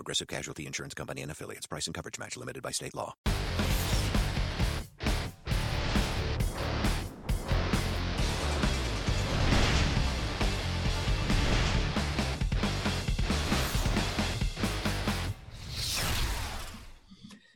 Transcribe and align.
Progressive 0.00 0.28
Casualty 0.28 0.64
Insurance 0.64 0.94
Company 0.94 1.20
and 1.20 1.30
affiliates. 1.30 1.66
Price 1.66 1.84
and 1.86 1.92
coverage 1.94 2.18
match 2.18 2.34
limited 2.34 2.62
by 2.62 2.70
state 2.70 2.94
law. 2.94 3.12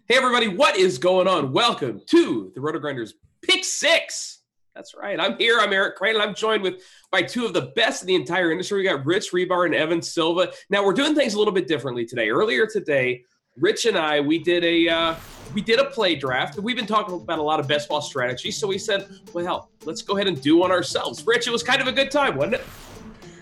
Hey, 0.06 0.18
everybody, 0.18 0.48
what 0.48 0.76
is 0.76 0.98
going 0.98 1.26
on? 1.26 1.50
Welcome 1.50 2.02
to 2.08 2.52
the 2.54 2.60
RotoGrinders 2.60 3.12
Pick 3.40 3.64
Six. 3.64 4.43
That's 4.74 4.92
right. 4.94 5.20
I'm 5.20 5.38
here. 5.38 5.60
I'm 5.60 5.72
Eric 5.72 5.94
Crain, 5.94 6.14
and 6.14 6.22
I'm 6.22 6.34
joined 6.34 6.62
with 6.62 6.82
by 7.12 7.22
two 7.22 7.46
of 7.46 7.52
the 7.52 7.72
best 7.76 8.02
in 8.02 8.08
the 8.08 8.16
entire 8.16 8.50
industry. 8.50 8.78
We 8.78 8.84
got 8.84 9.06
Rich 9.06 9.30
Hribar 9.30 9.66
and 9.66 9.74
Evan 9.74 10.02
Silva. 10.02 10.52
Now 10.68 10.84
we're 10.84 10.92
doing 10.92 11.14
things 11.14 11.34
a 11.34 11.38
little 11.38 11.54
bit 11.54 11.68
differently 11.68 12.04
today. 12.04 12.28
Earlier 12.28 12.66
today, 12.66 13.24
Rich 13.56 13.84
and 13.84 13.96
I 13.96 14.18
we 14.18 14.40
did 14.40 14.64
a 14.64 14.88
uh, 14.88 15.14
we 15.54 15.60
did 15.60 15.78
a 15.78 15.84
play 15.84 16.16
draft. 16.16 16.56
And 16.56 16.64
we've 16.64 16.74
been 16.74 16.86
talking 16.86 17.14
about 17.14 17.38
a 17.38 17.42
lot 17.42 17.60
of 17.60 17.68
best 17.68 17.88
ball 17.88 18.02
strategies, 18.02 18.56
so 18.56 18.66
we 18.66 18.78
said, 18.78 19.08
well, 19.32 19.70
let's 19.84 20.02
go 20.02 20.16
ahead 20.16 20.26
and 20.26 20.42
do 20.42 20.56
one 20.56 20.72
ourselves. 20.72 21.24
Rich, 21.24 21.46
it 21.46 21.50
was 21.50 21.62
kind 21.62 21.80
of 21.80 21.86
a 21.86 21.92
good 21.92 22.10
time, 22.10 22.36
wasn't 22.36 22.54
it? 22.54 22.66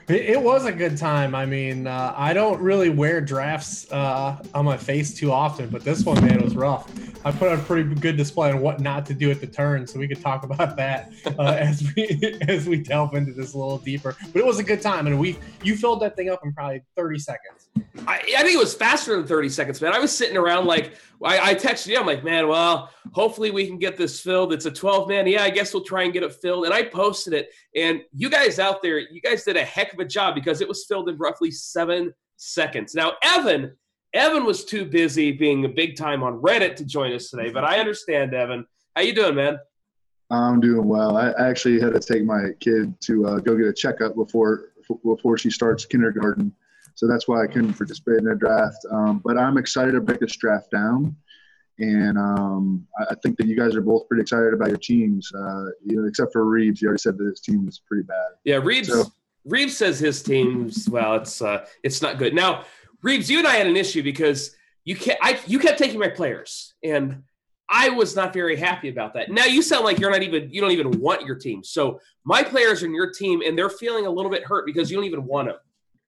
It, 0.09 0.23
it 0.23 0.43
was 0.43 0.65
a 0.67 0.73
good 0.73 0.97
time. 0.97 1.35
I 1.35 1.47
mean, 1.47 1.87
uh, 1.87 2.15
I 2.17 2.33
don't 2.33 2.61
really 2.61 2.91
wear 2.91 3.21
drafts 3.21 3.91
uh, 3.93 4.43
on 4.55 4.65
my 4.65 4.77
face 4.77 5.15
too 5.15 5.31
often, 5.31 5.69
but 5.69 5.85
this 5.85 6.05
one, 6.05 6.25
man, 6.25 6.43
was 6.43 6.57
rough. 6.57 6.91
I 7.25 7.31
put 7.31 7.53
on 7.53 7.59
a 7.59 7.63
pretty 7.63 7.95
good 7.95 8.17
display 8.17 8.51
on 8.51 8.61
what 8.61 8.81
not 8.81 9.07
to 9.07 9.15
do 9.15 9.31
at 9.31 9.41
the 9.41 9.47
turn, 9.47 9.87
so 9.87 9.99
we 9.99 10.09
could 10.09 10.21
talk 10.21 10.45
about 10.51 10.77
that 10.77 11.13
uh, 11.39 11.43
as 11.43 11.93
we 11.95 12.39
as 12.49 12.67
we 12.67 12.77
delve 12.79 13.15
into 13.15 13.33
this 13.33 13.55
a 13.55 13.59
little 13.59 13.79
deeper. 13.79 14.17
But 14.33 14.41
it 14.41 14.47
was 14.47 14.59
a 14.59 14.65
good 14.65 14.83
time, 14.83 15.07
and 15.07 15.19
we 15.19 15.39
you 15.63 15.77
filled 15.77 16.03
that 16.03 16.17
thing 16.17 16.29
up 16.29 16.41
in 16.45 16.53
probably 16.53 16.83
thirty 16.97 17.19
seconds. 17.19 17.69
I, 18.07 18.15
I 18.39 18.43
think 18.43 18.55
it 18.55 18.59
was 18.59 18.75
faster 18.75 19.15
than 19.17 19.27
30 19.27 19.49
seconds, 19.51 19.81
man. 19.81 19.93
I 19.93 19.99
was 19.99 20.17
sitting 20.17 20.37
around 20.37 20.67
like, 20.67 20.95
I, 21.25 21.51
I 21.51 21.55
texted 21.55 21.89
you. 21.89 21.99
I'm 21.99 22.07
like, 22.07 22.25
man, 22.25 22.49
well, 22.49 22.91
hopefully 23.13 23.51
we 23.51 23.67
can 23.67 23.79
get 23.79 23.97
this 23.97 24.21
filled. 24.21 24.53
It's 24.53 24.67
a 24.67 24.71
12 24.71 25.09
man. 25.09 25.27
Yeah, 25.27 25.43
I 25.43 25.51
guess 25.51 25.73
we'll 25.73 25.85
try 25.85 26.03
and 26.03 26.13
get 26.13 26.23
it 26.23 26.35
filled. 26.35 26.65
And 26.65 26.75
I 26.75 26.83
posted 26.83 27.33
it. 27.33 27.51
And 27.77 28.03
you 28.13 28.29
guys 28.29 28.59
out 28.59 28.83
there, 28.83 28.99
you 28.99 29.21
guys 29.21 29.45
did 29.45 29.57
a 29.57 29.65
heck 29.65 29.93
of 29.93 29.99
a 29.99 30.05
job 30.05 30.35
because 30.35 30.61
it 30.61 30.69
was 30.69 30.85
filled 30.85 31.09
in 31.09 31.17
roughly 31.19 31.51
seven 31.51 32.13
seconds. 32.37 32.95
Now, 32.95 33.13
Evan, 33.23 33.77
Evan 34.15 34.45
was 34.45 34.65
too 34.65 34.85
busy 34.85 35.33
being 35.33 35.65
a 35.65 35.69
big 35.69 35.97
time 35.97 36.23
on 36.23 36.41
Reddit 36.43 36.77
to 36.77 36.85
join 36.85 37.13
us 37.13 37.31
today. 37.31 37.51
But 37.51 37.65
I 37.65 37.79
understand, 37.79 38.35
Evan. 38.35 38.67
How 38.95 39.03
you 39.03 39.15
doing, 39.15 39.35
man? 39.35 39.59
I'm 40.31 40.61
doing 40.61 40.87
well. 40.89 41.17
I 41.17 41.33
actually 41.39 41.81
had 41.81 41.93
to 41.93 42.01
take 42.01 42.25
my 42.25 42.51
kid 42.61 42.99
to 43.03 43.27
uh, 43.27 43.39
go 43.39 43.57
get 43.57 43.67
a 43.67 43.73
checkup 43.73 44.15
before 44.15 44.71
before 45.05 45.39
she 45.39 45.49
starts 45.49 45.87
kindergarten 45.87 46.53
so 46.95 47.07
that's 47.09 47.27
why 47.29 47.43
I 47.43 47.47
couldn't 47.47 47.75
participate 47.75 48.19
in 48.19 48.25
the 48.25 48.35
draft. 48.35 48.79
Um, 48.91 49.21
but 49.25 49.39
I'm 49.39 49.59
excited 49.59 49.93
to 49.93 50.01
break 50.01 50.21
this 50.21 50.37
draft 50.37 50.71
down. 50.71 51.17
And 51.79 52.19
um, 52.19 52.87
I 53.11 53.15
think 53.23 53.39
that 53.39 53.47
you 53.47 53.57
guys 53.57 53.75
are 53.75 53.81
both 53.81 54.07
pretty 54.07 54.23
excited 54.23 54.53
about 54.53 54.69
your 54.69 54.79
teams, 54.79 55.31
uh, 55.35 55.65
you 55.85 56.01
know, 56.01 56.07
except 56.07 56.33
for 56.33 56.45
Reebs. 56.45 56.81
You 56.81 56.89
already 56.89 57.01
said 57.01 57.17
that 57.19 57.25
his 57.25 57.41
team 57.41 57.67
is 57.67 57.81
pretty 57.87 58.05
bad. 58.05 58.17
Yeah, 58.45 58.57
Reebs. 58.57 58.87
So, 58.87 59.05
Reebs 59.49 59.71
says 59.71 59.99
his 59.99 60.23
team's 60.23 60.89
well, 60.89 61.17
it's 61.17 61.41
uh, 61.41 61.65
it's 61.83 62.03
not 62.03 62.19
good. 62.19 62.35
Now, 62.35 62.65
Reebs, 63.05 63.29
you 63.29 63.39
and 63.39 63.49
I 63.49 63.57
had 63.57 63.67
an 63.67 63.77
issue 63.77 64.03
because 64.03 64.55
you 64.85 64.97
kept 64.97 65.19
I, 65.25 65.41
you 65.47 65.59
kept 65.59 65.79
taking 65.79 65.99
my 65.99 66.09
players, 66.09 66.75
and 66.85 67.23
I 67.69 67.89
was 67.89 68.15
not 68.15 68.33
very 68.35 68.55
happy 68.57 68.91
about 68.91 69.15
that. 69.15 69.31
Now 69.31 69.47
you 69.47 69.63
sound 69.63 69.85
like 69.85 69.99
you're 69.99 70.11
not 70.11 70.23
even 70.23 70.51
you 70.53 70.61
don't 70.61 70.73
even 70.73 71.01
want 71.01 71.27
your 71.27 71.37
team. 71.37 71.65
So 71.65 72.01
my 72.25 72.43
players 72.43 72.83
are 72.83 72.87
in 72.87 72.95
your 72.95 73.11
team, 73.11 73.41
and 73.45 73.59
they're 73.59 73.71
feeling 73.71 74.07
a 74.07 74.11
little 74.11 74.31
bit 74.31 74.45
hurt 74.45 74.67
because 74.67 74.91
you 74.91 74.97
don't 74.99 75.07
even 75.07 75.25
want 75.25 75.49
them 75.49 75.57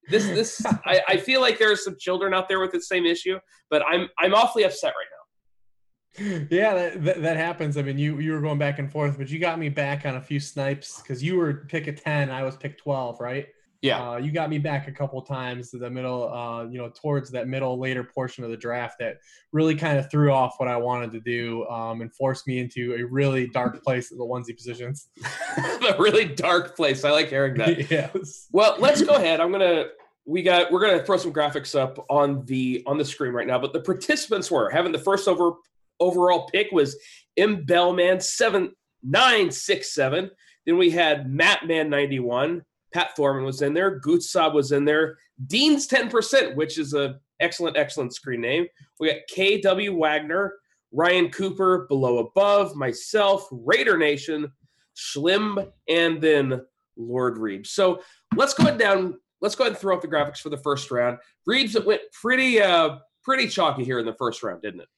this 0.08 0.26
this 0.26 0.64
I, 0.84 1.00
I 1.08 1.16
feel 1.16 1.40
like 1.40 1.58
there 1.58 1.72
are 1.72 1.76
some 1.76 1.96
children 1.98 2.34
out 2.34 2.48
there 2.48 2.60
with 2.60 2.72
the 2.72 2.80
same 2.80 3.06
issue, 3.06 3.38
but 3.70 3.82
I'm 3.88 4.08
I'm 4.18 4.34
awfully 4.34 4.64
upset 4.64 4.92
right 4.92 5.06
now. 5.10 6.46
Yeah, 6.48 6.74
that, 6.74 7.04
that, 7.04 7.22
that, 7.22 7.36
happens. 7.36 7.76
I 7.76 7.82
mean, 7.82 7.98
you 7.98 8.20
you 8.20 8.32
were 8.32 8.40
going 8.40 8.58
back 8.58 8.78
and 8.78 8.90
forth, 8.90 9.18
but 9.18 9.28
you 9.30 9.40
got 9.40 9.58
me 9.58 9.68
back 9.68 10.06
on 10.06 10.14
a 10.14 10.20
few 10.20 10.38
snipes 10.38 11.00
because 11.02 11.22
you 11.22 11.36
were 11.36 11.66
pick 11.68 11.88
a 11.88 11.92
ten, 11.92 12.30
I 12.30 12.44
was 12.44 12.56
pick 12.56 12.78
twelve, 12.78 13.20
right? 13.20 13.48
Yeah. 13.84 14.12
Uh, 14.12 14.16
you 14.16 14.32
got 14.32 14.48
me 14.48 14.56
back 14.56 14.88
a 14.88 14.92
couple 14.92 15.20
times 15.20 15.70
to 15.72 15.78
the 15.78 15.90
middle, 15.90 16.32
uh, 16.32 16.64
you 16.64 16.78
know, 16.78 16.88
towards 16.88 17.30
that 17.32 17.48
middle 17.48 17.78
later 17.78 18.02
portion 18.02 18.42
of 18.42 18.50
the 18.50 18.56
draft 18.56 18.98
that 19.00 19.18
really 19.52 19.74
kind 19.74 19.98
of 19.98 20.10
threw 20.10 20.32
off 20.32 20.54
what 20.56 20.70
I 20.70 20.76
wanted 20.78 21.12
to 21.12 21.20
do 21.20 21.66
um, 21.66 22.00
and 22.00 22.10
forced 22.14 22.46
me 22.46 22.60
into 22.60 22.94
a 22.94 23.04
really 23.04 23.46
dark 23.46 23.84
place 23.84 24.10
at 24.10 24.16
the 24.16 24.24
onesie 24.24 24.56
positions. 24.56 25.08
a 25.58 25.96
really 25.98 26.24
dark 26.24 26.74
place. 26.74 27.04
I 27.04 27.10
like 27.10 27.28
hearing 27.28 27.58
that. 27.58 27.90
yes. 27.90 28.48
Well, 28.52 28.76
let's 28.78 29.02
go 29.02 29.16
ahead. 29.16 29.38
I'm 29.38 29.52
gonna 29.52 29.88
we 30.24 30.42
got 30.42 30.72
we're 30.72 30.80
gonna 30.80 31.04
throw 31.04 31.18
some 31.18 31.34
graphics 31.34 31.78
up 31.78 32.06
on 32.08 32.42
the 32.46 32.82
on 32.86 32.96
the 32.96 33.04
screen 33.04 33.34
right 33.34 33.46
now. 33.46 33.58
But 33.58 33.74
the 33.74 33.80
participants 33.80 34.50
were 34.50 34.70
having 34.70 34.92
the 34.92 34.98
first 34.98 35.28
over 35.28 35.56
overall 36.00 36.46
pick 36.46 36.72
was 36.72 36.96
M 37.36 37.66
Bellman 37.66 38.20
seven 38.22 38.72
nine 39.02 39.50
six 39.50 39.92
seven. 39.92 40.30
Then 40.64 40.78
we 40.78 40.90
had 40.90 41.30
Matt 41.30 41.66
Man 41.66 41.90
ninety 41.90 42.18
one. 42.18 42.62
Pat 42.94 43.16
Thorman 43.16 43.44
was 43.44 43.60
in 43.60 43.74
there. 43.74 44.00
Gutsab 44.00 44.54
was 44.54 44.70
in 44.70 44.84
there. 44.84 45.18
Dean's 45.48 45.88
10%, 45.88 46.54
which 46.54 46.78
is 46.78 46.94
a 46.94 47.18
excellent, 47.40 47.76
excellent 47.76 48.14
screen 48.14 48.40
name. 48.40 48.66
We 49.00 49.08
got 49.08 49.22
KW 49.36 49.98
Wagner, 49.98 50.54
Ryan 50.92 51.28
Cooper, 51.30 51.86
Below 51.88 52.18
Above, 52.18 52.76
myself, 52.76 53.48
Raider 53.50 53.98
Nation, 53.98 54.50
Schlim, 54.96 55.68
and 55.88 56.20
then 56.20 56.62
Lord 56.96 57.36
Reebs. 57.38 57.66
So 57.66 58.00
let's 58.36 58.54
go 58.54 58.62
ahead 58.62 58.78
down. 58.78 59.18
Let's 59.40 59.56
go 59.56 59.64
ahead 59.64 59.72
and 59.72 59.80
throw 59.80 59.96
up 59.96 60.00
the 60.00 60.08
graphics 60.08 60.38
for 60.38 60.50
the 60.50 60.56
first 60.56 60.90
round. 60.92 61.18
Reebs, 61.48 61.74
it 61.74 61.84
went 61.84 62.00
pretty 62.12 62.62
uh 62.62 62.98
pretty 63.24 63.48
chalky 63.48 63.84
here 63.84 63.98
in 63.98 64.06
the 64.06 64.14
first 64.14 64.42
round, 64.44 64.62
didn't 64.62 64.82
it? 64.82 64.88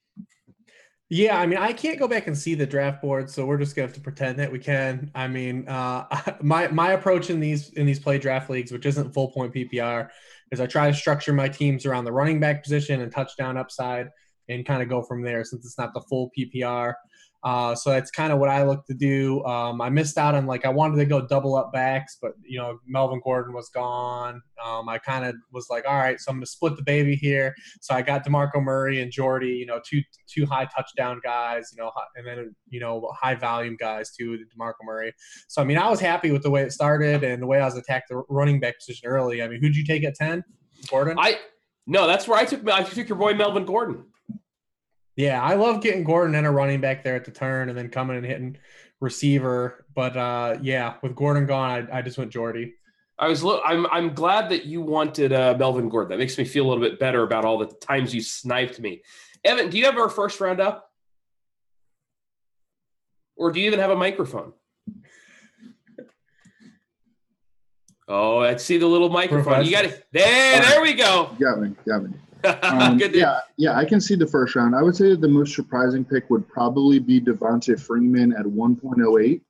Yeah, 1.08 1.38
I 1.38 1.46
mean, 1.46 1.58
I 1.58 1.72
can't 1.72 2.00
go 2.00 2.08
back 2.08 2.26
and 2.26 2.36
see 2.36 2.56
the 2.56 2.66
draft 2.66 3.00
board, 3.00 3.30
so 3.30 3.46
we're 3.46 3.58
just 3.58 3.76
gonna 3.76 3.86
have 3.86 3.94
to 3.94 4.00
pretend 4.00 4.40
that 4.40 4.50
we 4.50 4.58
can. 4.58 5.10
I 5.14 5.28
mean, 5.28 5.68
uh, 5.68 6.04
my 6.42 6.66
my 6.68 6.92
approach 6.92 7.30
in 7.30 7.38
these 7.38 7.70
in 7.74 7.86
these 7.86 8.00
play 8.00 8.18
draft 8.18 8.50
leagues, 8.50 8.72
which 8.72 8.86
isn't 8.86 9.14
full 9.14 9.30
point 9.30 9.54
PPR, 9.54 10.08
is 10.50 10.60
I 10.60 10.66
try 10.66 10.90
to 10.90 10.96
structure 10.96 11.32
my 11.32 11.48
teams 11.48 11.86
around 11.86 12.06
the 12.06 12.12
running 12.12 12.40
back 12.40 12.62
position 12.64 13.00
and 13.02 13.12
touchdown 13.12 13.56
upside, 13.56 14.08
and 14.48 14.66
kind 14.66 14.82
of 14.82 14.88
go 14.88 15.00
from 15.00 15.22
there. 15.22 15.44
Since 15.44 15.64
it's 15.64 15.78
not 15.78 15.94
the 15.94 16.00
full 16.00 16.32
PPR, 16.36 16.94
uh, 17.46 17.76
so 17.76 17.90
that's 17.90 18.10
kind 18.10 18.32
of 18.32 18.40
what 18.40 18.48
I 18.48 18.64
look 18.64 18.84
to 18.86 18.94
do. 18.94 19.44
Um, 19.44 19.80
I 19.80 19.88
missed 19.88 20.18
out 20.18 20.34
on 20.34 20.46
like 20.46 20.64
I 20.64 20.68
wanted 20.68 20.96
to 20.96 21.04
go 21.04 21.24
double 21.24 21.54
up 21.54 21.72
backs, 21.72 22.18
but 22.20 22.32
you 22.44 22.58
know 22.58 22.80
Melvin 22.88 23.20
Gordon 23.22 23.54
was 23.54 23.68
gone. 23.68 24.42
Um, 24.64 24.88
I 24.88 24.98
kind 24.98 25.24
of 25.24 25.36
was 25.52 25.68
like, 25.70 25.84
all 25.86 25.94
right, 25.94 26.18
so 26.18 26.32
I'm 26.32 26.38
gonna 26.38 26.46
split 26.46 26.74
the 26.74 26.82
baby 26.82 27.14
here. 27.14 27.54
So 27.80 27.94
I 27.94 28.02
got 28.02 28.26
Demarco 28.26 28.60
Murray 28.60 29.00
and 29.00 29.12
Jordy, 29.12 29.50
you 29.50 29.64
know, 29.64 29.80
two 29.88 30.02
two 30.28 30.44
high 30.44 30.66
touchdown 30.76 31.20
guys, 31.22 31.70
you 31.72 31.80
know, 31.80 31.92
and 32.16 32.26
then 32.26 32.52
you 32.68 32.80
know 32.80 33.08
high 33.14 33.36
volume 33.36 33.76
guys 33.78 34.10
too, 34.10 34.40
Demarco 34.58 34.82
Murray. 34.82 35.12
So 35.46 35.62
I 35.62 35.64
mean, 35.64 35.78
I 35.78 35.88
was 35.88 36.00
happy 36.00 36.32
with 36.32 36.42
the 36.42 36.50
way 36.50 36.62
it 36.62 36.72
started 36.72 37.22
and 37.22 37.40
the 37.40 37.46
way 37.46 37.60
I 37.60 37.64
was 37.64 37.76
attacked 37.76 38.08
the 38.08 38.24
running 38.28 38.58
back 38.58 38.80
position 38.80 39.08
early. 39.08 39.40
I 39.40 39.46
mean, 39.46 39.60
who'd 39.60 39.76
you 39.76 39.84
take 39.84 40.02
at 40.02 40.16
ten? 40.16 40.42
Gordon. 40.90 41.16
I 41.16 41.38
no, 41.86 42.08
that's 42.08 42.26
where 42.26 42.40
I 42.40 42.44
took 42.44 42.68
I 42.68 42.82
took 42.82 43.08
your 43.08 43.18
boy 43.18 43.34
Melvin 43.34 43.66
Gordon. 43.66 44.04
Yeah, 45.16 45.42
I 45.42 45.54
love 45.54 45.80
getting 45.80 46.04
Gordon 46.04 46.34
and 46.34 46.46
a 46.46 46.50
running 46.50 46.80
back 46.80 47.02
there 47.02 47.16
at 47.16 47.24
the 47.24 47.30
turn 47.30 47.70
and 47.70 47.76
then 47.76 47.88
coming 47.88 48.18
and 48.18 48.26
hitting 48.26 48.58
receiver. 49.00 49.86
But 49.94 50.16
uh, 50.16 50.58
yeah, 50.60 50.94
with 51.02 51.16
Gordon 51.16 51.46
gone, 51.46 51.88
I, 51.90 51.98
I 51.98 52.02
just 52.02 52.18
went 52.18 52.30
Jordy. 52.30 52.74
I 53.18 53.28
was. 53.28 53.42
I'm. 53.42 53.86
I'm 53.86 54.12
glad 54.12 54.50
that 54.50 54.66
you 54.66 54.82
wanted 54.82 55.32
uh, 55.32 55.56
Melvin 55.58 55.88
Gordon. 55.88 56.10
That 56.10 56.18
makes 56.18 56.36
me 56.36 56.44
feel 56.44 56.66
a 56.66 56.68
little 56.68 56.82
bit 56.82 57.00
better 57.00 57.22
about 57.22 57.46
all 57.46 57.56
the 57.56 57.66
times 57.66 58.14
you 58.14 58.20
sniped 58.20 58.78
me. 58.78 59.02
Evan, 59.42 59.70
do 59.70 59.78
you 59.78 59.86
have 59.86 59.96
our 59.96 60.10
first 60.10 60.38
round 60.38 60.60
up, 60.60 60.90
or 63.36 63.52
do 63.52 63.60
you 63.60 63.66
even 63.66 63.80
have 63.80 63.90
a 63.90 63.96
microphone? 63.96 64.52
Oh, 68.06 68.40
I 68.40 68.56
see 68.56 68.76
the 68.76 68.86
little 68.86 69.08
microphone. 69.08 69.64
You 69.64 69.70
got 69.70 69.86
it. 69.86 70.06
There. 70.12 70.60
There 70.60 70.82
we 70.82 70.92
go. 70.92 71.30
got 71.40 71.58
me. 71.60 71.74
Got 71.86 72.04
me. 72.04 72.10
Um, 72.62 72.98
yeah, 72.98 73.40
yeah, 73.56 73.76
I 73.76 73.84
can 73.84 74.00
see 74.00 74.14
the 74.14 74.26
first 74.26 74.54
round. 74.54 74.76
I 74.76 74.82
would 74.82 74.94
say 74.94 75.10
that 75.10 75.20
the 75.20 75.28
most 75.28 75.54
surprising 75.54 76.04
pick 76.04 76.30
would 76.30 76.46
probably 76.48 76.98
be 76.98 77.20
Devonta 77.20 77.80
Freeman 77.80 78.32
at 78.32 78.44
1.08. 78.44 79.40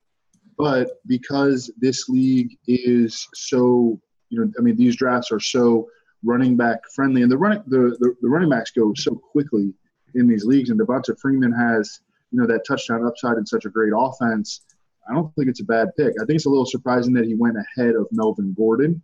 But 0.57 1.01
because 1.07 1.71
this 1.79 2.09
league 2.09 2.57
is 2.67 3.29
so, 3.35 4.01
you 4.31 4.41
know, 4.41 4.51
I 4.59 4.63
mean, 4.63 4.77
these 4.77 4.97
drafts 4.97 5.31
are 5.31 5.41
so 5.41 5.89
running 6.25 6.57
back 6.57 6.81
friendly, 6.95 7.23
and 7.23 7.31
the 7.31 7.37
running 7.37 7.63
the, 7.67 7.97
the, 8.01 8.15
the 8.23 8.29
running 8.29 8.49
backs 8.49 8.71
go 8.71 8.93
so 8.95 9.15
quickly 9.15 9.73
in 10.15 10.27
these 10.27 10.45
leagues, 10.45 10.71
and 10.71 10.81
Devonta 10.81 11.19
Freeman 11.19 11.53
has 11.53 12.01
you 12.31 12.41
know 12.41 12.47
that 12.47 12.65
touchdown 12.67 13.07
upside 13.07 13.37
and 13.37 13.47
such 13.47 13.65
a 13.65 13.71
great 13.71 13.93
offense. 13.97 14.63
I 15.09 15.15
don't 15.15 15.33
think 15.35 15.49
it's 15.49 15.61
a 15.61 15.65
bad 15.65 15.89
pick. 15.97 16.15
I 16.21 16.25
think 16.25 16.37
it's 16.37 16.47
a 16.47 16.51
little 16.51 16.67
surprising 16.67 17.13
that 17.15 17.27
he 17.27 17.35
went 17.35 17.57
ahead 17.57 17.95
of 17.95 18.09
Melvin 18.11 18.55
Gordon, 18.57 19.01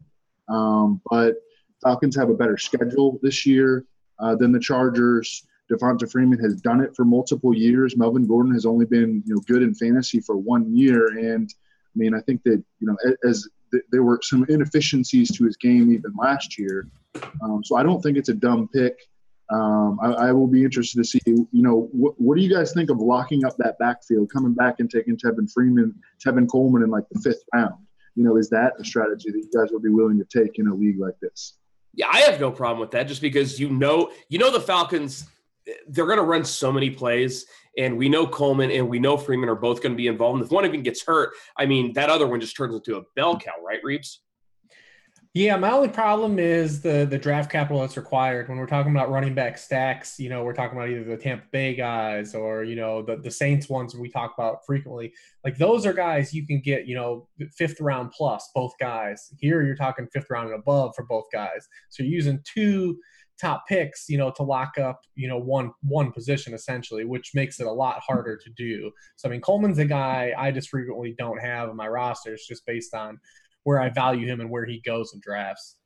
um, 0.49 1.01
but 1.11 1.37
Falcons 1.83 2.17
have 2.17 2.31
a 2.31 2.35
better 2.35 2.57
schedule 2.57 3.19
this 3.23 3.45
year 3.45 3.85
uh, 4.19 4.35
than 4.37 4.53
the 4.53 4.61
Chargers. 4.61 5.47
Devonta 5.71 6.11
Freeman 6.11 6.39
has 6.39 6.61
done 6.61 6.81
it 6.81 6.95
for 6.95 7.05
multiple 7.05 7.55
years. 7.55 7.97
Melvin 7.97 8.27
Gordon 8.27 8.53
has 8.53 8.67
only 8.67 8.85
been 8.87 9.23
you 9.27 9.35
know 9.35 9.41
good 9.47 9.63
in 9.63 9.75
fantasy 9.75 10.21
for 10.21 10.37
one 10.37 10.75
year, 10.77 11.09
and 11.09 11.49
I 11.51 11.97
mean 11.97 12.15
I 12.15 12.21
think 12.21 12.43
that 12.45 12.63
you 12.81 12.87
know 12.87 12.97
as 13.25 13.49
there 13.91 14.03
were 14.03 14.21
some 14.23 14.45
inefficiencies 14.49 15.31
to 15.37 15.45
his 15.45 15.57
game 15.57 15.93
even 15.93 16.13
last 16.19 16.59
year. 16.59 16.89
Um, 17.43 17.63
so 17.65 17.77
I 17.77 17.83
don't 17.83 18.03
think 18.03 18.19
it's 18.19 18.29
a 18.29 18.35
dumb 18.35 18.69
pick. 18.69 18.97
Um, 19.51 19.99
I, 20.03 20.13
I, 20.13 20.33
will 20.33 20.47
be 20.47 20.65
interested 20.65 20.99
to 20.99 21.05
see, 21.05 21.21
you 21.27 21.47
know, 21.53 21.89
what, 21.93 22.19
what, 22.19 22.39
do 22.39 22.43
you 22.43 22.55
guys 22.55 22.73
think 22.73 22.89
of 22.89 22.99
locking 22.99 23.45
up 23.45 23.55
that 23.59 23.79
backfield, 23.79 24.31
coming 24.33 24.55
back 24.55 24.77
and 24.79 24.91
taking 24.91 25.17
Tevin 25.17 25.51
Freeman, 25.53 25.95
Tevin 26.25 26.49
Coleman 26.49 26.83
in 26.83 26.91
like 26.91 27.05
the 27.11 27.21
fifth 27.21 27.43
round? 27.53 27.75
You 28.15 28.25
know, 28.25 28.37
is 28.37 28.49
that 28.51 28.73
a 28.79 28.85
strategy 28.85 29.31
that 29.31 29.39
you 29.39 29.51
guys 29.55 29.71
would 29.73 29.83
be 29.83 29.91
willing 29.91 30.19
to 30.19 30.25
take 30.25 30.59
in 30.59 30.69
a 30.69 30.75
league 30.75 30.99
like 30.99 31.19
this? 31.21 31.59
Yeah, 31.95 32.09
I 32.11 32.21
have 32.21 32.41
no 32.41 32.51
problem 32.51 32.81
with 32.81 32.91
that, 32.93 33.09
just 33.09 33.21
because 33.21 33.61
you 33.61 33.69
know, 33.69 34.11
you 34.29 34.39
know, 34.39 34.51
the 34.51 34.61
Falcons, 34.61 35.27
they're 35.89 36.07
going 36.07 36.19
to 36.19 36.25
run 36.25 36.45
so 36.45 36.73
many 36.73 36.91
plays, 36.91 37.47
and 37.79 37.97
we 37.97 38.09
know 38.09 38.27
Coleman 38.27 38.71
and 38.71 38.89
we 38.89 38.99
know 38.99 39.17
Freeman 39.17 39.49
are 39.49 39.55
both 39.55 39.83
going 39.83 39.93
to 39.93 39.97
be 39.97 40.07
involved. 40.07 40.37
And 40.37 40.45
if 40.45 40.51
one 40.51 40.65
of 40.65 40.73
them 40.73 40.83
gets 40.83 41.03
hurt, 41.03 41.35
I 41.57 41.67
mean, 41.67 41.93
that 41.95 42.11
other 42.11 42.27
one 42.27 42.41
just 42.41 42.57
turns 42.57 42.75
into 42.75 42.97
a 42.97 43.03
bell 43.15 43.39
cow, 43.39 43.53
right, 43.65 43.83
Reebs? 43.85 44.19
Yeah, 45.35 45.57
my 45.57 45.71
only 45.71 45.89
problem 45.89 46.39
is 46.39 46.83
the 46.83 47.07
the 47.09 47.17
draft 47.17 47.51
capital 47.51 47.81
that's 47.81 47.97
required 47.97 48.51
when 48.51 48.59
we're 48.59 48.67
talking 48.67 48.93
about 48.93 49.11
running 49.11 49.35
back 49.35 49.57
stacks. 49.57 50.21
You 50.21 50.29
know, 50.29 50.45
we're 50.45 50.53
talking 50.53 50.77
about 50.77 50.91
either 50.91 51.05
the 51.05 51.17
Tampa 51.17 51.47
Bay 51.51 51.75
guys 51.75 52.35
or 52.35 52.65
you 52.65 52.77
know 52.77 53.01
the 53.01 53.17
the 53.17 53.31
Saints 53.31 53.67
ones 53.67 53.95
we 53.95 54.11
talk 54.11 54.35
about 54.37 54.59
frequently. 54.67 55.15
Like 55.43 55.57
those 55.57 55.87
are 55.87 55.95
guys 55.95 56.35
you 56.35 56.47
can 56.47 56.61
get 56.61 56.87
you 56.87 56.95
know 56.95 57.29
fifth 57.57 57.81
round 57.81 58.11
plus 58.11 58.51
both 58.55 58.75
guys. 58.79 59.33
Here 59.39 59.63
you're 59.63 59.75
talking 59.75 60.07
fifth 60.13 60.27
round 60.29 60.51
and 60.51 60.59
above 60.59 60.95
for 60.95 61.05
both 61.07 61.25
guys. 61.33 61.67
So 61.89 62.03
you're 62.03 62.13
using 62.13 62.43
two 62.45 62.99
top 63.41 63.65
picks, 63.67 64.11
you 64.11 64.19
know, 64.19 64.31
to 64.33 64.43
lock 64.43 64.77
up, 64.79 65.01
you 65.15 65.29
know, 65.29 65.39
one 65.39 65.73
one 65.83 66.13
position 66.13 66.53
essentially, 66.53 67.07
which 67.07 67.31
makes 67.35 67.59
it 67.59 67.67
a 67.67 67.73
lot 67.73 68.03
harder 68.07 68.37
to 68.37 68.51
do. 68.51 68.91
So 69.17 69.31
I 69.31 69.33
mean, 69.33 69.41
Coleman's 69.41 69.79
a 69.79 69.87
guy 69.87 70.35
I 70.37 70.51
just 70.51 70.69
frequently 70.69 71.15
don't 71.17 71.41
have 71.41 71.71
in 71.71 71.77
my 71.77 71.89
rosters 71.89 72.45
just 72.47 72.67
based 72.67 72.93
on 72.93 73.19
where 73.65 73.81
I 73.81 73.89
value 73.89 74.27
him 74.27 74.41
and 74.41 74.51
where 74.51 74.65
he 74.65 74.81
goes 74.81 75.15
in 75.15 75.21
drafts. 75.21 75.77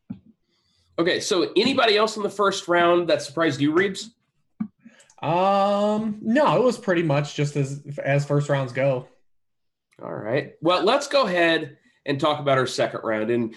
Okay, 0.98 1.20
so 1.20 1.52
anybody 1.56 1.96
else 1.96 2.16
in 2.16 2.22
the 2.22 2.30
first 2.30 2.68
round 2.68 3.08
that 3.08 3.22
surprised 3.22 3.60
you, 3.60 3.72
Reebs? 3.72 4.06
Um, 5.22 6.18
no, 6.22 6.56
it 6.56 6.62
was 6.62 6.78
pretty 6.78 7.02
much 7.02 7.34
just 7.34 7.56
as 7.56 7.82
as 8.02 8.24
first 8.24 8.48
rounds 8.48 8.72
go. 8.72 9.08
All 10.02 10.14
right. 10.14 10.54
Well, 10.60 10.84
let's 10.84 11.08
go 11.08 11.26
ahead 11.26 11.78
and 12.04 12.20
talk 12.20 12.38
about 12.38 12.58
our 12.58 12.66
second 12.66 13.00
round. 13.02 13.30
And 13.30 13.54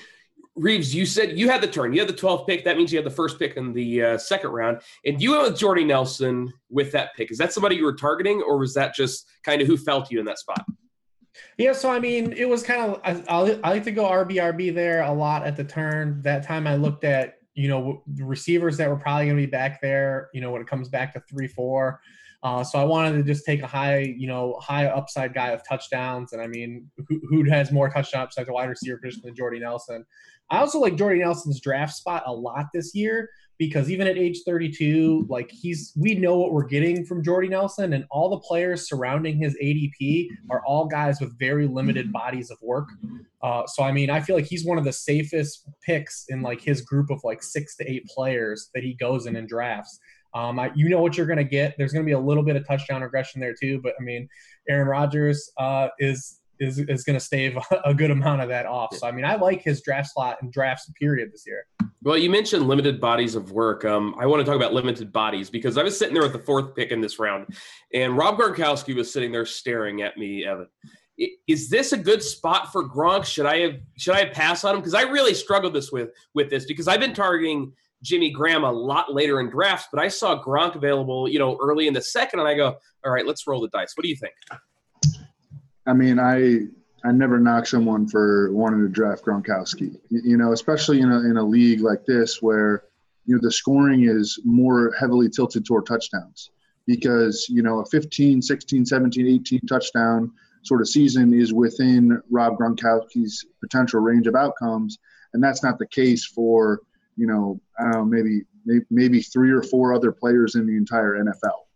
Reebs, 0.57 0.93
you 0.93 1.05
said 1.05 1.37
you 1.37 1.49
had 1.49 1.61
the 1.61 1.67
turn. 1.67 1.93
You 1.93 1.99
had 1.99 2.09
the 2.09 2.13
12th 2.13 2.47
pick. 2.47 2.65
That 2.65 2.77
means 2.77 2.91
you 2.91 2.97
had 2.97 3.05
the 3.05 3.11
first 3.11 3.39
pick 3.39 3.55
in 3.55 3.73
the 3.73 4.03
uh, 4.03 4.17
second 4.17 4.51
round. 4.51 4.81
And 5.05 5.21
you 5.21 5.31
went 5.31 5.43
with 5.43 5.59
Jordy 5.59 5.83
Nelson 5.83 6.51
with 6.69 6.91
that 6.93 7.15
pick. 7.15 7.31
Is 7.31 7.37
that 7.37 7.53
somebody 7.53 7.75
you 7.75 7.85
were 7.85 7.95
targeting, 7.95 8.41
or 8.41 8.57
was 8.57 8.73
that 8.73 8.95
just 8.95 9.27
kind 9.43 9.61
of 9.61 9.67
who 9.67 9.77
fell 9.77 10.01
to 10.01 10.13
you 10.13 10.19
in 10.19 10.25
that 10.25 10.39
spot? 10.39 10.65
Yeah, 11.57 11.73
so 11.73 11.91
I 11.91 11.99
mean, 11.99 12.33
it 12.33 12.47
was 12.47 12.63
kind 12.63 12.81
of 12.81 13.01
I, 13.03 13.23
I 13.63 13.69
like 13.71 13.83
to 13.83 13.91
go 13.91 14.05
RBRB 14.05 14.73
there 14.73 15.03
a 15.03 15.11
lot 15.11 15.45
at 15.45 15.55
the 15.55 15.63
turn. 15.63 16.21
That 16.21 16.43
time 16.43 16.67
I 16.67 16.75
looked 16.75 17.03
at 17.03 17.35
you 17.53 17.67
know 17.67 18.03
the 18.07 18.23
receivers 18.23 18.77
that 18.77 18.89
were 18.89 18.97
probably 18.97 19.25
going 19.25 19.37
to 19.37 19.43
be 19.43 19.49
back 19.51 19.81
there. 19.81 20.29
You 20.33 20.41
know 20.41 20.51
when 20.51 20.61
it 20.61 20.67
comes 20.67 20.89
back 20.89 21.13
to 21.13 21.21
three 21.29 21.47
four. 21.47 21.99
Uh, 22.41 22.63
so 22.63 22.79
I 22.79 22.85
wanted 22.85 23.17
to 23.17 23.23
just 23.23 23.45
take 23.45 23.61
a 23.61 23.67
high, 23.67 23.99
you 24.17 24.25
know, 24.25 24.57
high 24.61 24.85
upside 24.85 25.33
guy 25.33 25.49
of 25.49 25.61
touchdowns. 25.67 26.31
And 26.31 26.41
I 26.41 26.47
mean, 26.47 26.89
who, 27.09 27.19
who 27.27 27.43
has 27.49 27.69
more 27.69 27.89
touchdown 27.89 28.21
upside 28.21 28.45
to 28.45 28.53
wide 28.53 28.69
receiver 28.69 28.97
position 28.97 29.23
than 29.25 29.35
Jordy 29.35 29.59
Nelson? 29.59 30.05
I 30.49 30.59
also 30.59 30.79
like 30.79 30.95
Jordy 30.95 31.19
Nelson's 31.19 31.59
draft 31.59 31.95
spot 31.95 32.23
a 32.25 32.31
lot 32.31 32.67
this 32.73 32.95
year 32.95 33.29
because 33.59 33.91
even 33.91 34.07
at 34.07 34.17
age 34.17 34.39
32, 34.45 35.27
like 35.29 35.51
he's 35.51 35.91
we 35.95 36.15
know 36.15 36.37
what 36.37 36.53
we're 36.53 36.65
getting 36.65 37.05
from 37.05 37.21
Jordy 37.21 37.49
Nelson, 37.49 37.93
and 37.93 38.05
all 38.09 38.29
the 38.29 38.39
players 38.39 38.87
surrounding 38.87 39.37
his 39.37 39.55
ADP 39.61 40.29
are 40.49 40.63
all 40.65 40.87
guys 40.87 41.19
with 41.19 41.37
very 41.37 41.67
limited 41.67 42.11
bodies 42.11 42.49
of 42.49 42.57
work. 42.61 42.87
Uh, 43.43 43.67
so 43.67 43.83
I 43.83 43.91
mean, 43.91 44.09
I 44.09 44.21
feel 44.21 44.35
like 44.37 44.45
he's 44.45 44.65
one 44.65 44.77
of 44.77 44.85
the 44.85 44.93
safest 44.93 45.69
picks 45.85 46.25
in 46.29 46.41
like 46.41 46.61
his 46.61 46.81
group 46.81 47.11
of 47.11 47.19
like 47.23 47.43
six 47.43 47.75
to 47.75 47.91
eight 47.91 48.05
players 48.07 48.69
that 48.73 48.81
he 48.81 48.95
goes 48.95 49.25
in 49.27 49.35
and 49.35 49.47
drafts. 49.47 49.99
Um, 50.33 50.57
I, 50.57 50.71
you 50.73 50.87
know 50.89 51.01
what 51.01 51.17
you're 51.17 51.25
going 51.25 51.37
to 51.37 51.43
get. 51.43 51.75
There's 51.77 51.91
going 51.91 52.05
to 52.05 52.09
be 52.09 52.13
a 52.13 52.19
little 52.19 52.43
bit 52.43 52.55
of 52.55 52.65
touchdown 52.65 53.01
regression 53.01 53.41
there 53.41 53.55
too, 53.59 53.81
but 53.83 53.93
I 53.99 54.03
mean, 54.03 54.29
Aaron 54.69 54.87
Rodgers 54.87 55.51
uh, 55.57 55.89
is 55.99 56.39
is 56.61 56.79
is 56.79 57.03
going 57.03 57.17
to 57.17 57.25
stave 57.25 57.57
a 57.83 57.93
good 57.93 58.11
amount 58.11 58.41
of 58.41 58.47
that 58.49 58.65
off. 58.65 58.95
So 58.95 59.05
I 59.05 59.11
mean, 59.11 59.25
I 59.25 59.35
like 59.35 59.61
his 59.61 59.81
draft 59.81 60.11
slot 60.13 60.37
and 60.41 60.49
drafts 60.53 60.89
period 60.97 61.31
this 61.33 61.43
year. 61.45 61.65
Well, 62.01 62.17
you 62.17 62.29
mentioned 62.29 62.67
limited 62.67 63.01
bodies 63.01 63.35
of 63.35 63.51
work. 63.51 63.83
Um, 63.83 64.15
I 64.17 64.25
want 64.25 64.39
to 64.39 64.45
talk 64.45 64.55
about 64.55 64.73
limited 64.73 65.11
bodies 65.11 65.49
because 65.49 65.77
I 65.77 65.83
was 65.83 65.97
sitting 65.97 66.13
there 66.13 66.23
with 66.23 66.31
the 66.31 66.39
fourth 66.39 66.73
pick 66.73 66.91
in 66.91 67.01
this 67.01 67.19
round, 67.19 67.47
and 67.93 68.17
Rob 68.17 68.37
Gronkowski 68.37 68.95
was 68.95 69.11
sitting 69.11 69.31
there 69.31 69.45
staring 69.45 70.01
at 70.01 70.17
me, 70.17 70.45
Evan. 70.45 70.67
Is 71.47 71.69
this 71.69 71.91
a 71.91 71.97
good 71.97 72.23
spot 72.23 72.71
for 72.71 72.87
Gronk? 72.87 73.25
Should 73.25 73.45
I 73.45 73.57
have 73.59 73.75
should 73.97 74.15
I 74.15 74.25
passed 74.25 74.63
on 74.63 74.75
him? 74.75 74.79
Because 74.79 74.93
I 74.93 75.01
really 75.01 75.33
struggled 75.33 75.73
this 75.73 75.91
with 75.91 76.11
with 76.33 76.49
this 76.49 76.65
because 76.65 76.87
I've 76.87 77.01
been 77.01 77.13
targeting 77.13 77.73
Jimmy 78.01 78.31
Graham 78.31 78.63
a 78.63 78.71
lot 78.71 79.13
later 79.13 79.41
in 79.41 79.49
drafts, 79.49 79.89
but 79.91 80.01
I 80.01 80.07
saw 80.07 80.41
Gronk 80.41 80.75
available, 80.75 81.27
you 81.27 81.37
know, 81.37 81.57
early 81.61 81.87
in 81.87 81.93
the 81.93 82.01
second, 82.01 82.39
and 82.39 82.47
I 82.47 82.55
go, 82.55 82.77
all 83.05 83.11
right, 83.11 83.25
let's 83.25 83.45
roll 83.45 83.59
the 83.59 83.67
dice. 83.69 83.91
What 83.95 84.03
do 84.03 84.09
you 84.09 84.15
think? 84.15 84.33
I 85.85 85.91
mean, 85.91 86.17
I 86.17 86.61
I 87.03 87.11
never 87.11 87.39
knock 87.39 87.67
someone 87.67 88.07
for 88.07 88.51
wanting 88.51 88.81
to 88.81 88.89
draft 88.89 89.23
Gronkowski. 89.23 89.97
You 90.09 90.37
know, 90.37 90.51
especially 90.51 91.01
in 91.01 91.11
a 91.11 91.19
in 91.19 91.37
a 91.37 91.43
league 91.43 91.81
like 91.81 92.05
this 92.05 92.41
where 92.41 92.83
you 93.25 93.35
know 93.35 93.41
the 93.41 93.51
scoring 93.51 94.05
is 94.05 94.39
more 94.43 94.93
heavily 94.99 95.29
tilted 95.29 95.65
toward 95.65 95.85
touchdowns 95.85 96.51
because 96.85 97.45
you 97.49 97.61
know 97.61 97.79
a 97.79 97.85
15, 97.85 98.41
16, 98.41 98.85
17, 98.85 99.27
18 99.27 99.59
touchdown 99.67 100.31
sort 100.63 100.81
of 100.81 100.89
season 100.89 101.33
is 101.33 101.53
within 101.53 102.21
Rob 102.29 102.57
Gronkowski's 102.57 103.45
potential 103.61 104.01
range 104.01 104.27
of 104.27 104.35
outcomes, 104.35 104.97
and 105.33 105.43
that's 105.43 105.63
not 105.63 105.79
the 105.79 105.87
case 105.87 106.25
for 106.25 106.81
you 107.15 107.27
know 107.27 107.59
know 107.79 108.05
maybe 108.05 108.41
maybe 108.89 109.21
three 109.21 109.51
or 109.51 109.63
four 109.63 109.93
other 109.93 110.11
players 110.11 110.55
in 110.55 110.67
the 110.67 110.75
entire 110.75 111.23
NFL. 111.23 111.68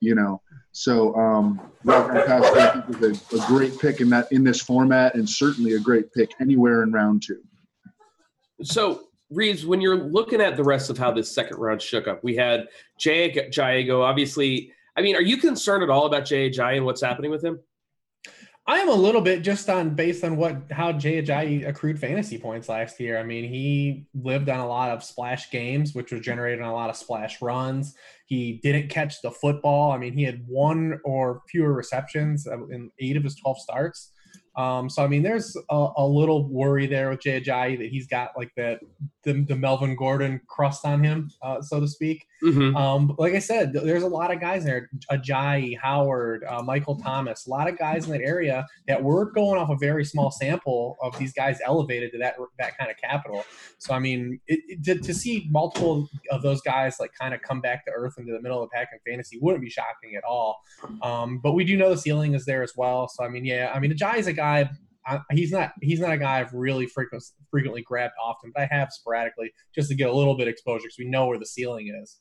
You 0.00 0.14
know, 0.14 0.42
so 0.72 1.14
um, 1.14 1.60
Rob 1.84 2.10
Gronkowski 2.10 3.02
is 3.02 3.32
a, 3.32 3.36
a, 3.36 3.46
great 3.46 3.78
pick 3.78 4.00
in 4.00 4.10
that 4.10 4.30
in 4.30 4.44
this 4.44 4.60
format, 4.60 5.14
and 5.14 5.28
certainly 5.28 5.74
a 5.74 5.80
great 5.80 6.12
pick 6.12 6.30
anywhere 6.40 6.82
in 6.82 6.92
round 6.92 7.22
two. 7.22 7.42
So 8.62 9.04
Reebs, 9.32 9.64
when 9.64 9.80
you're 9.80 9.96
looking 9.96 10.40
at 10.40 10.56
the 10.56 10.64
rest 10.64 10.90
of 10.90 10.98
how 10.98 11.12
this 11.12 11.32
second 11.34 11.58
round 11.58 11.82
shook 11.82 12.06
up, 12.06 12.22
we 12.22 12.36
had 12.36 12.68
Jay 12.98 13.30
Ajayi. 13.32 13.90
Obviously, 13.90 14.72
I 14.96 15.02
mean, 15.02 15.16
are 15.16 15.22
you 15.22 15.36
concerned 15.36 15.82
at 15.82 15.90
all 15.90 16.06
about 16.06 16.24
Jay 16.24 16.50
Ajayi 16.50 16.76
and 16.76 16.84
what's 16.84 17.02
happening 17.02 17.30
with 17.30 17.44
him? 17.44 17.60
I 18.68 18.78
am 18.78 18.88
a 18.88 18.94
little 18.94 19.20
bit 19.20 19.42
just 19.42 19.68
on 19.68 19.94
based 19.94 20.24
on 20.24 20.36
what 20.36 20.56
how 20.72 20.90
Jay 20.90 21.22
Ajayi 21.22 21.68
accrued 21.68 22.00
fantasy 22.00 22.36
points 22.36 22.68
last 22.68 22.98
year. 22.98 23.16
I 23.16 23.22
mean, 23.22 23.48
he 23.48 24.08
lived 24.12 24.48
on 24.48 24.58
a 24.58 24.66
lot 24.66 24.90
of 24.90 25.04
splash 25.04 25.50
games, 25.52 25.94
which 25.94 26.10
was 26.10 26.20
generated 26.20 26.60
on 26.60 26.68
a 26.68 26.74
lot 26.74 26.90
of 26.90 26.96
splash 26.96 27.40
runs. 27.40 27.94
He 28.26 28.54
didn't 28.64 28.88
catch 28.88 29.22
the 29.22 29.30
football. 29.30 29.92
I 29.92 29.98
mean, 29.98 30.14
he 30.14 30.24
had 30.24 30.44
one 30.48 30.98
or 31.04 31.42
fewer 31.48 31.72
receptions 31.72 32.48
in 32.48 32.90
eight 32.98 33.16
of 33.16 33.22
his 33.22 33.36
12 33.36 33.60
starts. 33.60 34.10
Um, 34.56 34.88
so 34.88 35.04
I 35.04 35.06
mean, 35.06 35.22
there's 35.22 35.54
a, 35.70 35.88
a, 35.96 36.06
little 36.06 36.48
worry 36.48 36.86
there 36.86 37.10
with 37.10 37.20
Jay 37.20 37.38
Ajayi 37.38 37.76
that 37.78 37.88
he's 37.88 38.06
got 38.06 38.30
like 38.38 38.50
that 38.56 38.80
the, 39.22 39.44
the 39.46 39.54
Melvin 39.54 39.94
Gordon 39.96 40.40
crust 40.46 40.86
on 40.86 41.04
him, 41.04 41.30
uh, 41.42 41.60
so 41.60 41.78
to 41.78 41.86
speak. 41.86 42.26
Mm-hmm. 42.42 42.74
Um, 42.76 43.14
like 43.18 43.34
I 43.34 43.38
said, 43.38 43.72
there's 43.72 44.02
a 44.02 44.08
lot 44.08 44.32
of 44.32 44.40
guys 44.40 44.64
there: 44.64 44.88
Ajayi, 45.10 45.78
Howard, 45.78 46.44
uh, 46.48 46.62
Michael 46.62 46.96
Thomas, 46.96 47.46
a 47.46 47.50
lot 47.50 47.68
of 47.68 47.76
guys 47.76 48.06
in 48.06 48.12
that 48.12 48.22
area 48.22 48.66
that 48.88 49.02
we're 49.02 49.26
going 49.26 49.60
off 49.60 49.68
a 49.68 49.76
very 49.76 50.04
small 50.04 50.30
sample 50.30 50.96
of 51.02 51.18
these 51.18 51.34
guys 51.34 51.58
elevated 51.62 52.12
to 52.12 52.18
that 52.18 52.36
that 52.58 52.78
kind 52.78 52.90
of 52.90 52.96
capital. 52.96 53.44
So 53.78 53.92
I 53.92 53.98
mean, 53.98 54.40
it, 54.46 54.60
it, 54.68 54.84
to, 54.84 54.98
to 54.98 55.12
see 55.12 55.48
multiple 55.50 56.08
of 56.30 56.40
those 56.40 56.62
guys 56.62 56.96
like 56.98 57.12
kind 57.12 57.34
of 57.34 57.42
come 57.42 57.60
back 57.60 57.84
to 57.86 57.92
earth 57.92 58.14
into 58.16 58.32
the 58.32 58.40
middle 58.40 58.62
of 58.62 58.70
the 58.70 58.74
pack 58.74 58.88
in 58.92 58.98
fantasy 59.10 59.38
wouldn't 59.40 59.62
be 59.62 59.70
shocking 59.70 60.16
at 60.16 60.24
all. 60.24 60.62
Um, 61.02 61.40
but 61.42 61.52
we 61.52 61.64
do 61.64 61.76
know 61.76 61.90
the 61.90 61.98
ceiling 61.98 62.34
is 62.34 62.46
there 62.46 62.62
as 62.62 62.72
well. 62.74 63.06
So 63.08 63.22
I 63.22 63.28
mean, 63.28 63.44
yeah, 63.44 63.70
I 63.74 63.80
mean, 63.80 63.92
Ajayi's 63.92 64.28
a 64.28 64.32
guy 64.32 64.45
guy. 64.46 64.70
I, 65.08 65.20
he's 65.30 65.52
not 65.52 65.72
he's 65.82 66.00
not 66.00 66.12
a 66.12 66.18
guy 66.18 66.40
I've 66.40 66.52
really 66.52 66.86
frequent, 66.86 67.22
frequently 67.50 67.82
grabbed 67.82 68.14
often, 68.22 68.50
but 68.54 68.62
I 68.62 68.74
have 68.74 68.92
sporadically 68.92 69.52
just 69.74 69.88
to 69.90 69.94
get 69.94 70.08
a 70.08 70.12
little 70.12 70.36
bit 70.36 70.48
exposure 70.48 70.82
because 70.84 70.98
we 70.98 71.08
know 71.08 71.26
where 71.26 71.38
the 71.38 71.46
ceiling 71.46 71.94
is. 72.02 72.18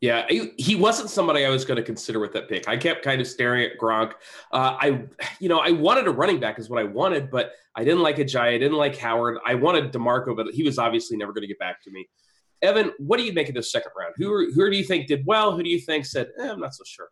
Yeah, 0.00 0.26
he 0.56 0.76
wasn't 0.76 1.10
somebody 1.10 1.44
I 1.44 1.50
was 1.50 1.66
going 1.66 1.76
to 1.76 1.82
consider 1.82 2.20
with 2.20 2.32
that 2.32 2.48
pick. 2.48 2.66
I 2.66 2.78
kept 2.78 3.04
kind 3.04 3.20
of 3.20 3.26
staring 3.26 3.70
at 3.70 3.78
Gronk. 3.78 4.12
Uh, 4.50 4.74
I, 4.80 5.02
you 5.40 5.50
know, 5.50 5.58
I 5.58 5.72
wanted 5.72 6.06
a 6.06 6.10
running 6.10 6.40
back 6.40 6.58
is 6.58 6.70
what 6.70 6.80
I 6.80 6.84
wanted, 6.84 7.30
but 7.30 7.52
I 7.76 7.84
didn't 7.84 8.00
like 8.00 8.16
Ajayi. 8.16 8.54
I 8.54 8.58
didn't 8.58 8.78
like 8.78 8.96
Howard. 8.96 9.36
I 9.46 9.54
wanted 9.56 9.92
Demarco, 9.92 10.34
but 10.34 10.54
he 10.54 10.62
was 10.62 10.78
obviously 10.78 11.18
never 11.18 11.34
going 11.34 11.42
to 11.42 11.48
get 11.48 11.58
back 11.58 11.82
to 11.82 11.90
me. 11.90 12.08
Evan, 12.62 12.92
what 12.96 13.18
do 13.18 13.24
you 13.24 13.34
make 13.34 13.50
of 13.50 13.54
this 13.54 13.70
second 13.70 13.92
round? 13.94 14.14
Who 14.16 14.50
who 14.54 14.70
do 14.70 14.76
you 14.76 14.84
think 14.84 15.06
did 15.06 15.22
well? 15.26 15.54
Who 15.54 15.62
do 15.62 15.68
you 15.68 15.78
think 15.78 16.06
said, 16.06 16.28
eh, 16.38 16.50
I'm 16.50 16.60
not 16.60 16.74
so 16.74 16.82
sure? 16.86 17.08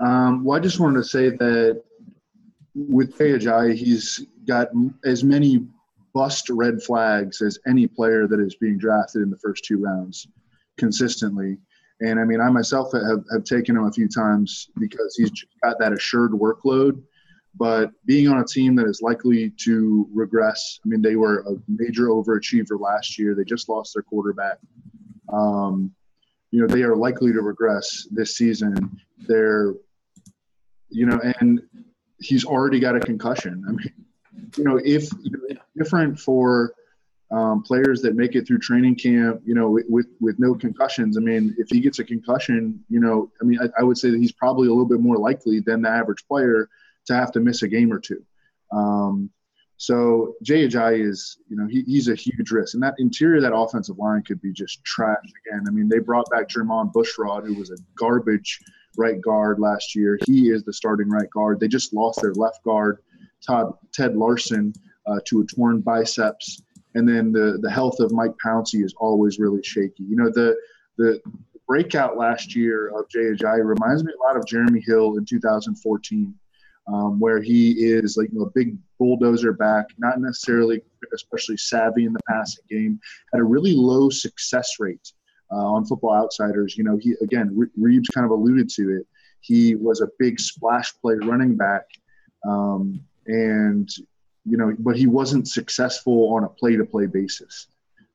Um, 0.00 0.44
well, 0.44 0.58
I 0.58 0.60
just 0.60 0.80
wanted 0.80 0.96
to 0.96 1.04
say 1.04 1.30
that 1.30 1.82
with 2.74 3.16
Jay 3.16 3.76
he's 3.76 4.26
got 4.46 4.68
as 5.04 5.22
many 5.22 5.66
bust 6.12 6.48
red 6.48 6.82
flags 6.82 7.42
as 7.42 7.58
any 7.66 7.86
player 7.86 8.26
that 8.26 8.40
is 8.40 8.54
being 8.56 8.78
drafted 8.78 9.22
in 9.22 9.30
the 9.30 9.38
first 9.38 9.64
two 9.64 9.78
rounds 9.78 10.26
consistently. 10.78 11.58
And 12.00 12.18
I 12.18 12.24
mean, 12.24 12.40
I 12.40 12.50
myself 12.50 12.92
have, 12.92 13.24
have 13.32 13.44
taken 13.44 13.76
him 13.76 13.84
a 13.84 13.92
few 13.92 14.08
times 14.08 14.68
because 14.78 15.16
he's 15.16 15.30
got 15.62 15.78
that 15.78 15.92
assured 15.92 16.32
workload. 16.32 17.02
But 17.56 17.92
being 18.04 18.26
on 18.28 18.40
a 18.40 18.44
team 18.44 18.74
that 18.76 18.86
is 18.86 19.00
likely 19.00 19.52
to 19.62 20.08
regress, 20.12 20.80
I 20.84 20.88
mean, 20.88 21.02
they 21.02 21.14
were 21.14 21.40
a 21.40 21.54
major 21.68 22.08
overachiever 22.08 22.80
last 22.80 23.16
year. 23.16 23.34
They 23.34 23.44
just 23.44 23.68
lost 23.68 23.94
their 23.94 24.02
quarterback. 24.02 24.58
Um, 25.32 25.92
you 26.50 26.60
know, 26.60 26.66
they 26.66 26.82
are 26.82 26.96
likely 26.96 27.32
to 27.32 27.40
regress 27.42 28.08
this 28.10 28.36
season. 28.36 29.00
They're, 29.28 29.74
you 30.90 31.06
know, 31.06 31.20
and 31.40 31.62
he's 32.24 32.44
already 32.44 32.80
got 32.80 32.96
a 32.96 33.00
concussion. 33.00 33.64
I 33.68 33.72
mean, 33.72 33.92
you 34.56 34.64
know, 34.64 34.80
if 34.82 35.08
different 35.76 36.18
for 36.18 36.74
um, 37.30 37.62
players 37.62 38.00
that 38.02 38.14
make 38.14 38.34
it 38.34 38.46
through 38.46 38.58
training 38.58 38.94
camp, 38.94 39.40
you 39.44 39.54
know, 39.54 39.70
with, 39.88 40.06
with 40.20 40.38
no 40.38 40.54
concussions. 40.54 41.16
I 41.16 41.20
mean, 41.20 41.54
if 41.58 41.68
he 41.68 41.80
gets 41.80 41.98
a 41.98 42.04
concussion, 42.04 42.84
you 42.88 43.00
know, 43.00 43.30
I 43.40 43.44
mean, 43.44 43.58
I, 43.60 43.80
I 43.80 43.82
would 43.82 43.98
say 43.98 44.10
that 44.10 44.18
he's 44.18 44.32
probably 44.32 44.68
a 44.68 44.70
little 44.70 44.86
bit 44.86 45.00
more 45.00 45.16
likely 45.16 45.60
than 45.60 45.82
the 45.82 45.88
average 45.88 46.26
player 46.28 46.68
to 47.06 47.14
have 47.14 47.32
to 47.32 47.40
miss 47.40 47.62
a 47.62 47.68
game 47.68 47.92
or 47.92 47.98
two. 47.98 48.24
Um, 48.72 49.30
so 49.76 50.34
Jay 50.42 50.66
Ajayi 50.66 51.08
is, 51.08 51.38
you 51.48 51.56
know, 51.56 51.66
he, 51.68 51.82
he's 51.82 52.08
a 52.08 52.14
huge 52.14 52.50
risk, 52.50 52.74
and 52.74 52.82
that 52.82 52.94
interior, 52.98 53.40
that 53.40 53.54
offensive 53.54 53.98
line 53.98 54.22
could 54.22 54.40
be 54.40 54.52
just 54.52 54.82
trash 54.84 55.24
again. 55.46 55.64
I 55.66 55.70
mean, 55.70 55.88
they 55.88 55.98
brought 55.98 56.30
back 56.30 56.48
Jermon 56.48 56.92
Bushrod, 56.92 57.46
who 57.46 57.54
was 57.54 57.70
a 57.70 57.76
garbage 57.96 58.60
right 58.96 59.20
guard 59.20 59.58
last 59.58 59.94
year. 59.94 60.18
He 60.26 60.50
is 60.50 60.62
the 60.64 60.72
starting 60.72 61.08
right 61.08 61.28
guard. 61.30 61.58
They 61.58 61.68
just 61.68 61.92
lost 61.92 62.20
their 62.22 62.34
left 62.34 62.62
guard, 62.62 62.98
Todd 63.44 63.72
Ted 63.92 64.16
Larsen, 64.16 64.72
uh, 65.06 65.18
to 65.26 65.40
a 65.40 65.44
torn 65.44 65.80
biceps, 65.80 66.62
and 66.94 67.08
then 67.08 67.32
the 67.32 67.58
the 67.60 67.70
health 67.70 67.98
of 67.98 68.12
Mike 68.12 68.34
Pouncey 68.44 68.84
is 68.84 68.94
always 68.98 69.38
really 69.38 69.62
shaky. 69.62 70.04
You 70.04 70.16
know, 70.16 70.30
the 70.30 70.56
the 70.98 71.20
breakout 71.66 72.16
last 72.16 72.54
year 72.54 72.88
of 72.96 73.08
Jay 73.08 73.24
Ajayi 73.24 73.64
reminds 73.64 74.04
me 74.04 74.12
a 74.12 74.22
lot 74.22 74.36
of 74.36 74.46
Jeremy 74.46 74.82
Hill 74.86 75.16
in 75.16 75.24
2014 75.24 76.34
um, 76.86 77.18
where 77.18 77.40
he 77.40 77.72
is 77.72 78.16
like 78.16 78.30
you 78.32 78.38
know, 78.38 78.46
a 78.46 78.50
big 78.50 78.76
bulldozer 78.98 79.52
back, 79.52 79.86
not 79.98 80.20
necessarily 80.20 80.82
especially 81.14 81.56
savvy 81.56 82.04
in 82.04 82.12
the 82.12 82.20
passing 82.28 82.64
game, 82.68 83.00
had 83.32 83.40
a 83.40 83.44
really 83.44 83.74
low 83.74 84.10
success 84.10 84.76
rate 84.78 85.12
uh, 85.50 85.56
on 85.56 85.84
Football 85.84 86.14
Outsiders. 86.14 86.76
You 86.76 86.84
know, 86.84 86.96
he 86.96 87.14
again 87.22 87.56
Reebs 87.78 88.12
kind 88.14 88.24
of 88.24 88.30
alluded 88.30 88.68
to 88.70 88.96
it. 88.96 89.06
He 89.40 89.74
was 89.74 90.00
a 90.00 90.08
big 90.18 90.40
splash 90.40 90.94
play 91.00 91.14
running 91.22 91.56
back, 91.56 91.84
um, 92.46 93.00
and 93.26 93.88
you 94.46 94.56
know, 94.56 94.74
but 94.78 94.96
he 94.96 95.06
wasn't 95.06 95.48
successful 95.48 96.34
on 96.34 96.44
a 96.44 96.48
play-to-play 96.48 97.06
basis. 97.06 97.68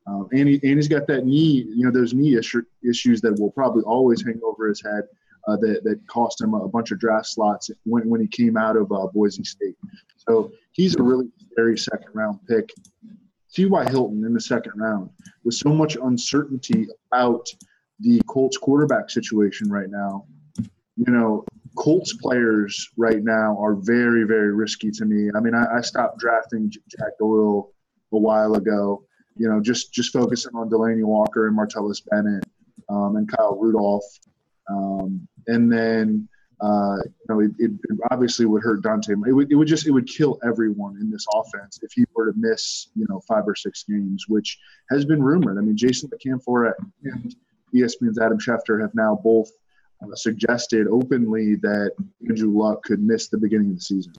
Um, 0.06 0.28
and, 0.32 0.48
he, 0.48 0.60
and 0.64 0.76
he's 0.76 0.88
got 0.88 1.08
that 1.08 1.26
knee, 1.26 1.66
you 1.76 1.86
know, 1.86 1.92
those 1.92 2.14
knee 2.14 2.36
issue, 2.36 2.64
issues 2.88 3.22
that 3.22 3.40
will 3.40 3.52
probably 3.52 3.84
always 3.84 4.24
hang 4.24 4.40
over 4.44 4.68
his 4.68 4.82
head 4.82 5.04
uh, 5.50 5.58
that, 5.58 5.84
that 5.84 6.00
cost 6.08 6.42
him 6.42 6.54
a 6.54 6.68
bunch 6.68 6.92
of 6.92 7.00
draft 7.00 7.28
slots 7.28 7.70
when, 7.84 8.08
when 8.10 8.22
he 8.22 8.28
came 8.28 8.58
out 8.58 8.76
of 8.76 8.92
uh, 8.92 9.08
Boise 9.14 9.44
State. 9.44 9.76
So 10.18 10.52
he's 10.72 10.96
a 10.96 11.04
really 11.04 11.28
scary 11.52 11.78
second 11.78 12.10
round 12.14 12.40
pick. 12.48 12.70
T.Y. 13.52 13.90
Hilton 13.90 14.24
in 14.26 14.34
the 14.34 14.42
second 14.42 14.74
round 14.76 15.10
with 15.44 15.56
so 15.56 15.70
much 15.70 15.96
uncertainty 15.96 16.88
about 17.12 17.48
the 18.00 18.22
Colts 18.28 18.58
quarterback 18.58 19.10
situation 19.10 19.70
right 19.70 19.90
now. 19.90 20.26
You 20.58 21.12
know, 21.12 21.46
Colts 21.76 22.14
players 22.14 22.90
right 22.98 23.24
now 23.24 23.58
are 23.60 23.76
very, 23.76 24.24
very 24.24 24.54
risky 24.54 24.92
to 24.92 25.06
me. 25.06 25.32
I 25.36 25.40
mean, 25.40 25.56
I, 25.56 25.78
I 25.78 25.82
stopped 25.82 26.20
drafting 26.20 26.70
Jack 26.70 27.18
Doyle 27.20 27.72
a 28.12 28.18
while 28.18 28.56
ago. 28.56 29.04
You 29.38 29.50
know, 29.50 29.62
just 29.62 29.94
just 29.94 30.12
focusing 30.12 30.52
on 30.56 30.70
Delanie 30.70 31.06
Walker 31.06 31.48
and 31.48 31.58
Martellus 31.58 32.02
Bennett 32.10 32.46
um, 32.90 33.16
and 33.16 33.32
Kyle 33.32 33.58
Rudolph. 33.58 34.04
Um, 34.70 35.28
and 35.50 35.72
then 35.72 36.28
uh, 36.62 36.98
you 37.06 37.26
know 37.30 37.40
it, 37.40 37.52
it, 37.58 37.72
obviously 38.12 38.46
would 38.46 38.64
hurt 38.64 38.82
Dante. 38.84 39.14
It 39.14 39.34
would, 39.34 39.52
it 39.52 39.56
would 39.56 39.68
just 39.68 39.88
it 39.88 39.92
would 39.92 40.08
kill 40.08 40.40
everyone 40.44 40.98
in 41.00 41.10
this 41.10 41.26
offense 41.34 41.80
if 41.82 41.92
he 41.94 42.06
were 42.16 42.32
to 42.32 42.38
miss 42.38 42.90
you 42.96 43.06
know 43.10 43.22
five 43.28 43.48
or 43.48 43.56
six 43.56 43.84
games, 43.84 44.26
which 44.28 44.58
has 44.90 45.06
been 45.06 45.22
rumored. 45.22 45.58
I 45.58 45.62
mean, 45.62 45.78
Jason 45.78 46.10
McCann 46.10 46.74
and 47.04 47.36
ESPN's 47.74 48.20
Adam 48.20 48.40
Schefter 48.40 48.82
have 48.82 48.94
now 48.94 49.20
both 49.24 49.50
uh, 50.04 50.16
suggested 50.16 50.88
openly 50.88 51.56
that 51.56 51.92
Andrew 52.28 52.52
Luck 52.52 52.84
could 52.84 53.02
miss 53.02 53.30
the 53.30 53.38
beginning 53.38 53.70
of 53.70 53.76
the 53.76 53.82
season. 53.82 54.14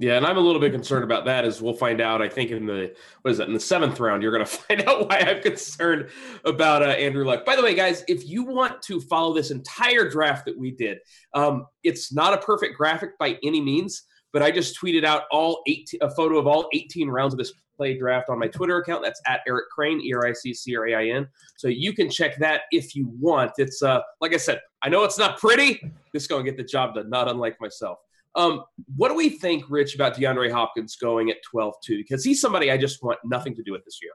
Yeah, 0.00 0.16
and 0.16 0.24
I'm 0.24 0.36
a 0.36 0.40
little 0.40 0.60
bit 0.60 0.70
concerned 0.70 1.02
about 1.02 1.24
that 1.24 1.44
as 1.44 1.60
we'll 1.60 1.74
find 1.74 2.00
out. 2.00 2.22
I 2.22 2.28
think 2.28 2.52
in 2.52 2.66
the 2.66 2.94
what 3.22 3.32
is 3.32 3.38
that 3.38 3.48
in 3.48 3.54
the 3.54 3.58
seventh 3.58 3.98
round, 3.98 4.22
you're 4.22 4.30
going 4.30 4.44
to 4.46 4.50
find 4.50 4.82
out 4.82 5.08
why 5.08 5.18
I'm 5.18 5.42
concerned 5.42 6.08
about 6.44 6.82
uh, 6.82 6.90
Andrew 6.90 7.24
Luck. 7.24 7.44
By 7.44 7.56
the 7.56 7.62
way, 7.64 7.74
guys, 7.74 8.04
if 8.06 8.28
you 8.28 8.44
want 8.44 8.80
to 8.82 9.00
follow 9.00 9.34
this 9.34 9.50
entire 9.50 10.08
draft 10.08 10.44
that 10.44 10.56
we 10.56 10.70
did, 10.70 10.98
um, 11.34 11.66
it's 11.82 12.12
not 12.12 12.32
a 12.32 12.38
perfect 12.38 12.76
graphic 12.76 13.18
by 13.18 13.38
any 13.42 13.60
means, 13.60 14.04
but 14.32 14.40
I 14.40 14.52
just 14.52 14.80
tweeted 14.80 15.04
out 15.04 15.24
all 15.32 15.62
eight 15.66 15.90
a 16.00 16.08
photo 16.08 16.38
of 16.38 16.46
all 16.46 16.68
18 16.72 17.08
rounds 17.08 17.34
of 17.34 17.38
this 17.38 17.52
play 17.76 17.98
draft 17.98 18.28
on 18.28 18.38
my 18.38 18.46
Twitter 18.46 18.78
account. 18.78 19.02
That's 19.02 19.20
at 19.26 19.40
Eric 19.48 19.68
Crain, 19.70 20.00
E 20.00 20.12
R 20.12 20.28
I 20.28 20.32
C 20.32 20.54
C 20.54 20.76
R 20.76 20.86
A 20.86 20.94
I 20.94 21.04
N. 21.06 21.26
So 21.56 21.66
you 21.66 21.92
can 21.92 22.08
check 22.08 22.38
that 22.38 22.62
if 22.70 22.94
you 22.94 23.10
want. 23.18 23.50
It's 23.58 23.82
uh, 23.82 24.02
like 24.20 24.32
I 24.32 24.36
said, 24.36 24.60
I 24.80 24.90
know 24.90 25.02
it's 25.02 25.18
not 25.18 25.40
pretty. 25.40 25.80
This 26.12 26.22
is 26.22 26.28
going 26.28 26.44
to 26.44 26.50
get 26.50 26.56
the 26.56 26.62
job 26.62 26.94
done, 26.94 27.10
not 27.10 27.28
unlike 27.28 27.60
myself. 27.60 27.98
Um, 28.34 28.62
what 28.96 29.08
do 29.08 29.14
we 29.14 29.30
think, 29.30 29.64
Rich, 29.68 29.94
about 29.94 30.14
DeAndre 30.14 30.50
Hopkins 30.50 30.96
going 30.96 31.30
at 31.30 31.36
12 31.50 31.74
2? 31.84 31.96
Because 31.98 32.24
he's 32.24 32.40
somebody 32.40 32.70
I 32.70 32.76
just 32.76 33.02
want 33.02 33.18
nothing 33.24 33.54
to 33.56 33.62
do 33.62 33.72
with 33.72 33.84
this 33.84 33.98
year. 34.02 34.12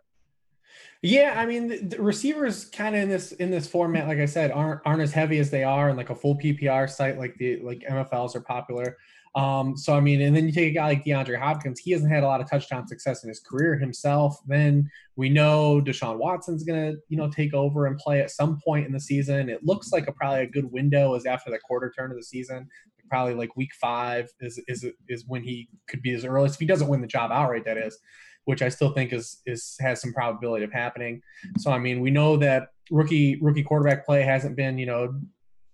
Yeah, 1.06 1.34
I 1.38 1.46
mean, 1.46 1.92
receivers 2.00 2.66
kind 2.66 2.96
of 2.96 3.02
in 3.02 3.10
this 3.10 3.34
in 3.34 3.52
this 3.52 3.68
format, 3.68 4.08
like 4.08 4.20
I 4.20 4.26
said, 4.26 4.52
aren't 4.52 4.80
aren't 4.86 5.02
as 5.02 5.12
heavy 5.12 5.38
as 5.40 5.50
they 5.50 5.66
are 5.66 5.90
in 5.90 5.98
like 5.98 6.10
a 6.10 6.16
full 6.16 6.38
PPR 6.38 6.90
site 6.90 7.18
like 7.18 7.36
the 7.38 7.60
like 7.60 7.80
MFLs 7.80 8.36
are 8.36 8.42
popular. 8.42 8.98
Um, 9.36 9.76
so 9.76 9.98
I 9.98 10.00
mean, 10.00 10.22
and 10.22 10.34
then 10.34 10.46
you 10.46 10.54
take 10.54 10.72
a 10.72 10.74
guy 10.76 10.86
like 10.86 11.04
DeAndre 11.04 11.38
Hopkins, 11.38 11.80
he 11.80 11.92
hasn't 11.92 12.10
had 12.10 12.24
a 12.24 12.28
lot 12.28 12.40
of 12.40 12.50
touchdown 12.50 12.88
success 12.88 13.24
in 13.24 13.30
his 13.30 13.42
career 13.42 13.78
himself. 13.78 14.38
Then 14.48 14.90
we 15.18 15.28
know 15.28 15.82
Deshaun 15.82 16.20
Watson's 16.20 16.64
gonna, 16.64 16.94
you 17.10 17.18
know, 17.18 17.30
take 17.30 17.54
over 17.54 17.88
and 17.88 17.98
play 17.98 18.22
at 18.22 18.32
some 18.32 18.60
point 18.64 18.86
in 18.86 18.94
the 18.94 19.00
season. 19.00 19.50
It 19.50 19.66
looks 19.66 19.92
like 19.92 20.08
a 20.08 20.14
probably 20.14 20.44
a 20.44 20.48
good 20.48 20.72
window 20.72 21.16
is 21.16 21.26
after 21.26 21.52
the 21.52 21.60
quarter 21.60 21.92
turn 21.98 22.12
of 22.12 22.18
the 22.18 22.24
season 22.24 22.70
probably 23.14 23.36
like 23.36 23.56
week 23.56 23.70
five 23.80 24.28
is 24.40 24.60
is 24.68 24.84
is 25.08 25.24
when 25.28 25.44
he 25.44 25.70
could 25.88 26.02
be 26.02 26.12
his 26.12 26.26
earliest 26.26 26.56
if 26.56 26.60
he 26.60 26.66
doesn't 26.66 26.88
win 26.88 27.00
the 27.00 27.06
job 27.06 27.30
outright. 27.32 27.64
That 27.64 27.78
is, 27.78 27.96
which 28.46 28.64
I 28.64 28.70
still 28.70 28.90
think 28.90 29.14
is 29.14 29.40
is 29.46 29.76
has 29.82 30.02
some 30.02 30.14
probability 30.14 30.66
of 30.66 30.72
happening. 30.72 31.22
So 31.60 31.70
I 31.70 31.78
mean, 31.78 32.02
we 32.02 32.10
know 32.10 32.38
that 32.38 32.70
rookie 32.90 33.38
rookie 33.40 33.62
quarterback 33.62 34.04
play 34.04 34.24
hasn't 34.24 34.56
been 34.56 34.80
you 34.80 34.88
know 34.88 35.14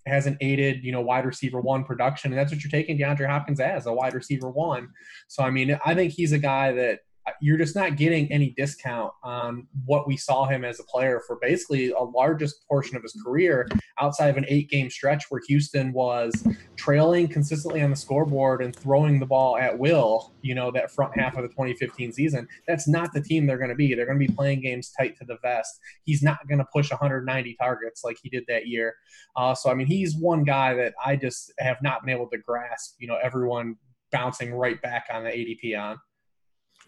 hasn't 0.06 0.36
aided 0.42 0.84
you 0.84 0.92
know 0.92 1.00
wide 1.00 1.26
receiver 1.26 1.62
one 1.62 1.86
production, 1.86 2.34
and 2.34 2.38
that's 2.38 2.52
what 2.52 2.62
you're 2.62 2.72
taking 2.72 2.98
DeAndre 2.98 3.30
Hopkins 3.30 3.62
as 3.62 3.86
a 3.86 3.94
wide 3.94 4.16
receiver 4.16 4.50
one. 4.50 4.90
So 5.30 5.42
I 5.42 5.50
mean, 5.50 5.80
I 5.86 5.96
think 5.96 6.12
he's 6.12 6.34
a 6.34 6.40
guy 6.40 6.74
that 6.74 7.00
you're 7.42 7.58
just 7.58 7.76
not 7.76 7.96
getting 7.96 8.32
any 8.32 8.52
discount 8.52 9.12
on 9.24 9.68
what 9.86 10.08
we 10.08 10.18
saw 10.18 10.46
him 10.46 10.64
as 10.64 10.80
a 10.80 10.84
player 10.84 11.22
for 11.26 11.38
basically 11.42 11.92
a 11.92 12.00
largest 12.02 12.68
portion 12.68 12.96
of 12.96 13.04
his 13.04 13.14
career 13.24 13.68
outside 14.00 14.30
of 14.30 14.38
an 14.38 14.46
eight 14.48 14.70
game 14.70 14.90
stretch 14.90 15.26
where 15.30 15.42
Houston 15.48 15.94
was 15.94 16.46
trailing 16.76 17.28
consistently 17.28 17.82
on 17.82 17.90
the 17.90 17.96
scoreboard 17.96 18.62
and 18.62 18.76
throwing 18.76 19.20
the 19.20 19.26
ball 19.26 19.58
at 19.58 19.78
will, 19.78 20.34
you 20.42 20.56
know, 20.56 20.72
that 20.72 20.92
front 20.92 21.18
half 21.18 21.36
of 21.36 21.44
the 21.44 21.50
2015 21.50 22.14
season. 22.14 22.48
That's 22.68 22.88
not 22.88 23.14
the 23.14 23.22
team 23.22 23.46
they're 23.46 23.58
going 23.58 23.70
to 23.70 23.76
be. 23.76 23.94
They're 23.94 24.06
going 24.06 24.20
to 24.20 24.28
be 24.28 24.34
playing 24.34 24.62
games 24.62 24.92
tight 24.98 25.18
to 25.18 25.26
the 25.26 25.38
vest. 25.42 25.80
He's 26.06 26.24
not 26.24 26.48
going 26.48 26.60
to 26.60 26.68
push 26.74 26.92
190 26.92 27.56
targets 27.60 28.04
like 28.04 28.18
he 28.22 28.30
did 28.30 28.44
that 28.48 28.68
year. 28.68 28.96
Uh, 29.36 29.54
so, 29.54 29.70
I 29.70 29.74
mean, 29.74 29.88
he's 29.88 30.16
one 30.16 30.44
guy 30.44 30.74
that 30.76 30.94
I 31.04 31.16
just 31.16 31.54
have 31.60 31.78
not 31.82 32.06
been 32.06 32.16
able 32.16 32.30
to 32.30 32.38
grasp, 32.38 32.96
you 33.00 33.08
know, 33.08 33.18
everyone 33.22 33.76
bouncing 34.12 34.54
right 34.54 34.82
back 34.82 35.08
on 35.12 35.24
the 35.24 35.30
ADP 35.30 35.80
on. 35.80 35.98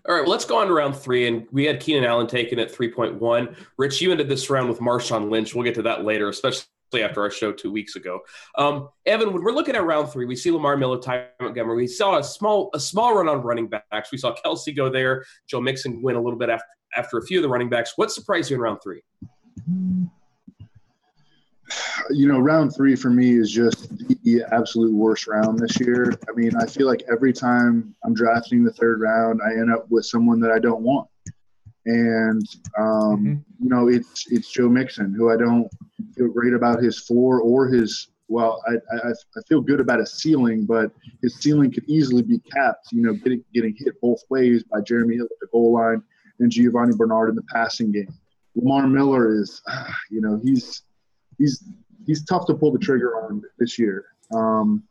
All 0.08 0.16
right, 0.16 0.22
well, 0.22 0.32
let's 0.32 0.46
go 0.46 0.58
on 0.58 0.68
to 0.68 0.74
round 0.74 0.96
three. 0.96 1.28
And 1.28 1.48
we 1.52 1.66
had 1.66 1.80
Keenan 1.80 2.06
Allen 2.06 2.28
taken 2.28 2.60
at 2.60 2.74
3.1. 2.74 3.56
Rich, 3.78 4.02
you 4.02 4.12
ended 4.12 4.30
this 4.30 4.50
round 4.50 4.68
with 4.68 4.80
Marshawn 4.80 5.30
Lynch. 5.30 5.54
We'll 5.54 5.64
get 5.64 5.76
to 5.76 5.84
that 5.84 6.04
later, 6.04 6.30
especially 6.30 6.66
after 6.96 7.22
our 7.22 7.30
show 7.30 7.52
two 7.52 7.72
weeks 7.72 7.96
ago. 7.96 8.20
Um, 8.58 8.90
Evan, 9.06 9.32
when 9.32 9.44
we're 9.44 9.52
looking 9.52 9.76
at 9.76 9.84
round 9.86 10.10
three, 10.10 10.26
we 10.26 10.36
see 10.36 10.52
Lamar 10.52 10.76
Miller, 10.76 11.00
Ty 11.00 11.28
Montgomery. 11.40 11.78
We 11.78 11.88
saw 11.88 12.18
a 12.18 12.24
small 12.24 12.70
a 12.74 12.80
small 12.80 13.16
run 13.16 13.30
on 13.30 13.42
running 13.42 13.68
backs. 13.68 14.12
We 14.12 14.18
saw 14.18 14.36
Kelce 14.44 14.76
go 14.76 14.90
there, 14.90 15.24
Joe 15.48 15.62
Mixon 15.62 16.02
win 16.02 16.16
a 16.16 16.22
little 16.22 16.40
bit 16.40 16.50
after 16.50 16.66
after 16.98 17.18
a 17.18 17.22
few 17.22 17.38
of 17.38 17.44
the 17.44 17.50
running 17.50 17.70
backs. 17.70 17.94
What 17.96 18.12
surprised 18.12 18.50
you 18.50 18.58
in 18.58 18.62
round 18.62 18.80
three? 18.84 19.02
You 22.10 22.28
know, 22.28 22.40
round 22.40 22.76
three 22.76 22.96
for 22.96 23.10
me 23.10 23.38
is 23.38 23.52
just 23.52 23.90
the 24.24 24.44
absolute 24.52 24.94
worst 24.94 25.28
round 25.28 25.60
this 25.60 25.80
year. 25.80 26.14
I 26.28 26.34
mean, 26.34 26.52
I 26.56 26.66
feel 26.66 26.88
like 26.88 27.04
every 27.12 27.34
time 27.34 27.96
I'm 28.04 28.14
drafting 28.14 28.64
the 28.64 28.74
third 28.74 29.00
round, 29.02 29.40
I 29.46 29.52
end 29.52 29.72
up 29.72 29.90
with 29.90 30.06
someone 30.06 30.40
that 30.42 30.52
I 30.52 30.60
don't 30.60 30.82
want. 30.82 31.08
and 31.86 32.46
um, 32.78 32.86
mm-hmm. 32.86 33.34
you 33.64 33.70
know 33.70 33.88
it's 33.88 34.26
it's 34.32 34.52
Joe 34.52 34.70
Mixon, 34.70 35.14
who 35.14 35.32
I 35.32 35.38
don't 35.38 35.68
feel 36.16 36.28
great 36.28 36.54
about 36.54 36.82
his 36.84 37.00
floor 37.00 37.42
or 37.42 37.68
his. 37.68 38.10
Well, 38.28 38.64
I, 38.66 38.76
I, 38.96 39.10
I 39.10 39.42
feel 39.50 39.60
good 39.60 39.82
about 39.82 40.00
his 40.00 40.14
ceiling, 40.14 40.66
but 40.66 40.92
his 41.22 41.36
ceiling 41.36 41.70
could 41.70 41.84
easily 41.90 42.22
be 42.22 42.40
capped. 42.40 42.88
You 42.92 43.02
know, 43.02 43.14
getting 43.14 43.44
getting 43.54 43.76
hit 43.78 44.00
both 44.02 44.22
ways 44.30 44.64
by 44.64 44.82
Jeremy 44.82 45.16
Hill 45.16 45.26
at 45.26 45.40
the 45.42 45.48
goal 45.52 45.74
line 45.74 46.02
and 46.40 46.52
Giovani 46.52 46.96
Bernard 46.96 47.30
in 47.30 47.36
the 47.36 47.44
passing 47.44 47.92
game. 47.92 48.14
Lamar 48.56 48.88
Miller 48.88 49.34
is, 49.34 49.62
you 50.10 50.22
know, 50.22 50.40
he's 50.44 50.84
he's 51.42 51.64
he's 52.06 52.24
tough 52.26 52.46
to 52.48 52.54
pull 52.54 52.72
the 52.72 52.80
trigger 52.80 53.24
on 53.24 53.42
this 53.58 53.78
year. 53.78 54.06
Um, 54.34 54.84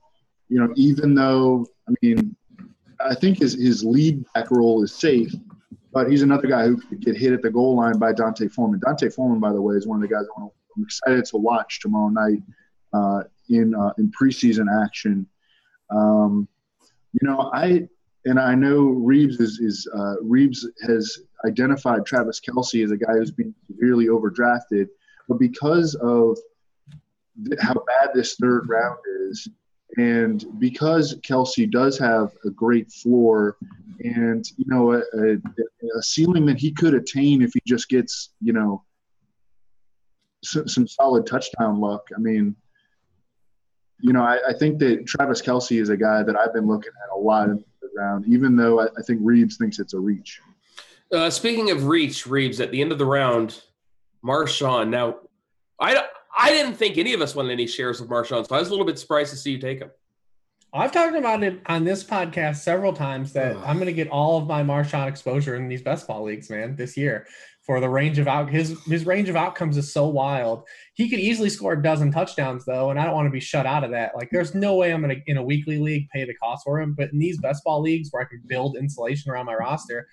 you 0.49 0.59
know, 0.59 0.73
even 0.77 1.15
though 1.15 1.67
I 1.89 1.93
mean, 2.03 2.37
I 3.01 3.15
think 3.15 3.39
his 3.39 3.55
his 3.55 3.85
lead 3.85 4.25
back 4.35 4.51
role 4.51 4.83
is 4.83 4.93
safe, 4.93 5.33
but 5.93 6.11
he's 6.11 6.23
another 6.23 6.49
guy 6.49 6.67
who 6.67 6.77
could 6.77 7.01
get 7.01 7.17
hit 7.17 7.33
at 7.33 7.43
the 7.43 7.51
goal 7.51 7.77
line 7.77 7.99
by 7.99 8.13
D'Onta 8.13 8.51
Foreman. 8.51 8.81
D'Onta 8.81 9.13
Foreman, 9.13 9.41
by 9.41 9.53
the 9.53 9.61
way, 9.61 9.77
is 9.77 9.87
one 9.87 10.03
of 10.03 10.09
the 10.09 10.15
guys 10.15 10.27
I'm 10.37 10.85
excited 10.85 11.25
to 11.27 11.37
watch 11.37 11.81
tomorrow 11.81 12.09
night 12.09 12.43
uh, 12.93 13.23
in 13.49 13.75
uh, 13.75 13.93
in 13.99 14.11
preseason 14.11 14.67
action. 14.85 15.27
Um, 15.91 16.49
you 17.13 17.29
know, 17.29 17.51
I 17.55 17.89
and 18.27 18.39
I 18.39 18.55
know 18.55 18.81
Reebs 18.81 19.41
is, 19.41 19.61
is 19.61 19.89
uh, 19.95 20.17
Reebs 20.23 20.65
has 20.87 21.21
identified 21.47 22.05
Travis 22.05 22.41
Kelce 22.41 22.85
as 22.85 22.91
a 22.91 22.97
guy 22.97 23.13
who's 23.13 23.31
been 23.31 23.55
severely 23.67 24.07
overdrafted, 24.07 24.89
but 25.31 25.39
because 25.39 25.95
of 25.95 26.37
how 27.61 27.73
bad 27.73 28.11
this 28.13 28.35
third 28.35 28.69
round 28.69 28.99
is, 29.29 29.49
and 29.97 30.45
because 30.59 31.17
Kelce 31.21 31.71
does 31.71 31.97
have 31.99 32.33
a 32.45 32.51
great 32.51 32.91
floor 32.91 33.57
and 34.01 34.45
you 34.57 34.65
know 34.67 34.93
a, 34.93 34.99
a, 34.99 35.37
a 35.99 36.03
ceiling 36.03 36.47
that 36.47 36.59
he 36.59 36.73
could 36.73 36.95
attain 36.95 37.43
if 37.43 37.53
he 37.55 37.61
just 37.67 37.89
gets 37.89 38.31
you 38.41 38.53
know 38.53 38.83
some, 40.45 40.67
some 40.67 40.89
solid 40.89 41.27
touchdown 41.27 41.81
luck. 41.81 42.09
I 42.17 42.19
mean, 42.21 42.57
you 44.01 44.13
know, 44.13 44.23
I, 44.23 44.39
I, 44.49 44.53
think 44.53 44.79
that 44.81 45.07
Travis 45.07 45.43
Kelce 45.43 45.81
is 45.81 45.91
a 45.91 45.97
guy 45.97 46.23
that 46.25 46.37
I've 46.37 46.55
been 46.55 46.67
looking 46.67 46.93
at 47.05 47.17
a 47.17 47.19
lot 47.19 47.51
in 47.51 47.65
the 47.83 47.89
round, 47.97 48.25
even 48.27 48.57
though 48.57 48.81
I, 48.81 48.87
I 48.99 49.03
think 49.07 49.21
Reebs 49.21 49.59
thinks 49.59 49.79
it's 49.79 49.95
a 49.95 49.99
reach. 49.99 50.41
Uh, 51.13 51.31
speaking 51.31 51.71
of 51.71 51.87
reach, 51.87 52.25
Reebs, 52.25 52.61
at 52.61 52.71
the 52.71 52.81
end 52.81 52.91
of 52.91 52.99
the 52.99 53.07
round, 53.07 53.63
Marshawn. 54.25 54.89
Now, 54.89 55.19
I 55.81 56.05
I 56.37 56.51
didn't 56.51 56.75
think 56.75 56.99
any 56.99 57.13
of 57.13 57.21
us 57.21 57.35
wanted 57.35 57.53
any 57.53 57.67
shares 57.67 58.01
of 58.01 58.09
Marshawn, 58.09 58.47
so 58.49 58.55
I 58.55 58.59
was 58.59 58.69
a 58.69 58.71
little 58.71 58.87
bit 58.87 58.99
surprised 58.99 59.31
to 59.31 59.37
see 59.37 59.53
you 59.53 59.59
take 59.59 59.81
him. 59.81 59.91
I've 60.73 60.93
talked 60.93 61.17
about 61.17 61.43
it 61.43 61.61
on 61.67 61.85
this 61.85 62.05
podcast 62.05 62.57
several 62.59 62.93
times 62.93 63.33
that 63.33 63.57
I'm 63.57 63.77
going 63.77 63.87
to 63.87 63.93
get 63.93 64.09
all 64.09 64.39
of 64.39 64.47
my 64.47 64.63
Marshawn 64.63 65.09
exposure 65.09 65.57
in 65.57 65.67
these 65.67 65.83
best 65.83 66.07
ball 66.07 66.23
leagues, 66.23 66.49
man, 66.49 66.77
this 66.77 66.97
year. 66.97 67.27
For 67.63 67.81
the 67.81 67.89
range 67.89 68.19
of 68.19 68.27
out 68.27 68.51
his 68.51 68.77
his 68.87 69.05
range 69.05 69.29
of 69.29 69.37
outcomes 69.37 69.77
is 69.77 69.93
so 69.93 70.09
wild. 70.09 70.65
He 70.95 71.09
could 71.09 71.21
easily 71.21 71.51
score 71.51 71.75
a 71.75 71.83
dozen 71.83 72.11
touchdowns 72.11 72.65
though, 72.65 72.91
and 72.91 72.99
I 72.99 73.05
don't 73.05 73.15
want 73.15 73.27
to 73.27 73.33
be 73.33 73.41
shut 73.41 73.67
out 73.67 73.85
of 73.85 73.91
that. 73.91 74.17
Like, 74.17 74.31
there's 74.31 74.55
no 74.55 74.77
way 74.77 74.93
I'm 74.93 75.03
going 75.03 75.15
to 75.15 75.23
in 75.31 75.37
a 75.37 75.43
weekly 75.43 75.79
league 75.79 76.09
pay 76.09 76.25
the 76.25 76.35
cost 76.35 76.65
for 76.65 76.81
him. 76.81 76.95
But 76.97 77.13
in 77.13 77.19
these 77.19 77.39
best 77.39 77.63
ball 77.63 77.81
leagues 77.81 78.09
where 78.11 78.23
I 78.23 78.27
can 78.27 78.43
build 78.47 78.77
insulation 78.77 79.31
around 79.31 79.47
my 79.47 79.55
roster, 79.55 80.09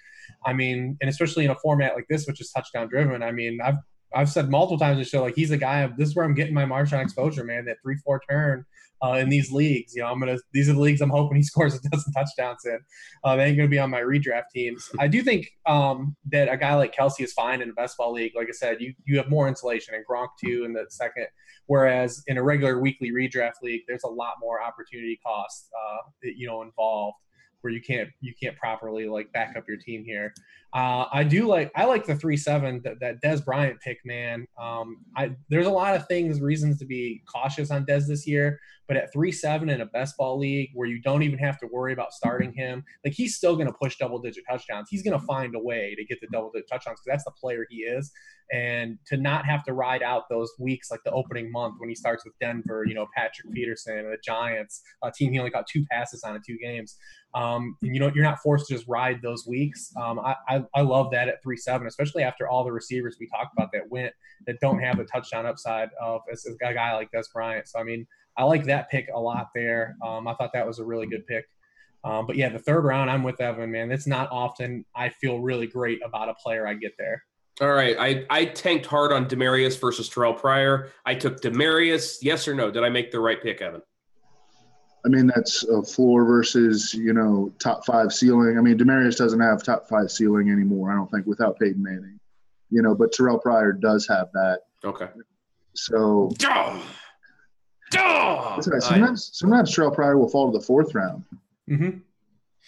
I 0.46 0.54
mean, 0.54 0.98
and 1.02 1.10
especially 1.10 1.46
in 1.46 1.52
a 1.52 1.56
format 1.56 1.96
like 1.96 2.08
this, 2.10 2.28
which 2.28 2.42
is 2.42 2.52
touchdown 2.52 2.90
driven. 2.90 3.24
I 3.24 3.32
mean, 3.32 3.60
I've 3.64 3.78
I've 4.16 4.30
said 4.30 4.50
multiple 4.50 4.78
times 4.78 4.94
in 4.94 5.04
the 5.04 5.10
show, 5.10 5.22
like 5.22 5.36
he's 5.36 5.52
a 5.52 5.58
guy. 5.58 5.88
This 5.98 6.10
is 6.10 6.16
where 6.16 6.26
I'm 6.26 6.34
getting 6.34 6.54
my 6.54 6.66
Marshawn 6.66 7.04
exposure, 7.04 7.44
man. 7.44 7.66
That 7.66 7.78
three 7.84 7.98
four 7.98 8.22
turn 8.30 8.66
uh, 9.04 9.14
in 9.14 9.30
these 9.30 9.52
leagues. 9.52 9.96
You 9.96 10.02
know, 10.02 10.10
I'm 10.10 10.20
gonna. 10.20 10.38
These 10.54 10.70
are 10.70 10.74
the 10.74 10.80
leagues 10.80 11.02
I'm 11.02 11.10
hoping 11.10 11.38
he 11.38 11.44
scores 11.52 11.76
a 11.76 11.90
dozen 11.90 12.14
touchdowns 12.14 12.66
in. 12.66 12.80
Uh, 13.24 13.36
they 13.36 13.46
ain't 13.46 13.58
gonna 13.58 13.70
be 13.70 13.80
on 13.80 13.90
my 13.90 14.02
redraft 14.02 14.50
teams. 14.54 14.90
I 15.00 15.08
do 15.08 15.22
think 15.22 15.50
um, 15.66 16.16
that 16.32 16.50
a 16.50 16.58
guy 16.58 16.76
like 16.76 16.96
Kelce 16.96 17.22
is 17.22 17.34
fine 17.34 17.62
in 17.62 17.70
a 17.70 17.74
best 17.74 17.98
ball 17.98 18.14
league. 18.14 18.34
Like 18.36 18.48
I 18.48 18.54
said, 18.54 18.82
you 18.82 18.94
you 19.06 19.18
have 19.18 19.30
more 19.30 19.48
insulation 19.48 19.94
and 19.96 20.06
Gronk 20.10 20.30
too 20.44 20.64
in 20.66 20.74
the 20.74 20.86
second. 20.90 21.28
Whereas 21.68 22.24
in 22.28 22.38
a 22.38 22.44
regular 22.44 22.80
weekly 22.80 23.12
redraft 23.12 23.62
league, 23.62 23.82
there's 23.88 24.06
a 24.06 24.10
lot 24.10 24.36
more 24.40 24.62
opportunity 24.62 25.20
cost, 25.26 25.70
uh, 25.78 25.98
you 26.24 26.48
know, 26.48 26.62
involved 26.62 27.18
where 27.68 27.74
you 27.74 27.82
can't 27.82 28.10
you 28.22 28.34
can't 28.42 28.56
properly 28.56 29.10
like 29.10 29.30
back 29.34 29.58
up 29.58 29.66
your 29.68 29.75
team 29.75 30.06
here. 30.06 30.34
Uh, 30.74 31.06
I 31.12 31.25
do 31.25 31.48
like 31.48 31.70
I 31.75 31.84
like 31.84 32.06
the 32.06 32.16
three 32.16 32.38
seven 32.38 32.82
that, 32.86 33.01
that 33.01 33.22
Dez 33.22 33.44
Bryant 33.44 33.82
pick, 33.82 33.98
man. 34.06 34.48
Um, 34.58 35.03
I 35.18 35.32
there's 35.50 35.68
a 35.68 35.72
lot 35.72 35.94
of 35.94 36.08
things 36.08 36.40
reasons 36.40 36.80
to 36.80 36.86
be 36.86 37.24
cautious 37.27 37.70
on 37.70 37.86
Dez 37.86 38.08
this 38.08 38.25
year, 38.25 38.58
but 38.88 38.98
at 38.98 39.12
three 39.12 39.32
seven 39.32 39.70
in 39.70 39.82
a 39.82 39.86
best 39.86 40.18
ball 40.18 40.38
league 40.40 40.70
where 40.74 40.88
you 40.88 41.02
don't 41.02 41.24
even 41.24 41.40
have 41.40 41.60
to 41.60 41.68
worry 41.68 41.94
about 41.94 42.14
starting 42.14 42.54
him, 42.54 42.84
like 43.04 43.14
he's 43.14 43.36
still 43.36 43.56
going 43.56 43.68
to 43.68 43.74
push 43.74 43.98
double 43.98 44.20
digit 44.20 44.44
touchdowns. 44.50 44.88
He's 44.90 45.04
going 45.04 45.20
to 45.20 45.26
find 45.26 45.56
a 45.56 45.60
way 45.60 45.96
to 45.96 46.06
get 46.06 46.20
the 46.22 46.28
double 46.32 46.52
digit 46.52 46.70
touchdowns 46.70 47.00
because 47.00 47.18
that's 47.18 47.26
the 47.26 47.32
player 47.32 47.66
he 47.70 47.78
is 47.78 48.12
and 48.52 48.98
to 49.06 49.18
not 49.18 49.46
have 49.46 49.64
to 49.66 49.74
ride 49.74 50.02
out 50.02 50.30
those 50.30 50.52
weeks 50.58 50.90
like 50.90 51.02
the 51.04 51.12
opening 51.12 51.52
month 51.52 51.76
when 51.80 51.90
he 51.90 51.96
starts 51.96 52.24
with 52.24 52.34
Denver, 52.40 52.86
you 52.88 52.94
know, 52.94 53.06
Patrick 53.16 53.54
Peterson 53.54 53.98
and 53.98 54.08
the 54.08 54.18
Giants, 54.24 54.82
a 55.04 55.12
team 55.12 55.34
he 55.34 55.40
only 55.40 55.52
got 55.52 55.68
two 55.68 55.86
passes 55.92 56.24
on 56.24 56.36
in 56.36 56.42
two 56.46 56.58
games. 56.58 56.96
Um, 57.36 57.76
and 57.82 57.94
you 57.94 58.00
know, 58.00 58.10
you're 58.14 58.24
not 58.24 58.40
forced 58.40 58.68
to 58.68 58.76
just 58.76 58.88
ride 58.88 59.22
those 59.22 59.46
weeks. 59.46 59.92
Um, 60.02 60.20
I, 60.20 60.36
I, 60.48 60.64
I, 60.74 60.82
love 60.82 61.12
that 61.12 61.28
at 61.28 61.44
three 61.44 61.58
seven, 61.58 61.86
especially 61.86 62.24
after 62.24 62.48
all 62.48 62.64
the 62.64 62.72
receivers 62.72 63.18
we 63.20 63.28
talked 63.28 63.54
about 63.56 63.70
that 63.74 63.90
went 63.90 64.14
that 64.48 64.60
don't 64.62 64.80
have 64.80 65.00
a 65.00 65.04
touchdown 65.04 65.46
upside 65.46 65.90
of 66.02 66.22
as 66.32 66.46
a 66.46 66.74
guy 66.74 66.96
like 66.96 67.12
Dez 67.12 67.26
Bryant. 67.34 67.68
So 67.68 67.80
I 67.80 67.84
mean, 67.84 68.08
I 68.38 68.44
like 68.44 68.66
that 68.66 68.90
pick 68.90 69.10
a 69.14 69.20
lot 69.20 69.50
there. 69.56 69.98
Um, 70.06 70.28
I 70.28 70.36
thought 70.36 70.52
that 70.54 70.66
was 70.66 70.80
a 70.80 70.86
really 70.86 71.08
good 71.08 71.26
pick. 71.26 71.46
Um, 72.04 72.28
but 72.28 72.36
yeah, 72.36 72.50
the 72.50 72.60
third 72.60 72.86
round, 72.86 73.10
I'm 73.10 73.24
with 73.24 73.42
Evan, 73.42 73.72
man. 73.72 73.92
It's 73.92 74.08
not 74.08 74.30
often 74.32 74.86
I 74.96 75.10
feel 75.10 75.40
really 75.40 75.68
great 75.68 76.00
about 76.06 76.30
a 76.30 76.36
player 76.36 76.68
I 76.68 76.76
get 76.76 76.94
there. 76.98 77.24
All 77.60 77.74
right. 77.74 77.98
I, 78.00 78.26
I 78.30 78.46
tanked 78.46 78.86
hard 78.86 79.12
on 79.12 79.26
Demaryius 79.26 79.82
versus 79.82 80.08
Terrell 80.08 80.34
Pryor. 80.34 80.92
I 81.06 81.16
took 81.16 81.42
Demaryius. 81.42 82.20
Yes 82.22 82.48
or 82.48 82.54
no? 82.54 82.70
Did 82.70 82.84
I 82.84 82.90
make 82.90 83.12
the 83.12 83.20
right 83.20 83.42
pick, 83.42 83.62
Evan? 83.62 83.82
I 85.06 85.10
mean, 85.10 85.26
that's 85.26 85.64
a 85.64 85.82
floor 85.82 86.24
versus, 86.26 86.94
you 86.94 87.14
know, 87.14 87.52
top 87.60 87.86
five 87.86 88.14
ceiling. 88.14 88.58
I 88.58 88.62
mean, 88.62 88.78
Demaryius 88.78 89.18
doesn't 89.18 89.40
have 89.40 89.64
top 89.64 89.88
five 89.90 90.12
ceiling 90.12 90.52
anymore, 90.52 90.92
I 90.92 90.96
don't 90.96 91.10
think, 91.10 91.26
without 91.26 91.58
Peyton 91.58 91.82
Manning. 91.82 92.20
You 92.70 92.84
know, 92.84 92.94
but 92.94 93.12
Terrell 93.12 93.40
Pryor 93.40 93.74
does 93.74 94.08
have 94.08 94.28
that. 94.34 94.60
Okay. 94.84 95.08
So. 95.74 96.30
Duh! 97.92 98.58
Duh! 98.62 98.80
Sometimes, 98.80 99.30
sometimes 99.34 99.74
Terrell 99.74 99.92
Pryor 99.92 100.18
will 100.18 100.30
fall 100.30 100.52
to 100.52 100.58
the 100.58 100.64
fourth 100.64 100.94
round. 100.96 101.24
Mm-hmm. 101.70 102.00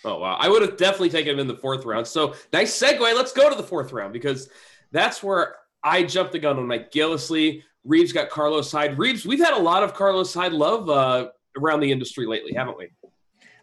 Oh, 0.06 0.20
wow. 0.20 0.38
I 0.40 0.48
would 0.48 0.62
have 0.62 0.78
definitely 0.78 1.10
taken 1.10 1.34
him 1.34 1.40
in 1.40 1.48
the 1.48 1.58
fourth 1.58 1.86
round. 1.86 2.08
So 2.08 2.36
nice 2.54 2.78
segue. 2.78 3.00
Let's 3.00 3.34
go 3.34 3.50
to 3.50 3.56
the 3.56 3.64
fourth 3.64 3.92
round 3.92 4.14
because– 4.14 4.50
that's 4.92 5.22
where 5.22 5.56
I 5.84 6.04
jumped 6.04 6.32
the 6.32 6.40
gun 6.40 6.58
on 6.58 6.68
Mike 6.68 6.92
Gillislee. 6.92 7.64
Reebs 7.88 8.14
got 8.14 8.30
Carlos 8.30 8.72
Hyde. 8.72 8.98
Reebs, 8.98 9.26
we've 9.26 9.40
had 9.40 9.54
a 9.54 9.60
lot 9.60 9.84
of 9.84 9.94
Carlos 9.94 10.34
Hyde 10.34 10.54
love 10.54 10.90
uh, 10.90 11.30
around 11.58 11.82
the 11.82 11.92
industry 11.92 12.26
lately, 12.26 12.54
haven't 12.54 12.78
we? 12.78 12.90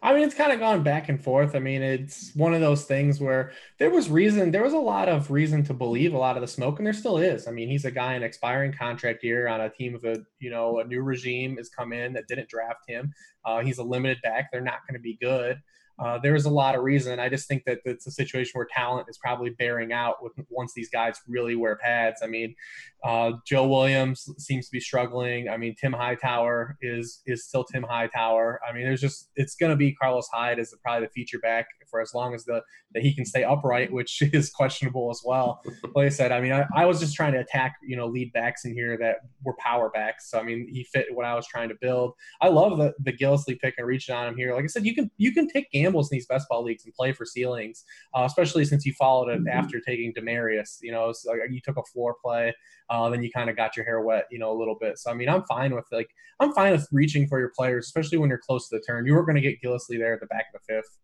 I 0.01 0.13
mean, 0.13 0.23
it's 0.23 0.35
kind 0.35 0.51
of 0.51 0.59
gone 0.59 0.83
back 0.83 1.09
and 1.09 1.21
forth. 1.21 1.55
I 1.55 1.59
mean, 1.59 1.81
it's 1.81 2.31
one 2.35 2.53
of 2.53 2.61
those 2.61 2.85
things 2.85 3.19
where 3.19 3.51
there 3.79 3.89
was 3.89 4.09
reason, 4.09 4.51
there 4.51 4.63
was 4.63 4.73
a 4.73 4.77
lot 4.77 5.09
of 5.09 5.31
reason 5.31 5.63
to 5.65 5.73
believe 5.73 6.13
a 6.13 6.17
lot 6.17 6.37
of 6.37 6.41
the 6.41 6.47
smoke, 6.47 6.79
and 6.79 6.85
there 6.85 6.93
still 6.93 7.17
is. 7.17 7.47
I 7.47 7.51
mean, 7.51 7.67
he's 7.67 7.85
a 7.85 7.91
guy 7.91 8.13
in 8.15 8.23
expiring 8.23 8.73
contract 8.73 9.23
year 9.23 9.47
on 9.47 9.61
a 9.61 9.69
team 9.69 9.95
of 9.95 10.03
a, 10.03 10.17
you 10.39 10.49
know, 10.49 10.79
a 10.79 10.83
new 10.83 11.01
regime 11.01 11.57
has 11.57 11.69
come 11.69 11.93
in 11.93 12.13
that 12.13 12.27
didn't 12.27 12.49
draft 12.49 12.87
him. 12.87 13.13
Uh, 13.43 13.61
he's 13.61 13.79
a 13.79 13.83
limited 13.83 14.19
back. 14.21 14.51
They're 14.51 14.61
not 14.61 14.85
going 14.87 14.99
to 14.99 15.03
be 15.03 15.17
good. 15.19 15.59
Uh, 15.99 16.19
there's 16.21 16.45
a 16.45 16.49
lot 16.49 16.75
of 16.75 16.83
reason. 16.83 17.19
I 17.19 17.27
just 17.29 17.47
think 17.47 17.63
that 17.65 17.79
it's 17.85 18.05
a 18.05 18.11
situation 18.11 18.51
where 18.53 18.67
talent 18.71 19.07
is 19.09 19.17
probably 19.17 19.49
bearing 19.51 19.91
out 19.91 20.21
with 20.21 20.33
once 20.49 20.73
these 20.75 20.89
guys 20.89 21.19
really 21.27 21.55
wear 21.55 21.75
pads. 21.75 22.21
I 22.23 22.27
mean, 22.27 22.55
uh, 23.03 23.33
Joe 23.47 23.67
Williams 23.67 24.29
seems 24.37 24.67
to 24.67 24.71
be 24.71 24.79
struggling. 24.79 25.49
I 25.49 25.57
mean, 25.57 25.75
Tim 25.79 25.93
Hightower 25.93 26.77
is 26.81 27.21
is 27.25 27.45
still 27.45 27.63
Tim 27.63 27.83
Hightower. 27.83 28.59
I 28.67 28.73
mean, 28.73 28.83
there's 28.83 29.01
just 29.01 29.29
it's 29.35 29.55
going 29.55 29.71
to 29.71 29.75
be 29.75 29.93
Carlos 29.93 30.27
Hyde 30.31 30.59
as 30.59 30.71
the, 30.71 30.77
probably 30.77 31.07
the 31.07 31.11
feature 31.13 31.39
back 31.39 31.67
for 31.89 32.01
as 32.01 32.13
long 32.13 32.33
as 32.33 32.45
the 32.45 32.61
that 32.93 33.03
he 33.03 33.13
can 33.13 33.25
stay 33.25 33.43
upright, 33.43 33.91
which 33.91 34.21
is 34.33 34.49
questionable 34.49 35.09
as 35.09 35.21
well. 35.25 35.61
Like 35.95 36.07
I 36.07 36.09
said, 36.09 36.31
I 36.31 36.41
mean, 36.41 36.53
I, 36.53 36.65
I 36.75 36.85
was 36.85 36.99
just 36.99 37.15
trying 37.15 37.33
to 37.33 37.39
attack 37.39 37.75
you 37.83 37.95
know 37.95 38.07
lead 38.07 38.31
backs 38.33 38.65
in 38.65 38.73
here 38.73 38.97
that 38.97 39.17
were 39.43 39.55
power 39.59 39.89
backs. 39.89 40.29
So 40.29 40.39
I 40.39 40.43
mean, 40.43 40.67
he 40.71 40.83
fit 40.83 41.07
what 41.11 41.25
I 41.25 41.35
was 41.35 41.47
trying 41.47 41.69
to 41.69 41.75
build. 41.79 42.13
I 42.41 42.49
love 42.49 42.77
the 42.77 42.93
the 42.99 43.13
Gillislee 43.13 43.59
pick 43.59 43.75
and 43.77 43.87
reaching 43.87 44.15
on 44.15 44.27
him 44.27 44.37
here. 44.37 44.53
Like 44.53 44.63
I 44.63 44.67
said, 44.67 44.85
you 44.85 44.95
can 44.95 45.09
you 45.17 45.33
can 45.33 45.47
take 45.47 45.71
gambles 45.71 46.11
in 46.11 46.15
these 46.15 46.27
best 46.27 46.47
ball 46.49 46.63
leagues 46.63 46.85
and 46.85 46.93
play 46.93 47.11
for 47.11 47.25
ceilings, 47.25 47.83
uh, 48.15 48.23
especially 48.25 48.65
since 48.65 48.85
you 48.85 48.93
followed 48.93 49.29
it 49.29 49.39
mm-hmm. 49.39 49.47
after 49.49 49.79
taking 49.79 50.13
Demaryius. 50.13 50.77
You 50.81 50.91
know, 50.91 51.11
so 51.13 51.33
you 51.49 51.61
took 51.61 51.77
a 51.77 51.83
floor 51.83 52.15
play, 52.23 52.53
uh, 52.89 53.09
then 53.09 53.23
you 53.23 53.31
kind 53.31 53.49
of 53.49 53.55
got 53.55 53.75
your 53.75 53.85
hair 53.85 54.01
wet, 54.01 54.25
you 54.31 54.39
know, 54.39 54.51
a 54.51 54.57
little 54.57 54.77
bit. 54.79 54.97
So 54.97 55.11
I 55.11 55.13
mean, 55.13 55.29
I'm 55.29 55.43
fine 55.43 55.73
with 55.73 55.85
like 55.91 56.09
I'm 56.39 56.53
fine 56.53 56.73
with 56.73 56.87
reaching 56.91 57.27
for 57.27 57.39
your 57.39 57.51
players, 57.57 57.85
especially 57.85 58.17
when 58.17 58.29
you're 58.29 58.39
close 58.39 58.69
to 58.69 58.77
the 58.77 58.83
turn. 58.83 59.05
You 59.05 59.13
were 59.13 59.25
going 59.25 59.35
to 59.35 59.41
get 59.41 59.61
Gillislee 59.61 59.97
there 59.97 60.13
at 60.13 60.19
the 60.19 60.27
back 60.27 60.45
of 60.53 60.61
the 60.61 60.73
fifth. 60.73 60.97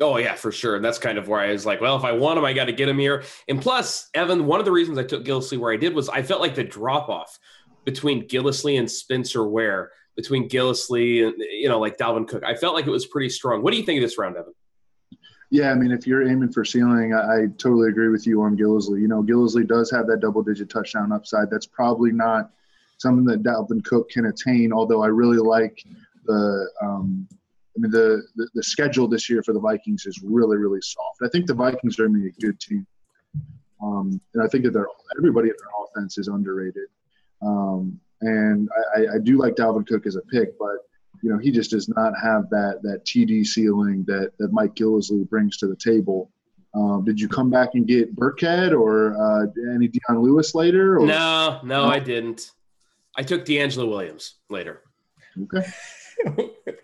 Oh 0.00 0.16
yeah, 0.16 0.34
for 0.34 0.50
sure. 0.50 0.74
And 0.76 0.84
that's 0.84 0.98
kind 0.98 1.18
of 1.18 1.28
where 1.28 1.40
I 1.40 1.52
was 1.52 1.64
like, 1.64 1.80
well, 1.80 1.96
if 1.96 2.04
I 2.04 2.12
want 2.12 2.38
him, 2.38 2.44
I 2.44 2.52
got 2.52 2.64
to 2.64 2.72
get 2.72 2.88
him 2.88 2.98
here. 2.98 3.22
And 3.48 3.60
plus, 3.62 4.10
Evan, 4.14 4.46
one 4.46 4.58
of 4.58 4.66
the 4.66 4.72
reasons 4.72 4.98
I 4.98 5.04
took 5.04 5.24
Gillislee 5.24 5.58
where 5.58 5.72
I 5.72 5.76
did 5.76 5.94
was 5.94 6.08
I 6.08 6.22
felt 6.22 6.40
like 6.40 6.56
the 6.56 6.64
drop 6.64 7.08
off 7.08 7.38
between 7.84 8.26
Gillislee 8.26 8.78
and 8.78 8.90
Spencer 8.90 9.46
Ware, 9.46 9.92
between 10.16 10.48
Gillislee 10.48 11.26
and 11.26 11.34
you 11.38 11.68
know 11.68 11.78
like 11.78 11.96
Dalvin 11.96 12.26
Cook, 12.26 12.42
I 12.44 12.54
felt 12.54 12.74
like 12.74 12.86
it 12.86 12.90
was 12.90 13.06
pretty 13.06 13.28
strong. 13.28 13.62
What 13.62 13.72
do 13.72 13.78
you 13.78 13.84
think 13.84 13.98
of 13.98 14.02
this 14.02 14.18
round, 14.18 14.36
Evan? 14.36 14.52
Yeah, 15.50 15.70
I 15.70 15.74
mean, 15.74 15.92
if 15.92 16.04
you're 16.04 16.28
aiming 16.28 16.50
for 16.50 16.64
ceiling, 16.64 17.14
I, 17.14 17.18
I 17.18 17.46
totally 17.58 17.88
agree 17.88 18.08
with 18.08 18.26
you 18.26 18.42
on 18.42 18.56
Gillislee. 18.56 19.00
You 19.00 19.06
know, 19.06 19.22
Gillislee 19.22 19.68
does 19.68 19.88
have 19.92 20.08
that 20.08 20.18
double-digit 20.18 20.68
touchdown 20.68 21.12
upside. 21.12 21.48
That's 21.48 21.66
probably 21.66 22.10
not 22.10 22.50
something 22.98 23.24
that 23.26 23.44
Dalvin 23.44 23.84
Cook 23.84 24.10
can 24.10 24.26
attain. 24.26 24.72
Although 24.72 25.04
I 25.04 25.08
really 25.08 25.36
like 25.36 25.84
the, 26.24 26.68
um, 26.82 27.28
I 27.76 27.80
mean, 27.80 27.90
the, 27.90 28.22
the 28.36 28.48
the 28.54 28.62
schedule 28.62 29.08
this 29.08 29.28
year 29.28 29.42
for 29.42 29.52
the 29.52 29.60
Vikings 29.60 30.06
is 30.06 30.22
really 30.22 30.56
really 30.56 30.80
soft. 30.80 31.20
I 31.22 31.28
think 31.28 31.46
the 31.46 31.54
Vikings 31.54 31.98
are 31.98 32.06
going 32.06 32.14
to 32.14 32.20
be 32.22 32.28
a 32.28 32.46
good 32.46 32.60
team, 32.60 32.86
um, 33.82 34.20
and 34.34 34.42
I 34.42 34.46
think 34.48 34.64
that 34.64 34.72
they're 34.72 34.86
everybody 35.18 35.48
at 35.48 35.56
their 35.58 35.68
offense 35.84 36.18
is 36.18 36.28
underrated. 36.28 36.88
Um, 37.42 38.00
and 38.20 38.68
I, 38.96 39.16
I 39.16 39.18
do 39.22 39.38
like 39.38 39.54
Dalvin 39.54 39.86
Cook 39.86 40.06
as 40.06 40.16
a 40.16 40.22
pick, 40.22 40.58
but 40.58 40.76
you 41.22 41.30
know, 41.30 41.38
he 41.38 41.50
just 41.50 41.70
does 41.70 41.88
not 41.88 42.12
have 42.22 42.48
that 42.50 42.80
that 42.82 43.04
TD 43.04 43.46
ceiling 43.46 44.04
that 44.06 44.32
that 44.38 44.52
Mike 44.52 44.74
Gillislee 44.74 45.28
brings 45.28 45.56
to 45.58 45.66
the 45.66 45.76
table. 45.76 46.30
Um, 46.74 47.04
did 47.04 47.20
you 47.20 47.28
come 47.28 47.50
back 47.50 47.70
and 47.74 47.86
get 47.86 48.14
Burkhead 48.16 48.72
or 48.72 49.14
uh, 49.16 49.46
any 49.74 49.88
Dion 49.88 50.22
Lewis 50.22 50.54
later? 50.54 50.98
Or? 50.98 51.06
No, 51.06 51.60
no, 51.62 51.84
I 51.84 52.00
didn't. 52.00 52.50
I 53.16 53.22
took 53.22 53.44
DeAngelo 53.44 53.88
Williams 53.88 54.36
later. 54.50 54.82
Okay. 55.40 55.66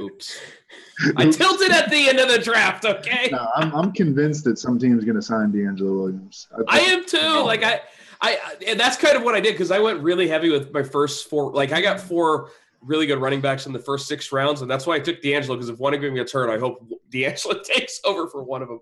Oops. 0.00 0.40
I 1.16 1.30
tilted 1.30 1.72
at 1.72 1.90
the 1.90 2.08
end 2.08 2.18
of 2.18 2.28
the 2.28 2.38
draft. 2.38 2.84
Okay. 2.84 3.28
No, 3.30 3.48
I'm, 3.56 3.74
I'm 3.74 3.92
convinced 3.92 4.44
that 4.44 4.58
some 4.58 4.78
team's 4.78 5.04
going 5.04 5.16
to 5.16 5.22
sign 5.22 5.50
D'Angelo 5.52 5.92
Williams. 5.92 6.48
I, 6.68 6.78
I 6.78 6.80
am 6.80 7.04
too. 7.04 7.42
Like 7.44 7.62
I, 7.62 7.80
I, 8.20 8.56
and 8.66 8.78
that's 8.78 8.96
kind 8.96 9.16
of 9.16 9.22
what 9.22 9.34
I 9.34 9.40
did 9.40 9.52
because 9.52 9.70
I 9.70 9.78
went 9.78 10.00
really 10.00 10.28
heavy 10.28 10.50
with 10.50 10.72
my 10.72 10.82
first 10.82 11.28
four. 11.28 11.52
Like 11.52 11.72
I 11.72 11.80
got 11.80 12.00
four 12.00 12.50
really 12.80 13.06
good 13.06 13.18
running 13.18 13.40
backs 13.40 13.66
in 13.66 13.72
the 13.72 13.78
first 13.78 14.06
six 14.06 14.32
rounds, 14.32 14.62
and 14.62 14.70
that's 14.70 14.86
why 14.86 14.96
I 14.96 15.00
took 15.00 15.20
D'Angelo 15.22 15.56
because 15.56 15.68
if 15.68 15.78
one 15.78 15.94
of 15.94 16.00
them 16.00 16.14
gets 16.14 16.32
hurt, 16.32 16.50
I 16.50 16.58
hope 16.58 16.86
D'Angelo 17.10 17.60
takes 17.64 18.00
over 18.04 18.28
for 18.28 18.42
one 18.42 18.62
of 18.62 18.68
them. 18.68 18.80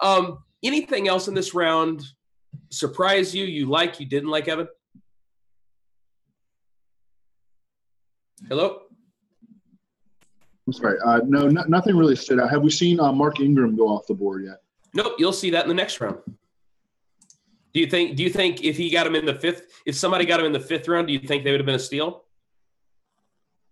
Um, 0.00 0.38
anything 0.62 1.08
else 1.08 1.28
in 1.28 1.34
this 1.34 1.54
round 1.54 2.02
surprise 2.70 3.34
you? 3.34 3.44
You 3.44 3.66
like? 3.66 4.00
You 4.00 4.06
didn't 4.06 4.30
like, 4.30 4.48
Evan? 4.48 4.68
Hello. 8.48 8.82
I'm 10.66 10.72
sorry. 10.72 10.98
Uh, 11.04 11.20
no, 11.24 11.48
no, 11.48 11.62
nothing 11.68 11.96
really 11.96 12.16
stood 12.16 12.40
out. 12.40 12.50
Have 12.50 12.62
we 12.62 12.70
seen 12.70 12.98
uh, 12.98 13.12
Mark 13.12 13.40
Ingram 13.40 13.76
go 13.76 13.88
off 13.88 14.06
the 14.06 14.14
board 14.14 14.44
yet? 14.44 14.62
Nope. 14.94 15.14
You'll 15.18 15.32
see 15.32 15.50
that 15.50 15.64
in 15.64 15.68
the 15.68 15.74
next 15.74 16.00
round. 16.00 16.18
Do 17.72 17.80
you 17.80 17.86
think? 17.86 18.16
Do 18.16 18.22
you 18.22 18.30
think 18.30 18.64
if 18.64 18.76
he 18.76 18.90
got 18.90 19.06
him 19.06 19.14
in 19.14 19.26
the 19.26 19.34
fifth, 19.34 19.82
if 19.84 19.94
somebody 19.94 20.24
got 20.24 20.40
him 20.40 20.46
in 20.46 20.52
the 20.52 20.60
fifth 20.60 20.88
round, 20.88 21.06
do 21.06 21.12
you 21.12 21.18
think 21.20 21.44
they 21.44 21.50
would 21.50 21.60
have 21.60 21.66
been 21.66 21.74
a 21.74 21.78
steal? 21.78 22.24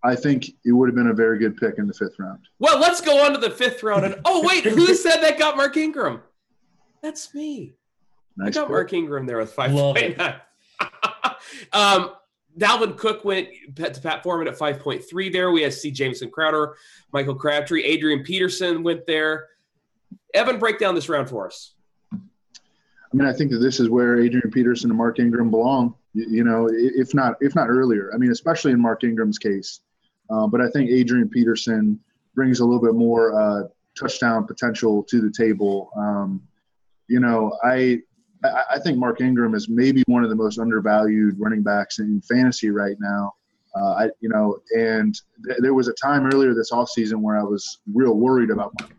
I 0.05 0.15
think 0.15 0.51
it 0.65 0.73
would 0.73 0.89
have 0.89 0.95
been 0.95 1.09
a 1.09 1.15
very 1.15 1.39
good 1.39 1.57
pick 1.57 1.79
in 1.79 1.87
the 1.87 1.95
fifth 1.95 2.19
round. 2.19 2.41
Well, 2.59 2.79
let's 2.79 3.01
go 3.01 3.25
on 3.25 3.33
to 3.33 3.39
the 3.39 3.51
fifth 3.51 3.83
round. 3.83 4.05
And 4.05 4.21
oh 4.27 4.47
wait, 4.47 4.65
who 4.65 4.95
said 4.95 5.21
that 5.23 5.39
got 5.39 5.57
Mark 5.57 5.77
Ingram? 5.79 6.21
That's 7.03 7.35
me. 7.35 7.75
Nice 8.37 8.49
I 8.49 8.51
got 8.51 8.67
pick. 8.67 8.71
Mark 8.71 8.93
Ingram 8.93 9.27
there 9.27 9.39
with 9.39 9.53
five 9.53 9.71
point 9.71 10.19
nine. 10.19 10.35
um, 11.73 12.11
Dalvin 12.59 12.97
Cook 12.97 13.25
went 13.25 13.49
to 13.77 14.01
Pat 14.01 14.23
Thorman 14.23 14.49
at 14.49 14.57
5.3 14.57 15.33
there. 15.33 15.51
We 15.51 15.63
had 15.63 15.73
C. 15.73 15.91
Jameson 15.91 16.31
Crowder, 16.31 16.77
Michael 17.13 17.35
Crabtree, 17.35 17.83
Adrian 17.83 18.23
Peterson 18.23 18.83
went 18.83 19.07
there. 19.07 19.49
Evan, 20.35 20.59
break 20.59 20.79
down 20.79 20.95
this 20.95 21.09
round 21.09 21.29
for 21.29 21.47
us. 21.47 21.75
I 22.13 23.17
mean, 23.17 23.29
I 23.29 23.33
think 23.33 23.53
that 23.53 23.59
this 23.59 23.79
is 23.79 23.89
where 23.89 24.21
Adrian 24.21 24.51
Peterson 24.51 24.91
and 24.91 24.99
Mark 24.99 25.21
Ingram 25.21 25.51
belong. 25.51 25.95
You, 26.15 26.27
you 26.29 26.45
know, 26.45 26.69
if 26.71 27.15
not 27.15 27.37
if 27.41 27.55
not 27.55 27.69
earlier. 27.69 28.11
I 28.13 28.19
mean, 28.19 28.33
especially 28.33 28.73
in 28.73 28.81
Mark 28.81 29.05
Ingram's 29.05 29.39
case. 29.39 29.81
Uh, 30.31 30.47
but 30.47 30.61
I 30.61 30.69
think 30.71 30.91
Adrian 30.91 31.29
Peterson 31.29 32.01
brings 32.35 32.61
a 32.61 32.65
little 32.65 32.83
bit 32.83 32.95
more 32.95 33.41
uh, 33.41 33.69
touchdown 33.99 34.47
potential 34.47 35.05
to 35.05 35.21
the 35.21 35.31
table. 35.31 35.91
Um, 35.97 36.43
you 37.07 37.21
know, 37.21 37.57
I 37.63 38.01
I 38.45 38.79
think 38.79 38.99
Mark 38.99 39.21
Ingram 39.21 39.55
is 39.55 39.69
maybe 39.69 40.03
one 40.07 40.23
of 40.23 40.31
the 40.31 40.37
most 40.37 40.59
undervalued 40.59 41.37
running 41.39 41.63
backs 41.63 41.99
in 41.99 42.21
fantasy 42.23 42.71
right 42.71 42.97
now. 43.01 43.33
Uh, 43.75 43.93
I, 43.93 44.05
you 44.21 44.29
know, 44.29 44.59
and 44.77 45.15
th- 45.47 45.59
there 45.61 45.75
was 45.75 45.89
a 45.89 45.95
time 45.95 46.27
earlier 46.27 46.55
this 46.55 46.71
offseason 46.71 47.17
where 47.17 47.39
I 47.39 47.43
was 47.43 47.81
real 47.93 48.15
worried 48.15 48.51
about 48.51 48.73
Mark. 48.81 48.93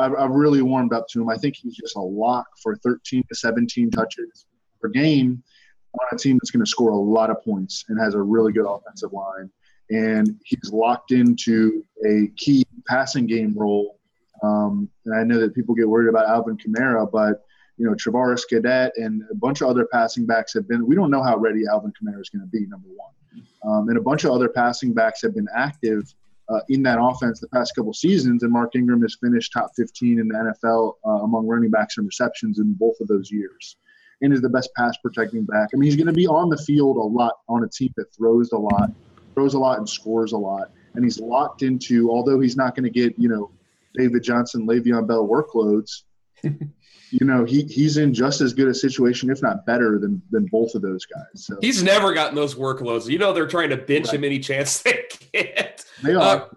I've, 0.00 0.14
I've 0.14 0.30
really 0.30 0.62
warmed 0.62 0.94
up 0.94 1.06
to 1.08 1.20
him. 1.20 1.28
I 1.28 1.36
think 1.36 1.56
he's 1.56 1.74
just 1.74 1.96
a 1.96 2.00
lock 2.00 2.46
for 2.62 2.76
13 2.76 3.24
to 3.28 3.34
17 3.34 3.90
touches 3.90 4.46
per 4.80 4.88
game 4.88 5.42
on 6.00 6.06
a 6.12 6.16
team 6.16 6.38
that's 6.40 6.50
going 6.50 6.64
to 6.64 6.70
score 6.70 6.90
a 6.90 6.96
lot 6.96 7.30
of 7.30 7.42
points 7.44 7.84
and 7.88 8.00
has 8.00 8.14
a 8.14 8.22
really 8.22 8.52
good 8.52 8.66
offensive 8.66 9.12
line. 9.12 9.50
And 9.90 10.40
he's 10.44 10.72
locked 10.72 11.12
into 11.12 11.84
a 12.06 12.28
key 12.36 12.64
passing 12.86 13.26
game 13.26 13.52
role. 13.54 13.98
Um, 14.42 14.88
and 15.04 15.14
I 15.14 15.22
know 15.24 15.38
that 15.38 15.54
people 15.54 15.74
get 15.74 15.88
worried 15.88 16.08
about 16.08 16.28
Alvin 16.28 16.56
Kamara, 16.56 17.10
but 17.10 17.42
you 17.82 17.88
know, 17.88 17.94
Travaris 17.94 18.46
Cadet 18.48 18.92
and 18.96 19.24
a 19.28 19.34
bunch 19.34 19.60
of 19.60 19.68
other 19.68 19.84
passing 19.90 20.24
backs 20.24 20.54
have 20.54 20.68
been. 20.68 20.86
We 20.86 20.94
don't 20.94 21.10
know 21.10 21.22
how 21.22 21.36
ready 21.36 21.62
Alvin 21.68 21.92
Kamara 21.92 22.20
is 22.20 22.28
going 22.28 22.42
to 22.42 22.46
be. 22.46 22.64
Number 22.66 22.86
one, 22.94 23.12
um, 23.64 23.88
and 23.88 23.98
a 23.98 24.00
bunch 24.00 24.22
of 24.22 24.30
other 24.30 24.48
passing 24.48 24.94
backs 24.94 25.20
have 25.22 25.34
been 25.34 25.48
active 25.52 26.14
uh, 26.48 26.60
in 26.68 26.80
that 26.84 26.98
offense 27.02 27.40
the 27.40 27.48
past 27.48 27.74
couple 27.74 27.92
seasons. 27.92 28.44
And 28.44 28.52
Mark 28.52 28.76
Ingram 28.76 29.02
has 29.02 29.16
finished 29.20 29.52
top 29.52 29.72
15 29.76 30.20
in 30.20 30.28
the 30.28 30.34
NFL 30.34 30.92
uh, 31.04 31.24
among 31.24 31.48
running 31.48 31.70
backs 31.70 31.98
and 31.98 32.06
receptions 32.06 32.60
in 32.60 32.72
both 32.74 33.00
of 33.00 33.08
those 33.08 33.32
years 33.32 33.76
and 34.20 34.32
is 34.32 34.40
the 34.40 34.48
best 34.48 34.70
pass 34.76 34.96
protecting 34.98 35.42
back. 35.42 35.70
I 35.74 35.76
mean, 35.76 35.88
he's 35.88 35.96
going 35.96 36.06
to 36.06 36.12
be 36.12 36.28
on 36.28 36.50
the 36.50 36.58
field 36.58 36.98
a 36.98 37.00
lot 37.00 37.38
on 37.48 37.64
a 37.64 37.68
team 37.68 37.92
that 37.96 38.14
throws 38.14 38.52
a 38.52 38.58
lot, 38.58 38.92
throws 39.34 39.54
a 39.54 39.58
lot, 39.58 39.78
and 39.78 39.88
scores 39.88 40.30
a 40.32 40.38
lot. 40.38 40.70
And 40.94 41.02
he's 41.02 41.18
locked 41.18 41.62
into, 41.62 42.12
although 42.12 42.38
he's 42.38 42.56
not 42.56 42.76
going 42.76 42.84
to 42.84 42.90
get, 42.90 43.18
you 43.18 43.28
know, 43.28 43.50
David 43.94 44.22
Johnson, 44.22 44.68
Le'Veon 44.68 45.08
Bell 45.08 45.26
workloads, 45.26 46.02
you 47.12 47.26
know, 47.26 47.44
he, 47.44 47.64
he's 47.64 47.98
in 47.98 48.14
just 48.14 48.40
as 48.40 48.54
good 48.54 48.68
a 48.68 48.74
situation, 48.74 49.30
if 49.30 49.42
not 49.42 49.66
better, 49.66 49.98
than 49.98 50.22
than 50.30 50.46
both 50.46 50.74
of 50.74 50.80
those 50.80 51.04
guys. 51.04 51.44
So. 51.44 51.58
He's 51.60 51.82
never 51.82 52.14
gotten 52.14 52.34
those 52.34 52.54
workloads. 52.54 53.08
You 53.08 53.18
know, 53.18 53.32
they're 53.32 53.46
trying 53.46 53.70
to 53.70 53.76
bench 53.76 54.06
right. 54.06 54.14
him 54.14 54.24
any 54.24 54.38
chance 54.38 54.82
they 54.82 55.04
get. 55.32 55.84
They 56.02 56.14
are. 56.14 56.20
Uh, 56.20 56.48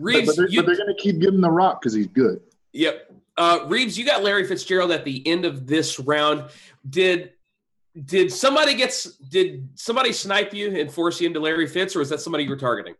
Reebs, 0.00 0.26
but, 0.26 0.36
but, 0.36 0.36
they're, 0.36 0.62
they're 0.62 0.76
going 0.76 0.96
to 0.96 1.02
keep 1.02 1.20
giving 1.20 1.42
the 1.42 1.50
rock 1.50 1.82
because 1.82 1.92
he's 1.92 2.06
good. 2.06 2.40
Yep. 2.72 3.12
Uh, 3.36 3.60
Reebs, 3.60 3.98
you 3.98 4.06
got 4.06 4.22
Larry 4.22 4.46
Fitzgerald 4.46 4.90
at 4.90 5.04
the 5.04 5.26
end 5.26 5.44
of 5.44 5.66
this 5.66 6.00
round. 6.00 6.44
Did 6.88 7.32
did 8.04 8.32
somebody 8.32 8.74
get 8.74 9.06
did 9.28 9.68
somebody 9.74 10.12
snipe 10.12 10.54
you 10.54 10.80
and 10.80 10.90
force 10.90 11.20
you 11.20 11.26
into 11.26 11.40
Larry 11.40 11.66
Fitz, 11.66 11.94
or 11.94 11.98
was 11.98 12.08
that 12.08 12.20
somebody 12.20 12.44
you 12.44 12.50
were 12.50 12.56
targeting? 12.56 12.94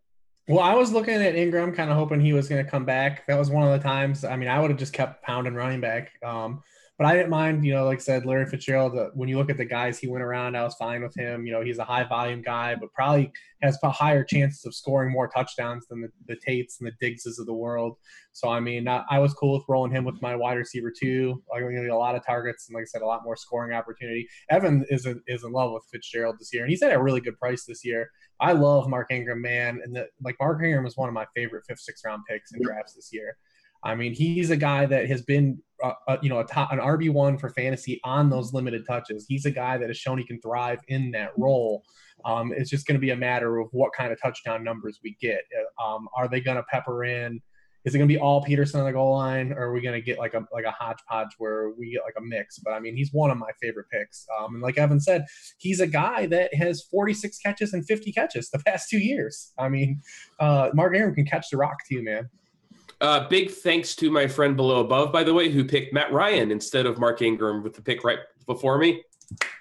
Well, 0.48 0.60
I 0.60 0.74
was 0.74 0.92
looking 0.92 1.14
at 1.14 1.36
Ingram, 1.36 1.72
kind 1.72 1.90
of 1.90 1.96
hoping 1.96 2.20
he 2.20 2.32
was 2.32 2.48
going 2.48 2.62
to 2.62 2.68
come 2.70 2.84
back. 2.84 3.26
That 3.28 3.38
was 3.38 3.50
one 3.50 3.62
of 3.62 3.70
the 3.70 3.82
times. 3.82 4.24
I 4.24 4.36
mean, 4.36 4.48
I 4.48 4.58
would 4.58 4.70
have 4.70 4.78
just 4.78 4.92
kept 4.92 5.22
pounding 5.22 5.54
running 5.54 5.80
back. 5.80 6.10
Um, 6.24 6.62
but 7.00 7.06
I 7.06 7.14
didn't 7.14 7.30
mind, 7.30 7.64
you 7.64 7.72
know, 7.72 7.86
like 7.86 7.96
I 7.96 8.02
said, 8.02 8.26
Larry 8.26 8.44
Fitzgerald. 8.44 8.94
Uh, 8.94 9.08
when 9.14 9.26
you 9.26 9.38
look 9.38 9.48
at 9.48 9.56
the 9.56 9.64
guys 9.64 9.98
he 9.98 10.06
went 10.06 10.22
around, 10.22 10.54
I 10.54 10.62
was 10.64 10.74
fine 10.74 11.02
with 11.02 11.16
him. 11.16 11.46
You 11.46 11.52
know, 11.52 11.62
he's 11.62 11.78
a 11.78 11.84
high 11.84 12.04
volume 12.04 12.42
guy, 12.42 12.74
but 12.74 12.92
probably 12.92 13.32
has 13.62 13.78
higher 13.82 14.22
chances 14.22 14.66
of 14.66 14.74
scoring 14.74 15.10
more 15.10 15.26
touchdowns 15.26 15.86
than 15.86 16.02
the, 16.02 16.08
the 16.26 16.36
Tates 16.46 16.78
and 16.78 16.86
the 16.86 16.92
Diggses 17.00 17.38
of 17.38 17.46
the 17.46 17.54
world. 17.54 17.96
So 18.32 18.50
I 18.50 18.60
mean, 18.60 18.86
I, 18.86 19.02
I 19.08 19.18
was 19.18 19.32
cool 19.32 19.54
with 19.54 19.64
rolling 19.66 19.92
him 19.92 20.04
with 20.04 20.20
my 20.20 20.36
wide 20.36 20.58
receiver 20.58 20.92
too. 20.94 21.42
I'm 21.50 21.62
going 21.62 21.74
to 21.74 21.80
get 21.80 21.90
a 21.90 21.96
lot 21.96 22.16
of 22.16 22.26
targets 22.26 22.68
and, 22.68 22.74
like 22.74 22.82
I 22.82 22.84
said, 22.84 23.00
a 23.00 23.06
lot 23.06 23.24
more 23.24 23.34
scoring 23.34 23.74
opportunity. 23.74 24.28
Evan 24.50 24.84
is 24.90 25.06
in, 25.06 25.22
is 25.26 25.42
in 25.42 25.52
love 25.52 25.72
with 25.72 25.84
Fitzgerald 25.90 26.36
this 26.38 26.52
year, 26.52 26.64
and 26.64 26.70
he's 26.70 26.82
at 26.82 26.92
a 26.92 27.02
really 27.02 27.22
good 27.22 27.38
price 27.38 27.64
this 27.64 27.82
year. 27.82 28.10
I 28.40 28.52
love 28.52 28.90
Mark 28.90 29.10
Ingram, 29.10 29.40
man, 29.40 29.80
and 29.82 29.96
the, 29.96 30.06
like 30.22 30.36
Mark 30.38 30.62
Ingram 30.62 30.84
is 30.84 30.98
one 30.98 31.08
of 31.08 31.14
my 31.14 31.24
favorite 31.34 31.64
fifth, 31.66 31.80
sixth 31.80 32.04
round 32.04 32.24
picks 32.28 32.52
in 32.52 32.60
drafts 32.62 32.92
this 32.92 33.08
year. 33.10 33.38
I 33.82 33.94
mean, 33.94 34.12
he's 34.12 34.50
a 34.50 34.56
guy 34.56 34.86
that 34.86 35.08
has 35.08 35.22
been, 35.22 35.62
uh, 35.82 35.92
uh, 36.06 36.16
you 36.22 36.28
know, 36.28 36.42
top, 36.42 36.72
an 36.72 36.78
RB 36.78 37.10
one 37.12 37.38
for 37.38 37.48
fantasy 37.50 38.00
on 38.04 38.28
those 38.28 38.52
limited 38.52 38.84
touches. 38.86 39.26
He's 39.28 39.46
a 39.46 39.50
guy 39.50 39.78
that 39.78 39.88
has 39.88 39.96
shown 39.96 40.18
he 40.18 40.24
can 40.24 40.40
thrive 40.40 40.80
in 40.88 41.10
that 41.12 41.30
role. 41.38 41.82
Um, 42.24 42.52
it's 42.54 42.68
just 42.68 42.86
going 42.86 42.96
to 42.96 43.00
be 43.00 43.10
a 43.10 43.16
matter 43.16 43.58
of 43.58 43.68
what 43.72 43.92
kind 43.96 44.12
of 44.12 44.20
touchdown 44.20 44.62
numbers 44.62 45.00
we 45.02 45.16
get. 45.20 45.40
Uh, 45.78 45.82
um, 45.82 46.08
are 46.16 46.28
they 46.28 46.40
going 46.40 46.58
to 46.58 46.62
pepper 46.64 47.04
in? 47.04 47.40
Is 47.84 47.94
it 47.94 47.98
going 47.98 48.08
to 48.08 48.14
be 48.14 48.20
all 48.20 48.42
Peterson 48.42 48.80
on 48.80 48.86
the 48.86 48.92
goal 48.92 49.16
line, 49.16 49.52
or 49.52 49.68
are 49.68 49.72
we 49.72 49.80
going 49.80 49.98
to 49.98 50.04
get 50.04 50.18
like 50.18 50.34
a 50.34 50.44
like 50.52 50.66
a 50.66 50.70
hodgepodge 50.70 51.30
where 51.38 51.70
we 51.70 51.92
get 51.92 52.02
like 52.04 52.14
a 52.18 52.20
mix? 52.20 52.58
But 52.58 52.72
I 52.72 52.80
mean, 52.80 52.94
he's 52.94 53.10
one 53.10 53.30
of 53.30 53.38
my 53.38 53.50
favorite 53.60 53.86
picks. 53.90 54.26
Um, 54.38 54.56
and 54.56 54.62
like 54.62 54.76
Evan 54.76 55.00
said, 55.00 55.24
he's 55.56 55.80
a 55.80 55.86
guy 55.86 56.26
that 56.26 56.52
has 56.52 56.82
46 56.90 57.38
catches 57.38 57.72
and 57.72 57.86
50 57.86 58.12
catches 58.12 58.50
the 58.50 58.58
past 58.58 58.90
two 58.90 58.98
years. 58.98 59.52
I 59.58 59.70
mean, 59.70 60.02
uh, 60.38 60.70
Mark 60.74 60.94
Ingram 60.94 61.14
can 61.14 61.24
catch 61.24 61.48
the 61.50 61.56
rock 61.56 61.78
too, 61.88 62.02
man. 62.02 62.28
Uh, 63.00 63.26
big 63.28 63.50
thanks 63.50 63.94
to 63.96 64.10
my 64.10 64.26
friend 64.26 64.56
below 64.56 64.80
above, 64.80 65.10
by 65.12 65.24
the 65.24 65.32
way, 65.32 65.48
who 65.48 65.64
picked 65.64 65.92
Matt 65.92 66.12
Ryan 66.12 66.50
instead 66.50 66.86
of 66.86 66.98
Mark 66.98 67.22
Ingram 67.22 67.62
with 67.62 67.74
the 67.74 67.82
pick 67.82 68.04
right 68.04 68.18
before 68.46 68.76
me. 68.78 69.02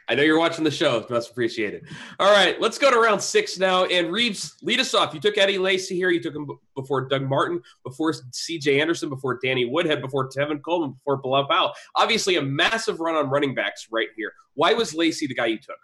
I 0.08 0.16
know 0.16 0.24
you're 0.24 0.40
watching 0.40 0.64
the 0.64 0.72
show. 0.72 1.06
Must 1.10 1.30
appreciate 1.30 1.76
it. 1.76 1.84
All 2.20 2.34
right, 2.34 2.60
let's 2.60 2.80
go 2.80 2.90
to 2.90 3.00
round 3.00 3.22
six 3.22 3.60
now. 3.60 3.86
And 3.86 4.08
Reebs, 4.08 4.56
lead 4.64 4.80
us 4.80 4.96
off. 4.96 5.14
You 5.14 5.20
took 5.20 5.38
Eddie 5.38 5.60
Lacy 5.60 5.96
here. 5.96 6.10
You 6.10 6.22
took 6.22 6.36
him 6.36 6.50
before 6.76 7.08
Doug 7.08 7.30
Martin, 7.30 7.62
before 7.84 8.14
C.J. 8.32 8.82
Anderson, 8.82 9.10
before 9.10 9.40
Danny 9.42 9.66
Woodhead, 9.66 10.02
before 10.02 10.28
Tevin 10.28 10.62
Coleman, 10.64 10.94
before 10.94 11.18
Bilal 11.18 11.48
Powell. 11.48 11.74
Obviously, 11.96 12.38
a 12.38 12.42
massive 12.42 13.00
run 13.00 13.16
on 13.16 13.30
running 13.30 13.54
backs 13.54 13.88
right 13.92 14.08
here. 14.18 14.34
Why 14.56 14.74
was 14.74 14.96
Lacy 14.96 15.28
the 15.28 15.36
guy 15.36 15.46
you 15.46 15.60
took? 15.60 15.78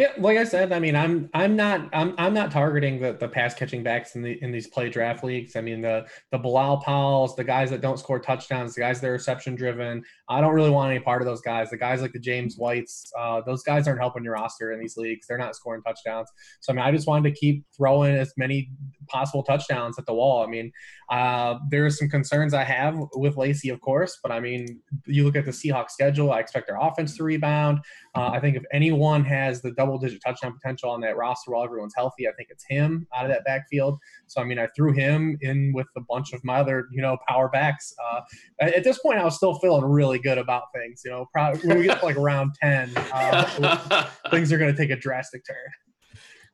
Yeah, 0.00 0.12
like 0.16 0.38
I 0.38 0.44
said, 0.44 0.72
I 0.72 0.78
mean, 0.78 0.96
I'm 0.96 1.28
I'm 1.34 1.56
not 1.56 1.90
I'm 1.92 2.14
I'm 2.16 2.32
not 2.32 2.50
targeting 2.50 3.02
the, 3.02 3.12
the 3.12 3.28
pass 3.28 3.52
catching 3.52 3.82
backs 3.82 4.14
in 4.14 4.22
the 4.22 4.42
in 4.42 4.50
these 4.50 4.66
play 4.66 4.88
draft 4.88 5.22
leagues. 5.22 5.56
I 5.56 5.60
mean, 5.60 5.82
the 5.82 6.06
the 6.30 6.38
Bilal 6.38 6.78
Powells, 6.78 7.36
the 7.36 7.44
guys 7.44 7.68
that 7.68 7.82
don't 7.82 7.98
score 7.98 8.18
touchdowns, 8.18 8.74
the 8.74 8.80
guys 8.80 9.02
that 9.02 9.08
are 9.08 9.12
reception 9.12 9.56
driven. 9.56 10.02
I 10.26 10.40
don't 10.40 10.54
really 10.54 10.70
want 10.70 10.90
any 10.90 11.00
part 11.00 11.20
of 11.20 11.26
those 11.26 11.42
guys. 11.42 11.68
The 11.68 11.76
guys 11.76 12.00
like 12.00 12.12
the 12.12 12.18
James 12.18 12.56
Whites, 12.56 13.12
uh, 13.18 13.42
those 13.42 13.62
guys 13.62 13.86
aren't 13.86 14.00
helping 14.00 14.24
your 14.24 14.32
roster 14.32 14.72
in 14.72 14.80
these 14.80 14.96
leagues. 14.96 15.26
They're 15.26 15.36
not 15.36 15.54
scoring 15.54 15.82
touchdowns. 15.82 16.30
So 16.60 16.72
I 16.72 16.76
mean, 16.76 16.84
I 16.86 16.92
just 16.92 17.06
wanted 17.06 17.28
to 17.34 17.38
keep 17.38 17.66
throwing 17.76 18.14
as 18.14 18.32
many 18.38 18.70
possible 19.06 19.42
touchdowns 19.42 19.98
at 19.98 20.06
the 20.06 20.14
wall. 20.14 20.42
I 20.42 20.46
mean, 20.46 20.72
uh, 21.10 21.58
there 21.70 21.84
are 21.84 21.90
some 21.90 22.08
concerns 22.08 22.54
I 22.54 22.64
have 22.64 22.96
with 23.14 23.36
Lacy, 23.36 23.68
of 23.68 23.82
course, 23.82 24.18
but 24.22 24.32
I 24.32 24.40
mean, 24.40 24.80
you 25.04 25.24
look 25.24 25.36
at 25.36 25.44
the 25.44 25.50
Seahawks 25.50 25.90
schedule. 25.90 26.32
I 26.32 26.38
expect 26.38 26.68
their 26.68 26.78
offense 26.80 27.16
to 27.18 27.24
rebound. 27.24 27.80
Uh, 28.14 28.28
I 28.28 28.40
think 28.40 28.56
if 28.56 28.62
anyone 28.72 29.24
has 29.24 29.60
the 29.60 29.72
double 29.72 29.89
digit 29.98 30.20
touchdown 30.24 30.52
potential 30.52 30.90
on 30.90 31.00
that 31.00 31.16
roster 31.16 31.50
while 31.52 31.64
everyone's 31.64 31.94
healthy, 31.96 32.28
I 32.28 32.32
think 32.32 32.48
it's 32.50 32.64
him 32.68 33.06
out 33.14 33.24
of 33.24 33.30
that 33.30 33.44
backfield. 33.44 33.98
So 34.26 34.40
I 34.40 34.44
mean, 34.44 34.58
I 34.58 34.68
threw 34.76 34.92
him 34.92 35.36
in 35.40 35.72
with 35.74 35.86
a 35.96 36.00
bunch 36.08 36.32
of 36.32 36.42
my 36.44 36.56
other 36.60 36.86
you 36.92 37.02
know 37.02 37.16
power 37.28 37.48
backs. 37.48 37.92
Uh, 38.12 38.20
at 38.60 38.84
this 38.84 38.98
point, 38.98 39.18
I 39.18 39.24
was 39.24 39.36
still 39.36 39.54
feeling 39.58 39.84
really 39.84 40.18
good 40.18 40.38
about 40.38 40.64
things. 40.74 41.02
You 41.04 41.10
know, 41.10 41.26
probably 41.32 41.60
when 41.68 41.78
we 41.78 41.84
get 41.84 42.00
to 42.00 42.04
like 42.04 42.16
around 42.24 42.52
ten, 42.60 42.92
uh, 42.96 44.06
things 44.30 44.52
are 44.52 44.58
going 44.58 44.74
to 44.74 44.76
take 44.76 44.90
a 44.90 44.96
drastic 44.96 45.42
turn. 45.46 45.56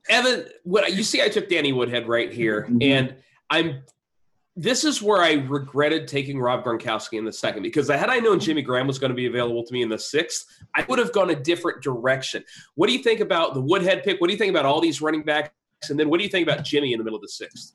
Evan, 0.08 0.46
what 0.62 0.92
you 0.94 1.02
see, 1.02 1.20
I 1.22 1.28
took 1.28 1.48
Danny 1.48 1.72
Woodhead 1.72 2.06
right 2.06 2.32
here, 2.32 2.66
Mhm. 2.70 2.82
and 2.84 3.14
I'm. 3.50 3.82
This 4.58 4.84
is 4.84 5.02
where 5.02 5.22
I 5.22 5.34
regretted 5.34 6.08
taking 6.08 6.40
Rob 6.40 6.64
Gronkowski 6.64 7.18
in 7.18 7.26
the 7.26 7.32
second 7.32 7.62
because 7.62 7.88
had 7.88 8.08
I 8.08 8.20
known 8.20 8.40
Jimmy 8.40 8.62
Graham 8.62 8.86
was 8.86 8.98
going 8.98 9.10
to 9.10 9.16
be 9.16 9.26
available 9.26 9.62
to 9.62 9.72
me 9.72 9.82
in 9.82 9.90
the 9.90 9.98
sixth, 9.98 10.46
I 10.74 10.84
would 10.88 10.98
have 10.98 11.12
gone 11.12 11.28
a 11.28 11.34
different 11.34 11.82
direction. 11.82 12.42
What 12.74 12.86
do 12.86 12.94
you 12.94 13.02
think 13.02 13.20
about 13.20 13.52
the 13.52 13.60
Woodhead 13.60 14.02
pick? 14.02 14.18
What 14.18 14.28
do 14.28 14.32
you 14.32 14.38
think 14.38 14.50
about 14.50 14.64
all 14.64 14.80
these 14.80 15.02
running 15.02 15.22
backs? 15.22 15.50
And 15.90 16.00
then 16.00 16.08
what 16.08 16.18
do 16.18 16.24
you 16.24 16.30
think 16.30 16.48
about 16.48 16.64
Jimmy 16.64 16.94
in 16.94 16.98
the 16.98 17.04
middle 17.04 17.18
of 17.18 17.22
the 17.22 17.28
sixth? 17.28 17.74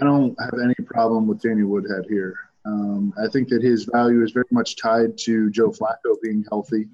I 0.00 0.04
don't 0.04 0.36
have 0.40 0.58
any 0.62 0.74
problem 0.84 1.28
with 1.28 1.40
Danny 1.40 1.62
Woodhead 1.62 2.06
here. 2.08 2.34
Um, 2.64 3.14
I 3.22 3.28
think 3.28 3.48
that 3.48 3.62
his 3.62 3.84
value 3.84 4.22
is 4.24 4.32
very 4.32 4.46
much 4.50 4.76
tied 4.76 5.16
to 5.18 5.50
Joe 5.50 5.70
Flacco 5.70 6.16
being 6.22 6.44
healthy, 6.50 6.88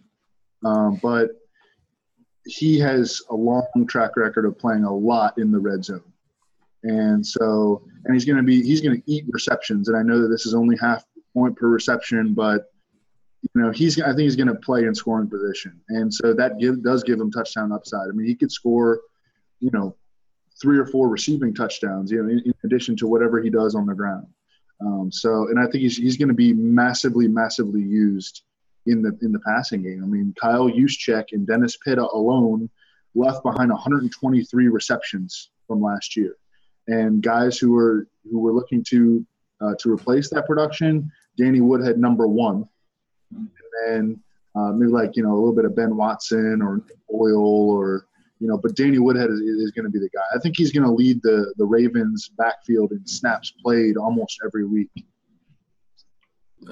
um, 0.65 0.99
but 1.03 1.31
he 2.47 2.79
has 2.79 3.23
a 3.31 3.35
long 3.35 3.87
track 3.87 4.17
record 4.17 4.47
of 4.47 4.59
playing 4.59 4.85
a 4.85 4.95
lot 4.95 5.39
in 5.39 5.51
the 5.51 5.59
red 5.59 5.85
zone, 5.85 6.03
and 6.85 7.27
so 7.27 7.83
and 8.05 8.15
he's 8.15 8.25
going 8.25 8.37
to 8.37 8.43
be 8.43 8.63
he's 8.63 8.81
going 8.81 9.01
to 9.01 9.11
eat 9.11 9.25
receptions. 9.29 9.89
And 9.89 9.97
I 9.97 10.03
know 10.03 10.21
that 10.23 10.29
this 10.29 10.47
is 10.47 10.55
only 10.55 10.77
half 10.81 11.05
point 11.35 11.57
per 11.57 11.69
reception, 11.69 12.35
but 12.35 12.67
you 13.43 13.63
know 13.63 13.71
he's 13.71 14.01
I 14.01 14.09
think 14.09 14.21
he's 14.21 14.37
going 14.37 14.49
to 14.49 14.55
play 14.55 14.85
in 14.85 14.95
scoring 14.95 15.29
position, 15.29 15.81
and 15.89 16.13
so 16.13 16.33
that 16.35 16.59
give, 16.59 16.83
does 16.83 17.03
give 17.03 17.21
him 17.21 17.31
touchdown 17.31 17.73
upside. 17.73 18.09
I 18.09 18.13
mean, 18.13 18.27
he 18.27 18.35
could 18.35 18.53
score, 18.53 19.01
you 19.61 19.71
know, 19.73 19.97
three 20.61 20.79
or 20.79 20.87
four 20.87 21.09
receiving 21.09 21.55
touchdowns, 21.55 22.11
you 22.11 22.23
know, 22.23 22.29
in, 22.29 22.41
in 22.41 22.55
addition 22.65 22.97
to 22.97 23.07
whatever 23.07 23.41
he 23.41 23.51
does 23.51 23.75
on 23.75 23.87
the 23.87 23.95
ground. 23.95 24.27
Um, 24.81 25.11
so, 25.11 25.49
and 25.49 25.59
I 25.59 25.65
think 25.65 25.83
he's, 25.83 25.97
he's 25.97 26.17
going 26.17 26.29
to 26.29 26.35
be 26.35 26.53
massively, 26.53 27.27
massively 27.27 27.83
used 27.83 28.43
in 28.87 29.03
the 29.03 29.17
in 29.23 29.33
the 29.33 29.41
passing 29.41 29.83
game. 29.83 30.03
I 30.03 30.07
mean, 30.07 30.35
Kyle 30.41 30.69
Juszczyk 30.69 31.27
and 31.33 31.47
Dennis 31.47 31.77
Pitta 31.77 32.03
alone 32.03 32.71
left 33.15 33.43
behind 33.43 33.71
123 33.71 34.69
receptions 34.69 35.51
from 35.67 35.81
last 35.83 36.17
year, 36.17 36.37
and 36.89 37.23
guys 37.23 37.59
who 37.59 37.73
were 37.73 38.09
who 38.31 38.41
were 38.41 38.53
looking 38.53 38.83
to 38.89 39.25
uh, 39.61 39.75
to 39.79 39.91
replace 39.91 40.29
that 40.31 40.47
production, 40.47 41.11
Danny 41.37 41.61
Woodhead 41.61 41.99
number 41.99 42.27
one, 42.27 42.69
and 43.35 43.49
then 43.87 44.21
uh, 44.57 44.73
maybe 44.73 44.91
like 44.91 45.17
you 45.17 45.23
know 45.23 45.33
a 45.33 45.39
little 45.39 45.55
bit 45.55 45.65
of 45.65 45.77
Ben 45.77 45.97
Watson 45.97 46.61
or 46.63 46.83
Oil 47.15 47.71
or 47.71 48.07
you 48.41 48.47
know, 48.47 48.57
but 48.57 48.77
Danny 48.77 48.99
Woodhead 48.99 49.31
is, 49.31 49.41
is 49.41 49.73
going 49.73 49.85
to 49.85 49.91
be 49.91 49.99
the 49.99 50.09
guy. 50.15 50.23
I 50.35 50.39
think 50.39 50.57
he's 50.57 50.73
going 50.73 50.85
to 50.87 50.93
lead 50.93 51.21
the 51.23 51.53
the 51.59 51.65
Ravens 51.65 52.31
backfield 52.39 52.93
in 52.93 53.07
snaps 53.07 53.53
played 53.63 53.97
almost 53.97 54.39
every 54.45 54.65
week. 54.65 54.91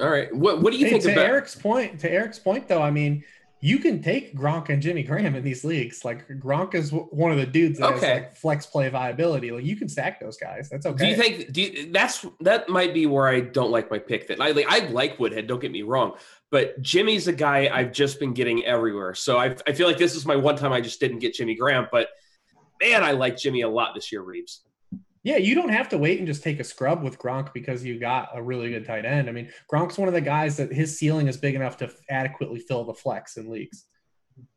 All 0.00 0.10
right, 0.10 0.34
what 0.34 0.62
what 0.62 0.72
do 0.72 0.78
you 0.78 0.86
Hey, 0.86 0.92
think 0.92 1.04
to 1.04 1.12
about? 1.12 1.26
Eric's 1.26 1.54
point, 1.54 2.00
to 2.00 2.10
Eric's 2.10 2.38
point, 2.38 2.68
though, 2.68 2.82
I 2.82 2.90
mean, 2.90 3.24
you 3.60 3.78
can 3.78 4.02
take 4.02 4.36
Gronk 4.36 4.68
and 4.68 4.82
Jimmy 4.82 5.02
Graham 5.02 5.34
in 5.34 5.42
these 5.42 5.64
leagues. 5.64 6.04
Like 6.04 6.28
Gronk 6.28 6.74
is 6.74 6.92
one 6.92 7.32
of 7.32 7.38
the 7.38 7.46
dudes 7.46 7.78
that 7.78 7.94
Okay. 7.94 8.06
has 8.06 8.16
like 8.20 8.36
flex 8.36 8.66
play 8.66 8.88
viability. 8.90 9.50
Like 9.50 9.64
you 9.64 9.76
can 9.76 9.88
stack 9.88 10.20
those 10.20 10.36
guys. 10.36 10.68
That's 10.68 10.84
okay. 10.84 11.04
Do 11.04 11.10
you 11.10 11.16
think 11.16 11.52
do 11.52 11.62
you, 11.62 11.90
that's 11.92 12.26
that 12.40 12.68
might 12.68 12.92
be 12.92 13.06
where 13.06 13.28
I 13.28 13.40
don't 13.40 13.70
like 13.70 13.90
my 13.90 13.98
pick? 13.98 14.28
That 14.28 14.40
I 14.40 14.50
like, 14.50 14.66
I 14.68 14.80
like 14.88 15.18
Woodhead. 15.18 15.46
Don't 15.46 15.60
get 15.60 15.72
me 15.72 15.82
wrong, 15.82 16.12
but 16.50 16.80
Jimmy's 16.82 17.28
a 17.28 17.32
guy 17.32 17.70
I've 17.72 17.92
just 17.92 18.20
been 18.20 18.34
getting 18.34 18.64
everywhere. 18.66 19.14
So 19.14 19.38
I 19.38 19.56
I 19.66 19.72
feel 19.72 19.86
like 19.88 19.98
this 19.98 20.14
is 20.14 20.26
my 20.26 20.36
one 20.36 20.56
time 20.56 20.72
I 20.72 20.82
just 20.82 21.00
didn't 21.00 21.20
get 21.20 21.34
Jimmy 21.34 21.54
Graham. 21.54 21.88
But 21.90 22.08
man, 22.80 23.02
I 23.02 23.12
like 23.12 23.38
Jimmy 23.38 23.62
a 23.62 23.68
lot 23.70 23.94
this 23.94 24.12
year, 24.12 24.22
Reebs. 24.22 24.58
Yeah, 25.26 25.38
you 25.38 25.56
don't 25.56 25.70
have 25.70 25.88
to 25.88 25.98
wait 25.98 26.18
and 26.18 26.26
just 26.28 26.44
take 26.44 26.60
a 26.60 26.64
scrub 26.64 27.02
with 27.02 27.18
Gronk 27.18 27.52
because 27.52 27.84
you 27.84 27.98
got 27.98 28.28
a 28.32 28.40
really 28.40 28.70
good 28.70 28.84
tight 28.84 29.04
end. 29.04 29.28
I 29.28 29.32
mean, 29.32 29.50
Gronk's 29.68 29.98
one 29.98 30.06
of 30.06 30.14
the 30.14 30.20
guys 30.20 30.56
that 30.56 30.72
his 30.72 30.96
ceiling 30.96 31.26
is 31.26 31.36
big 31.36 31.56
enough 31.56 31.76
to 31.78 31.90
adequately 32.08 32.60
fill 32.60 32.84
the 32.84 32.94
flex 32.94 33.36
in 33.36 33.50
leagues. 33.50 33.86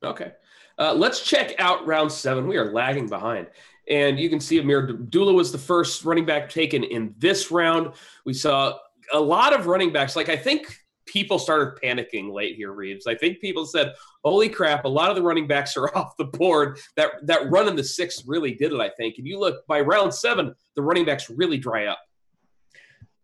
Okay, 0.03 0.31
uh, 0.77 0.93
let's 0.93 1.23
check 1.23 1.55
out 1.57 1.87
round 1.87 2.11
seven. 2.11 2.47
We 2.47 2.57
are 2.57 2.71
lagging 2.71 3.09
behind. 3.09 3.47
And 3.89 4.19
you 4.19 4.29
can 4.29 4.39
see 4.39 4.59
Ameer 4.59 4.87
Abdullah 4.87 5.33
was 5.33 5.51
the 5.51 5.57
first 5.57 6.05
running 6.05 6.27
back 6.27 6.49
taken 6.51 6.83
in 6.83 7.15
this 7.17 7.49
round. 7.49 7.93
We 8.23 8.35
saw 8.35 8.77
a 9.11 9.19
lot 9.19 9.59
of 9.59 9.65
running 9.65 9.91
backs. 9.91 10.15
Like 10.15 10.29
I 10.29 10.37
think 10.37 10.77
people 11.09 11.39
started 11.39 11.81
panicking 11.81 12.31
late 12.31 12.55
here, 12.55 12.71
Reebs. 12.71 13.07
I 13.07 13.15
think 13.15 13.39
people 13.39 13.65
said, 13.65 13.93
"Holy 14.23 14.49
crap! 14.49 14.85
A 14.85 14.87
lot 14.87 15.09
of 15.09 15.15
the 15.15 15.23
running 15.23 15.47
backs 15.47 15.75
are 15.75 15.95
off 15.97 16.15
the 16.17 16.25
board." 16.25 16.79
That 16.95 17.11
that 17.23 17.49
run 17.49 17.67
in 17.67 17.75
the 17.75 17.83
sixth 17.83 18.23
really 18.25 18.53
did 18.53 18.73
it. 18.73 18.79
I 18.79 18.89
think. 18.89 19.17
And 19.17 19.27
you 19.27 19.39
look 19.39 19.65
by 19.67 19.81
round 19.81 20.13
seven, 20.13 20.55
the 20.75 20.81
running 20.81 21.05
backs 21.05 21.29
really 21.29 21.57
dry 21.57 21.87
up. 21.87 21.99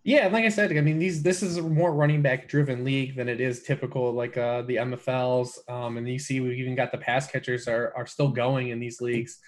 Yeah, 0.04 0.28
like 0.28 0.45
I 0.45 0.50
said, 0.50 0.76
I 0.78 0.82
mean 0.82 1.00
these 1.00 1.24
this 1.24 1.41
is 1.41 1.58
a 1.58 1.63
more 1.63 1.91
running 1.91 2.21
back 2.21 2.48
driven 2.48 2.84
league 2.84 3.15
than 3.15 3.28
it 3.28 3.41
is 3.41 3.63
typical 3.63 4.12
like 4.13 4.38
uh 4.38 4.62
the 4.62 4.76
MFLs. 4.76 5.58
Um, 5.67 5.98
and 5.98 6.08
you 6.08 6.19
see 6.19 6.39
we've 6.41 6.60
even 6.60 6.76
got 6.76 6.91
the 6.91 7.00
pass 7.00 7.26
catchers 7.26 7.67
are 7.67 7.91
are 7.95 8.06
still 8.06 8.30
going 8.30 8.69
in 8.69 8.80
these 8.80 9.02
leagues. 9.02 9.39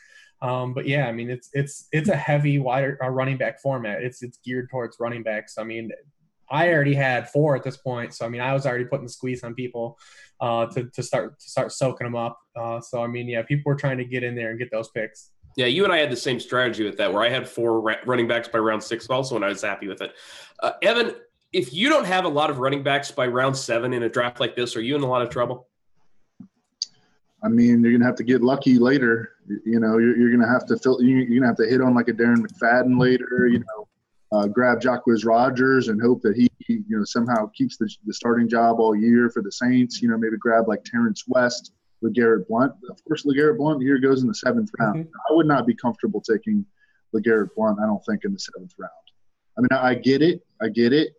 Um, 0.41 0.73
but 0.73 0.88
yeah, 0.88 1.08
I 1.08 1.12
mean 1.12 1.30
it's 1.30 1.50
it's 1.54 1.88
it's 1.91 2.10
a 2.10 2.15
heavy 2.15 2.58
wider 2.58 2.97
uh, 3.04 3.10
running 3.10 3.38
back 3.38 3.62
format. 3.62 4.02
It's 4.02 4.23
it's 4.23 4.39
geared 4.43 4.71
towards 4.71 4.97
running 5.00 5.21
backs. 5.21 5.60
I 5.60 5.63
mean, 5.63 5.91
I 6.49 6.71
already 6.71 6.95
had 6.95 7.29
four 7.29 7.55
at 7.55 7.63
this 7.63 7.77
point, 7.77 8.13
so 8.13 8.25
I 8.25 8.29
mean 8.29 8.41
I 8.41 8.53
was 8.53 8.65
already 8.65 8.86
putting 8.86 9.05
the 9.05 9.12
squeeze 9.12 9.43
on 9.43 9.53
people 9.53 9.97
uh, 10.39 10.67
to 10.67 10.86
to 10.86 11.03
start 11.03 11.39
to 11.39 11.49
start 11.49 11.71
soaking 11.71 12.05
them 12.05 12.15
up. 12.15 12.39
Uh, 12.55 12.79
so 12.81 13.03
I 13.03 13.07
mean, 13.07 13.27
yeah, 13.27 13.41
people 13.41 13.69
were 13.71 13.75
trying 13.75 13.97
to 13.97 14.05
get 14.05 14.23
in 14.23 14.36
there 14.36 14.49
and 14.49 14.60
get 14.60 14.71
those 14.71 14.89
picks. 14.89 15.31
Yeah, 15.55 15.65
you 15.65 15.83
and 15.83 15.91
I 15.91 15.97
had 15.97 16.12
the 16.12 16.15
same 16.17 16.39
strategy 16.39 16.83
with 16.83 16.97
that, 16.97 17.12
where 17.12 17.23
I 17.23 17.29
had 17.29 17.49
four 17.49 17.81
ra- 17.81 17.95
running 18.05 18.27
backs 18.27 18.47
by 18.47 18.60
round 18.60 18.83
six 18.83 19.07
also, 19.10 19.36
and 19.36 19.43
I 19.43 19.49
was 19.49 19.62
happy 19.62 19.88
with 19.88 20.01
it. 20.01 20.13
Uh, 20.62 20.73
Evan, 20.83 21.15
if 21.51 21.73
you 21.73 21.89
don't 21.89 22.05
have 22.05 22.25
a 22.25 22.29
lot 22.29 22.49
of 22.49 22.60
running 22.60 22.83
backs 22.83 23.10
by 23.10 23.25
round 23.27 23.57
seven 23.57 23.93
in 23.93 24.03
a 24.03 24.10
draft 24.10 24.39
like 24.39 24.55
this, 24.55 24.75
are 24.75 24.81
you 24.81 24.95
in 24.95 25.01
a 25.01 25.07
lot 25.07 25.23
of 25.23 25.29
trouble? 25.29 25.67
I 27.43 27.49
mean, 27.49 27.83
you're 27.83 27.91
gonna 27.91 28.05
have 28.05 28.15
to 28.15 28.23
get 28.23 28.41
lucky 28.41 28.77
later. 28.77 29.33
You 29.65 29.79
know, 29.79 29.97
you're, 29.97 30.17
you're 30.17 30.31
gonna 30.31 30.51
have 30.51 30.65
to 30.67 30.77
fill. 30.77 31.01
You're 31.01 31.25
gonna 31.25 31.47
have 31.47 31.57
to 31.57 31.67
hit 31.67 31.81
on 31.81 31.95
like 31.95 32.07
a 32.07 32.13
Darren 32.13 32.38
McFadden 32.38 32.99
later. 32.99 33.47
You 33.47 33.60
know, 33.60 33.87
uh, 34.32 34.48
grab 34.48 34.82
Jacquizz 34.82 35.26
Rodgers 35.26 35.88
and 35.88 36.02
hope 36.02 36.22
that 36.22 36.36
he, 36.36 36.50
you 36.68 36.84
know, 36.90 37.04
somehow 37.06 37.48
keeps 37.56 37.78
the, 37.78 37.90
the 38.06 38.13
starting 38.13 38.50
job 38.50 38.80
all 38.80 38.96
year 38.96 39.30
for 39.30 39.42
the 39.42 39.52
Saints. 39.52 40.02
You 40.02 40.10
know, 40.10 40.18
maybe 40.18 40.38
grab 40.38 40.68
like 40.68 40.84
Terrence 40.84 41.24
West, 41.28 41.72
with 42.02 42.16
LeGarrette 42.16 42.48
Blunt. 42.48 42.74
Of 42.90 43.04
course, 43.06 43.26
LeGarrette 43.26 43.58
Blunt 43.58 43.82
here 43.82 44.00
goes 44.00 44.22
in 44.22 44.28
the 44.28 44.36
seventh 44.36 44.70
round. 44.80 45.08
I 45.30 45.34
would 45.34 45.48
not 45.48 45.66
be 45.66 45.74
comfortable 45.74 46.22
taking 46.22 46.66
LeGarrette 47.16 47.50
Blunt. 47.56 47.80
I 47.82 47.86
don't 47.86 48.04
think 48.06 48.24
in 48.24 48.34
the 48.34 48.40
seventh 48.40 48.74
round. 48.78 48.92
I 49.58 49.62
mean, 49.62 49.70
I, 49.72 49.90
I 49.90 49.96
get 49.96 50.22
it. 50.22 50.42
I 50.62 50.70
get 50.70 50.94
it. 50.94 51.13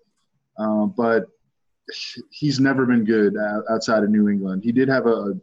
Uh, 0.59 0.87
but 0.87 1.27
he's 2.31 2.61
never 2.61 2.85
been 2.85 3.05
good 3.05 3.35
outside 3.71 4.03
of 4.03 4.11
New 4.11 4.29
England. 4.29 4.63
He 4.65 4.73
did 4.73 4.89
have 4.89 5.07
a, 5.07 5.31
a 5.31 5.35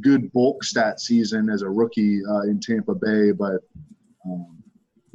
good 0.00 0.32
bulk 0.32 0.62
stat 0.62 1.00
season 1.00 1.50
as 1.50 1.62
a 1.62 1.68
rookie 1.68 2.20
uh, 2.24 2.42
in 2.42 2.60
Tampa 2.60 2.94
Bay, 2.94 3.32
but 3.32 3.62
um, 4.24 4.55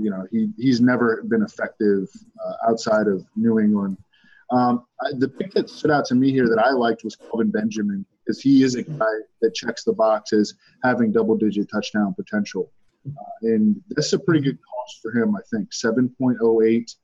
you 0.02 0.10
know 0.10 0.26
he 0.32 0.50
he's 0.58 0.82
never 0.82 1.24
been 1.24 1.44
effective 1.44 2.08
uh, 2.46 2.70
outside 2.70 3.08
of 3.08 3.26
New 3.36 3.60
England. 3.60 3.98
Um, 4.52 4.86
I, 5.02 5.12
the 5.18 5.30
pick 5.30 5.54
that 5.54 5.70
stood 5.70 5.92
out 5.92 6.06
to 6.06 6.16
me 6.16 6.32
here 6.32 6.50
that 6.50 6.60
I 6.60 6.72
liked 6.72 7.04
was 7.04 7.16
Kelvin 7.16 7.52
Benjamin 7.52 8.06
because 8.26 8.42
he 8.42 8.64
is 8.64 8.76
a 8.76 8.84
guy 8.84 9.14
that 9.42 9.56
checks 9.56 9.84
the 9.84 9.94
boxes, 9.94 10.56
having 10.84 11.12
double-digit 11.12 11.70
touchdown 11.72 12.14
potential, 12.14 12.72
uh, 13.08 13.32
and 13.44 13.82
that's 13.90 14.14
a 14.14 14.20
pretty 14.20 14.42
good 14.42 14.60
cost 14.62 15.00
for 15.02 15.12
him. 15.12 15.36
I 15.36 15.42
think 15.52 15.74
seven 15.74 16.10
point 16.10 16.38
oh 16.42 16.62
eight. 16.62 16.96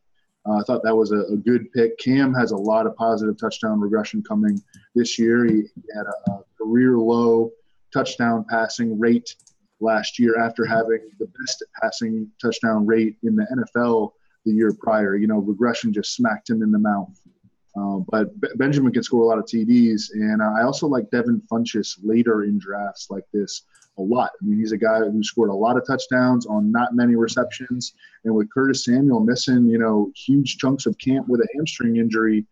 Uh, 0.45 0.59
I 0.59 0.63
thought 0.63 0.83
that 0.83 0.95
was 0.95 1.11
a, 1.11 1.21
a, 1.33 1.35
good 1.35 1.71
pick. 1.73 1.97
Cam 1.99 2.33
has 2.33 2.51
a 2.51 2.55
lot 2.55 2.87
of 2.87 2.95
positive 2.95 3.37
touchdown 3.37 3.81
regression 3.81 4.23
coming 4.23 4.61
this 4.95 5.19
year. 5.19 5.43
He, 5.43 5.55
he 5.55 5.81
had 5.93 6.05
a, 6.05 6.31
a 6.31 6.43
career 6.57 6.97
low 6.97 7.51
touchdown 7.93 8.45
passing 8.49 8.97
rate 8.97 9.35
last 9.79 10.19
year 10.19 10.39
after 10.39 10.65
having 10.65 10.99
the 11.19 11.27
best 11.39 11.63
passing 11.81 12.29
touchdown 12.41 12.85
rate 12.85 13.17
in 13.23 13.35
the 13.35 13.45
NFL 13.55 14.11
the 14.45 14.53
year 14.53 14.75
prior. 14.79 15.15
You 15.15 15.27
know, 15.27 15.39
regression 15.39 15.93
just 15.93 16.15
smacked 16.15 16.49
him 16.49 16.63
in 16.63 16.71
the 16.71 16.79
mouth. 16.79 17.19
Uh, 17.79 17.99
but 18.09 18.39
B- 18.41 18.47
Benjamin 18.55 18.91
can 18.91 19.03
score 19.03 19.21
a 19.21 19.25
lot 19.25 19.37
of 19.37 19.45
TDs, 19.45 20.11
and 20.13 20.41
I 20.41 20.63
also 20.63 20.87
like 20.87 21.11
Devin 21.11 21.43
Funchess 21.51 21.99
later 22.03 22.43
in 22.43 22.57
drafts 22.57 23.11
like 23.11 23.25
this 23.31 23.63
a 23.99 24.01
lot. 24.01 24.31
I 24.41 24.45
mean, 24.45 24.57
he's 24.57 24.71
a 24.71 24.77
guy 24.77 24.99
who 24.99 25.23
scored 25.23 25.49
a 25.49 25.53
lot 25.53 25.77
of 25.77 25.85
touchdowns 25.85 26.47
on 26.47 26.71
not 26.71 26.95
many 26.95 27.15
receptions, 27.15 27.93
and 28.23 28.33
with 28.33 28.51
Curtis 28.51 28.85
Samuel 28.85 29.19
missing, 29.19 29.67
you 29.67 29.77
know, 29.77 30.11
huge 30.15 30.57
chunks 30.57 30.87
of 30.87 30.97
camp 30.97 31.27
with 31.27 31.41
a 31.41 31.47
hamstring 31.55 31.97
injury, 31.97 32.45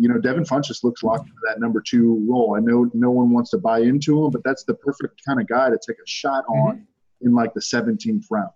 you 0.00 0.08
know, 0.08 0.18
Devin 0.18 0.44
Funchess 0.44 0.82
looks 0.82 1.02
locked 1.02 1.28
into 1.28 1.40
that 1.46 1.60
number 1.60 1.82
two 1.86 2.26
role. 2.26 2.56
I 2.56 2.60
know 2.60 2.90
no 2.94 3.10
one 3.10 3.30
wants 3.30 3.50
to 3.50 3.58
buy 3.58 3.80
into 3.80 4.24
him, 4.24 4.30
but 4.30 4.42
that's 4.42 4.64
the 4.64 4.72
perfect 4.72 5.20
kind 5.26 5.38
of 5.38 5.46
guy 5.46 5.68
to 5.68 5.78
take 5.86 5.98
a 5.98 6.06
shot 6.06 6.42
on 6.48 6.76
mm-hmm. 6.76 7.26
in 7.26 7.34
like 7.34 7.52
the 7.52 7.60
17th 7.60 8.24
round. 8.30 8.48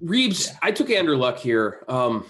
Reebs. 0.00 0.54
I 0.62 0.70
took 0.70 0.88
Andrew 0.90 1.16
Luck 1.16 1.38
here. 1.38 1.84
Um, 1.88 2.26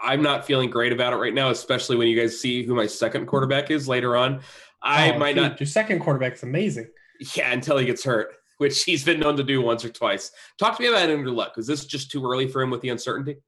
I'm 0.00 0.22
not 0.22 0.46
feeling 0.46 0.70
great 0.70 0.92
about 0.92 1.12
it 1.12 1.16
right 1.16 1.34
now, 1.34 1.50
especially 1.50 1.96
when 1.96 2.06
you 2.06 2.18
guys 2.18 2.40
see 2.40 2.62
who 2.62 2.76
my 2.76 2.86
second 2.86 3.26
quarterback 3.26 3.72
is 3.72 3.88
later 3.88 4.16
on. 4.16 4.40
I 4.80 5.10
oh, 5.10 5.18
might 5.18 5.34
not. 5.34 5.58
Your 5.58 5.66
second 5.66 5.98
quarterback 5.98 6.34
is 6.34 6.44
amazing. 6.44 6.88
Yeah, 7.34 7.50
until 7.50 7.76
he 7.76 7.86
gets 7.86 8.04
hurt, 8.04 8.28
which 8.58 8.84
he's 8.84 9.02
been 9.02 9.18
known 9.18 9.36
to 9.36 9.42
do 9.42 9.60
once 9.62 9.84
or 9.84 9.88
twice. 9.88 10.30
Talk 10.60 10.76
to 10.76 10.82
me 10.82 10.90
about 10.90 11.10
Andrew 11.10 11.32
Luck. 11.32 11.54
Is 11.58 11.66
this 11.66 11.86
just 11.86 12.12
too 12.12 12.24
early 12.24 12.46
for 12.46 12.62
him 12.62 12.70
with 12.70 12.82
the 12.82 12.90
uncertainty? 12.90 13.38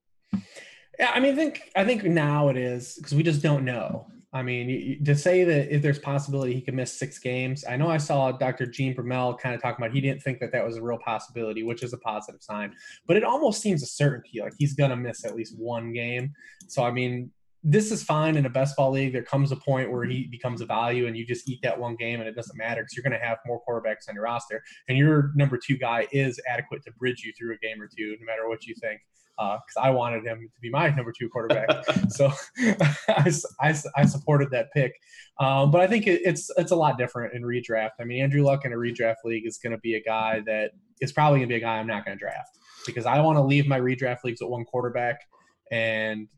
Yeah, 0.98 1.12
I 1.14 1.20
mean, 1.20 1.34
I 1.34 1.36
think 1.36 1.70
I 1.76 1.84
think 1.84 2.04
now 2.04 2.48
it 2.48 2.56
is 2.56 2.94
because 2.96 3.14
we 3.14 3.22
just 3.22 3.42
don't 3.42 3.64
know. 3.64 4.06
I 4.32 4.42
mean, 4.42 5.02
to 5.04 5.16
say 5.16 5.44
that 5.44 5.74
if 5.74 5.80
there's 5.80 5.98
possibility 5.98 6.52
he 6.52 6.60
could 6.60 6.74
miss 6.74 6.92
six 6.92 7.18
games, 7.18 7.64
I 7.66 7.76
know 7.76 7.88
I 7.88 7.96
saw 7.96 8.30
Dr. 8.30 8.66
Jene 8.66 8.94
Bramel 8.94 9.38
kind 9.38 9.54
of 9.54 9.62
talking 9.62 9.82
about 9.82 9.94
he 9.94 10.02
didn't 10.02 10.22
think 10.22 10.38
that 10.40 10.52
that 10.52 10.66
was 10.66 10.76
a 10.76 10.82
real 10.82 10.98
possibility, 10.98 11.62
which 11.62 11.82
is 11.82 11.94
a 11.94 11.98
positive 11.98 12.42
sign. 12.42 12.74
But 13.06 13.16
it 13.16 13.24
almost 13.24 13.62
seems 13.62 13.82
a 13.82 13.86
certainty, 13.86 14.40
like 14.40 14.52
he's 14.58 14.74
gonna 14.74 14.96
miss 14.96 15.24
at 15.24 15.34
least 15.34 15.58
one 15.58 15.92
game. 15.92 16.32
So 16.66 16.82
I 16.82 16.90
mean, 16.90 17.30
this 17.62 17.90
is 17.90 18.02
fine 18.02 18.36
in 18.36 18.44
a 18.44 18.50
best 18.50 18.76
ball 18.76 18.90
league. 18.90 19.12
There 19.12 19.22
comes 19.22 19.50
a 19.50 19.56
point 19.56 19.90
where 19.90 20.04
he 20.04 20.26
becomes 20.26 20.60
a 20.60 20.66
value, 20.66 21.06
and 21.06 21.16
you 21.16 21.24
just 21.24 21.48
eat 21.48 21.60
that 21.62 21.78
one 21.78 21.96
game, 21.96 22.20
and 22.20 22.28
it 22.28 22.34
doesn't 22.34 22.56
matter 22.56 22.82
because 22.82 22.96
you're 22.96 23.02
going 23.02 23.18
to 23.18 23.26
have 23.26 23.38
more 23.46 23.60
quarterbacks 23.68 24.08
on 24.08 24.14
your 24.14 24.24
roster, 24.24 24.62
and 24.88 24.96
your 24.98 25.32
number 25.34 25.58
two 25.58 25.76
guy 25.76 26.06
is 26.12 26.40
adequate 26.48 26.82
to 26.84 26.92
bridge 26.92 27.22
you 27.24 27.32
through 27.36 27.54
a 27.54 27.58
game 27.58 27.80
or 27.80 27.88
two, 27.88 28.16
no 28.20 28.26
matter 28.26 28.48
what 28.48 28.66
you 28.66 28.74
think 28.80 29.00
because 29.38 29.76
uh, 29.76 29.80
I 29.82 29.90
wanted 29.90 30.24
him 30.24 30.50
to 30.52 30.60
be 30.60 30.68
my 30.68 30.88
number 30.96 31.12
two 31.16 31.28
quarterback. 31.28 31.68
so 32.08 32.30
I, 33.08 33.32
I, 33.60 33.80
I, 33.96 34.04
supported 34.04 34.50
that 34.50 34.72
pick. 34.72 34.92
Um, 35.38 35.70
but 35.70 35.80
I 35.80 35.86
think 35.86 36.06
it, 36.06 36.22
it's 36.24 36.50
it's 36.56 36.72
a 36.72 36.76
lot 36.76 36.98
different 36.98 37.34
in 37.34 37.42
redraft. 37.42 37.92
I 38.00 38.04
mean, 38.04 38.22
Andrew 38.22 38.42
Luck 38.42 38.64
in 38.64 38.72
a 38.72 38.76
redraft 38.76 39.24
league 39.24 39.46
is 39.46 39.58
going 39.58 39.72
to 39.72 39.78
be 39.78 39.94
a 39.94 40.02
guy 40.02 40.42
that 40.46 40.72
is 41.00 41.12
probably 41.12 41.38
going 41.38 41.48
to 41.48 41.52
be 41.52 41.58
a 41.58 41.60
guy 41.60 41.78
I'm 41.78 41.86
not 41.86 42.04
going 42.04 42.18
to 42.18 42.20
draft 42.20 42.58
because 42.84 43.06
I 43.06 43.20
want 43.20 43.36
to 43.36 43.42
leave 43.42 43.66
my 43.68 43.78
redraft 43.78 44.24
leagues 44.24 44.42
at 44.42 44.48
one 44.48 44.64
quarterback, 44.64 45.20
and 45.70 46.28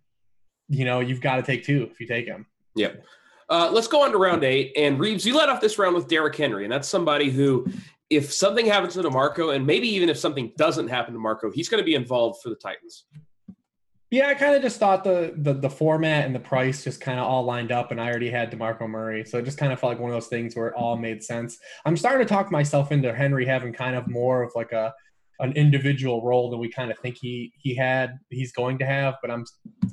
you 0.69 0.85
know 0.85 1.01
you've 1.01 1.23
got 1.23 1.37
to 1.37 1.43
take 1.43 1.65
two 1.65 1.89
if 1.91 2.01
you 2.01 2.07
take 2.07 2.27
him. 2.27 2.47
Yep. 2.77 3.03
Uh, 3.49 3.69
let's 3.73 3.89
go 3.89 4.05
on 4.05 4.13
to 4.13 4.19
round 4.19 4.45
eight. 4.45 4.73
And 4.77 5.01
Reebs, 5.01 5.25
you 5.25 5.37
led 5.37 5.49
off 5.49 5.61
this 5.61 5.77
round 5.77 5.97
with 5.97 6.07
Derrick 6.07 6.37
Henry, 6.37 6.65
and 6.65 6.73
that's 6.73 6.89
somebody 6.89 7.31
who 7.31 7.67
if 8.11 8.33
something 8.33 8.67
happens 8.67 8.95
to 8.95 9.03
DeMarco, 9.03 9.55
and 9.55 9.65
maybe 9.65 9.89
even 9.89 10.09
if 10.09 10.19
something 10.19 10.53
doesn't 10.59 10.89
happen 10.89 11.15
to 11.15 11.21
Marco, 11.21 11.51
he's 11.51 11.69
going 11.69 11.81
to 11.81 11.85
be 11.85 11.95
involved 11.95 12.43
for 12.43 12.49
the 12.49 12.57
Titans. 12.57 13.05
Yeah, 14.11 14.27
I 14.27 14.35
kind 14.35 14.57
of 14.57 14.63
just 14.63 14.81
thought 14.81 15.05
the, 15.05 15.33
the 15.37 15.53
the 15.53 15.71
format 15.71 16.27
and 16.27 16.35
the 16.35 16.41
price 16.41 16.83
just 16.83 17.01
kind 17.01 17.21
of 17.21 17.27
all 17.27 17.45
lined 17.45 17.71
up, 17.71 17.93
and 17.93 18.01
I 18.01 18.09
already 18.09 18.29
had 18.29 18.51
Demarco 18.51 18.89
Murray, 18.89 19.25
so 19.25 19.39
it 19.39 19.45
just 19.45 19.57
kind 19.57 19.73
of 19.73 19.79
felt 19.79 19.93
like 19.93 20.01
one 20.01 20.11
of 20.11 20.17
those 20.17 20.27
things 20.27 20.57
where 20.57 20.67
it 20.67 20.75
all 20.75 20.97
made 20.97 21.23
sense. 21.23 21.59
I'm 21.85 21.97
starting 21.97 22.27
to 22.27 22.29
talk 22.29 22.51
myself 22.51 22.91
into 22.91 23.15
Henry 23.15 23.47
having 23.47 23.73
kind 23.73 23.95
of 23.95 24.09
more 24.09 24.43
of 24.43 24.51
like 24.57 24.73
a 24.73 24.93
an 25.41 25.53
individual 25.53 26.23
role 26.23 26.51
than 26.51 26.61
we 26.61 26.71
kind 26.71 26.91
of 26.91 26.99
think 26.99 27.17
he 27.21 27.53
he 27.59 27.75
had 27.75 28.19
he's 28.29 28.53
going 28.53 28.79
to 28.79 28.85
have 28.85 29.15
but 29.23 29.31
i'm 29.31 29.45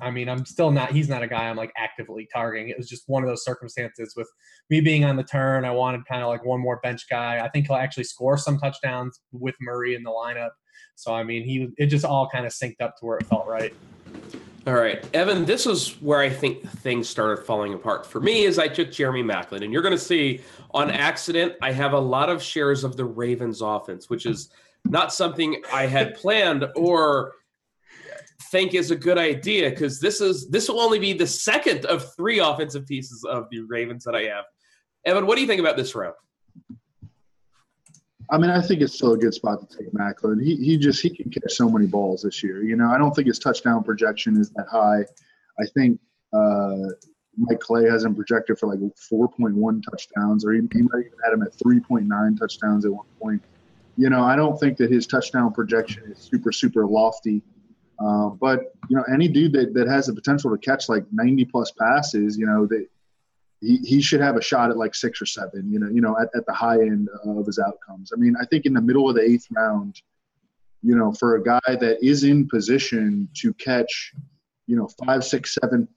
i 0.02 0.12
mean 0.12 0.28
i'm 0.28 0.46
still 0.46 0.72
not 0.72 0.92
he's 0.92 1.08
not 1.08 1.24
a 1.24 1.28
guy 1.28 1.48
i'm 1.48 1.56
like 1.56 1.72
actively 1.78 2.28
targeting. 2.32 2.70
It 2.70 2.78
was 2.78 2.90
just 2.90 3.04
one 3.08 3.24
of 3.24 3.30
those 3.30 3.44
circumstances 3.44 4.14
with 4.16 4.30
me 4.70 4.82
being 4.82 5.06
on 5.06 5.16
the 5.16 5.24
turn 5.24 5.66
i 5.66 5.72
wanted 5.72 6.06
kind 6.06 6.22
of 6.22 6.28
like 6.28 6.46
one 6.46 6.60
more 6.60 6.80
bench 6.84 7.06
guy. 7.10 7.40
I 7.44 7.50
think 7.50 7.68
he'll 7.68 7.78
actually 7.78 8.04
score 8.04 8.38
some 8.38 8.60
touchdowns 8.60 9.22
with 9.32 9.56
murray 9.62 9.96
in 9.96 10.04
the 10.04 10.12
lineup. 10.12 10.52
So 10.96 11.14
i 11.14 11.24
mean 11.24 11.44
he 11.44 11.70
it 11.78 11.88
just 11.88 12.06
all 12.06 12.30
kind 12.30 12.46
of 12.46 12.52
synced 12.52 12.82
up 12.82 12.98
to 12.98 13.06
where 13.06 13.18
it 13.18 13.26
felt 13.28 13.48
right. 13.48 13.74
All 14.66 14.74
right, 14.74 15.08
Evan, 15.16 15.46
this 15.46 15.66
is 15.66 15.92
where 16.02 16.20
I 16.20 16.30
think 16.30 16.62
things 16.70 17.08
started 17.08 17.46
falling 17.46 17.74
apart. 17.74 18.06
For 18.06 18.20
me 18.20 18.46
as 18.48 18.60
I 18.60 18.68
took 18.68 18.92
Jeremy 18.92 19.24
Maclin. 19.24 19.64
And 19.64 19.72
you're 19.72 19.82
going 19.82 19.94
to 19.94 19.98
see 19.98 20.42
on 20.72 20.92
accident, 20.92 21.54
I 21.62 21.72
have 21.72 21.94
a 21.94 22.00
lot 22.00 22.28
of 22.28 22.44
shares 22.44 22.84
of 22.84 22.98
the 22.98 23.06
Ravens 23.06 23.62
offense, 23.62 24.10
which 24.10 24.26
is– 24.26 24.50
not 24.90 25.14
something 25.14 25.62
I 25.72 25.86
had 25.86 26.16
planned 26.16 26.66
or 26.76 27.34
think 28.52 28.74
is 28.74 28.92
a 28.92 28.96
good 28.96 29.18
idea 29.18 29.70
because 29.70 30.00
this 30.00 30.22
is 30.22 30.50
this 30.50 30.70
will 30.70 30.80
only 30.80 31.00
be 31.00 31.14
the 31.14 31.28
second 31.28 31.86
of 31.86 32.14
three 32.16 32.40
offensive 32.40 32.86
pieces 32.86 33.26
of 33.30 33.48
the 33.52 33.62
Ravens 33.62 34.04
that 34.06 34.16
I 34.16 34.24
have. 34.24 34.46
Evan, 35.06 35.26
what 35.26 35.36
do 35.36 35.42
you 35.42 35.48
think 35.48 35.60
about 35.60 35.78
this 35.78 35.96
round? 35.96 36.16
I 38.30 38.38
mean, 38.38 38.50
I 38.50 38.62
think 38.62 38.82
it's 38.82 38.94
still 38.94 39.14
a 39.14 39.18
good 39.18 39.34
spot 39.34 39.70
to 39.70 39.78
take 39.78 39.92
Maclin. 39.94 40.44
He 40.44 40.56
he 40.56 40.78
just 40.78 41.02
he 41.02 41.10
can 41.10 41.30
catch 41.32 41.54
so 41.54 41.70
many 41.70 41.88
balls 41.88 42.24
this 42.24 42.44
year. 42.44 42.64
You 42.64 42.76
know, 42.76 42.90
I 42.90 42.98
don't 42.98 43.16
think 43.16 43.28
his 43.28 43.40
touchdown 43.40 43.84
projection 43.84 44.38
is 44.38 44.50
that 44.52 44.68
high. 44.70 45.06
I 45.60 45.66
think 45.74 46.00
uh, 46.34 46.90
Mike 47.38 47.60
Clay 47.60 47.90
has 47.90 48.04
him 48.04 48.16
projected 48.16 48.60
for 48.60 48.68
like 48.68 48.80
4.1 48.80 49.82
touchdowns, 49.90 50.46
or 50.46 50.52
he, 50.54 50.62
he 50.74 50.82
might 50.82 51.00
even 51.00 51.18
had 51.24 51.34
him 51.34 51.42
at 51.42 51.56
3.9 51.58 52.40
touchdowns 52.40 52.86
at 52.86 52.92
one 52.92 53.06
point 53.20 53.42
you 53.98 54.10
know, 54.10 54.24
I 54.24 54.36
don't 54.36 54.60
think 54.60 54.78
that 54.78 54.92
his 54.92 55.08
touchdown 55.08 55.52
projection 55.52 56.04
is 56.12 56.20
super, 56.20 56.52
super 56.52 56.86
lofty. 56.86 57.42
Uh, 58.00 58.30
but 58.30 58.76
you 58.90 58.96
know, 58.96 59.04
any 59.12 59.28
dude 59.28 59.54
that, 59.54 59.74
that 59.74 59.88
has 59.88 60.06
the 60.06 60.14
potential 60.14 60.52
to 60.52 60.58
catch 60.58 60.88
like 60.88 61.04
90 61.12 61.46
plus 61.46 61.72
passes, 61.72 62.38
you 62.38 62.46
know, 62.46 62.68
that 62.68 62.86
he, 63.60 63.78
he 63.78 64.02
should 64.02 64.22
have 64.22 64.36
a 64.36 64.42
shot 64.42 64.70
at 64.70 64.78
like 64.78 64.94
six 64.94 65.20
or 65.20 65.26
seven, 65.26 65.72
you 65.72 65.80
know, 65.80 65.90
you 65.90 66.00
know, 66.00 66.16
at, 66.20 66.30
at 66.36 66.46
the 66.46 66.54
high 66.54 66.80
end 66.80 67.10
of 67.26 67.46
his 67.48 67.58
outcomes. 67.58 68.12
I 68.14 68.20
mean, 68.20 68.36
I 68.40 68.46
think 68.46 68.68
in 68.68 68.74
the 68.74 68.82
middle 68.82 69.10
of 69.10 69.16
the 69.16 69.24
eighth 69.24 69.48
round, 69.50 70.00
you 70.84 70.96
know, 70.96 71.12
for 71.12 71.36
a 71.36 71.44
guy 71.44 71.60
that 71.66 71.98
is 72.04 72.24
in 72.24 72.48
position 72.48 73.28
to 73.38 73.52
catch, 73.56 74.14
you 74.68 74.76
know, 74.76 74.88
five, 75.04 75.24
six, 75.24 75.56
seven 75.60 75.88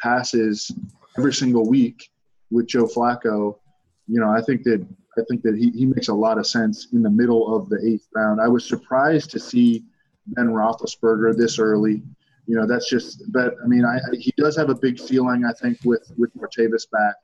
passes 0.00 0.70
every 1.16 1.34
single 1.34 1.68
week 1.68 2.08
with 2.52 2.68
Joe 2.68 2.86
Flacco, 2.86 3.58
you 4.06 4.20
know, 4.20 4.30
I 4.30 4.40
think 4.42 4.62
that 4.62 4.86
I 5.18 5.24
think 5.28 5.42
that 5.42 5.56
he, 5.56 5.70
he 5.70 5.86
makes 5.86 6.08
a 6.08 6.14
lot 6.14 6.38
of 6.38 6.46
sense 6.46 6.88
in 6.92 7.02
the 7.02 7.10
middle 7.10 7.54
of 7.54 7.68
the 7.68 7.78
eighth 7.86 8.06
round. 8.14 8.40
I 8.40 8.48
was 8.48 8.66
surprised 8.66 9.30
to 9.30 9.40
see 9.40 9.84
Ben 10.28 10.48
Roethlisberger 10.48 11.36
this 11.36 11.58
early. 11.58 12.02
You 12.46 12.56
know, 12.56 12.66
that's 12.66 12.88
just. 12.88 13.24
But 13.32 13.54
I 13.62 13.66
mean, 13.66 13.84
I, 13.84 13.98
he 14.18 14.32
does 14.36 14.56
have 14.56 14.70
a 14.70 14.74
big 14.74 14.98
ceiling. 14.98 15.44
I 15.44 15.52
think 15.60 15.78
with 15.84 16.10
with 16.16 16.34
Martavis 16.34 16.90
back, 16.90 17.16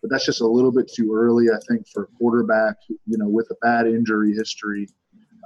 but 0.00 0.10
that's 0.10 0.26
just 0.26 0.40
a 0.40 0.46
little 0.46 0.70
bit 0.72 0.90
too 0.92 1.12
early. 1.14 1.46
I 1.50 1.58
think 1.68 1.86
for 1.88 2.04
a 2.04 2.06
quarterback. 2.18 2.76
You 2.88 3.18
know, 3.18 3.28
with 3.28 3.48
a 3.50 3.56
bad 3.60 3.86
injury 3.86 4.34
history, 4.34 4.88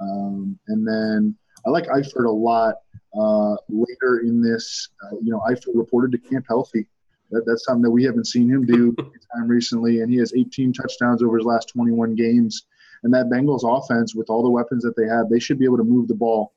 um, 0.01 0.59
and 0.67 0.87
then 0.87 1.35
I 1.65 1.69
like 1.69 1.85
Eifert 1.85 2.25
a 2.25 2.31
lot. 2.31 2.75
Uh, 3.19 3.55
later 3.69 4.21
in 4.25 4.41
this, 4.41 4.89
uh, 5.05 5.15
you 5.21 5.31
know, 5.31 5.39
Eifert 5.47 5.75
reported 5.75 6.11
to 6.11 6.17
camp 6.29 6.45
healthy. 6.47 6.87
That, 7.33 7.45
that's 7.45 7.65
something 7.65 7.83
that 7.83 7.91
we 7.91 8.03
haven't 8.03 8.27
seen 8.27 8.49
him 8.49 8.65
do 8.65 8.93
time 9.35 9.47
recently, 9.47 10.01
and 10.01 10.11
he 10.11 10.17
has 10.17 10.33
18 10.33 10.73
touchdowns 10.73 11.21
over 11.21 11.37
his 11.37 11.45
last 11.45 11.69
21 11.69 12.15
games. 12.15 12.65
And 13.03 13.13
that 13.13 13.29
Bengals 13.29 13.63
offense, 13.65 14.15
with 14.15 14.29
all 14.29 14.43
the 14.43 14.49
weapons 14.49 14.83
that 14.83 14.95
they 14.95 15.07
have, 15.07 15.29
they 15.29 15.39
should 15.39 15.59
be 15.59 15.65
able 15.65 15.77
to 15.77 15.83
move 15.83 16.07
the 16.07 16.15
ball 16.15 16.53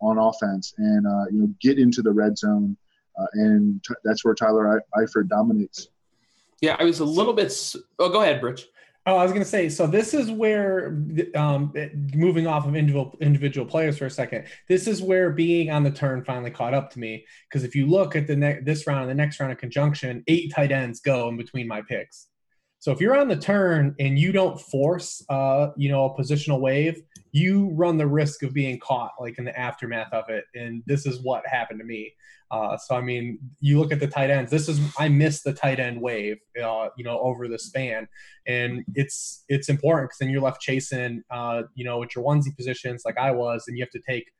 on 0.00 0.18
offense 0.18 0.74
and 0.78 1.06
uh, 1.06 1.26
you 1.30 1.40
know 1.40 1.54
get 1.60 1.78
into 1.78 2.02
the 2.02 2.10
red 2.10 2.38
zone, 2.38 2.76
uh, 3.18 3.26
and 3.34 3.82
t- 3.84 3.94
that's 4.04 4.24
where 4.24 4.34
Tyler 4.34 4.82
Eifert 4.96 5.28
dominates. 5.28 5.88
Yeah, 6.60 6.76
I 6.78 6.84
was 6.84 7.00
a 7.00 7.04
little 7.04 7.32
bit. 7.32 7.54
Oh, 7.98 8.08
go 8.08 8.22
ahead, 8.22 8.42
Rich. 8.42 8.68
Oh, 9.06 9.16
I 9.16 9.22
was 9.22 9.32
going 9.32 9.42
to 9.42 9.48
say, 9.48 9.70
so 9.70 9.86
this 9.86 10.12
is 10.12 10.30
where, 10.30 11.02
um, 11.34 11.72
moving 12.14 12.46
off 12.46 12.66
of 12.66 12.76
individual 12.76 13.16
individual 13.20 13.66
players 13.66 13.96
for 13.96 14.04
a 14.04 14.10
second, 14.10 14.44
this 14.68 14.86
is 14.86 15.00
where 15.00 15.30
being 15.30 15.70
on 15.70 15.82
the 15.82 15.90
turn 15.90 16.22
finally 16.22 16.50
caught 16.50 16.74
up 16.74 16.90
to 16.92 16.98
me. 16.98 17.24
Because 17.48 17.64
if 17.64 17.74
you 17.74 17.86
look 17.86 18.14
at 18.14 18.26
the 18.26 18.36
ne- 18.36 18.60
this 18.60 18.86
round 18.86 19.02
and 19.02 19.10
the 19.10 19.14
next 19.14 19.40
round 19.40 19.52
of 19.52 19.58
conjunction, 19.58 20.22
eight 20.26 20.52
tight 20.54 20.70
ends 20.70 21.00
go 21.00 21.28
in 21.28 21.38
between 21.38 21.66
my 21.66 21.80
picks. 21.80 22.28
So 22.80 22.92
if 22.92 23.00
you're 23.00 23.16
on 23.16 23.28
the 23.28 23.36
turn 23.36 23.94
and 24.00 24.18
you 24.18 24.32
don't 24.32 24.58
force, 24.58 25.22
uh, 25.28 25.68
you 25.76 25.90
know, 25.90 26.06
a 26.06 26.14
positional 26.18 26.60
wave, 26.60 27.02
you 27.30 27.70
run 27.74 27.98
the 27.98 28.06
risk 28.06 28.42
of 28.42 28.54
being 28.54 28.78
caught, 28.78 29.12
like 29.20 29.38
in 29.38 29.44
the 29.44 29.58
aftermath 29.58 30.12
of 30.12 30.30
it. 30.30 30.44
And 30.54 30.82
this 30.86 31.04
is 31.04 31.20
what 31.20 31.46
happened 31.46 31.78
to 31.80 31.84
me. 31.84 32.14
Uh, 32.50 32.76
so 32.78 32.96
I 32.96 33.02
mean, 33.02 33.38
you 33.60 33.78
look 33.78 33.92
at 33.92 34.00
the 34.00 34.06
tight 34.06 34.30
ends. 34.30 34.50
This 34.50 34.68
is 34.68 34.80
I 34.98 35.08
missed 35.08 35.44
the 35.44 35.52
tight 35.52 35.78
end 35.78 36.00
wave, 36.00 36.38
uh, 36.60 36.88
you 36.96 37.04
know, 37.04 37.20
over 37.20 37.46
the 37.46 37.58
span, 37.58 38.08
and 38.46 38.82
it's 38.94 39.44
it's 39.48 39.68
important 39.68 40.08
because 40.08 40.18
then 40.18 40.30
you're 40.30 40.42
left 40.42 40.60
chasing, 40.60 41.22
uh, 41.30 41.62
you 41.76 41.84
know, 41.84 41.98
with 41.98 42.16
your 42.16 42.24
onesie 42.24 42.56
positions 42.56 43.02
like 43.04 43.18
I 43.18 43.30
was, 43.30 43.66
and 43.68 43.78
you 43.78 43.84
have 43.84 43.90
to 43.90 44.00
take 44.00 44.32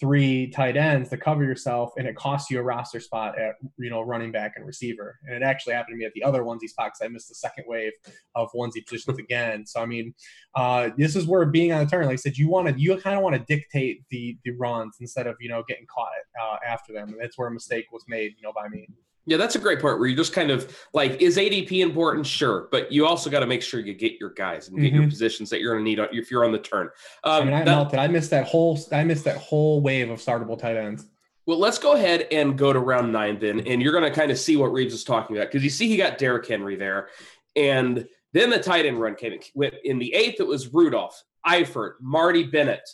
three 0.00 0.48
tight 0.50 0.76
ends 0.76 1.10
to 1.10 1.16
cover 1.16 1.44
yourself, 1.44 1.92
and 1.98 2.06
it 2.06 2.16
costs 2.16 2.50
you 2.50 2.58
a 2.58 2.62
roster 2.62 3.00
spot 3.00 3.38
at 3.38 3.54
you 3.78 3.90
know 3.90 4.02
running 4.02 4.32
back 4.32 4.52
and 4.56 4.66
receiver. 4.66 5.18
And 5.26 5.34
it 5.34 5.42
actually 5.42 5.74
happened 5.74 5.94
to 5.94 5.98
me 5.98 6.04
at 6.04 6.12
the 6.14 6.22
other 6.22 6.42
onesie 6.42 6.68
spot 6.68 6.92
because 6.92 7.00
I 7.02 7.08
missed 7.08 7.28
the 7.28 7.34
second 7.34 7.64
wave 7.66 7.92
of 8.34 8.48
onesie 8.54 8.86
positions 8.86 9.18
again. 9.18 9.66
So 9.66 9.80
I 9.80 9.86
mean, 9.86 10.14
uh, 10.54 10.90
this 10.96 11.16
is 11.16 11.26
where 11.26 11.44
being 11.46 11.72
on 11.72 11.84
the 11.84 11.90
turn, 11.90 12.06
like 12.06 12.14
I 12.14 12.16
said, 12.16 12.36
you 12.36 12.48
want 12.48 12.68
to 12.68 12.80
you 12.80 12.96
kind 12.98 13.16
of 13.16 13.22
want 13.22 13.36
to 13.36 13.44
dictate 13.54 14.04
the 14.10 14.36
the 14.44 14.52
runs 14.52 14.96
instead 15.00 15.26
of 15.26 15.36
you 15.40 15.48
know 15.48 15.62
getting 15.68 15.86
caught 15.86 16.08
uh, 16.40 16.56
after 16.66 16.92
them. 16.92 17.08
And 17.08 17.20
that's 17.20 17.38
where 17.38 17.48
a 17.48 17.52
mistake 17.52 17.86
was 17.92 18.04
made, 18.08 18.34
you 18.36 18.42
know, 18.42 18.52
by 18.52 18.68
me. 18.68 18.88
Yeah, 19.28 19.36
that's 19.36 19.56
a 19.56 19.58
great 19.58 19.78
part 19.78 19.98
where 19.98 20.08
you 20.08 20.16
just 20.16 20.32
kind 20.32 20.50
of 20.50 20.74
like, 20.94 21.20
is 21.20 21.36
ADP 21.36 21.80
important? 21.82 22.26
Sure, 22.26 22.66
but 22.72 22.90
you 22.90 23.06
also 23.06 23.28
got 23.28 23.40
to 23.40 23.46
make 23.46 23.60
sure 23.60 23.78
you 23.78 23.92
get 23.92 24.14
your 24.18 24.30
guys 24.30 24.68
and 24.68 24.80
get 24.80 24.90
your 24.90 25.02
Mhm. 25.02 25.10
positions 25.10 25.50
that 25.50 25.60
you're 25.60 25.74
going 25.74 25.84
to 25.84 25.90
need 25.90 26.18
if 26.18 26.30
you're 26.30 26.46
on 26.46 26.52
the 26.52 26.58
turn. 26.58 26.88
I 27.22 27.38
Um, 27.38 27.44
mean, 27.44 27.54
I 27.54 27.58
that- 27.58 27.66
melted. 27.66 27.98
I 27.98 28.08
missed 28.08 28.30
that 28.30 28.46
whole. 28.46 28.78
I 28.90 29.04
missed 29.04 29.24
that 29.24 29.36
whole 29.36 29.82
wave 29.82 30.08
of 30.08 30.18
startable 30.18 30.58
tight 30.58 30.76
ends. 30.78 31.06
well, 31.44 31.58
let's 31.58 31.78
go 31.78 31.92
ahead 31.92 32.26
and 32.30 32.56
go 32.58 32.72
to 32.74 32.78
round 32.78 33.10
nine 33.12 33.38
then, 33.38 33.60
and 33.60 33.80
you're 33.82 33.92
going 33.92 34.04
to 34.04 34.10
kind 34.10 34.30
of 34.30 34.38
see 34.38 34.56
what 34.56 34.70
Reebs 34.70 34.92
is 34.92 35.02
talking 35.04 35.34
about 35.36 35.48
because 35.48 35.62
you 35.64 35.70
see 35.70 35.88
he 35.88 35.96
got 35.96 36.16
Derrick 36.18 36.46
Henry 36.46 36.76
there, 36.76 37.08
and 37.56 38.06
then 38.34 38.50
the 38.50 38.58
tight 38.58 38.84
end 38.86 38.98
run 39.00 39.14
came 39.14 39.38
went 39.54 39.74
in 39.84 39.98
the 39.98 40.12
eighth. 40.14 40.40
It 40.40 40.46
was 40.46 40.72
Rudolph, 40.74 41.22
Eifert, 41.46 41.94
Marty 42.00 42.44
Bennett, 42.44 42.86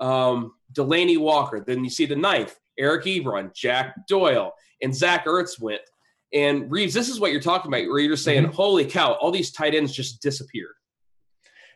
um, 0.00 0.52
Delanie 0.74 1.18
Walker. 1.18 1.62
Then 1.66 1.84
you 1.84 1.90
see 1.90 2.04
the 2.06 2.16
ninth, 2.16 2.58
Eric 2.78 3.04
Ebron, 3.04 3.54
Jack 3.54 3.94
Doyle, 4.08 4.52
and 4.82 4.94
Zach 4.94 5.26
Ertz 5.26 5.60
went. 5.60 5.82
And 6.34 6.70
Reebs, 6.70 6.94
this 6.94 7.08
is 7.08 7.20
what 7.20 7.30
you're 7.30 7.40
talking 7.40 7.70
about, 7.70 7.88
where 7.88 7.98
you're 7.98 8.12
just 8.12 8.24
saying, 8.24 8.44
"Holy 8.44 8.84
cow! 8.84 9.12
All 9.14 9.30
these 9.30 9.52
tight 9.52 9.74
ends 9.74 9.92
just 9.92 10.22
disappeared." 10.22 10.74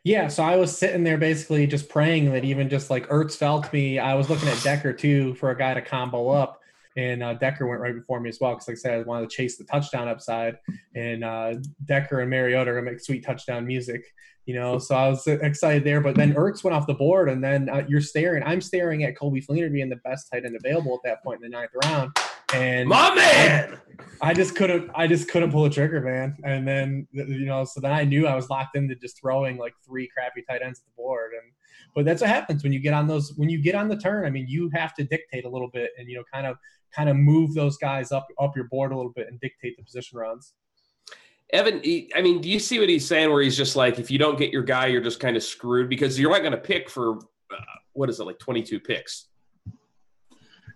Yeah, 0.06 0.28
so 0.28 0.44
I 0.44 0.54
was 0.54 0.78
sitting 0.78 1.02
there 1.02 1.18
basically 1.18 1.66
just 1.66 1.88
praying 1.88 2.32
that 2.32 2.44
even 2.44 2.68
just 2.68 2.90
like 2.90 3.08
Ertz 3.08 3.36
fell 3.36 3.60
to 3.60 3.68
me. 3.72 3.98
I 3.98 4.14
was 4.14 4.30
looking 4.30 4.48
at 4.48 4.62
Decker 4.62 4.92
too 4.92 5.34
for 5.34 5.50
a 5.50 5.58
guy 5.58 5.74
to 5.74 5.82
combo 5.82 6.28
up, 6.28 6.60
and 6.96 7.24
uh, 7.24 7.34
Decker 7.34 7.66
went 7.66 7.80
right 7.80 7.92
before 7.92 8.20
me 8.20 8.28
as 8.28 8.38
well 8.40 8.52
because, 8.52 8.68
like 8.68 8.76
I 8.76 8.78
said, 8.78 8.94
I 8.94 9.02
wanted 9.02 9.28
to 9.28 9.36
chase 9.36 9.58
the 9.58 9.64
touchdown 9.64 10.06
upside, 10.06 10.58
and 10.94 11.24
uh, 11.24 11.54
Decker 11.84 12.20
and 12.20 12.30
Mariota 12.30 12.70
are 12.70 12.74
gonna 12.74 12.88
make 12.92 13.00
sweet 13.00 13.24
touchdown 13.24 13.66
music, 13.66 14.04
you 14.44 14.54
know. 14.54 14.78
So 14.78 14.94
I 14.94 15.08
was 15.08 15.26
excited 15.26 15.82
there, 15.82 16.00
but 16.00 16.14
then 16.14 16.34
Ertz 16.34 16.62
went 16.62 16.76
off 16.76 16.86
the 16.86 16.94
board, 16.94 17.28
and 17.28 17.42
then 17.42 17.68
uh, 17.68 17.84
you're 17.88 18.00
staring. 18.00 18.44
I'm 18.44 18.60
staring 18.60 19.02
at 19.02 19.16
Coby 19.16 19.44
Fleener 19.44 19.72
being 19.72 19.90
the 19.90 19.96
best 19.96 20.28
tight 20.32 20.44
end 20.44 20.54
available 20.54 20.94
at 20.94 21.10
that 21.10 21.24
point 21.24 21.42
in 21.42 21.50
the 21.50 21.56
ninth 21.56 21.72
round, 21.84 22.12
and 22.54 22.88
My 22.88 23.14
man. 23.14 23.80
I 24.22 24.32
just 24.32 24.56
couldn't 24.56 24.90
I 24.94 25.06
just 25.06 25.28
couldn't 25.28 25.52
pull 25.52 25.64
the 25.64 25.70
trigger, 25.70 26.00
man. 26.00 26.36
And 26.44 26.66
then 26.66 27.06
you 27.12 27.46
know, 27.46 27.64
so 27.64 27.80
then 27.80 27.92
I 27.92 28.04
knew 28.04 28.26
I 28.26 28.34
was 28.34 28.48
locked 28.48 28.76
into 28.76 28.94
just 28.94 29.20
throwing 29.20 29.58
like 29.58 29.74
three 29.86 30.08
crappy 30.08 30.42
tight 30.48 30.62
ends 30.62 30.80
at 30.80 30.84
the 30.84 30.96
board. 30.96 31.32
And 31.32 31.52
but 31.94 32.04
that's 32.04 32.20
what 32.20 32.30
happens 32.30 32.62
when 32.62 32.72
you 32.72 32.78
get 32.78 32.94
on 32.94 33.06
those 33.06 33.34
when 33.36 33.48
you 33.48 33.60
get 33.60 33.74
on 33.74 33.88
the 33.88 33.96
turn. 33.96 34.24
I 34.24 34.30
mean, 34.30 34.46
you 34.48 34.70
have 34.74 34.94
to 34.94 35.04
dictate 35.04 35.44
a 35.44 35.48
little 35.48 35.70
bit 35.70 35.90
and 35.98 36.08
you 36.08 36.16
know, 36.16 36.24
kind 36.32 36.46
of 36.46 36.56
kind 36.94 37.08
of 37.08 37.16
move 37.16 37.54
those 37.54 37.76
guys 37.76 38.12
up 38.12 38.26
up 38.40 38.56
your 38.56 38.66
board 38.66 38.92
a 38.92 38.96
little 38.96 39.12
bit 39.12 39.28
and 39.28 39.38
dictate 39.40 39.76
the 39.76 39.82
position 39.82 40.18
runs. 40.18 40.54
Evan, 41.52 41.80
I 42.14 42.22
mean, 42.22 42.40
do 42.40 42.48
you 42.48 42.58
see 42.58 42.80
what 42.80 42.88
he's 42.88 43.06
saying? 43.06 43.30
Where 43.30 43.40
he's 43.40 43.56
just 43.56 43.76
like, 43.76 44.00
if 44.00 44.10
you 44.10 44.18
don't 44.18 44.36
get 44.36 44.52
your 44.52 44.64
guy, 44.64 44.86
you're 44.86 45.00
just 45.00 45.20
kind 45.20 45.36
of 45.36 45.44
screwed 45.44 45.88
because 45.88 46.18
you're 46.18 46.30
not 46.30 46.40
going 46.40 46.52
to 46.52 46.58
pick 46.58 46.90
for 46.90 47.18
uh, 47.18 47.76
what 47.92 48.10
is 48.10 48.18
it 48.18 48.24
like 48.24 48.40
22 48.40 48.80
picks. 48.80 49.28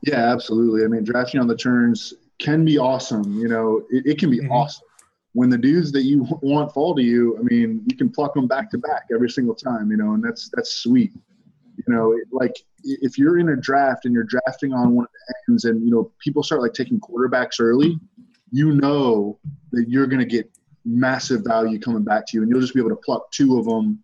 Yeah, 0.02 0.32
absolutely. 0.32 0.84
I 0.84 0.88
mean, 0.88 1.04
drafting 1.04 1.40
on 1.40 1.46
the 1.46 1.56
turns 1.56 2.14
can 2.38 2.64
be 2.64 2.78
awesome. 2.78 3.38
You 3.38 3.48
know, 3.48 3.84
it, 3.90 4.06
it 4.06 4.18
can 4.18 4.30
be 4.30 4.40
Mhm. 4.40 4.50
awesome. 4.50 4.86
When 5.32 5.48
the 5.50 5.58
dudes 5.58 5.92
that 5.92 6.02
you 6.02 6.26
want 6.42 6.72
fall 6.72 6.94
to 6.96 7.02
you, 7.02 7.38
I 7.38 7.42
mean, 7.42 7.82
you 7.86 7.96
can 7.96 8.08
pluck 8.08 8.34
them 8.34 8.46
back 8.48 8.70
to 8.72 8.78
back 8.78 9.04
every 9.14 9.30
single 9.30 9.54
time. 9.54 9.90
You 9.90 9.96
know, 9.96 10.14
and 10.14 10.24
that's 10.24 10.50
that's 10.54 10.72
sweet. 10.82 11.12
You 11.76 11.94
know, 11.94 12.12
it- 12.12 12.28
like 12.32 12.54
if 12.82 13.18
you're 13.18 13.38
in 13.38 13.50
a 13.50 13.56
draft 13.56 14.06
and 14.06 14.14
you're 14.14 14.24
drafting 14.24 14.72
on 14.72 14.94
one 14.94 15.04
of 15.04 15.10
the 15.12 15.34
ends, 15.52 15.64
and 15.66 15.84
you 15.84 15.90
know 15.90 16.10
people 16.18 16.42
start 16.42 16.62
like 16.62 16.72
taking 16.72 16.98
quarterbacks 16.98 17.60
early, 17.60 17.98
you 18.50 18.72
know 18.72 19.38
that 19.72 19.84
you're 19.88 20.06
going 20.06 20.20
to 20.20 20.26
get 20.26 20.50
massive 20.84 21.44
value 21.44 21.78
coming 21.78 22.02
back 22.02 22.26
to 22.26 22.36
you, 22.36 22.42
and 22.42 22.50
you'll 22.50 22.60
just 22.60 22.74
be 22.74 22.80
able 22.80 22.90
to 22.90 22.96
pluck 22.96 23.30
two 23.30 23.58
of 23.58 23.66
them. 23.66 24.02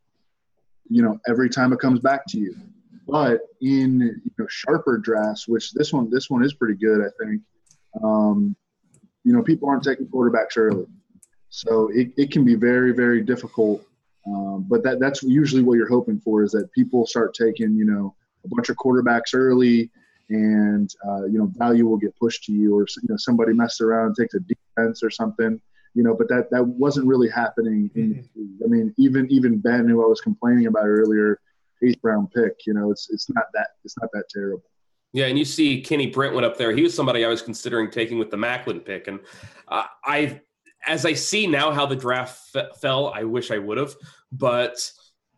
You 0.89 1.03
know, 1.03 1.19
every 1.27 1.49
time 1.49 1.73
it 1.73 1.81
comes 1.81 1.99
back 2.01 2.27
to 2.29 2.39
you. 2.39 2.55
But 3.07 3.41
in 3.61 4.01
you 4.01 4.33
know 4.39 4.47
sharper 4.49 4.99
drafts, 4.99 5.47
which 5.47 5.73
this 5.73 5.93
one 5.93 6.11
this 6.11 6.29
one 6.29 6.45
is 6.45 6.55
pretty 6.55 6.75
good, 6.75 7.01
I 7.01 7.25
think. 7.25 7.43
Um, 8.03 8.57
you 9.25 9.33
know, 9.33 9.43
people 9.43 9.69
aren't 9.69 9.85
taking 9.85 10.07
quarterbacks 10.07 10.57
early, 10.57 10.87
so 11.49 11.91
it, 11.93 12.13
it 12.17 12.31
can 12.31 12.45
be 12.45 12.55
very 12.55 12.93
very 12.93 13.23
difficult. 13.23 13.85
Um, 14.27 14.67
but 14.69 14.83
that 14.83 14.99
that's 14.99 15.23
usually 15.23 15.63
what 15.63 15.75
you're 15.75 15.89
hoping 15.89 16.19
for 16.21 16.43
is 16.43 16.51
that 16.53 16.71
people 16.73 17.07
start 17.07 17.35
taking 17.35 17.77
you 17.77 17.85
know 17.85 18.15
a 18.45 18.49
bunch 18.49 18.69
of 18.71 18.77
quarterbacks 18.77 19.35
early, 19.35 19.91
and 20.31 20.93
uh, 21.07 21.27
you 21.27 21.39
know 21.39 21.51
value 21.57 21.87
will 21.87 21.97
get 21.97 22.17
pushed 22.19 22.45
to 22.45 22.53
you, 22.53 22.77
or 22.77 22.87
you 23.03 23.09
know 23.09 23.17
somebody 23.17 23.53
messes 23.53 23.83
around 23.83 24.07
and 24.07 24.17
takes 24.17 24.35
a 24.35 24.41
defense 24.41 25.03
or 25.03 25.11
something. 25.11 25.61
You 25.95 26.03
know, 26.03 26.15
but 26.15 26.29
that 26.29 26.51
that 26.51 26.67
wasn't 26.67 27.07
really 27.07 27.29
happening. 27.29 27.91
In, 27.95 28.29
I 28.65 28.69
mean, 28.69 28.93
even 28.99 29.31
even 29.31 29.59
Ben, 29.59 29.89
who 29.89 30.05
I 30.05 30.09
was 30.09 30.21
complaining 30.21 30.67
about 30.67 30.87
earlier, 30.87 31.39
eighth 31.83 32.01
round 32.03 32.31
pick. 32.33 32.67
You 32.67 32.75
know, 32.75 32.91
it's 32.91 33.09
it's 33.11 33.29
not 33.31 33.47
that 33.55 33.69
it's 33.85 33.97
not 34.01 34.11
that 34.13 34.25
terrible. 34.31 34.65
Yeah, 35.13 35.27
and 35.27 35.39
you 35.39 35.45
see 35.45 35.81
Kenny 35.81 36.09
Brentwood 36.09 36.45
up 36.45 36.59
there. 36.59 36.73
He 36.73 36.83
was 36.83 36.95
somebody 36.95 37.25
I 37.25 37.29
was 37.29 37.41
considering 37.41 37.91
taking 37.91 38.19
with 38.19 38.31
the 38.31 38.37
Maclin 38.37 38.85
pick, 38.85 39.09
and 39.09 39.21
uh, 39.69 39.85
I, 40.05 40.41
as 40.87 41.07
I 41.07 41.15
see 41.15 41.47
now 41.47 41.71
how 41.71 41.87
the 41.87 41.97
draft 41.97 42.55
f- 42.55 42.79
fell, 42.81 43.09
I 43.15 43.23
wish 43.25 43.51
I 43.51 43.59
would 43.59 43.79
have, 43.79 43.95
but 44.33 44.91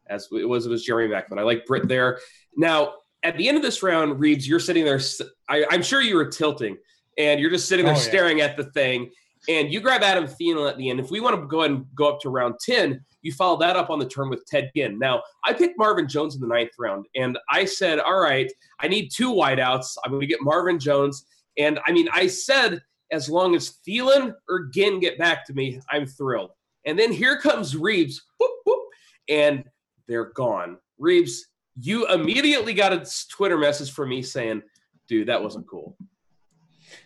as 0.09 0.29
it 0.33 0.49
was, 0.49 0.67
it 0.67 0.71
was 0.71 0.85
Jeremy 0.85 1.15
Maclin. 1.15 1.39
I 1.39 1.43
like 1.43 1.65
Britt 1.67 1.87
there. 1.87 2.19
Now 2.57 2.95
at 3.23 3.37
the 3.37 3.49
end 3.49 3.57
of 3.57 3.63
this 3.63 3.83
round, 3.83 4.21
Reebs, 4.21 4.47
you're 4.47 4.61
sitting 4.61 4.85
there. 4.85 5.01
I, 5.49 5.67
am 5.71 5.83
sure 5.83 6.01
you 6.01 6.17
were 6.17 6.27
tilting, 6.27 6.77
and 7.17 7.41
you're 7.41 7.51
just 7.51 7.69
sitting 7.69 7.85
there 7.85 7.95
Oh, 7.95 7.99
yeah. 7.99 8.03
staring 8.03 8.41
at 8.41 8.57
the 8.57 8.65
thing, 8.65 9.11
and 9.49 9.73
you 9.73 9.81
grab 9.81 10.03
Adam 10.03 10.27
Thielen 10.27 10.69
at 10.69 10.77
the 10.77 10.91
end. 10.91 11.01
If 11.01 11.11
we 11.11 11.21
want 11.21 11.35
to 11.41 11.47
go 11.47 11.63
ahead 11.63 11.73
and 11.73 11.87
go 11.95 12.09
up 12.09 12.21
to 12.21 12.31
round 12.31 12.55
ten, 12.61 13.05
you 13.23 13.33
follow 13.33 13.59
that 13.59 13.75
up 13.75 13.91
on 13.91 13.99
the 13.99 14.07
turn 14.07 14.29
with 14.29 14.47
Ted 14.47 14.71
Ginn. 14.77 14.99
Now 14.99 15.23
I 15.45 15.53
picked 15.53 15.79
Marvin 15.79 16.07
Jones 16.07 16.35
in 16.35 16.41
the 16.41 16.47
ninth 16.47 16.71
round, 16.79 17.07
and 17.17 17.39
I 17.51 17.65
said, 17.65 17.99
all 17.99 18.21
right. 18.21 18.51
I 18.81 18.87
need 18.87 19.11
two 19.13 19.33
wideouts. 19.33 19.97
I'm 20.05 20.13
going 20.13 20.21
to 20.21 20.27
get 20.29 20.41
Marvin 20.41 20.79
Jones. 20.79 21.27
And 21.59 21.81
I 21.85 21.91
mean, 21.91 22.09
I 22.13 22.29
said 22.29 22.81
as 23.11 23.29
long 23.29 23.57
as 23.57 23.79
Thielen 23.85 24.35
or 24.49 24.67
Ginn 24.73 25.01
get 25.01 25.19
back 25.19 25.45
to 25.47 25.53
me, 25.53 25.81
I'm 25.91 26.07
thrilled. 26.07 26.51
And 26.85 26.97
then 26.97 27.11
here 27.11 27.41
comes 27.41 27.75
Reebs, 27.75 28.21
whoop, 28.39 28.53
whoop, 28.65 28.85
and 29.29 29.65
they're 30.07 30.33
gone. 30.33 30.79
Reebs, 31.01 31.41
you 31.81 32.07
immediately 32.07 32.73
got 32.73 32.93
a 32.93 33.05
Twitter 33.31 33.59
message 33.59 33.91
from 33.91 34.11
me 34.11 34.23
saying, 34.23 34.63
dude, 35.09 35.27
that 35.27 35.43
wasn't 35.43 35.67
cool. 35.67 35.97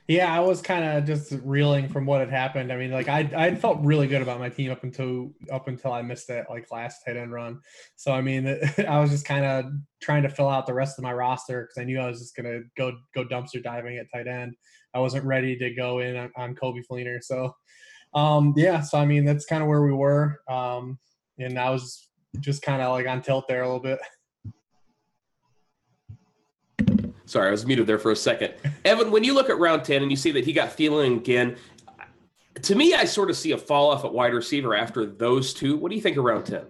Yeah, 0.09 0.34
I 0.34 0.40
was 0.40 0.61
kind 0.61 0.84
of 0.84 1.05
just 1.05 1.32
reeling 1.43 1.88
from 1.88 2.07
what 2.07 2.20
had 2.20 2.30
happened. 2.30 2.72
I 2.72 2.76
mean, 2.76 2.90
like 2.90 3.09
I 3.09 3.30
I 3.34 3.55
felt 3.55 3.78
really 3.82 4.07
good 4.07 4.22
about 4.22 4.38
my 4.38 4.49
team 4.49 4.70
up 4.70 4.84
until 4.84 5.32
up 5.51 5.68
until 5.68 5.93
I 5.93 6.03
missed 6.03 6.28
that 6.28 6.51
like 6.51 6.70
last 6.70 7.03
tight 7.07 7.16
end 7.16 7.32
run. 7.32 7.61
So 7.97 8.12
I 8.12 8.20
mean, 8.20 8.47
I 8.88 9.01
was 9.01 9.11
just 9.11 9.24
kind 9.24 9.45
of 9.45 9.66
trying 10.01 10.22
to 10.24 10.28
fill 10.28 10.49
out 10.49 10.66
the 10.66 10.74
rest 10.74 10.99
of 10.99 11.05
my 11.05 11.12
roster 11.12 11.62
because 11.62 11.80
I 11.80 11.84
knew 11.84 12.01
I 12.01 12.09
was 12.09 12.20
just 12.20 12.36
gonna 12.36 12.61
go 12.76 12.93
go 13.14 13.24
dumpster 13.24 13.62
diving 13.62 13.99
at 13.99 14.07
tight 14.12 14.26
end. 14.26 14.55
I 14.95 14.99
wasn't 14.99 15.24
ready 15.24 15.57
to 15.57 15.70
go 15.74 16.01
in 16.01 16.16
on, 16.16 16.30
on 16.36 16.55
Coby 16.55 16.82
Fleener. 16.90 17.22
So 17.22 17.55
um 18.14 18.55
yeah, 18.57 18.80
so 18.80 18.99
I 18.99 19.07
mean 19.07 19.24
that's 19.24 19.47
kind 19.47 19.62
of 19.62 19.68
where 19.68 19.82
we 19.82 19.93
were. 19.93 20.40
Um 20.49 20.99
and 21.38 21.59
I 21.59 21.70
was 21.70 22.09
just 22.40 22.62
kind 22.62 22.82
of 22.82 22.93
like 22.93 23.07
on 23.07 23.22
tilt 23.22 23.47
there 23.49 23.62
a 23.62 23.66
little 23.66 23.82
bit. 23.82 23.99
Sorry, 27.33 27.49
I 27.49 27.51
was 27.51 27.64
muted 27.64 27.87
there 27.87 27.99
for 27.99 28.11
a 28.11 28.16
second. 28.16 28.53
Evan, 28.85 29.11
when 29.11 29.24
you 29.24 29.33
look 29.33 29.49
at 29.49 29.59
round 29.59 29.85
10 29.85 30.03
and 30.03 30.11
you 30.11 30.18
see 30.18 30.33
that 30.33 30.45
he 30.45 30.53
got 30.53 30.76
Thielen 30.76 31.16
again, 31.16 31.57
to 32.61 32.74
me, 32.74 32.93
I 32.93 33.07
sort 33.07 33.30
of 33.30 33.39
see 33.39 33.53
a 33.53 33.59
fall 33.59 33.91
off 33.91 34.05
at 34.05 34.12
wide 34.12 34.35
receiver 34.35 34.76
after 34.76 35.07
those 35.07 35.55
two. 35.55 35.78
What 35.78 35.89
do 35.89 35.97
you 35.97 36.03
think 36.03 36.18
of 36.18 36.24
round 36.24 36.45
10? 36.45 36.61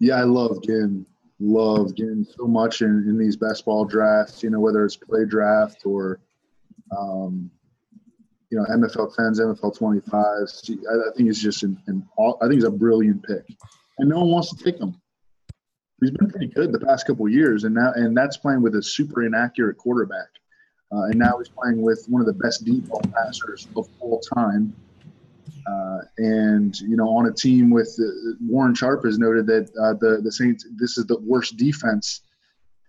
Yeah, 0.00 0.16
I 0.16 0.24
love 0.24 0.62
Ginn. 0.62 1.06
Love 1.40 1.94
Ginn 1.94 2.26
so 2.36 2.46
much 2.46 2.82
in, 2.82 3.06
in 3.08 3.16
these 3.16 3.36
best 3.36 3.64
ball 3.64 3.86
drafts, 3.86 4.42
you 4.42 4.50
know, 4.50 4.60
whether 4.60 4.84
it's 4.84 4.96
play 4.96 5.24
draft 5.24 5.86
or, 5.86 6.20
um, 6.94 7.50
you 8.50 8.58
know, 8.58 8.66
MFL 8.66 9.16
10s, 9.16 9.40
MFL 9.40 9.78
25s. 9.78 10.70
I, 10.70 11.08
I 11.08 11.16
think 11.16 11.30
it's 11.30 11.40
just 11.40 11.62
an, 11.62 11.82
an 11.86 12.06
all, 12.18 12.36
I 12.42 12.48
think 12.48 12.56
he's 12.56 12.64
a 12.64 12.70
brilliant 12.70 13.22
pick. 13.22 13.46
And 13.96 14.10
no 14.10 14.18
one 14.18 14.28
wants 14.28 14.54
to 14.54 14.62
take 14.62 14.78
him. 14.78 15.00
He's 16.00 16.10
been 16.12 16.30
pretty 16.30 16.46
good 16.46 16.72
the 16.72 16.78
past 16.78 17.06
couple 17.06 17.28
years, 17.28 17.64
and 17.64 17.74
now 17.74 17.92
and 17.94 18.16
that's 18.16 18.36
playing 18.36 18.62
with 18.62 18.76
a 18.76 18.82
super 18.82 19.24
inaccurate 19.24 19.76
quarterback. 19.76 20.28
Uh, 20.92 21.02
and 21.04 21.16
now 21.16 21.36
he's 21.38 21.48
playing 21.48 21.82
with 21.82 22.04
one 22.08 22.20
of 22.20 22.26
the 22.26 22.32
best 22.32 22.64
deep 22.64 22.86
ball 22.88 23.02
passers 23.14 23.66
of 23.76 23.88
all 24.00 24.20
time. 24.34 24.72
Uh, 25.66 25.98
and 26.18 26.78
you 26.80 26.96
know, 26.96 27.08
on 27.08 27.26
a 27.26 27.32
team 27.32 27.68
with 27.68 27.94
uh, 28.00 28.32
Warren 28.40 28.74
Sharp 28.74 29.04
has 29.04 29.18
noted 29.18 29.46
that 29.48 29.68
uh, 29.82 29.94
the 30.00 30.20
the 30.22 30.30
Saints 30.30 30.66
this 30.78 30.96
is 30.98 31.06
the 31.06 31.18
worst 31.18 31.56
defense 31.56 32.22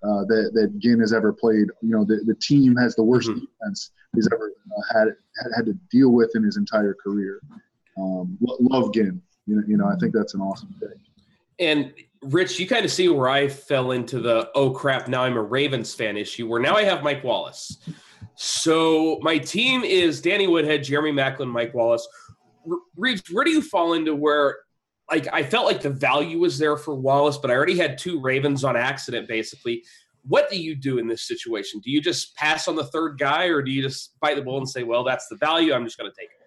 uh, 0.03 0.23
that 0.25 0.51
that 0.53 0.77
Ginn 0.79 0.99
has 0.99 1.11
ever 1.11 1.33
played. 1.33 1.67
You 1.81 1.89
know, 1.89 2.05
the, 2.05 2.21
the 2.25 2.35
team 2.35 2.75
has 2.75 2.95
the 2.95 3.03
worst 3.03 3.29
Mhm. 3.29 3.41
defense 3.41 3.91
he's 4.15 4.27
ever 4.31 4.51
uh, 4.77 4.99
had, 4.99 5.07
had 5.41 5.51
had 5.55 5.65
to 5.65 5.73
deal 5.91 6.09
with 6.11 6.31
in 6.35 6.43
his 6.43 6.57
entire 6.57 6.93
career. 6.93 7.41
Um, 7.97 8.37
lo- 8.39 8.57
love 8.61 8.93
Ginn. 8.93 9.19
You 9.47 9.55
know, 9.55 9.63
you 9.67 9.77
know, 9.77 9.87
I 9.87 9.95
think 9.95 10.13
that's 10.13 10.35
an 10.35 10.41
awesome 10.41 10.73
thing. 10.79 10.93
And 11.59 11.91
Rich, 12.21 12.59
you 12.59 12.67
kind 12.67 12.83
of 12.83 12.91
see 12.91 13.07
where 13.07 13.29
I 13.29 13.47
fell 13.47 13.91
into 13.91 14.19
the 14.19 14.49
oh 14.55 14.71
crap, 14.71 15.07
now 15.07 15.23
I'm 15.23 15.37
a 15.37 15.41
Ravens 15.41 15.93
fan 15.93 16.17
issue 16.17 16.47
where 16.47 16.61
now 16.61 16.75
I 16.75 16.83
have 16.83 17.01
Mike 17.03 17.23
Wallace. 17.23 17.77
So 18.35 19.19
my 19.21 19.37
team 19.37 19.83
is 19.83 20.21
Danny 20.21 20.47
Woodhead, 20.47 20.83
Jeremy 20.83 21.11
Maclin, 21.11 21.49
Mike 21.49 21.73
Wallace. 21.73 22.07
Reebs, 22.97 23.33
where 23.33 23.43
do 23.45 23.51
you 23.51 23.61
fall 23.61 23.93
into 23.93 24.15
where 24.15 24.57
like 25.09 25.27
I 25.33 25.43
felt 25.43 25.65
like 25.65 25.81
the 25.81 25.89
value 25.89 26.39
was 26.39 26.57
there 26.57 26.77
for 26.77 26.95
Wallace, 26.95 27.37
but 27.37 27.51
I 27.51 27.55
already 27.55 27.77
had 27.77 27.97
two 27.97 28.21
Ravens 28.21 28.63
on 28.63 28.75
accident 28.75 29.27
basically. 29.27 29.83
what 30.23 30.49
do 30.49 30.61
you 30.61 30.75
do 30.75 30.97
in 30.99 31.07
this 31.07 31.27
situation? 31.27 31.79
Do 31.79 31.89
you 31.89 32.01
just 32.01 32.35
pass 32.35 32.67
on 32.67 32.75
the 32.75 32.83
third 32.85 33.17
guy, 33.17 33.45
or 33.45 33.61
do 33.61 33.71
you 33.71 33.81
just 33.81 34.19
bite 34.19 34.35
the 34.35 34.41
bullet 34.41 34.59
and 34.59 34.69
say, 34.69 34.83
"Well, 34.83 35.03
that's 35.03 35.27
the 35.27 35.37
value. 35.37 35.73
I'm 35.73 35.85
just 35.85 35.97
going 35.97 36.11
to 36.11 36.15
take 36.15 36.29
it." 36.29 36.38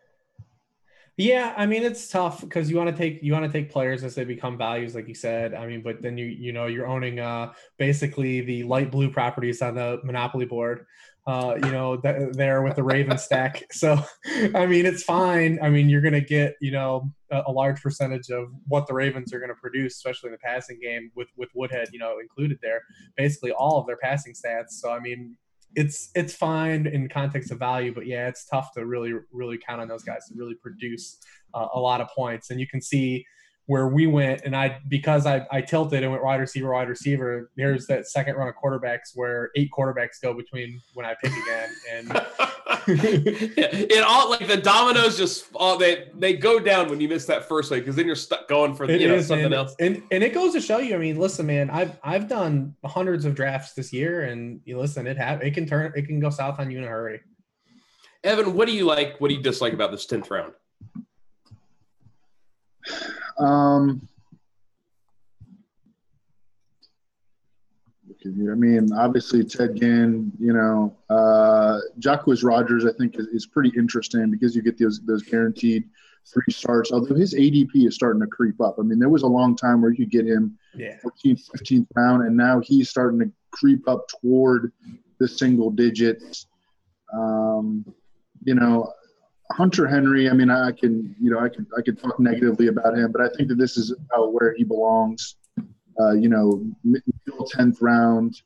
Yeah, 1.22 1.54
I 1.56 1.66
mean 1.66 1.82
it's 1.84 2.08
tough 2.08 2.40
because 2.40 2.70
you 2.70 2.76
want 2.76 2.90
to 2.90 2.96
take 2.96 3.22
you 3.22 3.32
want 3.32 3.44
to 3.44 3.52
take 3.52 3.70
players 3.70 4.02
as 4.02 4.14
they 4.14 4.24
become 4.24 4.56
values, 4.58 4.94
like 4.94 5.06
you 5.08 5.14
said. 5.14 5.54
I 5.54 5.66
mean, 5.66 5.82
but 5.82 6.02
then 6.02 6.16
you 6.18 6.26
you 6.26 6.52
know 6.52 6.66
you're 6.66 6.86
owning 6.86 7.20
uh 7.20 7.52
basically 7.78 8.40
the 8.40 8.62
light 8.64 8.90
blue 8.90 9.10
properties 9.10 9.62
on 9.62 9.74
the 9.76 10.00
monopoly 10.04 10.46
board, 10.46 10.86
uh 11.26 11.54
you 11.62 11.70
know 11.70 11.96
th- 11.98 12.32
there 12.32 12.62
with 12.62 12.76
the 12.76 12.82
Raven 12.82 13.18
stack. 13.18 13.62
So 13.72 14.02
I 14.54 14.66
mean 14.66 14.86
it's 14.86 15.02
fine. 15.02 15.58
I 15.62 15.70
mean 15.70 15.88
you're 15.88 16.00
gonna 16.00 16.20
get 16.22 16.56
you 16.60 16.72
know 16.72 17.12
a, 17.30 17.42
a 17.46 17.52
large 17.52 17.82
percentage 17.82 18.30
of 18.30 18.48
what 18.66 18.86
the 18.86 18.94
Ravens 18.94 19.32
are 19.34 19.38
gonna 19.38 19.54
produce, 19.54 19.96
especially 19.96 20.28
in 20.28 20.32
the 20.32 20.38
passing 20.38 20.80
game 20.82 21.12
with 21.14 21.28
with 21.36 21.50
Woodhead 21.54 21.90
you 21.92 22.00
know 22.00 22.18
included 22.20 22.58
there. 22.62 22.80
Basically 23.18 23.52
all 23.52 23.78
of 23.78 23.86
their 23.86 23.98
passing 23.98 24.32
stats. 24.32 24.70
So 24.70 24.90
I 24.90 24.98
mean 24.98 25.36
it's 25.74 26.10
it's 26.14 26.34
fine 26.34 26.86
in 26.86 27.08
context 27.08 27.50
of 27.50 27.58
value, 27.58 27.94
but 27.94 28.06
yeah, 28.06 28.28
it's 28.28 28.44
tough 28.46 28.72
to 28.74 28.84
really 28.84 29.14
really 29.32 29.58
count 29.58 29.80
on 29.80 29.88
those 29.88 30.02
guys 30.02 30.26
to 30.28 30.34
really 30.34 30.54
produce 30.54 31.18
uh, 31.54 31.68
a 31.74 31.80
lot 31.80 32.00
of 32.00 32.08
points. 32.08 32.50
And 32.50 32.60
you 32.60 32.66
can 32.66 32.80
see 32.80 33.24
where 33.66 33.88
we 33.88 34.06
went, 34.06 34.42
and 34.44 34.56
I 34.56 34.80
because 34.88 35.24
I, 35.24 35.46
I 35.50 35.60
tilted 35.60 36.02
and 36.02 36.10
went 36.10 36.24
wide 36.24 36.40
receiver, 36.40 36.72
wide 36.72 36.88
receiver. 36.88 37.50
There's 37.56 37.86
that 37.86 38.08
second 38.08 38.36
run 38.36 38.48
of 38.48 38.54
quarterbacks 38.62 39.10
where 39.14 39.50
eight 39.56 39.70
quarterbacks 39.76 40.20
go 40.20 40.34
between 40.34 40.80
when 40.94 41.06
I 41.06 41.14
pick 41.22 41.32
again, 41.32 41.70
and 41.92 42.10
it 42.88 44.02
all 44.02 44.30
like 44.30 44.48
the 44.48 44.56
dominoes 44.56 45.16
just 45.16 45.46
all 45.54 45.78
they 45.78 46.08
they 46.14 46.32
go 46.34 46.58
down 46.58 46.88
when 46.88 47.00
you 47.00 47.08
miss 47.08 47.24
that 47.26 47.48
first 47.48 47.70
way 47.70 47.78
because 47.78 47.94
then 47.94 48.06
you're 48.06 48.16
stuck 48.16 48.48
going 48.48 48.74
for 48.74 48.90
you 48.90 49.06
know 49.06 49.14
is, 49.14 49.28
something 49.28 49.46
and, 49.46 49.54
else. 49.54 49.76
And 49.78 50.02
and 50.10 50.24
it 50.24 50.34
goes 50.34 50.52
to 50.54 50.60
show 50.60 50.78
you. 50.78 50.94
I 50.96 50.98
mean, 50.98 51.18
listen, 51.18 51.46
man, 51.46 51.70
I've 51.70 51.98
I've 52.02 52.28
done 52.28 52.74
hundreds 52.84 53.24
of 53.24 53.36
drafts 53.36 53.74
this 53.74 53.92
year, 53.92 54.24
and 54.24 54.60
you 54.64 54.78
listen, 54.78 55.06
it 55.06 55.16
have 55.18 55.40
it 55.40 55.54
can 55.54 55.66
turn 55.66 55.92
it 55.94 56.06
can 56.06 56.18
go 56.18 56.30
south 56.30 56.58
on 56.58 56.70
you 56.70 56.78
in 56.78 56.84
a 56.84 56.88
hurry. 56.88 57.20
Evan, 58.24 58.54
what 58.54 58.66
do 58.66 58.74
you 58.74 58.84
like? 58.84 59.20
What 59.20 59.28
do 59.28 59.34
you 59.34 59.42
dislike 59.42 59.72
about 59.72 59.92
this 59.92 60.06
tenth 60.06 60.30
round? 60.30 60.52
Um, 63.38 64.08
I 68.24 68.54
mean, 68.54 68.92
obviously 68.92 69.42
Ted 69.44 69.76
Ginn, 69.76 70.30
you 70.38 70.52
know, 70.52 70.96
uh, 71.10 71.80
Jacquizz 71.98 72.44
Rodgers, 72.44 72.84
I 72.84 72.92
think 72.92 73.18
is, 73.18 73.26
is 73.28 73.46
pretty 73.46 73.72
interesting 73.76 74.30
because 74.30 74.54
you 74.54 74.62
get 74.62 74.78
those 74.78 75.00
those 75.04 75.22
guaranteed 75.22 75.88
three 76.32 76.52
starts. 76.52 76.92
Although 76.92 77.16
his 77.16 77.34
ADP 77.34 77.86
is 77.86 77.94
starting 77.94 78.20
to 78.20 78.28
creep 78.28 78.60
up. 78.60 78.76
I 78.78 78.82
mean, 78.82 78.98
there 78.98 79.08
was 79.08 79.22
a 79.22 79.28
long 79.28 79.56
time 79.56 79.82
where 79.82 79.90
you 79.90 79.98
could 79.98 80.10
get 80.10 80.26
him 80.26 80.56
Yeah. 80.76 80.96
14th, 81.04 81.42
15th 81.50 81.86
round, 81.96 82.26
and 82.26 82.36
now 82.36 82.60
he's 82.60 82.88
starting 82.88 83.18
to 83.20 83.32
creep 83.50 83.88
up 83.88 84.06
toward 84.08 84.72
the 85.18 85.26
single 85.26 85.70
digits. 85.70 86.46
Um, 87.12 87.84
you 88.44 88.54
know, 88.54 88.92
Hunter 89.52 89.86
Henry. 89.86 90.28
I 90.28 90.32
mean, 90.32 90.50
I 90.50 90.72
can, 90.72 91.14
you 91.20 91.30
know, 91.30 91.38
I 91.38 91.48
can, 91.48 91.66
I 91.76 91.82
could 91.82 91.98
talk 91.98 92.18
negatively 92.18 92.68
about 92.68 92.96
him, 92.96 93.12
but 93.12 93.20
I 93.20 93.28
think 93.36 93.48
that 93.48 93.58
this 93.58 93.76
is 93.76 93.90
about 93.92 94.32
where 94.32 94.54
he 94.54 94.64
belongs. 94.64 95.36
Uh, 96.00 96.12
you 96.12 96.28
know, 96.28 96.64
middle 96.82 97.46
tenth 97.46 97.80
round. 97.82 98.40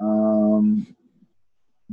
Um, 0.00 0.86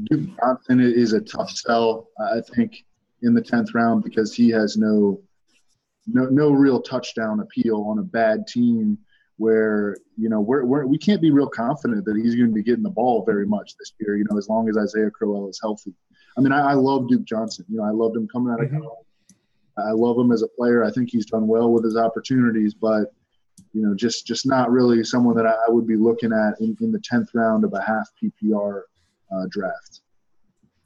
Duke 0.04 0.30
Johnson 0.40 0.80
is 0.80 1.14
a 1.14 1.20
tough 1.20 1.52
sell, 1.52 2.08
I 2.20 2.42
think, 2.56 2.86
in 3.22 3.34
the 3.34 3.42
tenth 3.42 3.74
round 3.74 4.04
because 4.04 4.34
he 4.34 4.50
has 4.52 4.78
no, 4.78 5.22
no, 6.06 6.26
no 6.26 6.52
real 6.52 6.82
touchdown 6.82 7.42
appeal 7.42 7.86
on 7.90 8.00
a 8.00 8.04
bad 8.04 8.48
team. 8.48 8.98
Where 9.40 9.96
you 10.18 10.30
know 10.30 10.42
we're, 10.42 10.66
we're 10.66 10.88
we 10.88 10.98
can't 10.98 11.22
be 11.22 11.30
real 11.30 11.50
confident 11.50 12.06
that 12.06 12.16
he's 12.16 12.34
going 12.34 12.48
to 12.48 12.56
be 12.56 12.64
getting 12.64 12.82
the 12.82 12.90
ball 12.90 13.24
very 13.24 13.46
much 13.46 13.76
this 13.78 13.94
year. 14.00 14.18
You 14.18 14.26
know, 14.28 14.38
as 14.38 14.50
long 14.50 14.68
as 14.68 14.78
Isaiah 14.78 15.12
Crowell 15.12 15.48
is 15.48 15.60
healthy. 15.62 15.94
I 16.38 16.42
mean, 16.42 16.52
I, 16.52 16.72
I 16.72 16.74
love 16.74 17.08
Duke 17.08 17.26
Johnson. 17.26 17.66
You 17.68 17.78
know, 17.78 17.84
I 17.84 17.92
loved 17.92 18.16
him 18.16 18.28
coming 18.28 18.54
out 18.54 18.62
of 18.62 18.70
Mhm. 18.70 18.82
college. 18.82 19.06
I 19.78 19.92
love 19.92 20.18
him 20.18 20.32
as 20.32 20.42
a 20.42 20.48
player. 20.48 20.84
I 20.84 20.92
think 20.92 21.10
he's 21.12 21.26
done 21.26 21.48
well 21.48 21.72
with 21.72 21.84
his 21.84 21.98
opportunities, 21.98 22.74
but 22.74 23.14
you 23.74 23.82
know, 23.82 23.94
just 23.96 24.26
just 24.26 24.46
not 24.46 24.72
really 24.72 25.04
someone 25.04 25.36
that 25.36 25.46
I, 25.46 25.54
I 25.68 25.70
would 25.70 25.88
be 25.88 25.96
looking 25.96 26.32
at 26.32 26.60
in, 26.60 26.76
in 26.82 26.92
the 26.92 27.00
tenth 27.00 27.30
round 27.34 27.64
of 27.64 27.74
a 27.74 27.82
half 27.82 28.10
PPR 28.22 28.84
uh, 29.32 29.46
draft. 29.50 30.02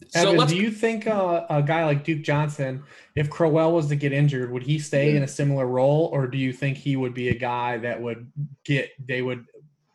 So 0.10 0.22
Evan, 0.22 0.38
let's 0.38 0.52
do 0.52 0.58
you 0.58 0.72
think 0.72 1.08
uh, 1.08 1.46
a 1.50 1.62
guy 1.62 1.86
like 1.86 2.04
Duke 2.04 2.22
Johnson, 2.22 2.84
if 3.16 3.30
Crowell 3.30 3.72
was 3.72 3.88
to 3.88 3.96
get 3.96 4.12
injured, 4.12 4.52
would 4.52 4.64
he 4.64 4.80
stay 4.80 5.16
in 5.16 5.24
a 5.24 5.28
similar 5.28 5.68
role, 5.68 6.10
or 6.12 6.28
do 6.28 6.38
you 6.38 6.52
think 6.52 6.76
he 6.76 6.96
would 6.96 7.14
be 7.14 7.30
a 7.30 7.36
guy 7.36 7.78
that 7.78 8.02
would 8.02 8.30
get 8.66 8.90
they 9.08 9.22
would 9.22 9.46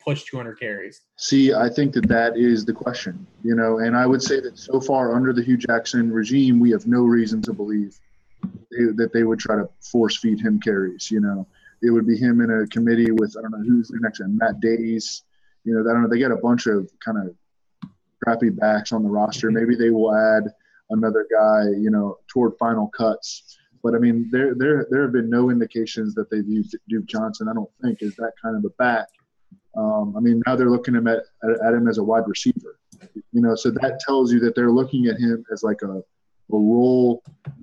push 0.07 0.25
200 0.25 0.59
carries? 0.59 1.03
See, 1.17 1.53
I 1.53 1.69
think 1.69 1.93
that 1.95 2.09
that 2.09 2.37
is 2.37 2.65
the 2.65 2.73
question, 2.73 3.27
you 3.43 3.55
know, 3.55 3.81
and 3.81 3.97
I 3.97 4.07
would 4.07 4.23
say 4.23 4.41
that 4.41 4.57
so 4.57 4.81
far 4.81 5.17
under 5.17 5.33
the 5.33 5.43
Hue 5.43 5.57
Jackson 5.57 6.13
regime, 6.13 6.61
we 6.61 6.71
have 6.71 6.87
no 6.87 7.01
reason 7.03 7.43
to 7.43 7.53
believe 7.53 7.99
they, 8.71 8.85
that 8.95 9.11
they 9.13 9.25
would 9.25 9.41
try 9.41 9.57
to 9.57 9.69
force 9.81 10.17
feed 10.17 10.41
him 10.41 10.61
carries. 10.61 11.11
You 11.11 11.21
know, 11.21 11.47
it 11.83 11.91
would 11.91 12.07
be 12.07 12.17
him 12.17 12.41
in 12.41 12.51
a 12.51 12.67
committee 12.69 13.11
with 13.11 13.37
I 13.37 13.43
don't 13.43 13.51
know 13.51 13.65
who's 13.67 13.89
the 13.89 13.99
next 14.01 14.21
one, 14.21 14.39
Matt 14.39 14.61
Dayes. 14.61 15.25
You 15.65 15.75
know, 15.75 15.91
I 15.91 15.93
don't 15.93 16.03
know. 16.03 16.09
They 16.09 16.21
got 16.21 16.31
a 16.31 16.37
bunch 16.37 16.67
of 16.67 16.89
kind 17.05 17.19
of 17.19 17.35
crappy 18.23 18.51
backs 18.51 18.93
on 18.93 19.03
the 19.03 19.11
roster. 19.11 19.51
Maybe 19.51 19.75
they 19.75 19.91
will 19.91 20.15
add 20.15 20.45
another 20.91 21.27
guy, 21.31 21.65
you 21.77 21.91
know, 21.91 22.19
toward 22.29 22.53
final 22.59 22.89
cuts. 22.89 23.59
But 23.83 23.95
I 23.95 23.99
mean, 23.99 24.29
there 24.31 24.55
there 24.55 24.87
there 24.89 25.03
have 25.03 25.13
been 25.13 25.31
no 25.31 25.51
indications 25.51 26.15
that 26.15 26.31
they've 26.31 26.49
used 26.49 26.77
Duke 26.89 27.07
Johnson. 27.07 27.49
I 27.49 27.55
don't 27.55 27.71
think 27.83 28.03
is 28.03 28.15
that 28.17 28.33
kind 28.41 28.57
of 28.57 28.65
a 28.65 28.71
back. 28.79 29.09
Um, 29.77 30.15
I 30.17 30.21
mean, 30.21 30.43
now 30.47 30.57
they're 30.57 30.71
looking 30.71 30.97
at 30.97 31.07
at 31.07 31.75
him 31.75 31.89
as 31.89 31.99
a 31.99 32.05
wide 32.05 32.25
receiver. 32.27 32.79
You 33.33 33.43
know, 33.43 33.55
so 33.55 33.71
that 33.71 34.01
tells 34.01 34.33
you 34.33 34.41
that 34.41 34.55
they're 34.55 34.71
looking 34.71 35.07
at 35.07 35.19
him 35.19 35.45
as 35.53 35.63
like 35.63 35.83
a, 35.83 35.99
a 35.99 36.03
roll 36.51 37.23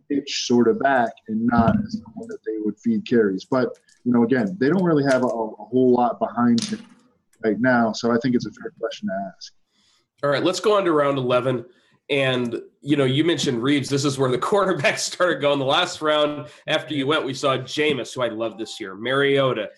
pitch 0.10 0.46
sort 0.46 0.68
of 0.68 0.80
back 0.80 1.12
and 1.28 1.46
not 1.48 1.76
as 1.86 2.02
someone 2.04 2.28
that 2.28 2.40
they 2.46 2.58
would 2.60 2.78
feed 2.80 3.08
carries. 3.08 3.46
But 3.46 3.70
you 4.04 4.12
know, 4.12 4.24
again, 4.24 4.56
they 4.60 4.70
don't 4.70 4.84
really 4.84 5.04
have 5.04 5.24
a, 5.24 5.28
a 5.28 5.66
whole 5.66 5.94
lot 5.94 6.20
behind 6.20 6.64
him 6.64 6.86
right 7.44 7.60
now. 7.60 7.92
So 7.94 8.12
I 8.12 8.18
think 8.22 8.36
it's 8.36 8.46
a 8.46 8.52
fair 8.52 8.72
question 8.80 9.08
to 9.08 9.32
ask. 9.36 9.54
All 10.24 10.30
right, 10.30 10.44
let's 10.44 10.60
go 10.60 10.78
on 10.78 10.86
to 10.86 10.92
round 10.92 11.18
11. 11.18 11.66
And, 12.10 12.62
you 12.82 12.96
know, 12.96 13.06
you 13.06 13.24
mentioned 13.24 13.62
Reebs. 13.62 13.90
This 13.90 14.06
is 14.06 14.18
where 14.18 14.32
the 14.32 14.38
quarterbacks 14.50 15.00
started 15.00 15.42
going. 15.42 15.60
The 15.60 15.66
last 15.66 16.02
round 16.02 16.48
after 16.68 16.94
you 16.94 17.08
went, 17.08 17.26
we 17.26 17.34
saw 17.34 17.58
Jameis, 17.58 18.14
who 18.14 18.22
I 18.22 18.30
love 18.30 18.58
this 18.58 18.80
year, 18.80 18.96
Mariota, 18.96 19.70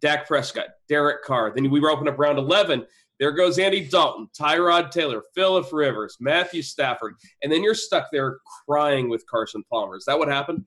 Dak 0.00 0.26
Prescott, 0.26 0.68
Derek 0.88 1.24
Carr. 1.24 1.52
Then 1.54 1.70
we 1.70 1.80
were 1.80 1.90
open 1.90 2.08
up 2.08 2.18
round 2.18 2.38
11. 2.38 2.86
There 3.20 3.32
goes 3.32 3.58
Andy 3.58 3.88
Dalton, 3.88 4.28
Tyrod 4.38 4.90
Taylor, 4.90 5.22
Philip 5.34 5.72
Rivers, 5.72 6.16
Matthew 6.20 6.62
Stafford. 6.62 7.14
And 7.42 7.52
then 7.52 7.62
you're 7.62 7.74
stuck 7.74 8.08
there 8.12 8.38
crying 8.68 9.08
with 9.08 9.24
Carson 9.26 9.62
Palmer. 9.70 9.96
Is 9.96 10.04
that 10.06 10.18
what 10.18 10.28
happened? 10.28 10.64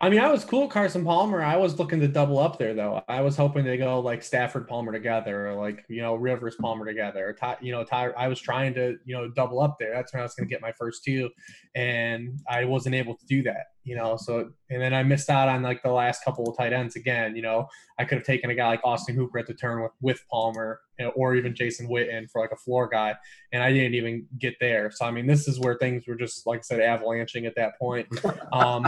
I 0.00 0.08
mean, 0.08 0.20
I 0.20 0.30
was 0.30 0.44
cool, 0.44 0.68
Carson 0.68 1.04
Palmer. 1.04 1.42
I 1.42 1.56
was 1.56 1.78
looking 1.78 2.00
to 2.00 2.08
double 2.08 2.38
up 2.38 2.58
there, 2.58 2.74
though. 2.74 3.02
I 3.08 3.20
was 3.20 3.36
hoping 3.36 3.64
to 3.64 3.76
go 3.76 4.00
like 4.00 4.22
Stafford 4.22 4.68
Palmer 4.68 4.92
together, 4.92 5.48
or 5.48 5.54
like 5.54 5.84
you 5.88 6.02
know 6.02 6.14
Rivers 6.14 6.56
Palmer 6.56 6.86
together, 6.86 7.28
or 7.28 7.32
Ty, 7.32 7.56
you 7.60 7.72
know 7.72 7.84
Ty. 7.84 8.10
I 8.10 8.28
was 8.28 8.40
trying 8.40 8.74
to 8.74 8.96
you 9.04 9.14
know 9.14 9.28
double 9.28 9.60
up 9.60 9.76
there. 9.78 9.92
That's 9.92 10.12
when 10.12 10.20
I 10.20 10.24
was 10.24 10.34
going 10.34 10.48
to 10.48 10.52
get 10.52 10.62
my 10.62 10.72
first 10.72 11.04
two, 11.04 11.30
and 11.74 12.40
I 12.48 12.64
wasn't 12.64 12.94
able 12.94 13.16
to 13.16 13.26
do 13.26 13.42
that. 13.44 13.66
You 13.88 13.96
know, 13.96 14.18
so 14.18 14.50
and 14.68 14.82
then 14.82 14.92
I 14.92 15.02
missed 15.02 15.30
out 15.30 15.48
on 15.48 15.62
like 15.62 15.82
the 15.82 15.90
last 15.90 16.22
couple 16.22 16.46
of 16.46 16.58
tight 16.58 16.74
ends 16.74 16.94
again. 16.94 17.34
You 17.34 17.40
know, 17.40 17.68
I 17.98 18.04
could 18.04 18.18
have 18.18 18.26
taken 18.26 18.50
a 18.50 18.54
guy 18.54 18.68
like 18.68 18.82
Austin 18.84 19.14
Hooper 19.14 19.38
at 19.38 19.46
the 19.46 19.54
turn 19.54 19.82
with 19.82 19.92
with 20.02 20.22
Palmer, 20.30 20.80
you 20.98 21.06
know, 21.06 21.12
or 21.12 21.34
even 21.34 21.54
Jason 21.54 21.88
Witten 21.88 22.30
for 22.30 22.42
like 22.42 22.52
a 22.52 22.56
floor 22.56 22.86
guy, 22.86 23.14
and 23.50 23.62
I 23.62 23.72
didn't 23.72 23.94
even 23.94 24.26
get 24.38 24.56
there. 24.60 24.90
So 24.90 25.06
I 25.06 25.10
mean, 25.10 25.26
this 25.26 25.48
is 25.48 25.58
where 25.58 25.74
things 25.76 26.06
were 26.06 26.16
just 26.16 26.46
like 26.46 26.58
I 26.58 26.62
said, 26.62 26.80
avalanching 26.80 27.46
at 27.46 27.54
that 27.56 27.78
point. 27.78 28.06
Um, 28.52 28.86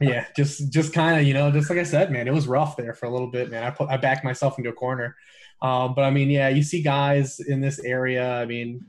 yeah, 0.00 0.26
just 0.36 0.72
just 0.72 0.92
kind 0.92 1.20
of 1.20 1.26
you 1.26 1.34
know, 1.34 1.50
just 1.50 1.68
like 1.68 1.78
I 1.78 1.82
said, 1.82 2.10
man, 2.10 2.28
it 2.28 2.34
was 2.34 2.46
rough 2.46 2.76
there 2.76 2.94
for 2.94 3.06
a 3.06 3.10
little 3.10 3.30
bit, 3.30 3.50
man. 3.50 3.62
I 3.62 3.70
put 3.70 3.90
I 3.90 3.98
backed 3.98 4.24
myself 4.24 4.56
into 4.58 4.70
a 4.70 4.74
corner, 4.74 5.16
um, 5.60 5.94
but 5.94 6.04
I 6.04 6.10
mean, 6.10 6.30
yeah, 6.30 6.48
you 6.48 6.62
see 6.62 6.80
guys 6.80 7.40
in 7.40 7.60
this 7.60 7.78
area. 7.80 8.36
I 8.36 8.46
mean, 8.46 8.84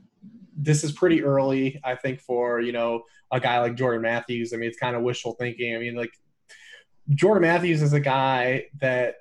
this 0.56 0.84
is 0.84 0.92
pretty 0.92 1.22
early, 1.22 1.80
I 1.84 1.94
think, 1.94 2.20
for 2.20 2.60
you 2.60 2.72
know 2.72 3.04
a 3.32 3.40
guy 3.40 3.60
like 3.60 3.74
Jordan 3.74 4.02
Matthews. 4.02 4.52
I 4.52 4.56
mean, 4.56 4.68
it's 4.68 4.78
kind 4.78 4.96
of 4.96 5.02
wishful 5.02 5.34
thinking. 5.34 5.74
I 5.74 5.78
mean, 5.78 5.94
like 5.94 6.12
Jordan 7.10 7.42
Matthews 7.42 7.82
is 7.82 7.92
a 7.92 8.00
guy 8.00 8.66
that 8.80 9.16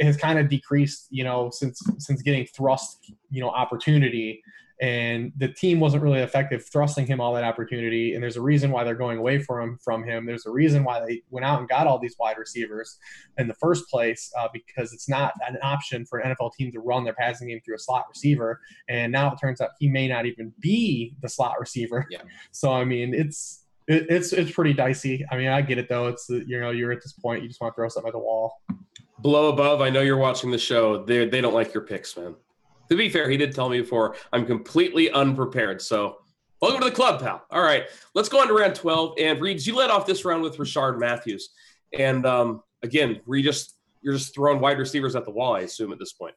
has 0.00 0.16
kind 0.16 0.38
of 0.38 0.48
decreased, 0.48 1.06
you 1.10 1.24
know, 1.24 1.50
since 1.50 1.82
since 1.98 2.22
getting 2.22 2.46
thrust, 2.46 3.12
you 3.30 3.40
know, 3.40 3.48
opportunity 3.48 4.42
and 4.80 5.30
the 5.36 5.48
team 5.48 5.78
wasn't 5.78 6.02
really 6.02 6.20
effective 6.20 6.64
thrusting 6.64 7.06
him 7.06 7.20
all 7.20 7.34
that 7.34 7.44
opportunity. 7.44 8.14
And 8.14 8.22
there's 8.22 8.38
a 8.38 8.40
reason 8.40 8.70
why 8.70 8.82
they're 8.82 8.94
going 8.94 9.18
away 9.18 9.38
from 9.38 9.60
him. 9.60 9.78
From 9.84 10.04
him, 10.04 10.24
there's 10.24 10.46
a 10.46 10.50
reason 10.50 10.84
why 10.84 11.04
they 11.04 11.22
went 11.28 11.44
out 11.44 11.60
and 11.60 11.68
got 11.68 11.86
all 11.86 11.98
these 11.98 12.16
wide 12.18 12.38
receivers 12.38 12.98
in 13.36 13.46
the 13.46 13.54
first 13.54 13.88
place 13.90 14.32
uh, 14.38 14.48
because 14.52 14.94
it's 14.94 15.08
not 15.08 15.34
an 15.46 15.58
option 15.62 16.06
for 16.06 16.18
an 16.20 16.34
NFL 16.34 16.54
team 16.54 16.72
to 16.72 16.80
run 16.80 17.04
their 17.04 17.12
passing 17.12 17.48
game 17.48 17.60
through 17.62 17.74
a 17.74 17.78
slot 17.78 18.06
receiver. 18.08 18.58
And 18.88 19.12
now 19.12 19.30
it 19.32 19.38
turns 19.38 19.60
out 19.60 19.70
he 19.78 19.88
may 19.88 20.08
not 20.08 20.24
even 20.24 20.52
be 20.60 21.14
the 21.20 21.28
slot 21.28 21.60
receiver. 21.60 22.06
Yeah. 22.10 22.22
So 22.52 22.72
I 22.72 22.84
mean, 22.84 23.14
it's 23.14 23.64
it, 23.86 24.06
it's 24.08 24.32
it's 24.32 24.50
pretty 24.50 24.72
dicey. 24.72 25.24
I 25.30 25.36
mean, 25.36 25.48
I 25.48 25.62
get 25.62 25.78
it 25.78 25.88
though. 25.88 26.08
It's 26.08 26.28
you 26.28 26.60
know 26.60 26.70
you're 26.70 26.92
at 26.92 27.02
this 27.02 27.12
point, 27.12 27.42
you 27.42 27.48
just 27.48 27.60
want 27.60 27.74
to 27.74 27.76
throw 27.76 27.88
something 27.88 28.08
at 28.08 28.12
the 28.12 28.18
wall. 28.18 28.60
Below 29.20 29.48
above, 29.48 29.80
I 29.80 29.90
know 29.90 30.00
you're 30.00 30.16
watching 30.16 30.50
the 30.50 30.58
show. 30.58 31.04
They 31.04 31.26
they 31.26 31.40
don't 31.40 31.54
like 31.54 31.74
your 31.74 31.82
picks, 31.82 32.16
man. 32.16 32.34
To 32.90 32.96
be 32.96 33.08
fair, 33.08 33.30
he 33.30 33.36
did 33.36 33.54
tell 33.54 33.68
me 33.68 33.80
before 33.80 34.16
I'm 34.32 34.44
completely 34.44 35.10
unprepared. 35.10 35.80
So 35.80 36.18
welcome 36.60 36.80
to 36.80 36.90
the 36.90 36.94
club, 36.94 37.20
pal. 37.20 37.44
All 37.50 37.62
right, 37.62 37.84
let's 38.14 38.28
go 38.28 38.40
on 38.40 38.48
to 38.48 38.54
round 38.54 38.74
12. 38.74 39.14
And 39.18 39.40
Reebs, 39.40 39.66
you 39.66 39.76
led 39.76 39.90
off 39.90 40.06
this 40.06 40.24
round 40.24 40.42
with 40.42 40.56
Rishard 40.56 40.98
Matthews. 40.98 41.50
And 41.96 42.26
um, 42.26 42.62
again, 42.82 43.20
we 43.26 43.42
just 43.42 43.76
you're 44.02 44.14
just 44.14 44.34
throwing 44.34 44.60
wide 44.60 44.78
receivers 44.78 45.14
at 45.14 45.24
the 45.24 45.30
wall, 45.30 45.54
I 45.54 45.60
assume, 45.60 45.92
at 45.92 45.98
this 45.98 46.12
point. 46.12 46.34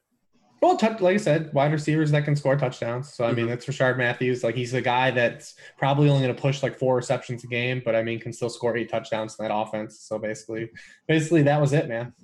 Well, 0.64 0.78
like 0.80 1.02
I 1.02 1.16
said, 1.18 1.52
wide 1.52 1.72
receivers 1.72 2.10
that 2.12 2.24
can 2.24 2.34
score 2.34 2.56
touchdowns. 2.56 3.12
So 3.12 3.26
I 3.26 3.32
mean, 3.32 3.44
mm-hmm. 3.44 3.48
that's 3.50 3.66
Rishard 3.66 3.98
Matthews. 3.98 4.42
Like 4.42 4.54
he's 4.54 4.72
a 4.72 4.80
guy 4.80 5.10
that's 5.10 5.56
probably 5.76 6.08
only 6.08 6.22
going 6.22 6.34
to 6.34 6.40
push 6.40 6.62
like 6.62 6.78
four 6.78 6.96
receptions 6.96 7.44
a 7.44 7.46
game, 7.48 7.82
but 7.84 7.94
I 7.94 8.02
mean, 8.02 8.18
can 8.18 8.32
still 8.32 8.48
score 8.48 8.74
eight 8.74 8.88
touchdowns 8.88 9.36
in 9.38 9.46
that 9.46 9.54
offense. 9.54 10.00
So 10.00 10.18
basically, 10.18 10.70
basically 11.06 11.42
that 11.42 11.60
was 11.60 11.74
it, 11.74 11.86
man. 11.86 12.14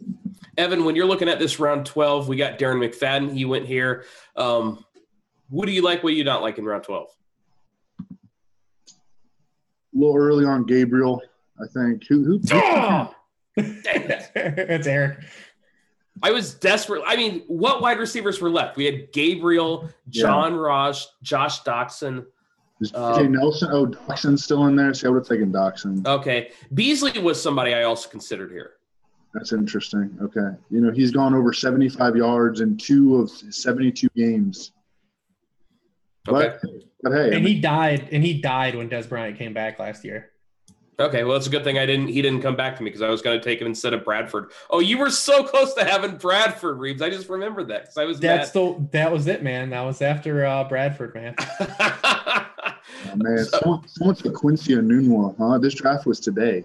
Evan, 0.57 0.87
when 0.87 0.97
you're 0.97 1.05
looking 1.05 1.29
at 1.29 1.39
this 1.39 1.61
round 1.61 1.85
12, 1.85 2.29
we 2.29 2.37
got 2.37 2.59
Darren 2.59 2.83
McFadden. 2.83 3.31
He 3.31 3.45
went 3.45 3.67
here. 3.67 4.07
Um, 4.37 4.87
what 5.51 5.67
do 5.67 5.73
you 5.73 5.83
like? 5.83 6.03
What 6.03 6.09
do 6.09 6.17
you 6.17 6.25
not 6.25 6.41
like 6.41 6.57
in 6.57 6.65
round 6.65 6.85
12? 6.85 7.09
A 8.01 8.15
little 9.93 10.17
early 10.17 10.47
on, 10.47 10.65
Gabriel. 10.65 11.21
I 11.63 11.67
think 11.75 12.07
who 12.09 12.25
who. 12.25 12.41
Oh! 12.53 13.15
it's 13.57 14.87
Eric. 14.87 15.19
I 16.23 16.33
was 16.33 16.55
desperate. 16.55 17.03
I 17.07 17.17
mean, 17.17 17.43
what 17.47 17.81
wide 17.81 17.99
receivers 17.99 18.41
were 18.41 18.51
left? 18.51 18.77
We 18.77 18.85
had 18.85 19.13
Gabriel, 19.13 19.89
John 20.09 20.55
yeah. 20.55 20.61
Ross, 20.61 21.15
Josh 21.23 21.63
Doctson. 21.63 22.27
Is 22.81 22.95
um, 22.95 23.33
Nelson? 23.33 23.69
Oh, 23.73 23.87
Doctson's 23.87 24.43
still 24.43 24.67
in 24.67 24.77
there. 24.77 24.93
See, 24.95 25.07
I 25.07 25.11
would 25.11 25.19
have 25.19 25.29
taken 25.29 25.53
Doctson. 25.53 26.07
Okay, 26.07 26.51
Beasley 26.73 27.19
was 27.21 27.41
somebody 27.41 27.75
I 27.75 27.83
also 27.83 28.09
considered 28.09 28.51
here. 28.51 28.73
That's 29.35 29.53
interesting. 29.53 30.17
Okay, 30.21 30.57
you 30.71 30.81
know 30.81 30.91
he's 30.91 31.11
gone 31.11 31.35
over 31.35 31.53
seventy-five 31.53 32.17
yards 32.17 32.61
in 32.61 32.77
two 32.77 33.17
of 33.17 33.31
seventy-two 33.31 34.09
games. 34.17 34.73
Okay, 36.29 36.57
but, 36.63 36.73
but 37.03 37.13
hey, 37.13 37.27
and 37.27 37.35
I 37.35 37.39
mean, 37.39 37.47
he 37.47 37.61
died. 37.61 38.09
And 38.13 38.25
he 38.25 38.41
died 38.41 38.75
when 38.75 38.89
Dez 38.89 39.09
Bryant 39.09 39.39
came 39.39 39.53
back 39.53 39.79
last 39.79 40.05
year. 40.05 40.30
Okay, 41.01 41.25
well, 41.25 41.37
it's 41.37 41.47
a 41.47 41.51
good 41.51 41.65
thing 41.65 41.79
I 41.79 41.87
didn't. 41.87 42.09
He 42.09 42.21
didn't 42.21 42.43
come 42.43 42.57
back 42.57 42.77
to 42.77 42.83
me 42.83 42.91
because 42.91 43.01
I 43.01 43.09
was 43.09 43.23
going 43.23 43.39
to 43.39 43.43
take 43.43 43.61
him 43.61 43.67
instead 43.67 43.95
of 43.95 44.05
Bradford. 44.05 44.53
Oh, 44.69 44.81
you 44.81 44.99
were 44.99 45.11
so 45.11 45.43
close 45.43 45.73
to 45.75 45.85
having 45.85 46.17
Bradford, 46.17 46.77
Reebs. 46.79 47.01
I 47.01 47.09
just 47.09 47.29
remembered 47.31 47.69
that 47.69 47.83
because 47.83 47.97
I 47.97 48.05
was. 48.05 48.21
That's 48.21 48.55
mad. 48.55 48.63
the 48.63 48.89
that 48.93 49.11
was 49.11 49.27
it, 49.27 49.43
man. 49.43 49.71
That 49.71 49.83
was 49.83 50.03
after 50.03 50.45
uh, 50.45 50.65
Bradford, 50.65 51.15
man. 51.15 51.35
oh, 51.61 52.47
man, 53.17 53.45
so, 53.45 53.59
someone, 53.59 53.89
someone 53.89 54.17
took 54.17 54.35
Quincy 54.35 54.75
Enunwa, 54.75 55.35
huh? 55.39 55.59
This 55.59 55.75
draft 55.75 56.07
was 56.07 56.21
today. 56.21 56.65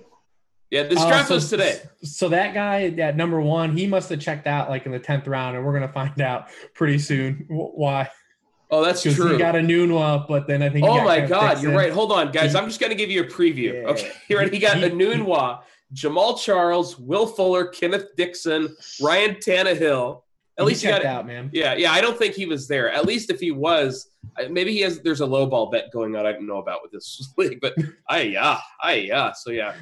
Yeah, 0.69 0.83
this 0.83 0.99
uh, 0.99 1.07
draft 1.07 1.25
uh, 1.25 1.27
so, 1.27 1.35
was 1.35 1.49
today. 1.49 1.81
So 2.03 2.29
that 2.29 2.53
guy 2.53 2.87
at 2.87 3.15
number 3.15 3.39
one, 3.39 3.77
he 3.77 3.87
must 3.87 4.09
have 4.09 4.19
checked 4.19 4.47
out 4.47 4.69
like 4.69 4.85
in 4.85 4.91
the 4.91 4.99
tenth 4.99 5.27
round, 5.27 5.55
and 5.55 5.65
we're 5.65 5.73
gonna 5.73 5.87
find 5.87 6.19
out 6.19 6.49
pretty 6.73 6.99
soon 6.99 7.45
why. 7.47 8.09
Oh, 8.71 8.83
that's 8.83 9.03
true. 9.03 9.31
He 9.33 9.37
got 9.37 9.55
a 9.55 9.59
Enunwa, 9.59 10.27
but 10.27 10.47
then 10.47 10.61
I 10.61 10.69
think. 10.69 10.85
Oh 10.85 11.03
my 11.03 11.21
God, 11.21 11.61
you're 11.61 11.75
right. 11.75 11.91
Hold 11.91 12.11
on, 12.11 12.31
guys. 12.31 12.55
I'm 12.55 12.65
just 12.65 12.79
going 12.79 12.89
to 12.89 12.95
give 12.95 13.11
you 13.11 13.21
a 13.21 13.27
preview. 13.27 13.81
Yeah. 13.81 13.89
Okay, 13.89 14.11
ready? 14.35 14.51
He 14.51 14.59
got 14.59 14.77
a 14.77 14.89
Enunwa, 14.89 15.61
Jamaal 15.93 16.39
Charles, 16.39 16.97
Will 16.97 17.27
Fuller, 17.27 17.67
Kenneth 17.67 18.15
Dixon, 18.15 18.75
Ryan 19.01 19.35
Tannehill. 19.35 20.21
At 20.57 20.63
he 20.63 20.67
least 20.67 20.83
he 20.83 20.87
got 20.87 21.05
out, 21.05 21.27
man. 21.27 21.49
Yeah, 21.53 21.75
yeah. 21.75 21.91
I 21.91 22.01
don't 22.01 22.17
think 22.17 22.33
he 22.33 22.45
was 22.45 22.67
there. 22.67 22.89
At 22.89 23.05
least 23.05 23.29
if 23.29 23.39
he 23.39 23.51
was, 23.51 24.09
maybe 24.49 24.71
he 24.71 24.81
has. 24.81 24.99
There's 25.01 25.21
a 25.21 25.25
low 25.25 25.45
ball 25.45 25.69
bet 25.69 25.91
going 25.91 26.15
on. 26.15 26.25
I 26.25 26.31
don't 26.31 26.47
know 26.47 26.59
about 26.59 26.79
with 26.81 26.91
this 26.91 27.33
league, 27.37 27.59
but 27.61 27.75
I 28.09 28.21
yeah, 28.21 28.59
I 28.81 28.93
yeah. 28.93 29.33
So 29.33 29.51
yeah, 29.51 29.75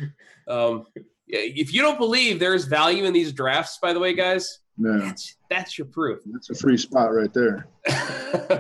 um, 0.48 0.88
if 1.28 1.74
you 1.74 1.82
don't 1.82 1.98
believe 1.98 2.40
there's 2.40 2.66
value 2.66 3.06
in 3.06 3.14
these 3.14 3.32
drafts, 3.32 3.78
by 3.82 3.94
the 3.94 4.00
way, 4.00 4.14
guys, 4.14 4.60
no. 4.78 5.00
That's, 5.00 5.36
that's 5.50 5.78
your 5.78 5.86
proof. 5.86 6.22
That's 6.26 6.50
a 6.50 6.56
free 6.56 6.78
spot 6.78 7.14
right 7.14 7.32
there. 7.34 7.68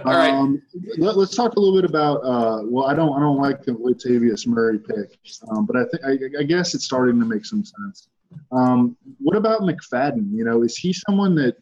All 0.05 0.13
right. 0.13 0.29
Um, 0.29 0.61
let, 0.97 1.17
us 1.17 1.35
talk 1.35 1.55
a 1.55 1.59
little 1.59 1.79
bit 1.79 1.89
about. 1.89 2.17
Uh, 2.17 2.61
well, 2.65 2.85
I 2.85 2.93
don't. 2.93 3.13
I 3.13 3.19
don't 3.19 3.37
like 3.37 3.63
the 3.63 3.71
Latavius 3.71 4.45
Murray 4.45 4.77
pick, 4.77 5.17
um, 5.49 5.65
but 5.65 5.75
I 5.75 5.85
think 5.85 6.03
I, 6.05 6.41
I, 6.41 6.43
guess 6.43 6.75
it's 6.75 6.85
starting 6.85 7.19
to 7.19 7.25
make 7.25 7.45
some 7.45 7.63
sense. 7.63 8.09
Um, 8.51 8.95
what 9.19 9.35
about 9.35 9.61
McFadden? 9.61 10.29
You 10.31 10.45
know, 10.45 10.61
is 10.61 10.77
he 10.77 10.93
someone 10.93 11.33
that? 11.35 11.55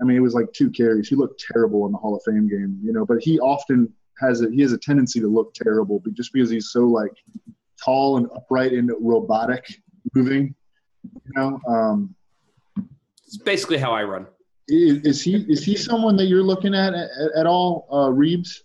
I 0.00 0.04
mean, 0.04 0.16
it 0.16 0.20
was 0.20 0.32
like 0.32 0.50
two 0.54 0.70
carries. 0.70 1.08
He 1.08 1.14
looked 1.14 1.44
terrible 1.52 1.84
in 1.84 1.92
the 1.92 1.98
Hall 1.98 2.16
of 2.16 2.22
Fame 2.24 2.48
game. 2.48 2.80
You 2.82 2.94
know, 2.94 3.04
but 3.04 3.20
he 3.20 3.38
often 3.38 3.92
has 4.18 4.40
a 4.40 4.50
he 4.50 4.62
has 4.62 4.72
a 4.72 4.78
tendency 4.78 5.20
to 5.20 5.28
look 5.28 5.52
terrible, 5.52 6.00
but 6.00 6.14
just 6.14 6.32
because 6.32 6.48
he's 6.48 6.70
so 6.70 6.86
like 6.86 7.12
tall 7.84 8.16
and 8.16 8.28
upright 8.34 8.72
and 8.72 8.90
robotic 8.98 9.66
moving. 10.14 10.54
You 11.04 11.32
know. 11.34 11.60
Um, 11.68 12.14
it's 13.30 13.42
basically 13.42 13.78
how 13.78 13.92
I 13.92 14.02
run. 14.02 14.26
Is, 14.68 15.04
is 15.04 15.22
he 15.22 15.36
is 15.48 15.64
he 15.64 15.76
someone 15.76 16.16
that 16.16 16.26
you're 16.26 16.42
looking 16.42 16.74
at 16.74 16.94
at, 16.94 17.08
at 17.36 17.46
all, 17.46 17.86
uh, 17.90 18.08
Reebs? 18.08 18.58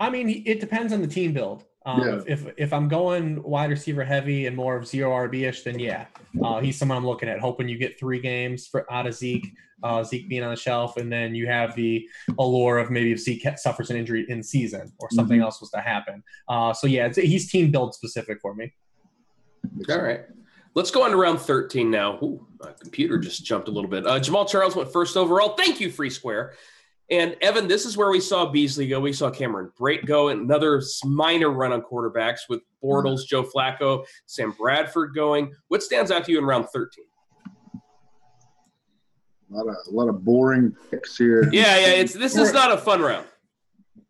I 0.00 0.10
mean, 0.10 0.42
it 0.46 0.58
depends 0.58 0.92
on 0.92 1.00
the 1.00 1.06
team 1.06 1.32
build. 1.32 1.64
Um, 1.86 2.00
yeah. 2.00 2.20
if, 2.26 2.46
if 2.56 2.72
I'm 2.72 2.88
going 2.88 3.42
wide 3.42 3.70
receiver 3.70 4.04
heavy 4.04 4.46
and 4.46 4.56
more 4.56 4.76
of 4.76 4.86
zero 4.86 5.10
RB 5.10 5.48
ish, 5.48 5.62
then 5.62 5.78
yeah, 5.78 6.06
uh, 6.42 6.60
he's 6.60 6.76
someone 6.76 6.98
I'm 6.98 7.06
looking 7.06 7.28
at. 7.28 7.38
Hoping 7.38 7.68
you 7.68 7.78
get 7.78 7.98
three 7.98 8.20
games 8.20 8.66
for, 8.66 8.92
out 8.92 9.06
of 9.06 9.14
Zeke, 9.14 9.46
uh, 9.82 10.02
Zeke 10.02 10.28
being 10.28 10.42
on 10.42 10.50
the 10.50 10.56
shelf, 10.56 10.96
and 10.96 11.10
then 11.10 11.34
you 11.34 11.46
have 11.46 11.74
the 11.76 12.06
allure 12.38 12.78
of 12.78 12.90
maybe 12.90 13.12
if 13.12 13.20
Zeke 13.20 13.46
suffers 13.56 13.90
an 13.90 13.96
injury 13.96 14.26
in 14.28 14.42
season 14.42 14.92
or 14.98 15.08
something 15.12 15.36
mm-hmm. 15.36 15.44
else 15.44 15.60
was 15.60 15.70
to 15.70 15.80
happen. 15.80 16.22
Uh, 16.48 16.72
so 16.72 16.88
yeah, 16.88 17.10
he's 17.14 17.50
team 17.50 17.70
build 17.70 17.94
specific 17.94 18.40
for 18.40 18.54
me. 18.54 18.72
All 19.88 20.02
right. 20.02 20.22
Let's 20.74 20.90
go 20.90 21.02
on 21.04 21.10
to 21.10 21.16
round 21.16 21.40
13 21.40 21.90
now. 21.90 22.18
Ooh, 22.22 22.46
my 22.60 22.72
computer 22.80 23.18
just 23.18 23.44
jumped 23.44 23.68
a 23.68 23.70
little 23.70 23.90
bit. 23.90 24.06
Uh, 24.06 24.20
Jamaal 24.20 24.48
Charles 24.48 24.76
went 24.76 24.92
first 24.92 25.16
overall. 25.16 25.54
Thank 25.56 25.80
you, 25.80 25.90
Free 25.90 26.10
Square. 26.10 26.54
And 27.10 27.36
Evan, 27.40 27.68
this 27.68 27.86
is 27.86 27.96
where 27.96 28.10
we 28.10 28.20
saw 28.20 28.46
Beasley 28.46 28.86
go. 28.86 29.00
We 29.00 29.14
saw 29.14 29.30
Cameron 29.30 29.72
Brate 29.78 30.04
go, 30.04 30.28
and 30.28 30.42
another 30.42 30.82
minor 31.04 31.50
run 31.50 31.72
on 31.72 31.80
quarterbacks 31.80 32.40
with 32.50 32.60
Bortles, 32.84 33.26
Joe 33.26 33.42
Flacco, 33.42 34.04
Sam 34.26 34.52
Bradford 34.52 35.14
going. 35.14 35.52
What 35.68 35.82
stands 35.82 36.10
out 36.10 36.24
to 36.26 36.32
you 36.32 36.38
in 36.38 36.44
round 36.44 36.66
13? 36.68 37.04
A 39.50 39.54
lot 39.54 39.68
of, 39.68 39.74
a 39.86 39.90
lot 39.90 40.08
of 40.10 40.22
boring 40.22 40.76
picks 40.90 41.16
here. 41.16 41.48
Yeah, 41.50 41.78
yeah. 41.78 41.86
It's 41.94 42.12
this 42.12 42.36
is 42.36 42.52
not 42.52 42.70
a 42.70 42.76
fun 42.76 43.00
round. 43.00 43.26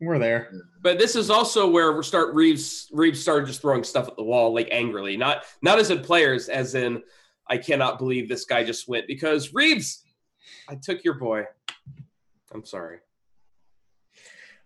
We're 0.01 0.19
there. 0.19 0.53
But 0.81 0.99
this 0.99 1.17
is 1.17 1.29
also 1.29 1.69
where 1.69 1.93
we 1.93 2.03
start 2.05 2.35
Reebs 2.35 2.93
Reebs 2.93 3.17
started 3.17 3.47
just 3.47 3.61
throwing 3.61 3.83
stuff 3.83 4.07
at 4.07 4.17
the 4.17 4.23
wall 4.23 4.55
like 4.55 4.69
angrily. 4.71 5.17
Not 5.17 5.45
not 5.61 5.79
as 5.79 5.91
in 5.91 6.01
players, 6.01 6.49
as 6.49 6.75
in 6.75 7.03
I 7.49 7.59
cannot 7.59 7.99
believe 7.99 8.29
this 8.29 8.45
guy 8.45 8.63
just 8.63 8.89
went 8.89 9.07
because 9.07 9.49
Reebs, 9.49 10.03
I 10.69 10.77
took 10.77 11.03
your 11.03 11.15
boy. 11.15 11.45
I'm 12.53 12.65
sorry. 12.65 12.99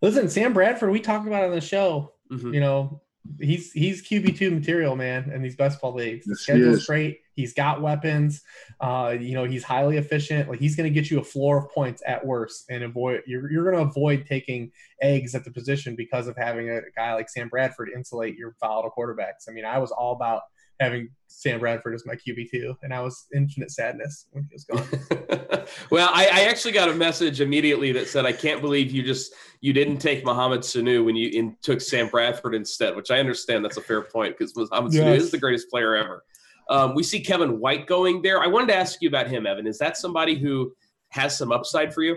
Listen, 0.03 0.28
Sam 0.28 0.53
Bradford, 0.53 0.91
we 0.91 1.01
talked 1.01 1.26
about 1.26 1.45
on 1.45 1.53
the 1.53 1.61
show. 1.61 2.12
Mm-hmm. 2.30 2.55
You 2.55 2.61
know, 2.61 3.01
he's 3.41 3.73
he's 3.73 4.03
QB 4.03 4.37
two 4.37 4.51
material, 4.51 4.97
man, 4.97 5.31
in 5.31 5.43
these 5.43 5.57
best 5.57 5.81
ball 5.81 5.95
leagues. 5.95 6.27
The 6.27 6.37
schedule's 6.37 6.87
great. 6.87 7.20
He's 7.35 7.55
got 7.55 7.81
weapons. 7.81 8.43
Uh, 8.81 9.16
you 9.18 9.35
know, 9.35 9.45
he's 9.45 9.64
highly 9.64 9.97
efficient. 9.97 10.49
Like 10.49 10.59
he's 10.59 10.77
going 10.77 10.93
to 10.93 10.95
get 10.95 11.11
you 11.11 11.18
a 11.18 11.25
floor 11.25 11.59
of 11.59 11.70
points 11.70 12.03
at 12.07 12.25
worst, 12.25 12.66
and 12.70 12.85
avoid 12.85 13.23
you're 13.27 13.51
you're 13.51 13.70
going 13.70 13.83
to 13.85 13.91
avoid 13.91 14.27
taking 14.27 14.70
eggs 15.01 15.35
at 15.35 15.45
the 15.45 15.51
position 15.51 15.97
because 15.97 16.27
of 16.29 16.37
having 16.37 16.70
a 16.70 16.81
guy 16.97 17.14
like 17.14 17.29
Sam 17.29 17.49
Bradford 17.49 17.91
insulate 17.95 18.37
your 18.37 18.55
volatile 18.61 18.93
quarterbacks. 18.97 19.49
I 19.49 19.53
mean, 19.53 19.64
I 19.64 19.79
was 19.79 19.91
all 19.91 20.12
about 20.14 20.43
having 20.83 21.09
Sam 21.28 21.61
Bradford 21.61 21.95
as 21.95 22.05
my 22.07 22.14
QB 22.14 22.51
two, 22.51 22.74
and 22.83 22.93
I 22.93 23.01
was 23.01 23.26
infinite 23.35 23.70
sadness 23.70 24.26
when 24.30 24.45
he 24.45 24.55
was 24.55 24.64
gone. 24.64 25.66
well, 25.91 26.11
I, 26.12 26.26
I, 26.26 26.41
actually 26.43 26.72
got 26.72 26.89
a 26.89 26.95
message 26.95 27.41
immediately 27.41 27.93
that 27.93 28.09
said, 28.09 28.26
"I 28.26 28.33
can't 28.33 28.61
believe 28.61 28.93
you 28.93 29.03
just 29.03 29.33
you 29.61 29.72
didn't 29.72 29.99
take 29.99 30.24
Mohamed 30.24 30.61
Sanu 30.61 31.05
when 31.05 31.16
you 31.16 31.30
in, 31.30 31.57
took 31.62 31.80
Sam 31.80 32.09
Bradford 32.09 32.55
instead." 32.55 32.95
Which 32.95 33.11
I 33.11 33.18
understand 33.18 33.64
that's 33.64 33.76
a 33.76 33.83
fair 33.83 34.03
point 34.03 34.37
because 34.39 34.55
Mohamed 34.57 34.93
yes. 34.93 35.05
Sanu 35.05 35.16
is 35.16 35.30
the 35.30 35.39
greatest 35.39 35.70
player 35.70 35.97
ever. 35.97 36.24
Um, 36.68 36.95
we 36.95 37.03
see 37.03 37.20
Kevin 37.20 37.59
White 37.59 37.87
going 37.87 38.22
there. 38.22 38.41
I 38.41 38.47
wanted 38.47 38.68
to 38.68 38.76
ask 38.76 39.03
you 39.03 39.09
about 39.09 39.28
him, 39.28 39.47
Evan. 39.47 39.66
Is 39.66 39.78
that 39.78 39.97
somebody 39.97 40.39
who 40.39 40.72
has 41.09 41.37
some 41.37 41.53
upside 41.53 41.93
for 41.93 42.03
you? 42.03 42.16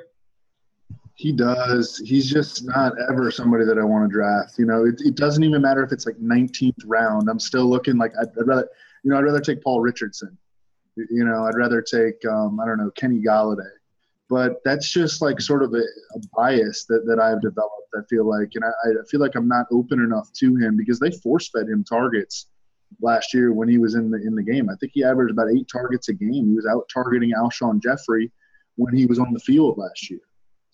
He 1.17 1.31
does. 1.31 1.97
He's 2.05 2.29
just 2.29 2.65
not 2.65 2.93
ever 3.09 3.31
somebody 3.31 3.63
that 3.65 3.79
I 3.79 3.83
want 3.83 4.09
to 4.09 4.13
draft. 4.13 4.59
You 4.59 4.65
know, 4.65 4.85
it, 4.85 4.95
it 4.99 5.15
doesn't 5.15 5.43
even 5.43 5.61
matter 5.61 5.81
if 5.81 5.93
it's 5.93 6.05
like 6.05 6.17
19th 6.17 6.83
round. 6.85 7.29
I'm 7.29 7.39
still 7.39 7.65
looking 7.65 7.97
like 7.97 8.11
I'd, 8.19 8.27
I'd, 8.37 8.47
rather, 8.47 8.67
you 9.03 9.11
know, 9.11 9.17
I'd 9.17 9.23
rather 9.23 9.39
take 9.39 9.63
Paul 9.63 9.79
Richardson. 9.79 10.37
You 10.97 11.23
know, 11.23 11.45
I'd 11.45 11.55
rather 11.55 11.81
take, 11.81 12.23
um, 12.25 12.59
I 12.59 12.65
don't 12.65 12.77
know, 12.77 12.91
Kenny 12.91 13.21
Golladay. 13.21 13.71
But 14.29 14.61
that's 14.65 14.91
just 14.91 15.21
like 15.21 15.39
sort 15.39 15.63
of 15.63 15.73
a, 15.73 15.83
a 16.15 16.19
bias 16.35 16.85
that, 16.85 17.05
that 17.05 17.19
I've 17.19 17.41
developed. 17.41 17.71
I 17.95 18.01
feel 18.09 18.27
like, 18.27 18.51
and 18.55 18.65
I, 18.65 18.89
I 18.89 19.05
feel 19.09 19.21
like 19.21 19.35
I'm 19.35 19.47
not 19.47 19.67
open 19.71 20.01
enough 20.01 20.33
to 20.33 20.55
him 20.57 20.75
because 20.75 20.99
they 20.99 21.11
force 21.11 21.49
fed 21.49 21.69
him 21.69 21.85
targets 21.85 22.47
last 23.01 23.33
year 23.33 23.53
when 23.53 23.69
he 23.69 23.77
was 23.77 23.95
in 23.95 24.11
the 24.11 24.17
in 24.17 24.35
the 24.35 24.43
game. 24.43 24.69
I 24.69 24.75
think 24.75 24.91
he 24.93 25.03
averaged 25.03 25.31
about 25.31 25.51
eight 25.51 25.67
targets 25.71 26.09
a 26.09 26.13
game. 26.13 26.47
He 26.49 26.55
was 26.55 26.65
out 26.65 26.89
targeting 26.93 27.31
Alshon 27.31 27.81
Jeffery 27.81 28.31
when 28.75 28.95
he 28.95 29.05
was 29.05 29.19
on 29.19 29.31
the 29.31 29.39
field 29.39 29.77
last 29.77 30.09
year. 30.09 30.19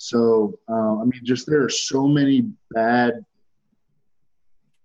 So 0.02 0.58
uh, 0.68 1.00
I 1.00 1.04
mean, 1.04 1.22
just 1.24 1.46
there 1.46 1.64
are 1.64 1.70
so 1.70 2.08
many 2.08 2.50
bad, 2.72 3.24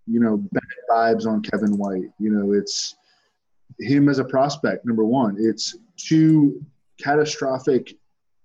you 0.07 0.21
know, 0.21 0.37
bad 0.37 0.63
vibes 0.91 1.27
on 1.27 1.41
Kevin 1.41 1.79
White. 1.79 2.11
You 2.19 2.31
know, 2.31 2.53
it's 2.53 2.97
him 3.81 4.11
as 4.11 4.19
a 4.19 4.25
prospect. 4.25 4.85
Number 4.85 5.07
one, 5.07 5.37
it's 5.39 5.79
two 5.97 6.63
catastrophic 7.03 7.97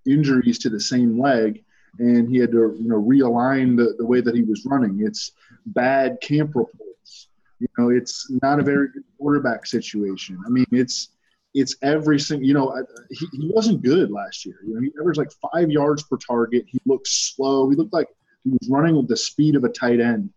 injuries 0.06 0.60
to 0.60 0.70
the 0.70 0.80
same 0.80 1.20
leg 1.20 1.62
and 2.00 2.30
he 2.30 2.38
had 2.38 2.52
to 2.52 2.78
you 2.80 2.88
know 2.88 3.02
realign 3.02 3.76
the, 3.76 3.94
the 3.98 4.06
way 4.06 4.22
that 4.22 4.34
he 4.34 4.44
was 4.44 4.66
running. 4.66 5.02
It's 5.04 5.34
bad 5.66 6.22
camp 6.22 6.56
reports. 6.56 7.28
You 7.60 7.68
know, 7.78 7.90
it's 7.90 8.32
not 8.42 8.62
a 8.62 8.64
very 8.64 8.88
good 8.94 9.04
quarterback 9.18 9.66
situation. 9.66 10.40
I 10.46 10.50
mean, 10.50 10.66
it's 10.72 11.10
it's 11.54 11.76
every 11.82 12.20
single. 12.20 12.48
You 12.48 12.54
know, 12.54 12.86
he, 13.10 13.28
he 13.34 13.52
wasn't 13.54 13.82
good 13.82 14.12
last 14.12 14.46
year. 14.46 14.56
You 14.66 14.76
know, 14.76 14.82
he 14.82 14.92
averaged 15.00 15.18
like 15.18 15.32
five 15.52 15.70
yards 15.70 16.04
per 16.04 16.18
target. 16.18 16.66
He 16.68 16.80
looked 16.86 17.08
slow. 17.08 17.70
He 17.70 17.76
looked 17.76 17.94
like 17.94 18.08
he 18.44 18.52
was 18.52 18.70
running 18.70 18.96
with 18.96 19.08
the 19.08 19.18
speed 19.18 19.56
of 19.56 19.64
a 19.64 19.70
tight 19.70 20.00
end, 20.00 20.30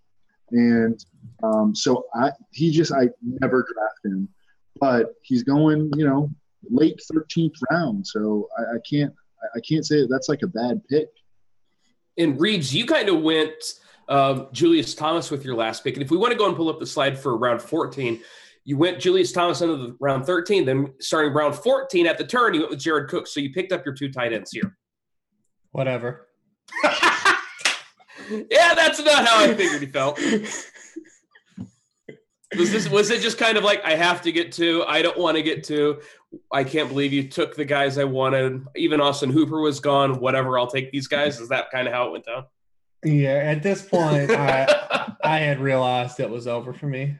and 0.50 1.04
um, 1.42 1.74
so 1.74 2.06
I 2.14 2.30
he 2.52 2.70
just 2.70 2.92
I 2.92 3.08
never 3.22 3.62
draft 3.62 4.04
him, 4.04 4.28
but 4.80 5.14
he's 5.22 5.42
going 5.42 5.90
you 5.96 6.06
know 6.06 6.30
late 6.70 7.00
13th 7.12 7.52
round, 7.70 8.06
so 8.06 8.48
I, 8.58 8.76
I 8.76 8.78
can't 8.88 9.12
I 9.54 9.60
can't 9.60 9.86
say 9.86 10.00
that 10.00 10.08
that's 10.10 10.28
like 10.28 10.42
a 10.42 10.46
bad 10.46 10.82
pick. 10.88 11.08
And 12.16 12.38
Reebs, 12.38 12.72
you 12.72 12.86
kind 12.86 13.08
of 13.08 13.22
went 13.22 13.52
uh, 14.08 14.44
Julius 14.52 14.94
Thomas 14.94 15.30
with 15.30 15.44
your 15.44 15.54
last 15.54 15.84
pick. 15.84 15.94
And 15.94 16.02
if 16.02 16.10
we 16.10 16.16
want 16.16 16.32
to 16.32 16.38
go 16.38 16.46
and 16.46 16.56
pull 16.56 16.68
up 16.68 16.78
the 16.78 16.86
slide 16.86 17.18
for 17.18 17.36
round 17.36 17.60
14, 17.60 18.20
you 18.64 18.78
went 18.78 18.98
Julius 18.98 19.32
Thomas 19.32 19.60
into 19.60 19.76
the 19.76 19.96
round 20.00 20.24
13. 20.26 20.64
Then 20.64 20.94
starting 21.00 21.32
round 21.32 21.54
14 21.54 22.06
at 22.06 22.18
the 22.18 22.24
turn, 22.24 22.54
you 22.54 22.60
went 22.60 22.70
with 22.70 22.80
Jared 22.80 23.08
Cook. 23.08 23.26
So 23.26 23.40
you 23.40 23.52
picked 23.52 23.72
up 23.72 23.84
your 23.84 23.94
two 23.94 24.10
tight 24.10 24.32
ends 24.32 24.50
here. 24.52 24.76
Whatever. 25.72 26.28
yeah, 26.84 28.74
that's 28.74 29.00
not 29.00 29.26
how 29.26 29.44
I 29.44 29.54
figured 29.54 29.82
he 29.82 29.88
felt. 29.88 30.18
Was 32.56 32.70
this 32.70 32.88
was 32.88 33.10
it 33.10 33.20
just 33.20 33.36
kind 33.36 33.58
of 33.58 33.64
like 33.64 33.84
I 33.84 33.96
have 33.96 34.22
to 34.22 34.32
get 34.32 34.52
to, 34.52 34.84
I 34.84 35.02
don't 35.02 35.18
want 35.18 35.36
to 35.36 35.42
get 35.42 35.64
to, 35.64 36.00
I 36.52 36.62
can't 36.62 36.88
believe 36.88 37.12
you 37.12 37.28
took 37.28 37.56
the 37.56 37.64
guys 37.64 37.98
I 37.98 38.04
wanted. 38.04 38.64
Even 38.76 39.00
Austin 39.00 39.30
Hooper 39.30 39.60
was 39.60 39.80
gone. 39.80 40.20
Whatever, 40.20 40.58
I'll 40.58 40.68
take 40.68 40.92
these 40.92 41.08
guys. 41.08 41.40
Is 41.40 41.48
that 41.48 41.70
kind 41.70 41.88
of 41.88 41.94
how 41.94 42.06
it 42.06 42.12
went 42.12 42.26
down? 42.26 42.44
Yeah, 43.04 43.34
at 43.34 43.62
this 43.62 43.82
point, 43.82 44.30
I 44.30 45.14
I 45.24 45.38
had 45.38 45.58
realized 45.58 46.20
it 46.20 46.30
was 46.30 46.46
over 46.46 46.72
for 46.72 46.86
me. 46.86 47.16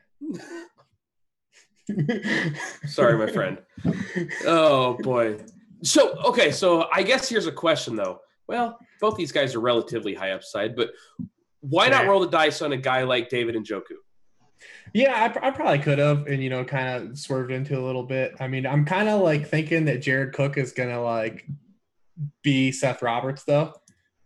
Sorry, 2.86 3.18
my 3.18 3.30
friend. 3.30 3.58
Oh 4.46 4.96
boy. 5.02 5.38
So 5.82 6.16
okay, 6.24 6.50
so 6.50 6.88
I 6.92 7.02
guess 7.02 7.28
here's 7.28 7.46
a 7.46 7.52
question 7.52 7.96
though. 7.96 8.20
Well, 8.46 8.78
both 9.00 9.16
these 9.16 9.32
guys 9.32 9.54
are 9.54 9.60
relatively 9.60 10.14
high 10.14 10.32
upside, 10.32 10.76
but 10.76 10.90
why 11.60 11.88
not 11.88 12.06
roll 12.06 12.20
the 12.20 12.28
dice 12.28 12.62
on 12.62 12.72
a 12.72 12.76
guy 12.76 13.02
like 13.02 13.28
David 13.28 13.54
Njoku? 13.54 13.96
Yeah, 14.92 15.12
I, 15.14 15.48
I 15.48 15.50
probably 15.50 15.78
could 15.78 15.98
have, 15.98 16.26
and 16.26 16.42
you 16.42 16.50
know, 16.50 16.64
kind 16.64 17.10
of 17.10 17.18
swerved 17.18 17.50
into 17.50 17.78
a 17.78 17.82
little 17.82 18.04
bit. 18.04 18.34
I 18.40 18.48
mean, 18.48 18.66
I'm 18.66 18.84
kind 18.84 19.08
of 19.08 19.22
like 19.22 19.48
thinking 19.48 19.86
that 19.86 20.02
Jared 20.02 20.34
Cook 20.34 20.56
is 20.56 20.72
gonna 20.72 21.02
like 21.02 21.46
be 22.42 22.70
Seth 22.70 23.02
Roberts 23.02 23.44
though, 23.44 23.74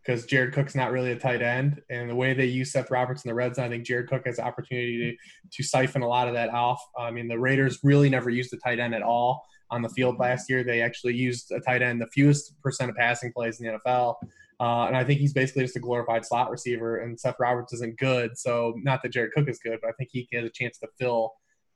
because 0.08 0.24
Jared 0.24 0.54
Cook's 0.54 0.74
not 0.74 0.90
really 0.90 1.12
a 1.12 1.18
tight 1.18 1.42
end, 1.42 1.82
and 1.90 2.08
the 2.08 2.14
way 2.14 2.32
they 2.32 2.46
use 2.46 2.72
Seth 2.72 2.90
Roberts 2.90 3.24
in 3.24 3.28
the 3.28 3.34
red 3.34 3.54
zone, 3.54 3.66
I 3.66 3.68
think 3.68 3.84
Jared 3.84 4.08
Cook 4.08 4.22
has 4.24 4.36
the 4.36 4.44
opportunity 4.44 4.96
to 5.10 5.16
to 5.50 5.62
siphon 5.62 6.00
a 6.00 6.08
lot 6.08 6.28
of 6.28 6.34
that 6.34 6.48
off. 6.48 6.82
I 6.98 7.10
mean, 7.10 7.28
the 7.28 7.38
Raiders 7.38 7.80
really 7.82 8.08
never 8.08 8.30
used 8.30 8.50
a 8.54 8.56
tight 8.56 8.78
end 8.78 8.94
at 8.94 9.02
all 9.02 9.44
on 9.70 9.82
the 9.82 9.90
field 9.90 10.18
last 10.18 10.48
year. 10.48 10.64
They 10.64 10.80
actually 10.80 11.14
used 11.14 11.52
a 11.52 11.60
tight 11.60 11.82
end 11.82 12.00
the 12.00 12.06
fewest 12.06 12.58
percent 12.62 12.88
of 12.88 12.96
passing 12.96 13.34
plays 13.34 13.60
in 13.60 13.66
the 13.66 13.78
NFL. 13.78 14.14
Uh, 14.60 14.86
and 14.86 14.96
I 14.96 15.04
think 15.04 15.20
he's 15.20 15.34
basically 15.34 15.64
just 15.64 15.76
a 15.76 15.80
glorified 15.80 16.24
slot 16.24 16.50
receiver. 16.50 16.98
And 16.98 17.20
Seth 17.20 17.36
Roberts 17.38 17.74
isn't 17.74 17.98
good, 17.98 18.36
so 18.36 18.74
not 18.82 19.02
that 19.02 19.10
Jared 19.10 19.32
Cook 19.32 19.48
is 19.48 19.58
good, 19.58 19.78
but 19.82 19.90
I 19.90 19.92
think 19.92 20.08
he 20.10 20.26
has 20.32 20.44
a 20.44 20.50
chance 20.50 20.78
to 20.78 20.88
fill, 20.98 21.34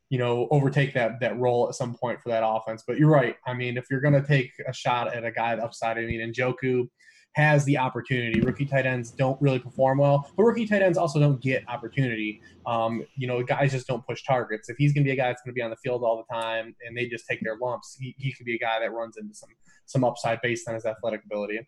you 0.09 0.19
know, 0.19 0.49
overtake 0.51 0.95
that 0.95 1.21
that 1.21 1.39
role 1.39 1.69
at 1.69 1.75
some 1.75 1.95
point 1.95 2.19
for 2.23 2.31
that 2.31 2.45
offense. 2.47 2.83
But 2.87 2.97
you're 2.97 3.11
right. 3.11 3.37
I 3.47 3.53
mean, 3.53 3.77
if 3.77 3.89
you're 3.91 4.01
going 4.01 4.21
to 4.21 4.27
take 4.27 4.53
a 4.67 4.73
shot 4.73 5.15
at 5.15 5.23
a 5.23 5.31
guy 5.31 5.53
upside, 5.53 5.99
I 5.99 6.07
mean, 6.07 6.33
Njoku 6.33 6.89
has 7.35 7.65
the 7.65 7.79
opportunity. 7.79 8.41
Rookie 8.41 8.67
tight 8.67 8.87
ends 8.87 9.11
don't 9.11 9.41
really 9.41 9.59
perform 9.59 9.99
well, 9.99 10.31
but 10.37 10.43
rookie 10.45 10.67
tight 10.67 10.83
ends 10.83 10.99
also 10.99 11.19
don't 11.19 11.41
get 11.41 11.67
opportunity. 11.69 12.43
Um, 12.67 13.05
you 13.17 13.27
know, 13.27 13.43
guys 13.43 13.73
just 13.73 13.87
don't 13.87 14.07
push 14.07 14.23
targets. 14.23 14.69
If 14.69 14.77
he's 14.77 14.93
going 14.93 15.05
to 15.05 15.09
be 15.09 15.13
a 15.13 15.17
guy 15.17 15.29
that's 15.29 15.43
going 15.43 15.53
to 15.53 15.59
be 15.59 15.63
on 15.63 15.71
the 15.71 15.77
field 15.77 16.03
all 16.03 16.25
the 16.29 16.35
time 16.35 16.75
and 16.87 16.97
they 16.97 17.07
just 17.07 17.27
take 17.27 17.41
their 17.43 17.57
lumps, 17.57 17.97
he, 17.99 18.15
he 18.19 18.33
could 18.33 18.47
be 18.47 18.55
a 18.55 18.59
guy 18.59 18.81
that 18.81 18.93
runs 18.93 19.17
into 19.17 19.35
some 19.35 19.51
some 19.87 20.05
upside 20.05 20.41
based 20.43 20.69
on 20.69 20.75
his 20.75 20.87
athletic 20.87 21.25
ability. 21.25 21.61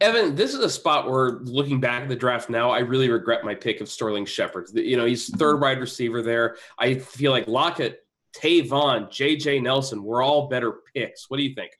Evan, 0.00 0.34
this 0.34 0.52
is 0.52 0.60
a 0.60 0.68
spot 0.68 1.08
where 1.10 1.38
looking 1.42 1.80
back 1.80 2.02
at 2.02 2.08
the 2.08 2.16
draft 2.16 2.50
now, 2.50 2.70
I 2.70 2.80
really 2.80 3.08
regret 3.08 3.44
my 3.44 3.54
pick 3.54 3.80
of 3.80 3.88
Sterling 3.88 4.26
Shepard. 4.26 4.68
You 4.74 4.96
know, 4.96 5.06
he's 5.06 5.28
third 5.36 5.60
wide 5.60 5.80
receiver 5.80 6.22
there. 6.22 6.56
I 6.78 6.96
feel 6.96 7.32
like 7.32 7.46
Lockett, 7.48 8.04
Tavon, 8.36 9.08
JJ 9.08 9.62
Nelson 9.62 10.02
were 10.02 10.22
all 10.22 10.48
better 10.48 10.80
picks. 10.94 11.30
What 11.30 11.38
do 11.38 11.44
you 11.44 11.54
think? 11.54 11.72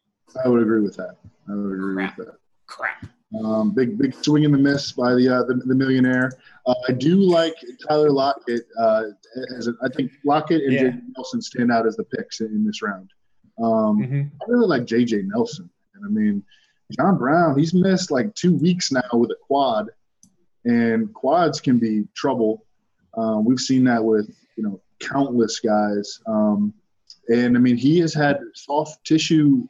I 0.43 0.49
would 0.49 0.62
agree 0.62 0.80
with 0.80 0.97
that. 0.97 1.16
I 1.49 1.55
would 1.55 1.72
agree 1.72 1.95
Crap. 1.95 2.18
with 2.18 2.28
that. 2.28 2.37
Crap. 2.66 3.06
Um, 3.44 3.72
big 3.74 3.98
big 3.98 4.14
swing 4.14 4.44
in 4.44 4.52
the 4.52 4.58
miss 4.58 4.92
by 4.92 5.14
the 5.14 5.28
uh, 5.28 5.42
the, 5.44 5.54
the 5.54 5.74
millionaire. 5.74 6.30
Uh, 6.66 6.74
I 6.88 6.92
do 6.92 7.16
like 7.16 7.54
Tyler 7.86 8.10
Lockett. 8.10 8.66
Uh, 8.78 9.04
as 9.58 9.66
a, 9.68 9.74
I 9.82 9.88
think 9.88 10.12
Lockett 10.24 10.62
and 10.62 10.72
Yeah. 10.72 10.82
J.J. 10.84 10.98
Nelson 11.16 11.42
stand 11.42 11.72
out 11.72 11.86
as 11.86 11.96
the 11.96 12.04
picks 12.04 12.40
in, 12.40 12.46
in 12.48 12.64
this 12.64 12.82
round. 12.82 13.10
Um, 13.58 13.98
Mhm. 14.00 14.30
I 14.40 14.44
really 14.50 14.66
like 14.66 14.84
J.J. 14.86 15.22
Nelson, 15.24 15.68
and 15.94 16.04
I 16.04 16.08
mean 16.08 16.42
John 16.92 17.18
Brown. 17.18 17.58
He's 17.58 17.74
missed 17.74 18.10
like 18.10 18.32
two 18.34 18.54
weeks 18.54 18.92
now 18.92 19.02
with 19.12 19.30
a 19.32 19.36
quad, 19.42 19.88
and 20.64 21.12
quads 21.12 21.60
can 21.60 21.78
be 21.78 22.04
trouble. 22.14 22.64
Um, 23.16 23.44
we've 23.44 23.60
seen 23.60 23.84
that 23.84 24.02
with 24.02 24.28
you 24.56 24.62
know 24.62 24.80
countless 25.00 25.58
guys, 25.60 26.20
um, 26.26 26.72
and 27.28 27.56
I 27.56 27.60
mean 27.60 27.76
he 27.76 27.98
has 28.00 28.14
had 28.14 28.38
soft 28.54 29.04
tissue 29.04 29.66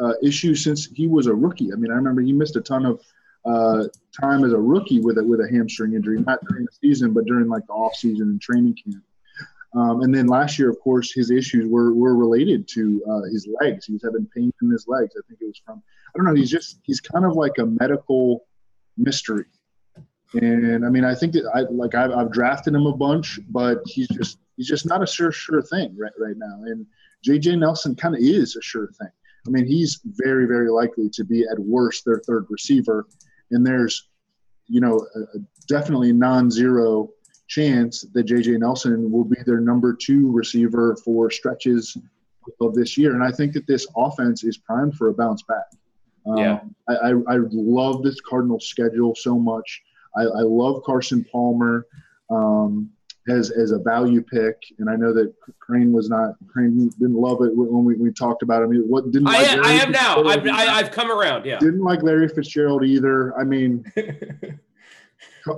uh, 0.00 0.14
issue 0.22 0.54
since 0.54 0.86
he 0.86 1.06
was 1.06 1.26
a 1.26 1.34
rookie. 1.34 1.72
I 1.72 1.76
mean, 1.76 1.90
I 1.90 1.94
remember 1.94 2.22
he 2.22 2.32
missed 2.32 2.56
a 2.56 2.60
ton 2.60 2.86
of 2.86 3.00
uh, 3.44 3.84
time 4.18 4.44
as 4.44 4.52
a 4.52 4.58
rookie 4.58 5.00
with 5.00 5.18
a 5.18 5.24
with 5.24 5.40
a 5.40 5.48
hamstring 5.50 5.94
injury, 5.94 6.20
not 6.20 6.40
during 6.48 6.64
the 6.64 6.72
season, 6.72 7.12
but 7.12 7.24
during 7.26 7.48
like 7.48 7.66
the 7.66 7.72
off 7.72 7.94
season 7.94 8.28
and 8.28 8.40
training 8.40 8.76
camp. 8.84 9.02
Um, 9.72 10.02
and 10.02 10.12
then 10.12 10.26
last 10.26 10.58
year, 10.58 10.68
of 10.68 10.80
course, 10.80 11.12
his 11.12 11.30
issues 11.30 11.66
were 11.68 11.94
were 11.94 12.16
related 12.16 12.66
to 12.68 13.02
uh, 13.08 13.22
his 13.32 13.48
legs. 13.60 13.86
He 13.86 13.92
was 13.92 14.02
having 14.02 14.26
pain 14.34 14.52
in 14.62 14.70
his 14.70 14.86
legs. 14.88 15.14
I 15.16 15.22
think 15.28 15.40
it 15.40 15.46
was 15.46 15.60
from 15.64 15.82
I 16.14 16.18
don't 16.18 16.26
know. 16.26 16.34
He's 16.34 16.50
just 16.50 16.80
he's 16.82 17.00
kind 17.00 17.24
of 17.24 17.34
like 17.34 17.58
a 17.58 17.66
medical 17.66 18.46
mystery. 18.96 19.44
And 20.34 20.84
I 20.84 20.90
mean, 20.90 21.04
I 21.04 21.14
think 21.14 21.32
that 21.32 21.50
I 21.54 21.60
like 21.70 21.94
I've, 21.94 22.12
I've 22.12 22.32
drafted 22.32 22.74
him 22.74 22.86
a 22.86 22.96
bunch, 22.96 23.40
but 23.48 23.82
he's 23.86 24.08
just 24.08 24.38
he's 24.56 24.68
just 24.68 24.86
not 24.86 25.02
a 25.02 25.06
sure 25.06 25.32
sure 25.32 25.62
thing 25.62 25.96
right 25.96 26.12
right 26.18 26.36
now. 26.36 26.64
And 26.64 26.86
JJ 27.26 27.58
Nelson 27.58 27.94
kind 27.94 28.14
of 28.14 28.20
is 28.20 28.56
a 28.56 28.62
sure 28.62 28.88
thing. 28.88 29.10
I 29.46 29.50
mean, 29.50 29.66
he's 29.66 30.00
very 30.04 30.46
very 30.46 30.70
likely 30.70 31.08
to 31.10 31.24
be 31.24 31.44
at 31.50 31.58
worst 31.58 32.04
their 32.04 32.20
third 32.26 32.46
receiver, 32.48 33.06
and 33.50 33.66
there's 33.66 34.08
you 34.66 34.80
know 34.80 35.06
a, 35.14 35.20
a 35.38 35.40
definitely 35.66 36.12
non-zero 36.12 37.10
chance 37.48 38.02
that 38.14 38.26
JJ 38.26 38.60
Nelson 38.60 39.10
will 39.10 39.24
be 39.24 39.36
their 39.44 39.60
number 39.60 39.92
two 39.94 40.30
receiver 40.30 40.96
for 41.04 41.30
stretches 41.30 41.96
of 42.60 42.74
this 42.74 42.96
year. 42.96 43.14
And 43.14 43.24
I 43.24 43.32
think 43.32 43.52
that 43.54 43.66
this 43.66 43.86
offense 43.96 44.44
is 44.44 44.56
primed 44.56 44.94
for 44.94 45.08
a 45.08 45.14
bounce 45.14 45.42
back. 45.42 45.66
Um, 46.26 46.38
Yeah. 46.38 46.60
I, 46.88 46.94
I, 46.94 47.10
I 47.10 47.38
love 47.50 48.02
this 48.02 48.20
Cardinals 48.20 48.68
schedule 48.68 49.14
so 49.14 49.38
much. 49.38 49.82
I, 50.16 50.22
I 50.22 50.42
love 50.42 50.82
Carson 50.84 51.24
Palmer 51.30 51.86
um, 52.30 52.90
as 53.28 53.50
as 53.50 53.70
a 53.72 53.78
value 53.78 54.22
pick, 54.22 54.56
and 54.78 54.88
I 54.88 54.96
know 54.96 55.12
that 55.12 55.32
Crain 55.58 55.92
was 55.92 56.08
not 56.08 56.34
Crain 56.48 56.88
didn't 56.98 57.14
love 57.14 57.42
it 57.42 57.54
when 57.54 57.84
we, 57.84 57.94
we 57.94 58.12
talked 58.12 58.42
about 58.42 58.62
him. 58.62 58.72
What 58.88 59.10
didn't 59.10 59.28
I, 59.28 59.42
like 59.42 59.66
I 59.66 59.72
am 59.72 59.92
now. 59.92 60.24
I've, 60.24 60.46
I, 60.46 60.66
I've 60.78 60.90
come 60.90 61.10
around. 61.10 61.44
Yeah. 61.44 61.58
didn't 61.58 61.82
like 61.82 62.02
Larry 62.02 62.28
Fitzgerald 62.28 62.84
either. 62.84 63.38
I 63.38 63.44
mean, 63.44 63.84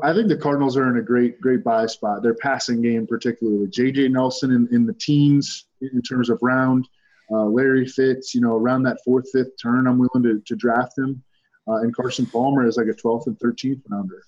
I 0.02 0.12
think 0.12 0.28
the 0.28 0.36
Cardinals 0.36 0.76
are 0.76 0.88
in 0.88 0.98
a 0.98 1.02
great, 1.02 1.40
great 1.40 1.64
buy 1.64 1.86
spot. 1.86 2.22
Their 2.22 2.34
passing 2.34 2.82
game, 2.82 3.06
particularly 3.06 3.68
J.J. 3.68 4.08
Nelson 4.08 4.52
in, 4.52 4.68
in 4.72 4.86
the 4.86 4.94
teens 4.94 5.66
in 5.80 6.02
terms 6.02 6.30
of 6.30 6.38
round. 6.42 6.88
Uh, 7.30 7.44
Larry 7.44 7.86
Fitz, 7.86 8.34
you 8.34 8.40
know, 8.40 8.56
around 8.56 8.82
that 8.82 8.98
fourth, 9.04 9.28
fifth 9.32 9.52
turn, 9.60 9.86
I'm 9.86 9.98
willing 9.98 10.22
to, 10.22 10.42
to 10.44 10.56
draft 10.56 10.98
him. 10.98 11.22
Uh, 11.68 11.76
and 11.76 11.94
Carson 11.94 12.26
Palmer 12.26 12.66
is 12.66 12.76
like 12.76 12.88
a 12.88 12.90
12th 12.90 13.26
and 13.26 13.38
13th 13.38 13.80
rounder. 13.88 14.22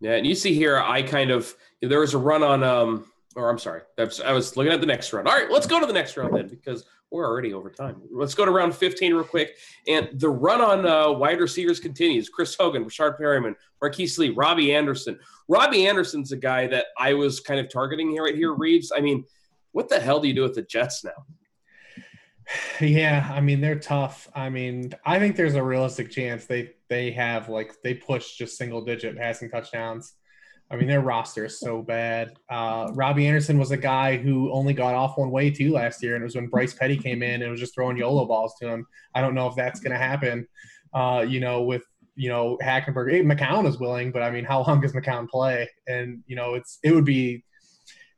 Yeah, 0.00 0.12
and 0.12 0.26
you 0.26 0.34
see 0.34 0.54
here, 0.54 0.78
I 0.78 1.02
kind 1.02 1.30
of 1.30 1.54
there 1.86 2.00
was 2.00 2.14
a 2.14 2.18
run 2.18 2.42
on, 2.42 2.62
um, 2.62 3.06
or 3.36 3.50
I'm 3.50 3.58
sorry, 3.58 3.82
was, 3.98 4.20
I 4.20 4.32
was 4.32 4.56
looking 4.56 4.72
at 4.72 4.80
the 4.80 4.86
next 4.86 5.12
round. 5.12 5.28
All 5.28 5.34
right, 5.34 5.50
let's 5.50 5.66
go 5.66 5.80
to 5.80 5.86
the 5.86 5.92
next 5.92 6.16
round 6.16 6.34
then 6.36 6.48
because 6.48 6.84
we're 7.10 7.26
already 7.26 7.52
over 7.52 7.70
time. 7.70 8.02
Let's 8.10 8.34
go 8.34 8.44
to 8.44 8.50
round 8.50 8.74
15 8.74 9.14
real 9.14 9.24
quick, 9.24 9.56
and 9.86 10.08
the 10.14 10.28
run 10.28 10.60
on 10.60 10.86
uh, 10.86 11.12
wide 11.12 11.40
receivers 11.40 11.80
continues. 11.80 12.28
Chris 12.28 12.54
Hogan, 12.54 12.84
Breshad 12.84 13.18
Perriman, 13.20 13.54
Marquise 13.80 14.18
Lee, 14.18 14.30
Robbie 14.30 14.74
Anderson. 14.74 15.18
Robbie 15.48 15.86
Anderson's 15.86 16.32
a 16.32 16.36
guy 16.36 16.66
that 16.68 16.86
I 16.98 17.14
was 17.14 17.40
kind 17.40 17.60
of 17.60 17.70
targeting 17.70 18.10
here 18.10 18.24
right 18.24 18.34
here, 18.34 18.54
Reebs. 18.54 18.88
I 18.94 19.00
mean, 19.00 19.24
what 19.72 19.88
the 19.88 20.00
hell 20.00 20.20
do 20.20 20.28
you 20.28 20.34
do 20.34 20.42
with 20.42 20.54
the 20.54 20.62
Jets 20.62 21.04
now? 21.04 21.24
Yeah, 22.80 23.30
I 23.32 23.40
mean 23.40 23.60
they're 23.60 23.78
tough. 23.78 24.28
I 24.34 24.50
mean, 24.50 24.92
I 25.04 25.18
think 25.18 25.36
there's 25.36 25.54
a 25.54 25.62
realistic 25.62 26.10
chance 26.10 26.46
they 26.46 26.72
they 26.88 27.10
have 27.12 27.48
like 27.48 27.80
they 27.82 27.94
push 27.94 28.36
just 28.36 28.58
single 28.58 28.82
digit 28.82 29.16
passing 29.16 29.50
touchdowns. 29.50 30.14
I 30.74 30.76
mean 30.76 30.88
their 30.88 31.02
roster 31.02 31.44
is 31.44 31.60
so 31.60 31.82
bad. 31.82 32.32
Uh, 32.50 32.90
Robbie 32.94 33.28
Anderson 33.28 33.60
was 33.60 33.70
a 33.70 33.76
guy 33.76 34.16
who 34.16 34.50
only 34.50 34.74
got 34.74 34.92
off 34.94 35.16
one 35.16 35.30
way 35.30 35.48
too 35.48 35.70
last 35.70 36.02
year, 36.02 36.16
and 36.16 36.22
it 36.22 36.24
was 36.24 36.34
when 36.34 36.48
Bryce 36.48 36.74
Petty 36.74 36.96
came 36.96 37.22
in 37.22 37.42
and 37.42 37.50
was 37.52 37.60
just 37.60 37.74
throwing 37.76 37.96
YOLO 37.96 38.26
balls 38.26 38.56
to 38.60 38.68
him. 38.68 38.84
I 39.14 39.20
don't 39.20 39.36
know 39.36 39.46
if 39.46 39.54
that's 39.54 39.78
going 39.78 39.92
to 39.92 39.98
happen. 39.98 40.48
Uh, 40.92 41.24
you 41.28 41.38
know, 41.38 41.62
with 41.62 41.84
you 42.16 42.28
know, 42.28 42.58
Hackenberg, 42.60 43.12
hey, 43.12 43.22
McCown 43.22 43.68
is 43.68 43.78
willing, 43.78 44.10
but 44.10 44.22
I 44.22 44.32
mean, 44.32 44.44
how 44.44 44.64
long 44.64 44.80
does 44.80 44.92
McCown 44.94 45.28
play? 45.28 45.70
And 45.86 46.24
you 46.26 46.34
know, 46.34 46.54
it's 46.54 46.80
it 46.82 46.92
would 46.92 47.04
be 47.04 47.44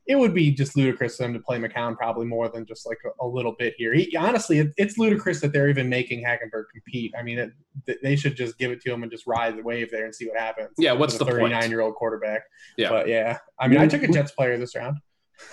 it 0.07 0.17
would 0.17 0.33
be 0.33 0.51
just 0.51 0.77
ludicrous 0.77 1.17
for 1.17 1.23
them 1.23 1.33
to 1.33 1.39
play 1.39 1.59
McCown 1.59 1.95
probably 1.95 2.25
more 2.25 2.47
than 2.49 2.65
just 2.65 2.85
like 2.85 2.97
a, 3.05 3.25
a 3.25 3.27
little 3.27 3.53
bit 3.59 3.73
here. 3.77 3.93
He, 3.93 4.15
honestly, 4.15 4.59
it, 4.59 4.71
it's 4.77 4.97
ludicrous 4.97 5.41
that 5.41 5.51
they're 5.51 5.67
even 5.67 5.89
making 5.89 6.23
Hackenberg 6.23 6.63
compete. 6.71 7.13
I 7.17 7.23
mean, 7.23 7.39
it, 7.39 7.99
they 8.01 8.15
should 8.15 8.35
just 8.35 8.57
give 8.57 8.71
it 8.71 8.81
to 8.81 8.93
him 8.93 9.03
and 9.03 9.11
just 9.11 9.27
ride 9.27 9.57
the 9.57 9.63
wave 9.63 9.91
there 9.91 10.05
and 10.05 10.15
see 10.15 10.27
what 10.27 10.39
happens. 10.39 10.69
Yeah, 10.77 10.93
what's 10.93 11.17
the 11.17 11.25
39 11.25 11.69
year 11.69 11.81
old 11.81 11.95
quarterback? 11.95 12.43
Yeah, 12.77 12.89
but 12.89 13.07
yeah, 13.07 13.37
I 13.59 13.67
mean, 13.67 13.79
I 13.79 13.87
took 13.87 14.03
a 14.03 14.07
Jets 14.07 14.31
player 14.31 14.57
this 14.57 14.75
round. 14.75 14.97